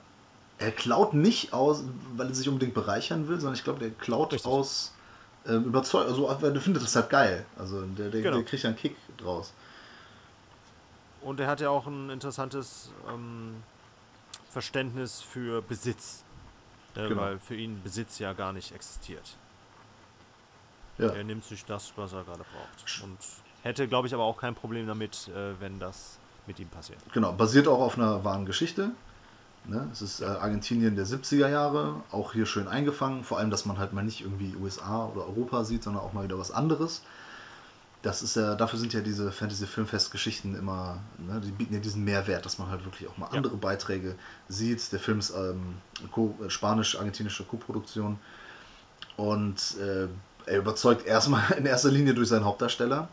er 0.57 0.71
klaut 0.71 1.13
nicht 1.13 1.53
aus, 1.53 1.83
weil 2.15 2.27
er 2.27 2.35
sich 2.35 2.49
unbedingt 2.49 2.73
bereichern 2.73 3.27
will, 3.27 3.39
sondern 3.39 3.55
ich 3.55 3.63
glaube, 3.63 3.79
der 3.79 3.91
klaut 3.91 4.33
Richtig. 4.33 4.51
aus 4.51 4.93
äh, 5.45 5.53
überzeugt. 5.53 6.09
Also 6.09 6.27
er 6.27 6.61
findet 6.61 6.81
das 6.81 6.95
halt 6.95 7.09
geil. 7.09 7.45
Also 7.57 7.81
der, 7.81 8.09
der, 8.09 8.21
genau. 8.21 8.37
der 8.37 8.45
kriegt 8.45 8.63
ja 8.63 8.69
einen 8.69 8.77
Kick 8.77 8.95
draus. 9.17 9.53
Und 11.21 11.39
er 11.39 11.47
hat 11.47 11.61
ja 11.61 11.69
auch 11.69 11.85
ein 11.85 12.09
interessantes 12.09 12.91
ähm, 13.07 13.55
Verständnis 14.53 15.21
für 15.21 15.61
Besitz. 15.61 16.23
Äh, 16.95 17.09
genau. 17.09 17.21
Weil 17.21 17.39
für 17.39 17.55
ihn 17.55 17.81
Besitz 17.83 18.19
ja 18.19 18.33
gar 18.33 18.53
nicht 18.53 18.73
existiert. 18.73 19.35
Ja. 20.99 21.09
Er 21.09 21.23
nimmt 21.23 21.43
sich 21.43 21.65
das, 21.65 21.91
was 21.95 22.13
er 22.13 22.23
gerade 22.23 22.43
braucht. 22.43 23.03
Und 23.03 23.17
hätte, 23.63 23.87
glaube 23.87 24.07
ich, 24.07 24.13
aber 24.13 24.23
auch 24.23 24.37
kein 24.37 24.53
Problem 24.53 24.85
damit, 24.85 25.27
äh, 25.29 25.59
wenn 25.59 25.79
das 25.79 26.19
mit 26.45 26.59
ihm 26.59 26.67
passiert. 26.67 26.99
Genau, 27.13 27.33
basiert 27.33 27.67
auch 27.67 27.79
auf 27.79 27.97
einer 27.97 28.23
wahren 28.23 28.45
Geschichte. 28.45 28.91
Ne? 29.65 29.89
Es 29.91 30.01
ist 30.01 30.21
äh, 30.21 30.25
Argentinien 30.25 30.95
der 30.95 31.05
70er 31.05 31.47
Jahre, 31.47 32.03
auch 32.11 32.33
hier 32.33 32.45
schön 32.45 32.67
eingefangen. 32.67 33.23
Vor 33.23 33.39
allem, 33.39 33.49
dass 33.49 33.65
man 33.65 33.79
halt 33.79 33.93
mal 33.93 34.03
nicht 34.03 34.21
irgendwie 34.21 34.55
USA 34.55 35.07
oder 35.07 35.25
Europa 35.25 35.63
sieht, 35.63 35.83
sondern 35.83 36.03
auch 36.03 36.13
mal 36.13 36.25
wieder 36.25 36.37
was 36.37 36.51
anderes. 36.51 37.01
Das 38.03 38.21
ist 38.21 38.35
ja, 38.35 38.55
dafür 38.55 38.77
sind 38.77 38.93
ja 38.93 38.99
diese 38.99 39.31
Fantasy-Filmfest-Geschichten 39.31 40.55
immer, 40.55 40.99
ne, 41.17 41.39
die 41.39 41.51
bieten 41.51 41.73
ja 41.73 41.79
diesen 41.79 42.03
Mehrwert, 42.03 42.45
dass 42.45 42.59
man 42.59 42.69
halt 42.69 42.83
wirklich 42.83 43.09
auch 43.09 43.17
mal 43.17 43.27
ja. 43.31 43.37
andere 43.37 43.55
Beiträge 43.55 44.15
sieht. 44.49 44.91
Der 44.91 44.99
Film 44.99 45.19
ist 45.19 45.33
ähm, 45.35 45.75
äh, 46.01 46.49
spanisch-argentinische 46.49 47.45
Koproduktion 47.45 48.19
und 49.15 49.77
äh, 49.79 50.07
er 50.45 50.57
überzeugt 50.57 51.05
erstmal 51.05 51.49
in 51.57 51.65
erster 51.65 51.89
Linie 51.89 52.13
durch 52.13 52.27
seinen 52.27 52.43
Hauptdarsteller. 52.43 53.07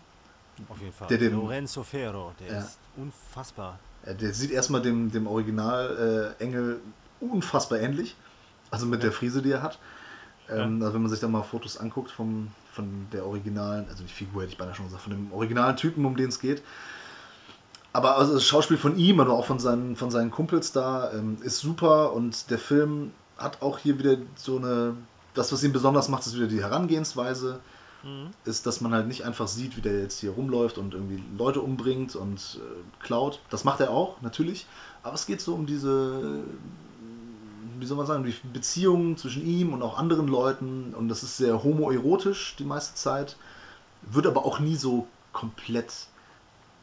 Auf 0.68 0.80
jeden 0.80 0.92
Fall. 0.92 1.06
Der 1.06 1.18
den, 1.18 1.34
Lorenzo 1.34 1.84
Ferro, 1.84 2.32
der 2.40 2.52
ja. 2.52 2.58
ist 2.58 2.78
unfassbar. 2.96 3.78
Der 4.04 4.34
sieht 4.34 4.50
erstmal 4.50 4.82
dem, 4.82 5.12
dem 5.12 5.28
Original-Engel 5.28 6.80
äh, 6.80 7.24
unfassbar 7.24 7.78
ähnlich. 7.78 8.16
Also 8.72 8.86
mit 8.86 9.00
ja. 9.00 9.08
der 9.08 9.12
Frise, 9.12 9.40
die 9.40 9.52
er 9.52 9.62
hat. 9.62 9.78
Ähm, 10.51 10.82
also 10.82 10.94
wenn 10.94 11.02
man 11.02 11.10
sich 11.10 11.20
da 11.20 11.28
mal 11.28 11.43
Fotos 11.43 11.78
anguckt 11.78 12.10
vom, 12.10 12.48
von 12.72 13.06
der 13.12 13.27
originalen, 13.27 13.86
also 13.89 14.02
die 14.02 14.12
Figur 14.12 14.43
hätte 14.43 14.52
ich 14.52 14.59
beinahe 14.59 14.74
schon 14.74 14.86
gesagt, 14.86 15.02
von 15.02 15.12
dem 15.12 15.32
originalen 15.32 15.77
Typen, 15.77 16.05
um 16.05 16.16
den 16.16 16.28
es 16.28 16.40
geht. 16.40 16.62
Aber 17.93 18.16
also 18.16 18.35
das 18.35 18.44
Schauspiel 18.44 18.77
von 18.77 18.97
ihm, 18.97 19.20
aber 19.20 19.32
auch 19.32 19.47
von 19.47 19.59
seinen, 19.59 19.97
von 19.97 20.10
seinen 20.10 20.31
Kumpels 20.31 20.72
da, 20.72 21.12
ähm, 21.12 21.39
ist 21.43 21.59
super 21.59 22.12
und 22.12 22.51
der 22.51 22.59
Film 22.59 23.12
hat 23.36 23.62
auch 23.62 23.78
hier 23.78 23.98
wieder 23.98 24.16
so 24.36 24.59
eine. 24.59 24.97
Das, 25.35 25.52
was 25.52 25.62
ihn 25.62 25.72
besonders 25.72 26.09
macht, 26.09 26.27
ist 26.27 26.36
wieder 26.36 26.48
die 26.48 26.60
Herangehensweise. 26.60 27.60
Mhm. 28.02 28.31
Ist, 28.44 28.66
dass 28.66 28.81
man 28.81 28.93
halt 28.93 29.06
nicht 29.06 29.24
einfach 29.24 29.47
sieht, 29.47 29.77
wie 29.77 29.81
der 29.81 30.01
jetzt 30.01 30.18
hier 30.18 30.32
rumläuft 30.32 30.78
und 30.78 30.94
irgendwie 30.94 31.22
Leute 31.36 31.60
umbringt 31.60 32.16
und 32.16 32.59
äh, 32.60 33.05
klaut. 33.05 33.40
Das 33.51 33.64
macht 33.64 33.81
er 33.81 33.90
auch, 33.90 34.20
natürlich. 34.22 34.66
Aber 35.02 35.14
es 35.14 35.27
geht 35.27 35.40
so 35.40 35.55
um 35.55 35.66
diese 35.66 36.43
wie 37.81 37.86
soll 37.86 37.97
man 37.97 38.07
sagen, 38.07 38.24
die 38.24 38.35
Beziehungen 38.52 39.16
zwischen 39.16 39.44
ihm 39.44 39.73
und 39.73 39.82
auch 39.82 39.98
anderen 39.98 40.28
Leuten 40.28 40.94
und 40.94 41.09
das 41.09 41.23
ist 41.23 41.36
sehr 41.36 41.62
homoerotisch 41.62 42.57
die 42.59 42.65
meiste 42.65 42.94
Zeit, 42.94 43.36
wird 44.02 44.27
aber 44.27 44.44
auch 44.44 44.61
nie 44.61 44.77
so 44.77 45.07
komplett 45.32 45.93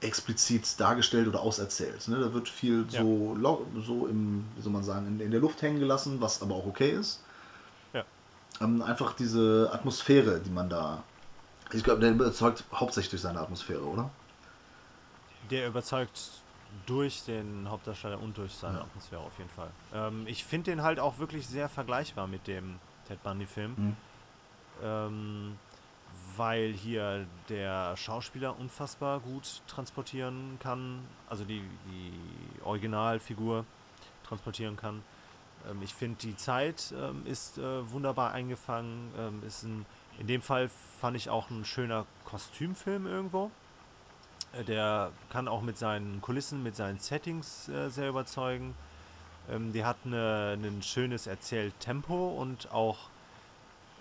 explizit 0.01 0.79
dargestellt 0.79 1.27
oder 1.27 1.41
auserzählt. 1.41 2.07
Ne? 2.07 2.19
Da 2.19 2.33
wird 2.33 2.49
viel 2.49 2.85
ja. 2.89 3.01
so, 3.01 3.37
so 3.85 4.07
im, 4.07 4.45
wie 4.55 4.61
soll 4.61 4.71
man 4.71 4.83
sagen, 4.83 5.07
in, 5.07 5.19
in, 5.19 5.31
der 5.31 5.39
Luft 5.39 5.61
hängen 5.61 5.79
gelassen, 5.79 6.21
was 6.21 6.41
aber 6.41 6.55
auch 6.55 6.67
okay 6.67 6.91
ist. 6.91 7.23
Ja. 7.93 8.03
Ähm, 8.61 8.81
einfach 8.81 9.13
diese 9.13 9.69
Atmosphäre, 9.73 10.39
die 10.39 10.51
man 10.51 10.69
da. 10.69 11.03
Ich 11.73 11.83
glaube, 11.83 11.99
der 11.99 12.11
überzeugt 12.11 12.63
hauptsächlich 12.73 13.09
durch 13.09 13.21
seine 13.23 13.39
Atmosphäre, 13.39 13.83
oder? 13.83 14.09
Der 15.49 15.67
überzeugt 15.67 16.19
durch 16.85 17.23
den 17.23 17.69
Hauptdarsteller 17.69 18.19
und 18.21 18.37
durch 18.37 18.53
seine 18.53 18.77
ja. 18.77 18.83
Atmosphäre 18.83 19.21
auf 19.21 19.37
jeden 19.37 19.49
Fall. 19.49 19.69
Ähm, 19.93 20.25
ich 20.27 20.43
finde 20.43 20.71
den 20.71 20.83
halt 20.83 20.99
auch 20.99 21.19
wirklich 21.19 21.47
sehr 21.47 21.69
vergleichbar 21.69 22.27
mit 22.27 22.47
dem 22.47 22.79
Ted 23.07 23.21
Bundy-Film. 23.23 23.73
Mhm. 23.77 23.97
Ähm, 24.83 25.59
weil 26.35 26.73
hier 26.73 27.25
der 27.49 27.97
Schauspieler 27.97 28.57
unfassbar 28.59 29.19
gut 29.19 29.61
transportieren 29.67 30.57
kann, 30.59 30.99
also 31.29 31.43
die, 31.43 31.61
die 31.87 32.61
Originalfigur 32.63 33.65
transportieren 34.23 34.77
kann. 34.77 35.03
Ähm, 35.69 35.81
ich 35.81 35.93
finde, 35.93 36.17
die 36.21 36.35
Zeit 36.35 36.93
ähm, 36.97 37.25
ist 37.25 37.57
äh, 37.57 37.91
wunderbar 37.91 38.33
eingefangen. 38.33 39.11
Ähm, 39.17 39.43
ist 39.45 39.63
ein, 39.63 39.85
in 40.19 40.27
dem 40.27 40.41
Fall 40.41 40.69
fand 40.99 41.17
ich 41.17 41.29
auch 41.29 41.49
ein 41.49 41.65
schöner 41.65 42.05
Kostümfilm 42.25 43.07
irgendwo. 43.07 43.51
Äh, 44.57 44.63
der 44.63 45.11
kann 45.29 45.47
auch 45.47 45.61
mit 45.61 45.77
seinen 45.77 46.21
Kulissen, 46.21 46.63
mit 46.63 46.75
seinen 46.75 46.99
Settings 46.99 47.69
äh, 47.69 47.89
sehr 47.89 48.09
überzeugen. 48.09 48.75
Ähm, 49.49 49.73
die 49.73 49.85
hat 49.85 49.97
eine, 50.05 50.57
ein 50.61 50.83
schönes 50.83 51.27
Erzähltempo 51.27 52.29
und 52.29 52.71
auch 52.71 52.97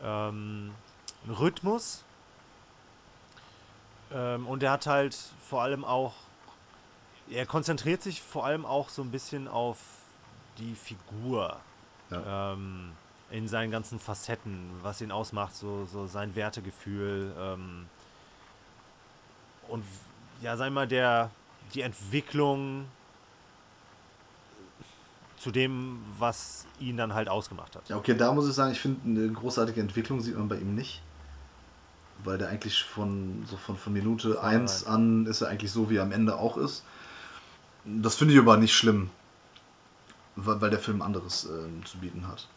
ähm, 0.03 0.73
einen 1.25 1.35
Rhythmus. 1.35 2.05
Ähm, 4.13 4.47
und 4.47 4.63
er 4.63 4.73
hat 4.73 4.87
halt 4.87 5.17
vor 5.49 5.63
allem 5.63 5.85
auch, 5.85 6.15
er 7.31 7.47
konzentriert 7.47 8.03
sich 8.03 8.23
vor 8.23 8.45
allem 8.45 8.65
auch 8.65 8.89
so 8.89 9.03
ein 9.03 9.11
bisschen 9.11 9.49
auf 9.49 9.79
die 10.59 10.75
Figur. 10.75 11.59
Ja. 12.11 12.53
Ähm, 12.53 12.93
in 13.29 13.49
seinen 13.49 13.73
ganzen 13.73 13.99
Facetten, 13.99 14.71
was 14.83 15.01
ihn 15.01 15.11
ausmacht, 15.11 15.57
so, 15.57 15.85
so 15.87 16.07
sein 16.07 16.37
Wertegefühl. 16.37 17.35
Ähm, 17.37 17.87
und 19.67 19.85
ja, 20.43 20.57
sag 20.57 20.73
mal, 20.73 20.87
der, 20.87 21.31
die 21.75 21.83
Entwicklung 21.83 22.87
zu 25.39 25.51
dem, 25.51 26.01
was 26.19 26.67
ihn 26.81 26.97
dann 26.97 27.15
halt 27.15 27.29
ausgemacht 27.29 27.77
hat. 27.77 27.89
Ja, 27.89 27.97
okay, 27.97 28.15
da 28.15 28.33
muss 28.33 28.49
ich 28.49 28.55
sagen, 28.55 28.73
ich 28.73 28.81
finde, 28.81 29.01
eine 29.05 29.33
großartige 29.33 29.81
Entwicklung 29.81 30.21
sieht 30.21 30.37
man 30.37 30.49
bei 30.49 30.57
ihm 30.57 30.75
nicht. 30.75 31.03
Weil 32.25 32.39
der 32.39 32.49
eigentlich 32.49 32.83
von, 32.83 33.45
so 33.47 33.57
von, 33.57 33.77
von 33.77 33.93
Minute 33.93 34.43
1 34.43 34.87
an 34.87 35.27
ist 35.27 35.43
er 35.43 35.49
eigentlich 35.49 35.71
so, 35.71 35.91
wie 35.91 35.97
er 35.97 36.03
am 36.03 36.13
Ende 36.13 36.37
auch 36.37 36.57
ist. 36.57 36.83
Das 37.85 38.17
finde 38.17 38.33
ich 38.33 38.41
aber 38.41 38.57
nicht 38.57 38.75
schlimm, 38.75 39.11
weil, 40.35 40.61
weil 40.63 40.71
der 40.71 40.79
Film 40.79 41.03
anderes 41.03 41.45
äh, 41.45 41.85
zu 41.85 41.99
bieten 41.99 42.27
hat. 42.27 42.49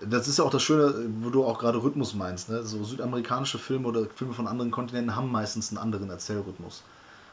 Das 0.00 0.26
ist 0.26 0.38
ja 0.38 0.44
auch 0.44 0.50
das 0.50 0.64
Schöne, 0.64 0.92
wo 1.20 1.30
du 1.30 1.44
auch 1.44 1.60
gerade 1.60 1.80
Rhythmus 1.80 2.14
meinst. 2.14 2.50
Ne? 2.50 2.64
So 2.64 2.82
südamerikanische 2.82 3.58
Filme 3.58 3.86
oder 3.86 4.04
Filme 4.06 4.34
von 4.34 4.48
anderen 4.48 4.72
Kontinenten 4.72 5.14
haben 5.14 5.30
meistens 5.30 5.70
einen 5.70 5.78
anderen 5.78 6.10
Erzählrhythmus 6.10 6.82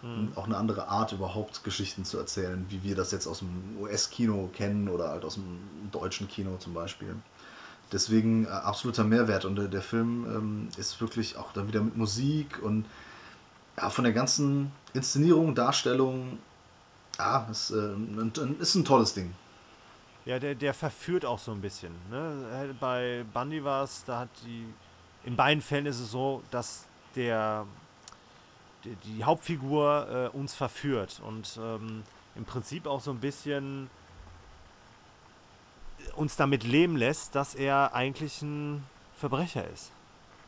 mhm. 0.02 0.34
auch 0.36 0.46
eine 0.46 0.58
andere 0.58 0.88
Art 0.88 1.12
überhaupt 1.12 1.64
Geschichten 1.64 2.06
zu 2.06 2.18
erzählen, 2.18 2.66
wie 2.70 2.84
wir 2.84 2.96
das 2.96 3.12
jetzt 3.12 3.28
aus 3.28 3.40
dem 3.40 3.78
US-Kino 3.80 4.50
kennen 4.54 4.90
oder 4.90 5.10
halt 5.10 5.26
aus 5.26 5.36
dem 5.36 5.60
deutschen 5.92 6.28
Kino 6.28 6.58
zum 6.58 6.74
Beispiel. 6.74 7.16
Deswegen 7.92 8.46
äh, 8.46 8.50
absoluter 8.50 9.04
Mehrwert 9.04 9.46
und 9.46 9.56
der, 9.56 9.68
der 9.68 9.82
Film 9.82 10.26
ähm, 10.26 10.70
ist 10.78 11.02
wirklich 11.02 11.38
auch 11.38 11.52
dann 11.54 11.68
wieder 11.68 11.82
mit 11.82 11.98
Musik 11.98 12.62
und 12.62 12.86
ja, 13.78 13.90
von 13.90 14.04
der 14.04 14.14
ganzen 14.14 14.72
Inszenierung, 14.94 15.56
Darstellung, 15.56 16.38
ja, 17.18 17.48
ist, 17.50 17.72
äh, 17.72 17.94
ist 18.60 18.76
ein 18.76 18.86
tolles 18.86 19.14
Ding. 19.14 19.34
Ja, 20.26 20.40
der, 20.40 20.56
der 20.56 20.74
verführt 20.74 21.26
auch 21.26 21.40
so 21.40 21.52
ein 21.52 21.62
bisschen. 21.62 21.92
Ne? 22.10 22.76
Bei 22.80 23.26
Bundy 23.34 23.64
war 23.64 23.84
es, 23.84 24.04
da 24.06 24.20
hat 24.20 24.30
die. 24.46 24.66
In 25.24 25.36
beiden 25.36 25.62
Fällen 25.62 25.86
ist 25.86 26.00
es 26.00 26.12
so, 26.12 26.42
dass 26.52 26.86
der 27.16 27.66
die, 28.86 29.24
Hauptfigur 29.24 30.32
äh, 30.34 30.38
uns 30.38 30.54
verführt 30.54 31.22
und 31.26 31.60
ähm, 31.62 32.04
im 32.36 32.46
Prinzip 32.46 32.88
auch 32.88 33.02
so 33.02 33.12
ein 33.12 33.20
bisschen 33.20 33.90
uns 36.16 36.36
damit 36.36 36.64
leben 36.64 36.96
lässt, 36.98 37.36
dass 37.36 37.56
er 37.56 37.94
eigentlich 37.94 38.42
ein 38.42 38.84
Verbrecher 39.16 39.68
ist. 39.70 39.92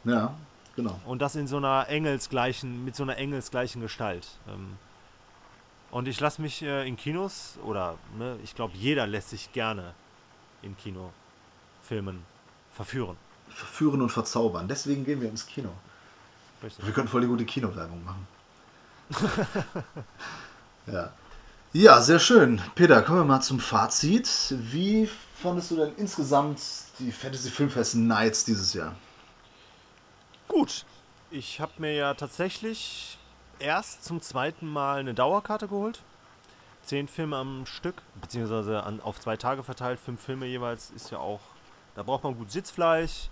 Ja, 0.04 0.34
genau. 0.76 1.00
Und 1.06 1.22
das 1.22 1.36
in 1.36 1.48
so 1.48 1.58
einer 1.58 1.88
engelsgleichen, 1.88 2.84
mit 2.84 2.96
so 2.96 3.04
einer 3.04 3.18
engelsgleichen 3.18 3.82
Gestalt. 3.82 4.28
Ähm, 4.48 4.78
und 5.92 6.08
ich 6.08 6.20
lasse 6.20 6.42
mich 6.42 6.64
äh, 6.64 6.88
in 6.88 6.98
Kinos, 6.98 7.60
oder 7.64 7.98
ne, 8.18 8.38
ich 8.44 8.56
glaube, 8.56 8.74
jeder 8.76 9.06
lässt 9.06 9.30
sich 9.30 9.54
gerne 9.54 9.94
in 10.64 10.76
Kinofilmen 10.76 12.24
verführen. 12.72 13.16
Verführen 13.50 14.02
und 14.02 14.10
verzaubern. 14.10 14.68
Deswegen 14.68 15.06
gehen 15.06 15.22
wir 15.22 15.30
ins 15.30 15.46
Kino. 15.46 15.70
Richtig. 16.64 16.86
Wir 16.86 16.94
können 16.94 17.08
voll 17.08 17.22
die 17.22 17.28
gute 17.28 17.46
Kinowerbung 17.46 18.04
machen. 18.04 18.28
ja. 20.88 21.12
Ja, 21.74 22.02
sehr 22.02 22.20
schön. 22.20 22.62
Peter, 22.76 23.02
kommen 23.02 23.20
wir 23.20 23.26
mal 23.26 23.42
zum 23.42 23.60
Fazit. 23.60 24.30
Wie 24.58 25.10
fandest 25.42 25.72
du 25.72 25.76
denn 25.76 25.92
insgesamt 25.98 26.62
die 27.00 27.12
Fantasy 27.12 27.50
Filmfest 27.50 27.96
Nights 27.96 28.46
dieses 28.46 28.74
Jahr? 28.74 28.96
Gut. 30.48 30.86
Ich 31.32 31.60
habe 31.60 31.72
mir 31.80 31.96
ja 31.96 32.14
tatsächlich 32.14 33.18
erst 33.58 34.06
zum 34.06 34.22
zweiten 34.22 34.68
Mal 34.68 35.00
eine 35.00 35.16
Dauerkarte 35.16 35.68
geholt. 35.68 36.04
Zehn 36.84 37.08
Filme 37.08 37.38
am 37.38 37.66
Stück, 37.66 38.04
beziehungsweise 38.22 38.84
an, 38.84 39.02
auf 39.02 39.20
zwei 39.20 39.36
Tage 39.36 39.64
verteilt, 39.64 40.00
fünf 40.00 40.22
Filme 40.22 40.46
jeweils, 40.46 40.92
ist 40.92 41.12
ja 41.12 41.18
auch, 41.18 41.40
da 41.96 42.04
braucht 42.04 42.24
man 42.24 42.38
gut 42.38 42.52
Sitzfleisch. 42.52 43.30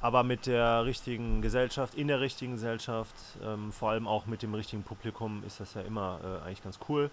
Aber 0.00 0.22
mit 0.22 0.46
der 0.46 0.84
richtigen 0.84 1.42
Gesellschaft, 1.42 1.94
in 1.94 2.08
der 2.08 2.20
richtigen 2.20 2.52
Gesellschaft, 2.52 3.14
ähm, 3.42 3.72
vor 3.72 3.90
allem 3.90 4.06
auch 4.06 4.26
mit 4.26 4.42
dem 4.42 4.54
richtigen 4.54 4.82
Publikum 4.82 5.42
ist 5.44 5.60
das 5.60 5.74
ja 5.74 5.80
immer 5.82 6.20
äh, 6.22 6.46
eigentlich 6.46 6.62
ganz 6.62 6.78
cool. 6.88 7.10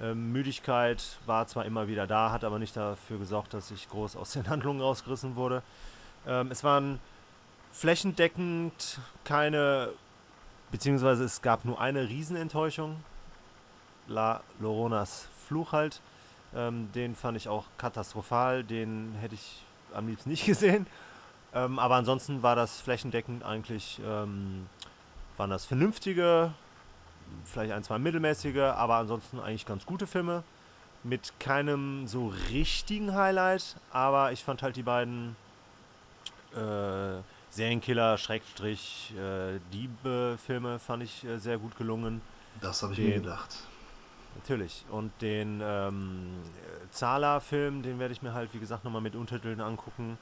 Ähm, 0.00 0.32
Müdigkeit 0.32 1.02
war 1.26 1.46
zwar 1.46 1.64
immer 1.64 1.88
wieder 1.88 2.06
da, 2.06 2.30
hat 2.30 2.44
aber 2.44 2.58
nicht 2.58 2.76
dafür 2.76 3.18
gesorgt, 3.18 3.54
dass 3.54 3.70
ich 3.70 3.88
groß 3.88 4.16
aus 4.16 4.32
den 4.32 4.48
Handlungen 4.50 4.80
rausgerissen 4.80 5.36
wurde. 5.36 5.62
Ähm, 6.26 6.50
es 6.50 6.62
waren 6.62 6.98
flächendeckend 7.72 8.98
keine, 9.24 9.90
beziehungsweise 10.70 11.24
es 11.24 11.40
gab 11.40 11.64
nur 11.64 11.80
eine 11.80 12.08
Riesenenttäuschung. 12.08 12.96
La 14.08 14.42
Loronas 14.58 15.28
Fluch 15.46 15.72
halt. 15.72 16.00
Ähm, 16.54 16.90
den 16.92 17.14
fand 17.14 17.36
ich 17.36 17.48
auch 17.48 17.64
katastrophal. 17.78 18.64
Den 18.64 19.14
hätte 19.20 19.34
ich 19.34 19.62
am 19.94 20.08
liebsten 20.08 20.30
nicht 20.30 20.44
gesehen. 20.46 20.86
Ähm, 21.52 21.78
aber 21.78 21.96
ansonsten 21.96 22.42
war 22.42 22.54
das 22.54 22.80
flächendeckend 22.80 23.42
eigentlich, 23.44 24.00
ähm, 24.04 24.68
waren 25.36 25.50
das 25.50 25.64
vernünftige, 25.64 26.52
vielleicht 27.44 27.72
ein, 27.72 27.82
zwei 27.82 27.98
mittelmäßige, 27.98 28.74
aber 28.74 28.96
ansonsten 28.96 29.40
eigentlich 29.40 29.66
ganz 29.66 29.86
gute 29.86 30.06
Filme. 30.06 30.44
Mit 31.02 31.32
keinem 31.40 32.06
so 32.06 32.32
richtigen 32.50 33.14
Highlight, 33.14 33.76
aber 33.90 34.32
ich 34.32 34.44
fand 34.44 34.62
halt 34.62 34.76
die 34.76 34.82
beiden 34.82 35.34
äh, 36.54 37.22
Serienkiller, 37.48 38.18
Schrägstrich, 38.18 39.14
äh, 39.16 39.58
Diebe-Filme 39.72 40.78
fand 40.78 41.02
ich 41.02 41.24
äh, 41.24 41.38
sehr 41.38 41.58
gut 41.58 41.76
gelungen. 41.76 42.20
Das 42.60 42.82
habe 42.82 42.92
ich 42.92 42.98
den, 42.98 43.08
mir 43.08 43.14
gedacht. 43.14 43.56
Natürlich. 44.36 44.84
Und 44.90 45.10
den 45.20 45.60
ähm, 45.62 46.34
Zala-Film, 46.90 47.82
den 47.82 47.98
werde 47.98 48.12
ich 48.12 48.22
mir 48.22 48.34
halt, 48.34 48.52
wie 48.54 48.58
gesagt, 48.58 48.84
nochmal 48.84 49.02
mit 49.02 49.16
Untertiteln 49.16 49.60
angucken. 49.60 50.18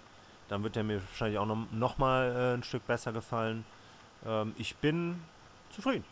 Dann 0.49 0.63
wird 0.63 0.77
der 0.77 0.85
mir 0.85 1.03
wahrscheinlich 1.11 1.39
auch 1.39 1.47
noch, 1.47 1.67
noch 1.73 1.99
mal 1.99 2.35
äh, 2.35 2.55
ein 2.55 2.63
Stück 2.63 2.87
besser 2.87 3.13
gefallen. 3.13 3.65
Ähm, 4.27 4.55
ich 4.59 4.77
bin 4.77 5.17
zufrieden. 5.71 6.05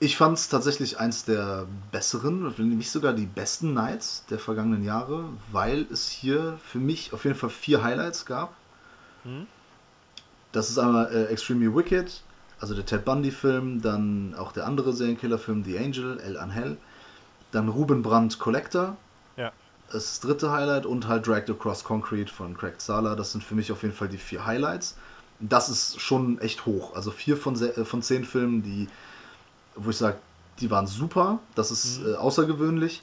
Ich 0.00 0.16
fand 0.16 0.36
es 0.36 0.48
tatsächlich 0.48 0.98
eins 0.98 1.24
der 1.24 1.66
besseren, 1.92 2.52
wenn 2.58 2.68
nicht 2.76 2.90
sogar 2.90 3.12
die 3.12 3.26
besten 3.26 3.74
Nights 3.74 4.26
der 4.26 4.38
vergangenen 4.38 4.84
Jahre, 4.84 5.28
weil 5.52 5.86
es 5.90 6.08
hier 6.08 6.58
für 6.62 6.78
mich 6.78 7.12
auf 7.12 7.24
jeden 7.24 7.36
Fall 7.36 7.50
vier 7.50 7.82
Highlights 7.82 8.26
gab. 8.26 8.54
Hm? 9.22 9.46
Das 10.52 10.68
ist 10.68 10.78
einmal 10.78 11.10
äh, 11.12 11.24
Extremely 11.26 11.74
Wicked, 11.74 12.22
also 12.60 12.74
der 12.74 12.84
Ted 12.84 13.04
Bundy-Film, 13.04 13.82
dann 13.82 14.34
auch 14.36 14.52
der 14.52 14.66
andere 14.66 14.92
Serienkiller-Film 14.92 15.64
The 15.64 15.78
Angel, 15.78 16.20
El 16.20 16.36
Angel, 16.36 16.76
dann 17.50 17.68
Ruben 17.68 18.02
Brandt 18.02 18.38
Collector. 18.38 18.96
Das 19.90 20.20
dritte 20.20 20.50
Highlight 20.50 20.86
und 20.86 21.06
halt 21.06 21.26
Dragged 21.26 21.50
Across 21.50 21.84
Concrete 21.84 22.32
von 22.32 22.56
Craig 22.56 22.80
Sala. 22.80 23.14
Das 23.14 23.32
sind 23.32 23.44
für 23.44 23.54
mich 23.54 23.70
auf 23.70 23.82
jeden 23.82 23.94
Fall 23.94 24.08
die 24.08 24.18
vier 24.18 24.44
Highlights. 24.44 24.96
Das 25.40 25.68
ist 25.68 26.00
schon 26.00 26.38
echt 26.40 26.66
hoch. 26.66 26.94
Also 26.94 27.10
vier 27.10 27.36
von, 27.36 27.60
äh, 27.60 27.84
von 27.84 28.02
zehn 28.02 28.24
Filmen, 28.24 28.62
die, 28.62 28.88
wo 29.76 29.90
ich 29.90 29.96
sage, 29.96 30.18
die 30.60 30.70
waren 30.70 30.86
super. 30.86 31.38
Das 31.54 31.70
ist 31.70 32.00
mhm. 32.00 32.12
äh, 32.12 32.14
außergewöhnlich. 32.14 33.02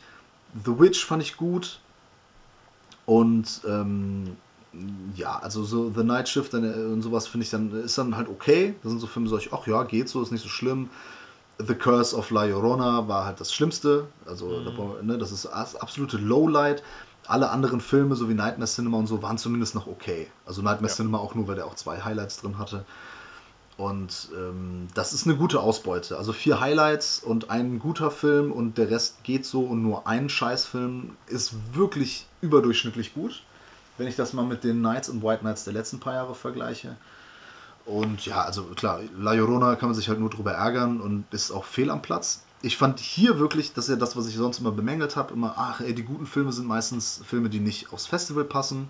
The 0.65 0.79
Witch 0.79 1.05
fand 1.05 1.23
ich 1.23 1.37
gut. 1.37 1.79
Und 3.05 3.61
ähm, 3.67 4.35
ja, 5.15 5.37
also 5.39 5.63
so 5.63 5.91
The 5.93 6.03
Night 6.03 6.29
Shift 6.29 6.53
und 6.53 7.01
sowas 7.01 7.27
finde 7.27 7.43
ich 7.43 7.49
dann, 7.49 7.83
ist 7.83 7.97
dann 7.97 8.15
halt 8.15 8.29
okay. 8.29 8.75
Das 8.83 8.91
sind 8.91 8.99
so 8.99 9.07
Filme, 9.07 9.27
so 9.27 9.37
ich, 9.37 9.51
ach 9.53 9.67
ja, 9.67 9.83
geht 9.83 10.07
so, 10.07 10.21
ist 10.21 10.31
nicht 10.31 10.43
so 10.43 10.49
schlimm. 10.49 10.89
The 11.57 11.75
Curse 11.75 12.15
of 12.15 12.31
La 12.31 12.45
Llorona 12.45 13.07
war 13.07 13.25
halt 13.25 13.39
das 13.39 13.53
Schlimmste. 13.53 14.07
Also, 14.25 14.47
mhm. 14.47 15.07
ne, 15.07 15.17
das 15.17 15.31
ist 15.31 15.45
das 15.45 15.75
absolute 15.75 16.17
Lowlight. 16.17 16.83
Alle 17.27 17.49
anderen 17.49 17.81
Filme, 17.81 18.15
so 18.15 18.29
wie 18.29 18.33
Nightmare 18.33 18.69
Cinema 18.69 18.97
und 18.97 19.07
so, 19.07 19.21
waren 19.21 19.37
zumindest 19.37 19.75
noch 19.75 19.87
okay. 19.87 20.27
Also 20.45 20.61
Nightmare 20.61 20.91
ja. 20.91 20.95
Cinema 20.95 21.19
auch 21.19 21.35
nur, 21.35 21.47
weil 21.47 21.55
der 21.55 21.67
auch 21.67 21.75
zwei 21.75 22.01
Highlights 22.01 22.41
drin 22.41 22.57
hatte. 22.57 22.83
Und 23.77 24.29
ähm, 24.35 24.87
das 24.95 25.13
ist 25.13 25.25
eine 25.25 25.37
gute 25.37 25.59
Ausbeute. 25.59 26.17
Also 26.17 26.33
vier 26.33 26.59
Highlights 26.59 27.23
und 27.23 27.49
ein 27.49 27.79
guter 27.79 28.11
Film 28.11 28.51
und 28.51 28.77
der 28.77 28.89
Rest 28.89 29.23
geht 29.23 29.45
so 29.45 29.61
und 29.61 29.81
nur 29.81 30.07
ein 30.07 30.29
Scheißfilm 30.29 31.15
ist 31.27 31.53
wirklich 31.73 32.27
überdurchschnittlich 32.41 33.13
gut 33.13 33.43
wenn 34.01 34.07
ich 34.07 34.15
das 34.15 34.33
mal 34.33 34.43
mit 34.43 34.63
den 34.63 34.79
Knights 34.79 35.09
und 35.09 35.21
White 35.23 35.41
Knights 35.41 35.63
der 35.63 35.73
letzten 35.73 35.99
paar 35.99 36.15
Jahre 36.15 36.33
vergleiche. 36.33 36.95
Und 37.91 38.25
ja, 38.25 38.41
also 38.41 38.63
klar, 38.63 39.01
La 39.17 39.33
Llorona 39.33 39.75
kann 39.75 39.89
man 39.89 39.95
sich 39.95 40.07
halt 40.07 40.17
nur 40.17 40.29
drüber 40.29 40.53
ärgern 40.53 41.01
und 41.01 41.25
ist 41.31 41.51
auch 41.51 41.65
fehl 41.65 41.89
am 41.89 42.01
Platz. 42.01 42.41
Ich 42.61 42.77
fand 42.77 43.01
hier 43.01 43.37
wirklich, 43.37 43.73
das 43.73 43.85
ist 43.85 43.89
ja 43.89 43.97
das, 43.97 44.15
was 44.15 44.27
ich 44.27 44.35
sonst 44.35 44.59
immer 44.59 44.71
bemängelt 44.71 45.17
habe, 45.17 45.33
immer, 45.33 45.55
ach 45.57 45.81
ey, 45.81 45.93
die 45.93 46.03
guten 46.03 46.25
Filme 46.25 46.53
sind 46.53 46.67
meistens 46.67 47.21
Filme, 47.25 47.49
die 47.49 47.59
nicht 47.59 47.91
aufs 47.91 48.05
Festival 48.05 48.45
passen. 48.45 48.89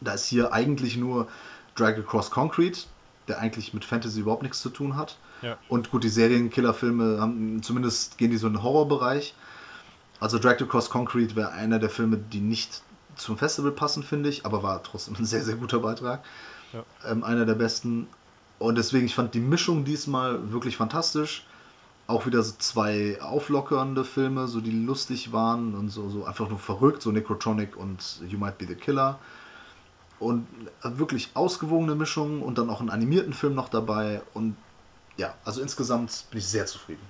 Da 0.00 0.12
ist 0.12 0.24
hier 0.24 0.54
eigentlich 0.54 0.96
nur 0.96 1.28
Drag 1.74 1.98
Across 1.98 2.30
Concrete, 2.30 2.80
der 3.28 3.38
eigentlich 3.38 3.74
mit 3.74 3.84
Fantasy 3.84 4.20
überhaupt 4.20 4.44
nichts 4.44 4.62
zu 4.62 4.70
tun 4.70 4.96
hat. 4.96 5.18
Ja. 5.42 5.58
Und 5.68 5.90
gut, 5.90 6.02
die 6.02 6.08
Serienkiller-Filme 6.08 7.20
haben, 7.20 7.62
zumindest 7.62 8.16
gehen 8.16 8.30
die 8.30 8.38
so 8.38 8.46
in 8.46 8.54
den 8.54 8.62
Horrorbereich. 8.62 9.34
Also 10.20 10.38
Drag 10.38 10.58
Across 10.58 10.88
Concrete 10.88 11.36
wäre 11.36 11.50
einer 11.50 11.78
der 11.78 11.90
Filme, 11.90 12.16
die 12.16 12.40
nicht 12.40 12.80
zum 13.16 13.36
Festival 13.36 13.72
passen, 13.72 14.02
finde 14.02 14.30
ich, 14.30 14.46
aber 14.46 14.62
war 14.62 14.82
trotzdem 14.82 15.16
ein 15.16 15.26
sehr, 15.26 15.42
sehr 15.42 15.56
guter 15.56 15.80
Beitrag. 15.80 16.24
Ja. 16.76 17.10
Ähm, 17.10 17.24
einer 17.24 17.46
der 17.46 17.54
besten. 17.54 18.06
Und 18.58 18.76
deswegen, 18.76 19.06
ich 19.06 19.14
fand 19.14 19.34
die 19.34 19.40
Mischung 19.40 19.84
diesmal 19.84 20.52
wirklich 20.52 20.76
fantastisch. 20.76 21.46
Auch 22.06 22.26
wieder 22.26 22.42
so 22.42 22.54
zwei 22.58 23.20
auflockernde 23.20 24.04
Filme, 24.04 24.46
so 24.46 24.60
die 24.60 24.70
lustig 24.70 25.32
waren 25.32 25.74
und 25.74 25.88
so, 25.88 26.08
so 26.08 26.24
einfach 26.24 26.48
nur 26.48 26.58
verrückt, 26.58 27.02
so 27.02 27.10
Necrotronic 27.10 27.76
und 27.76 28.20
You 28.26 28.38
Might 28.38 28.58
Be 28.58 28.66
the 28.66 28.76
Killer. 28.76 29.18
Und 30.18 30.46
wirklich 30.82 31.30
ausgewogene 31.34 31.94
Mischung 31.94 32.42
und 32.42 32.58
dann 32.58 32.70
auch 32.70 32.80
einen 32.80 32.90
animierten 32.90 33.32
Film 33.32 33.54
noch 33.54 33.68
dabei. 33.68 34.22
Und 34.34 34.56
ja, 35.16 35.34
also 35.44 35.60
insgesamt 35.60 36.26
bin 36.30 36.38
ich 36.38 36.46
sehr 36.46 36.66
zufrieden. 36.66 37.02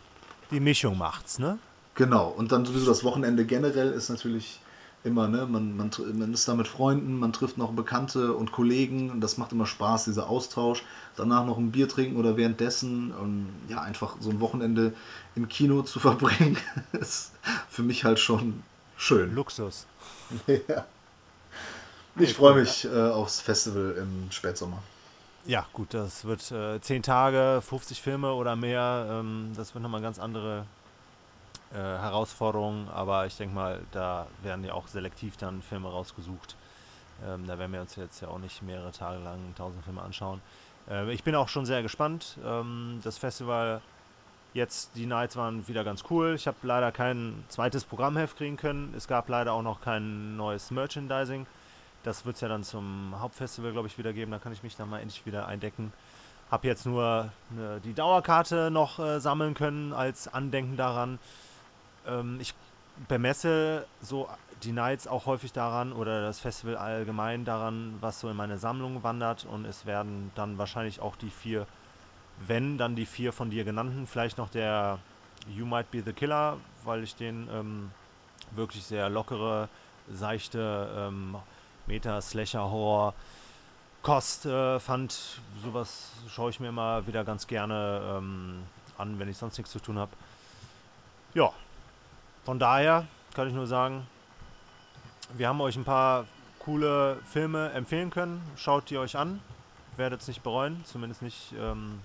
Die 0.50 0.60
Mischung 0.60 0.96
macht's, 0.96 1.38
ne? 1.38 1.58
Genau. 1.94 2.28
Und 2.28 2.52
dann 2.52 2.64
sowieso 2.64 2.86
das 2.86 3.04
Wochenende 3.04 3.44
generell 3.44 3.92
ist 3.92 4.08
natürlich 4.08 4.60
immer, 5.06 5.28
ne? 5.28 5.46
Man, 5.46 5.76
man, 5.76 5.90
man 6.14 6.34
ist 6.34 6.46
da 6.48 6.54
mit 6.54 6.68
Freunden, 6.68 7.18
man 7.18 7.32
trifft 7.32 7.56
noch 7.56 7.72
Bekannte 7.72 8.34
und 8.34 8.52
Kollegen 8.52 9.10
und 9.10 9.20
das 9.20 9.38
macht 9.38 9.52
immer 9.52 9.66
Spaß, 9.66 10.04
dieser 10.04 10.28
Austausch. 10.28 10.82
Danach 11.16 11.46
noch 11.46 11.56
ein 11.56 11.72
Bier 11.72 11.88
trinken 11.88 12.16
oder 12.16 12.36
währenddessen 12.36 13.12
und 13.12 13.48
ja, 13.68 13.80
einfach 13.80 14.16
so 14.20 14.30
ein 14.30 14.40
Wochenende 14.40 14.92
im 15.34 15.48
Kino 15.48 15.82
zu 15.82 16.00
verbringen, 16.00 16.58
ist 16.92 17.32
für 17.70 17.82
mich 17.82 18.04
halt 18.04 18.18
schon 18.18 18.62
schön. 18.96 19.34
Luxus. 19.34 19.86
ja. 20.46 20.84
Ich 22.18 22.34
freue 22.34 22.54
mich 22.54 22.84
äh, 22.84 23.10
aufs 23.10 23.40
Festival 23.40 23.94
im 23.98 24.30
Spätsommer. 24.30 24.82
Ja, 25.44 25.66
gut, 25.72 25.94
das 25.94 26.24
wird 26.24 26.50
äh, 26.50 26.80
10 26.80 27.02
Tage, 27.02 27.62
50 27.62 28.02
Filme 28.02 28.32
oder 28.32 28.56
mehr. 28.56 29.06
Ähm, 29.08 29.52
das 29.54 29.74
wird 29.74 29.82
nochmal 29.82 30.02
ganz 30.02 30.18
andere 30.18 30.66
äh, 31.76 31.78
Herausforderungen, 31.78 32.88
aber 32.88 33.26
ich 33.26 33.36
denke 33.36 33.54
mal, 33.54 33.82
da 33.92 34.26
werden 34.42 34.64
ja 34.64 34.72
auch 34.72 34.88
selektiv 34.88 35.36
dann 35.36 35.60
Filme 35.60 35.90
rausgesucht. 35.90 36.56
Ähm, 37.26 37.46
da 37.46 37.58
werden 37.58 37.72
wir 37.72 37.82
uns 37.82 37.96
jetzt 37.96 38.22
ja 38.22 38.28
auch 38.28 38.38
nicht 38.38 38.62
mehrere 38.62 38.92
Tage 38.92 39.22
lang 39.22 39.38
tausend 39.56 39.84
Filme 39.84 40.00
anschauen. 40.00 40.40
Äh, 40.88 41.12
ich 41.12 41.22
bin 41.22 41.34
auch 41.34 41.48
schon 41.48 41.66
sehr 41.66 41.82
gespannt. 41.82 42.38
Ähm, 42.44 43.00
das 43.04 43.18
Festival 43.18 43.82
jetzt, 44.54 44.92
die 44.94 45.04
Nights 45.04 45.36
waren 45.36 45.68
wieder 45.68 45.84
ganz 45.84 46.04
cool. 46.08 46.34
Ich 46.34 46.46
habe 46.46 46.56
leider 46.62 46.92
kein 46.92 47.44
zweites 47.48 47.84
Programmheft 47.84 48.38
kriegen 48.38 48.56
können. 48.56 48.94
Es 48.96 49.06
gab 49.06 49.28
leider 49.28 49.52
auch 49.52 49.62
noch 49.62 49.82
kein 49.82 50.36
neues 50.36 50.70
Merchandising. 50.70 51.46
Das 52.04 52.24
wird 52.24 52.36
es 52.36 52.40
ja 52.40 52.48
dann 52.48 52.64
zum 52.64 53.14
Hauptfestival, 53.20 53.72
glaube 53.72 53.88
ich, 53.88 53.98
wieder 53.98 54.14
geben. 54.14 54.30
Da 54.30 54.38
kann 54.38 54.52
ich 54.52 54.62
mich 54.62 54.76
dann 54.76 54.88
mal 54.88 55.00
endlich 55.00 55.26
wieder 55.26 55.46
eindecken. 55.46 55.92
Habe 56.50 56.68
jetzt 56.68 56.86
nur 56.86 57.30
äh, 57.50 57.80
die 57.80 57.92
Dauerkarte 57.92 58.70
noch 58.70 58.98
äh, 58.98 59.20
sammeln 59.20 59.54
können 59.54 59.92
als 59.92 60.26
Andenken 60.26 60.76
daran 60.76 61.18
ähm, 62.08 62.38
ich 62.40 62.54
bemesse 63.08 63.86
so 64.00 64.28
die 64.62 64.72
Nights 64.72 65.06
auch 65.06 65.26
häufig 65.26 65.52
daran 65.52 65.92
oder 65.92 66.22
das 66.22 66.40
Festival 66.40 66.76
allgemein 66.76 67.44
daran, 67.44 67.96
was 68.00 68.20
so 68.20 68.28
in 68.28 68.36
meine 68.36 68.58
Sammlung 68.58 69.02
wandert 69.02 69.44
und 69.44 69.64
es 69.64 69.86
werden 69.86 70.30
dann 70.34 70.58
wahrscheinlich 70.58 71.00
auch 71.00 71.16
die 71.16 71.30
vier, 71.30 71.66
wenn 72.46 72.78
dann 72.78 72.96
die 72.96 73.06
vier 73.06 73.32
von 73.32 73.50
dir 73.50 73.64
genannten, 73.64 74.06
vielleicht 74.06 74.38
noch 74.38 74.48
der 74.48 74.98
You 75.48 75.66
Might 75.66 75.90
Be 75.90 76.02
the 76.02 76.12
Killer, 76.12 76.56
weil 76.84 77.02
ich 77.02 77.14
den 77.16 77.48
ähm, 77.52 77.90
wirklich 78.52 78.84
sehr 78.84 79.08
lockere, 79.10 79.68
seichte 80.10 80.88
ähm, 80.96 81.36
Meta-Slasher-Horror 81.86 83.14
Kost 84.02 84.46
äh, 84.46 84.78
fand. 84.78 85.40
Sowas 85.62 86.12
schaue 86.28 86.50
ich 86.50 86.60
mir 86.60 86.68
immer 86.68 87.06
wieder 87.06 87.24
ganz 87.24 87.46
gerne 87.46 88.16
ähm, 88.16 88.62
an, 88.98 89.18
wenn 89.18 89.28
ich 89.28 89.36
sonst 89.36 89.58
nichts 89.58 89.72
zu 89.72 89.80
tun 89.80 89.98
habe. 89.98 90.12
Ja, 91.34 91.52
von 92.46 92.60
daher 92.60 93.06
kann 93.34 93.48
ich 93.48 93.54
nur 93.54 93.66
sagen, 93.66 94.06
wir 95.36 95.48
haben 95.48 95.60
euch 95.60 95.76
ein 95.76 95.84
paar 95.84 96.26
coole 96.60 97.18
Filme 97.28 97.72
empfehlen 97.72 98.10
können. 98.10 98.40
Schaut 98.56 98.88
die 98.88 98.98
euch 98.98 99.16
an. 99.16 99.40
Werdet 99.96 100.20
es 100.20 100.28
nicht 100.28 100.44
bereuen, 100.44 100.84
zumindest 100.84 101.22
nicht 101.22 101.52
ähm, 101.58 102.00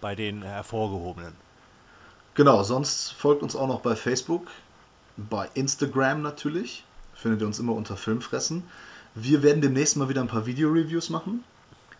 bei 0.00 0.14
den 0.14 0.42
hervorgehobenen. 0.42 1.34
Genau, 2.34 2.62
sonst 2.62 3.12
folgt 3.14 3.42
uns 3.42 3.56
auch 3.56 3.66
noch 3.66 3.80
bei 3.80 3.96
Facebook, 3.96 4.46
bei 5.16 5.48
Instagram 5.54 6.22
natürlich. 6.22 6.84
findet 7.14 7.40
ihr 7.40 7.48
uns 7.48 7.58
immer 7.58 7.72
unter 7.72 7.96
Filmfressen. 7.96 8.62
Wir 9.16 9.42
werden 9.42 9.60
demnächst 9.60 9.96
mal 9.96 10.08
wieder 10.08 10.20
ein 10.20 10.28
paar 10.28 10.46
Video-Reviews 10.46 11.10
machen. 11.10 11.42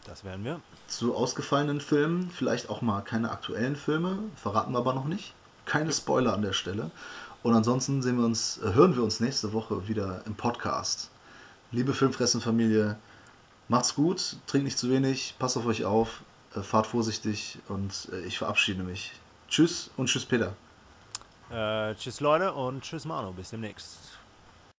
Das 0.05 0.23
werden 0.23 0.45
wir. 0.45 0.61
Zu 0.87 1.17
ausgefallenen 1.17 1.81
Filmen, 1.81 2.31
vielleicht 2.31 2.71
auch 2.71 2.83
mal 2.83 3.01
keine 3.01 3.33
aktuellen 3.33 3.75
Filme, 3.75 4.19
verraten 4.37 4.73
wir 4.73 4.79
aber 4.79 4.95
noch 4.95 5.07
nicht. 5.07 5.35
Keine 5.67 5.93
Spoiler 5.93 6.33
an 6.33 6.43
der 6.43 6.55
Stelle. 6.55 6.91
Und 7.43 7.55
ansonsten 7.55 8.03
sehen 8.03 8.19
wir 8.19 8.25
uns, 8.25 8.59
äh, 8.59 8.73
hören 8.73 8.97
wir 8.97 9.03
uns 9.03 9.21
nächste 9.21 9.53
Woche 9.53 9.87
wieder 9.87 10.23
im 10.27 10.35
Podcast. 10.35 11.11
Liebe 11.71 11.93
Filmfressen-Familie, 11.93 12.97
macht's 13.69 13.95
gut, 13.95 14.37
trinkt 14.47 14.65
nicht 14.65 14.79
zu 14.79 14.91
wenig, 14.91 15.35
passt 15.39 15.57
auf 15.57 15.67
euch 15.67 15.85
auf, 15.85 16.23
äh, 16.55 16.63
fahrt 16.63 16.87
vorsichtig 16.87 17.59
und 17.69 18.09
äh, 18.13 18.21
ich 18.21 18.39
verabschiede 18.39 18.83
mich. 18.83 19.13
Tschüss 19.49 19.91
und 19.97 20.07
tschüss 20.07 20.25
Peter. 20.25 20.55
Äh, 21.51 21.95
tschüss 21.95 22.21
Leute 22.21 22.53
und 22.53 22.83
tschüss 22.83 23.05
Manu. 23.05 23.33
Bis 23.33 23.51
demnächst. 23.51 24.16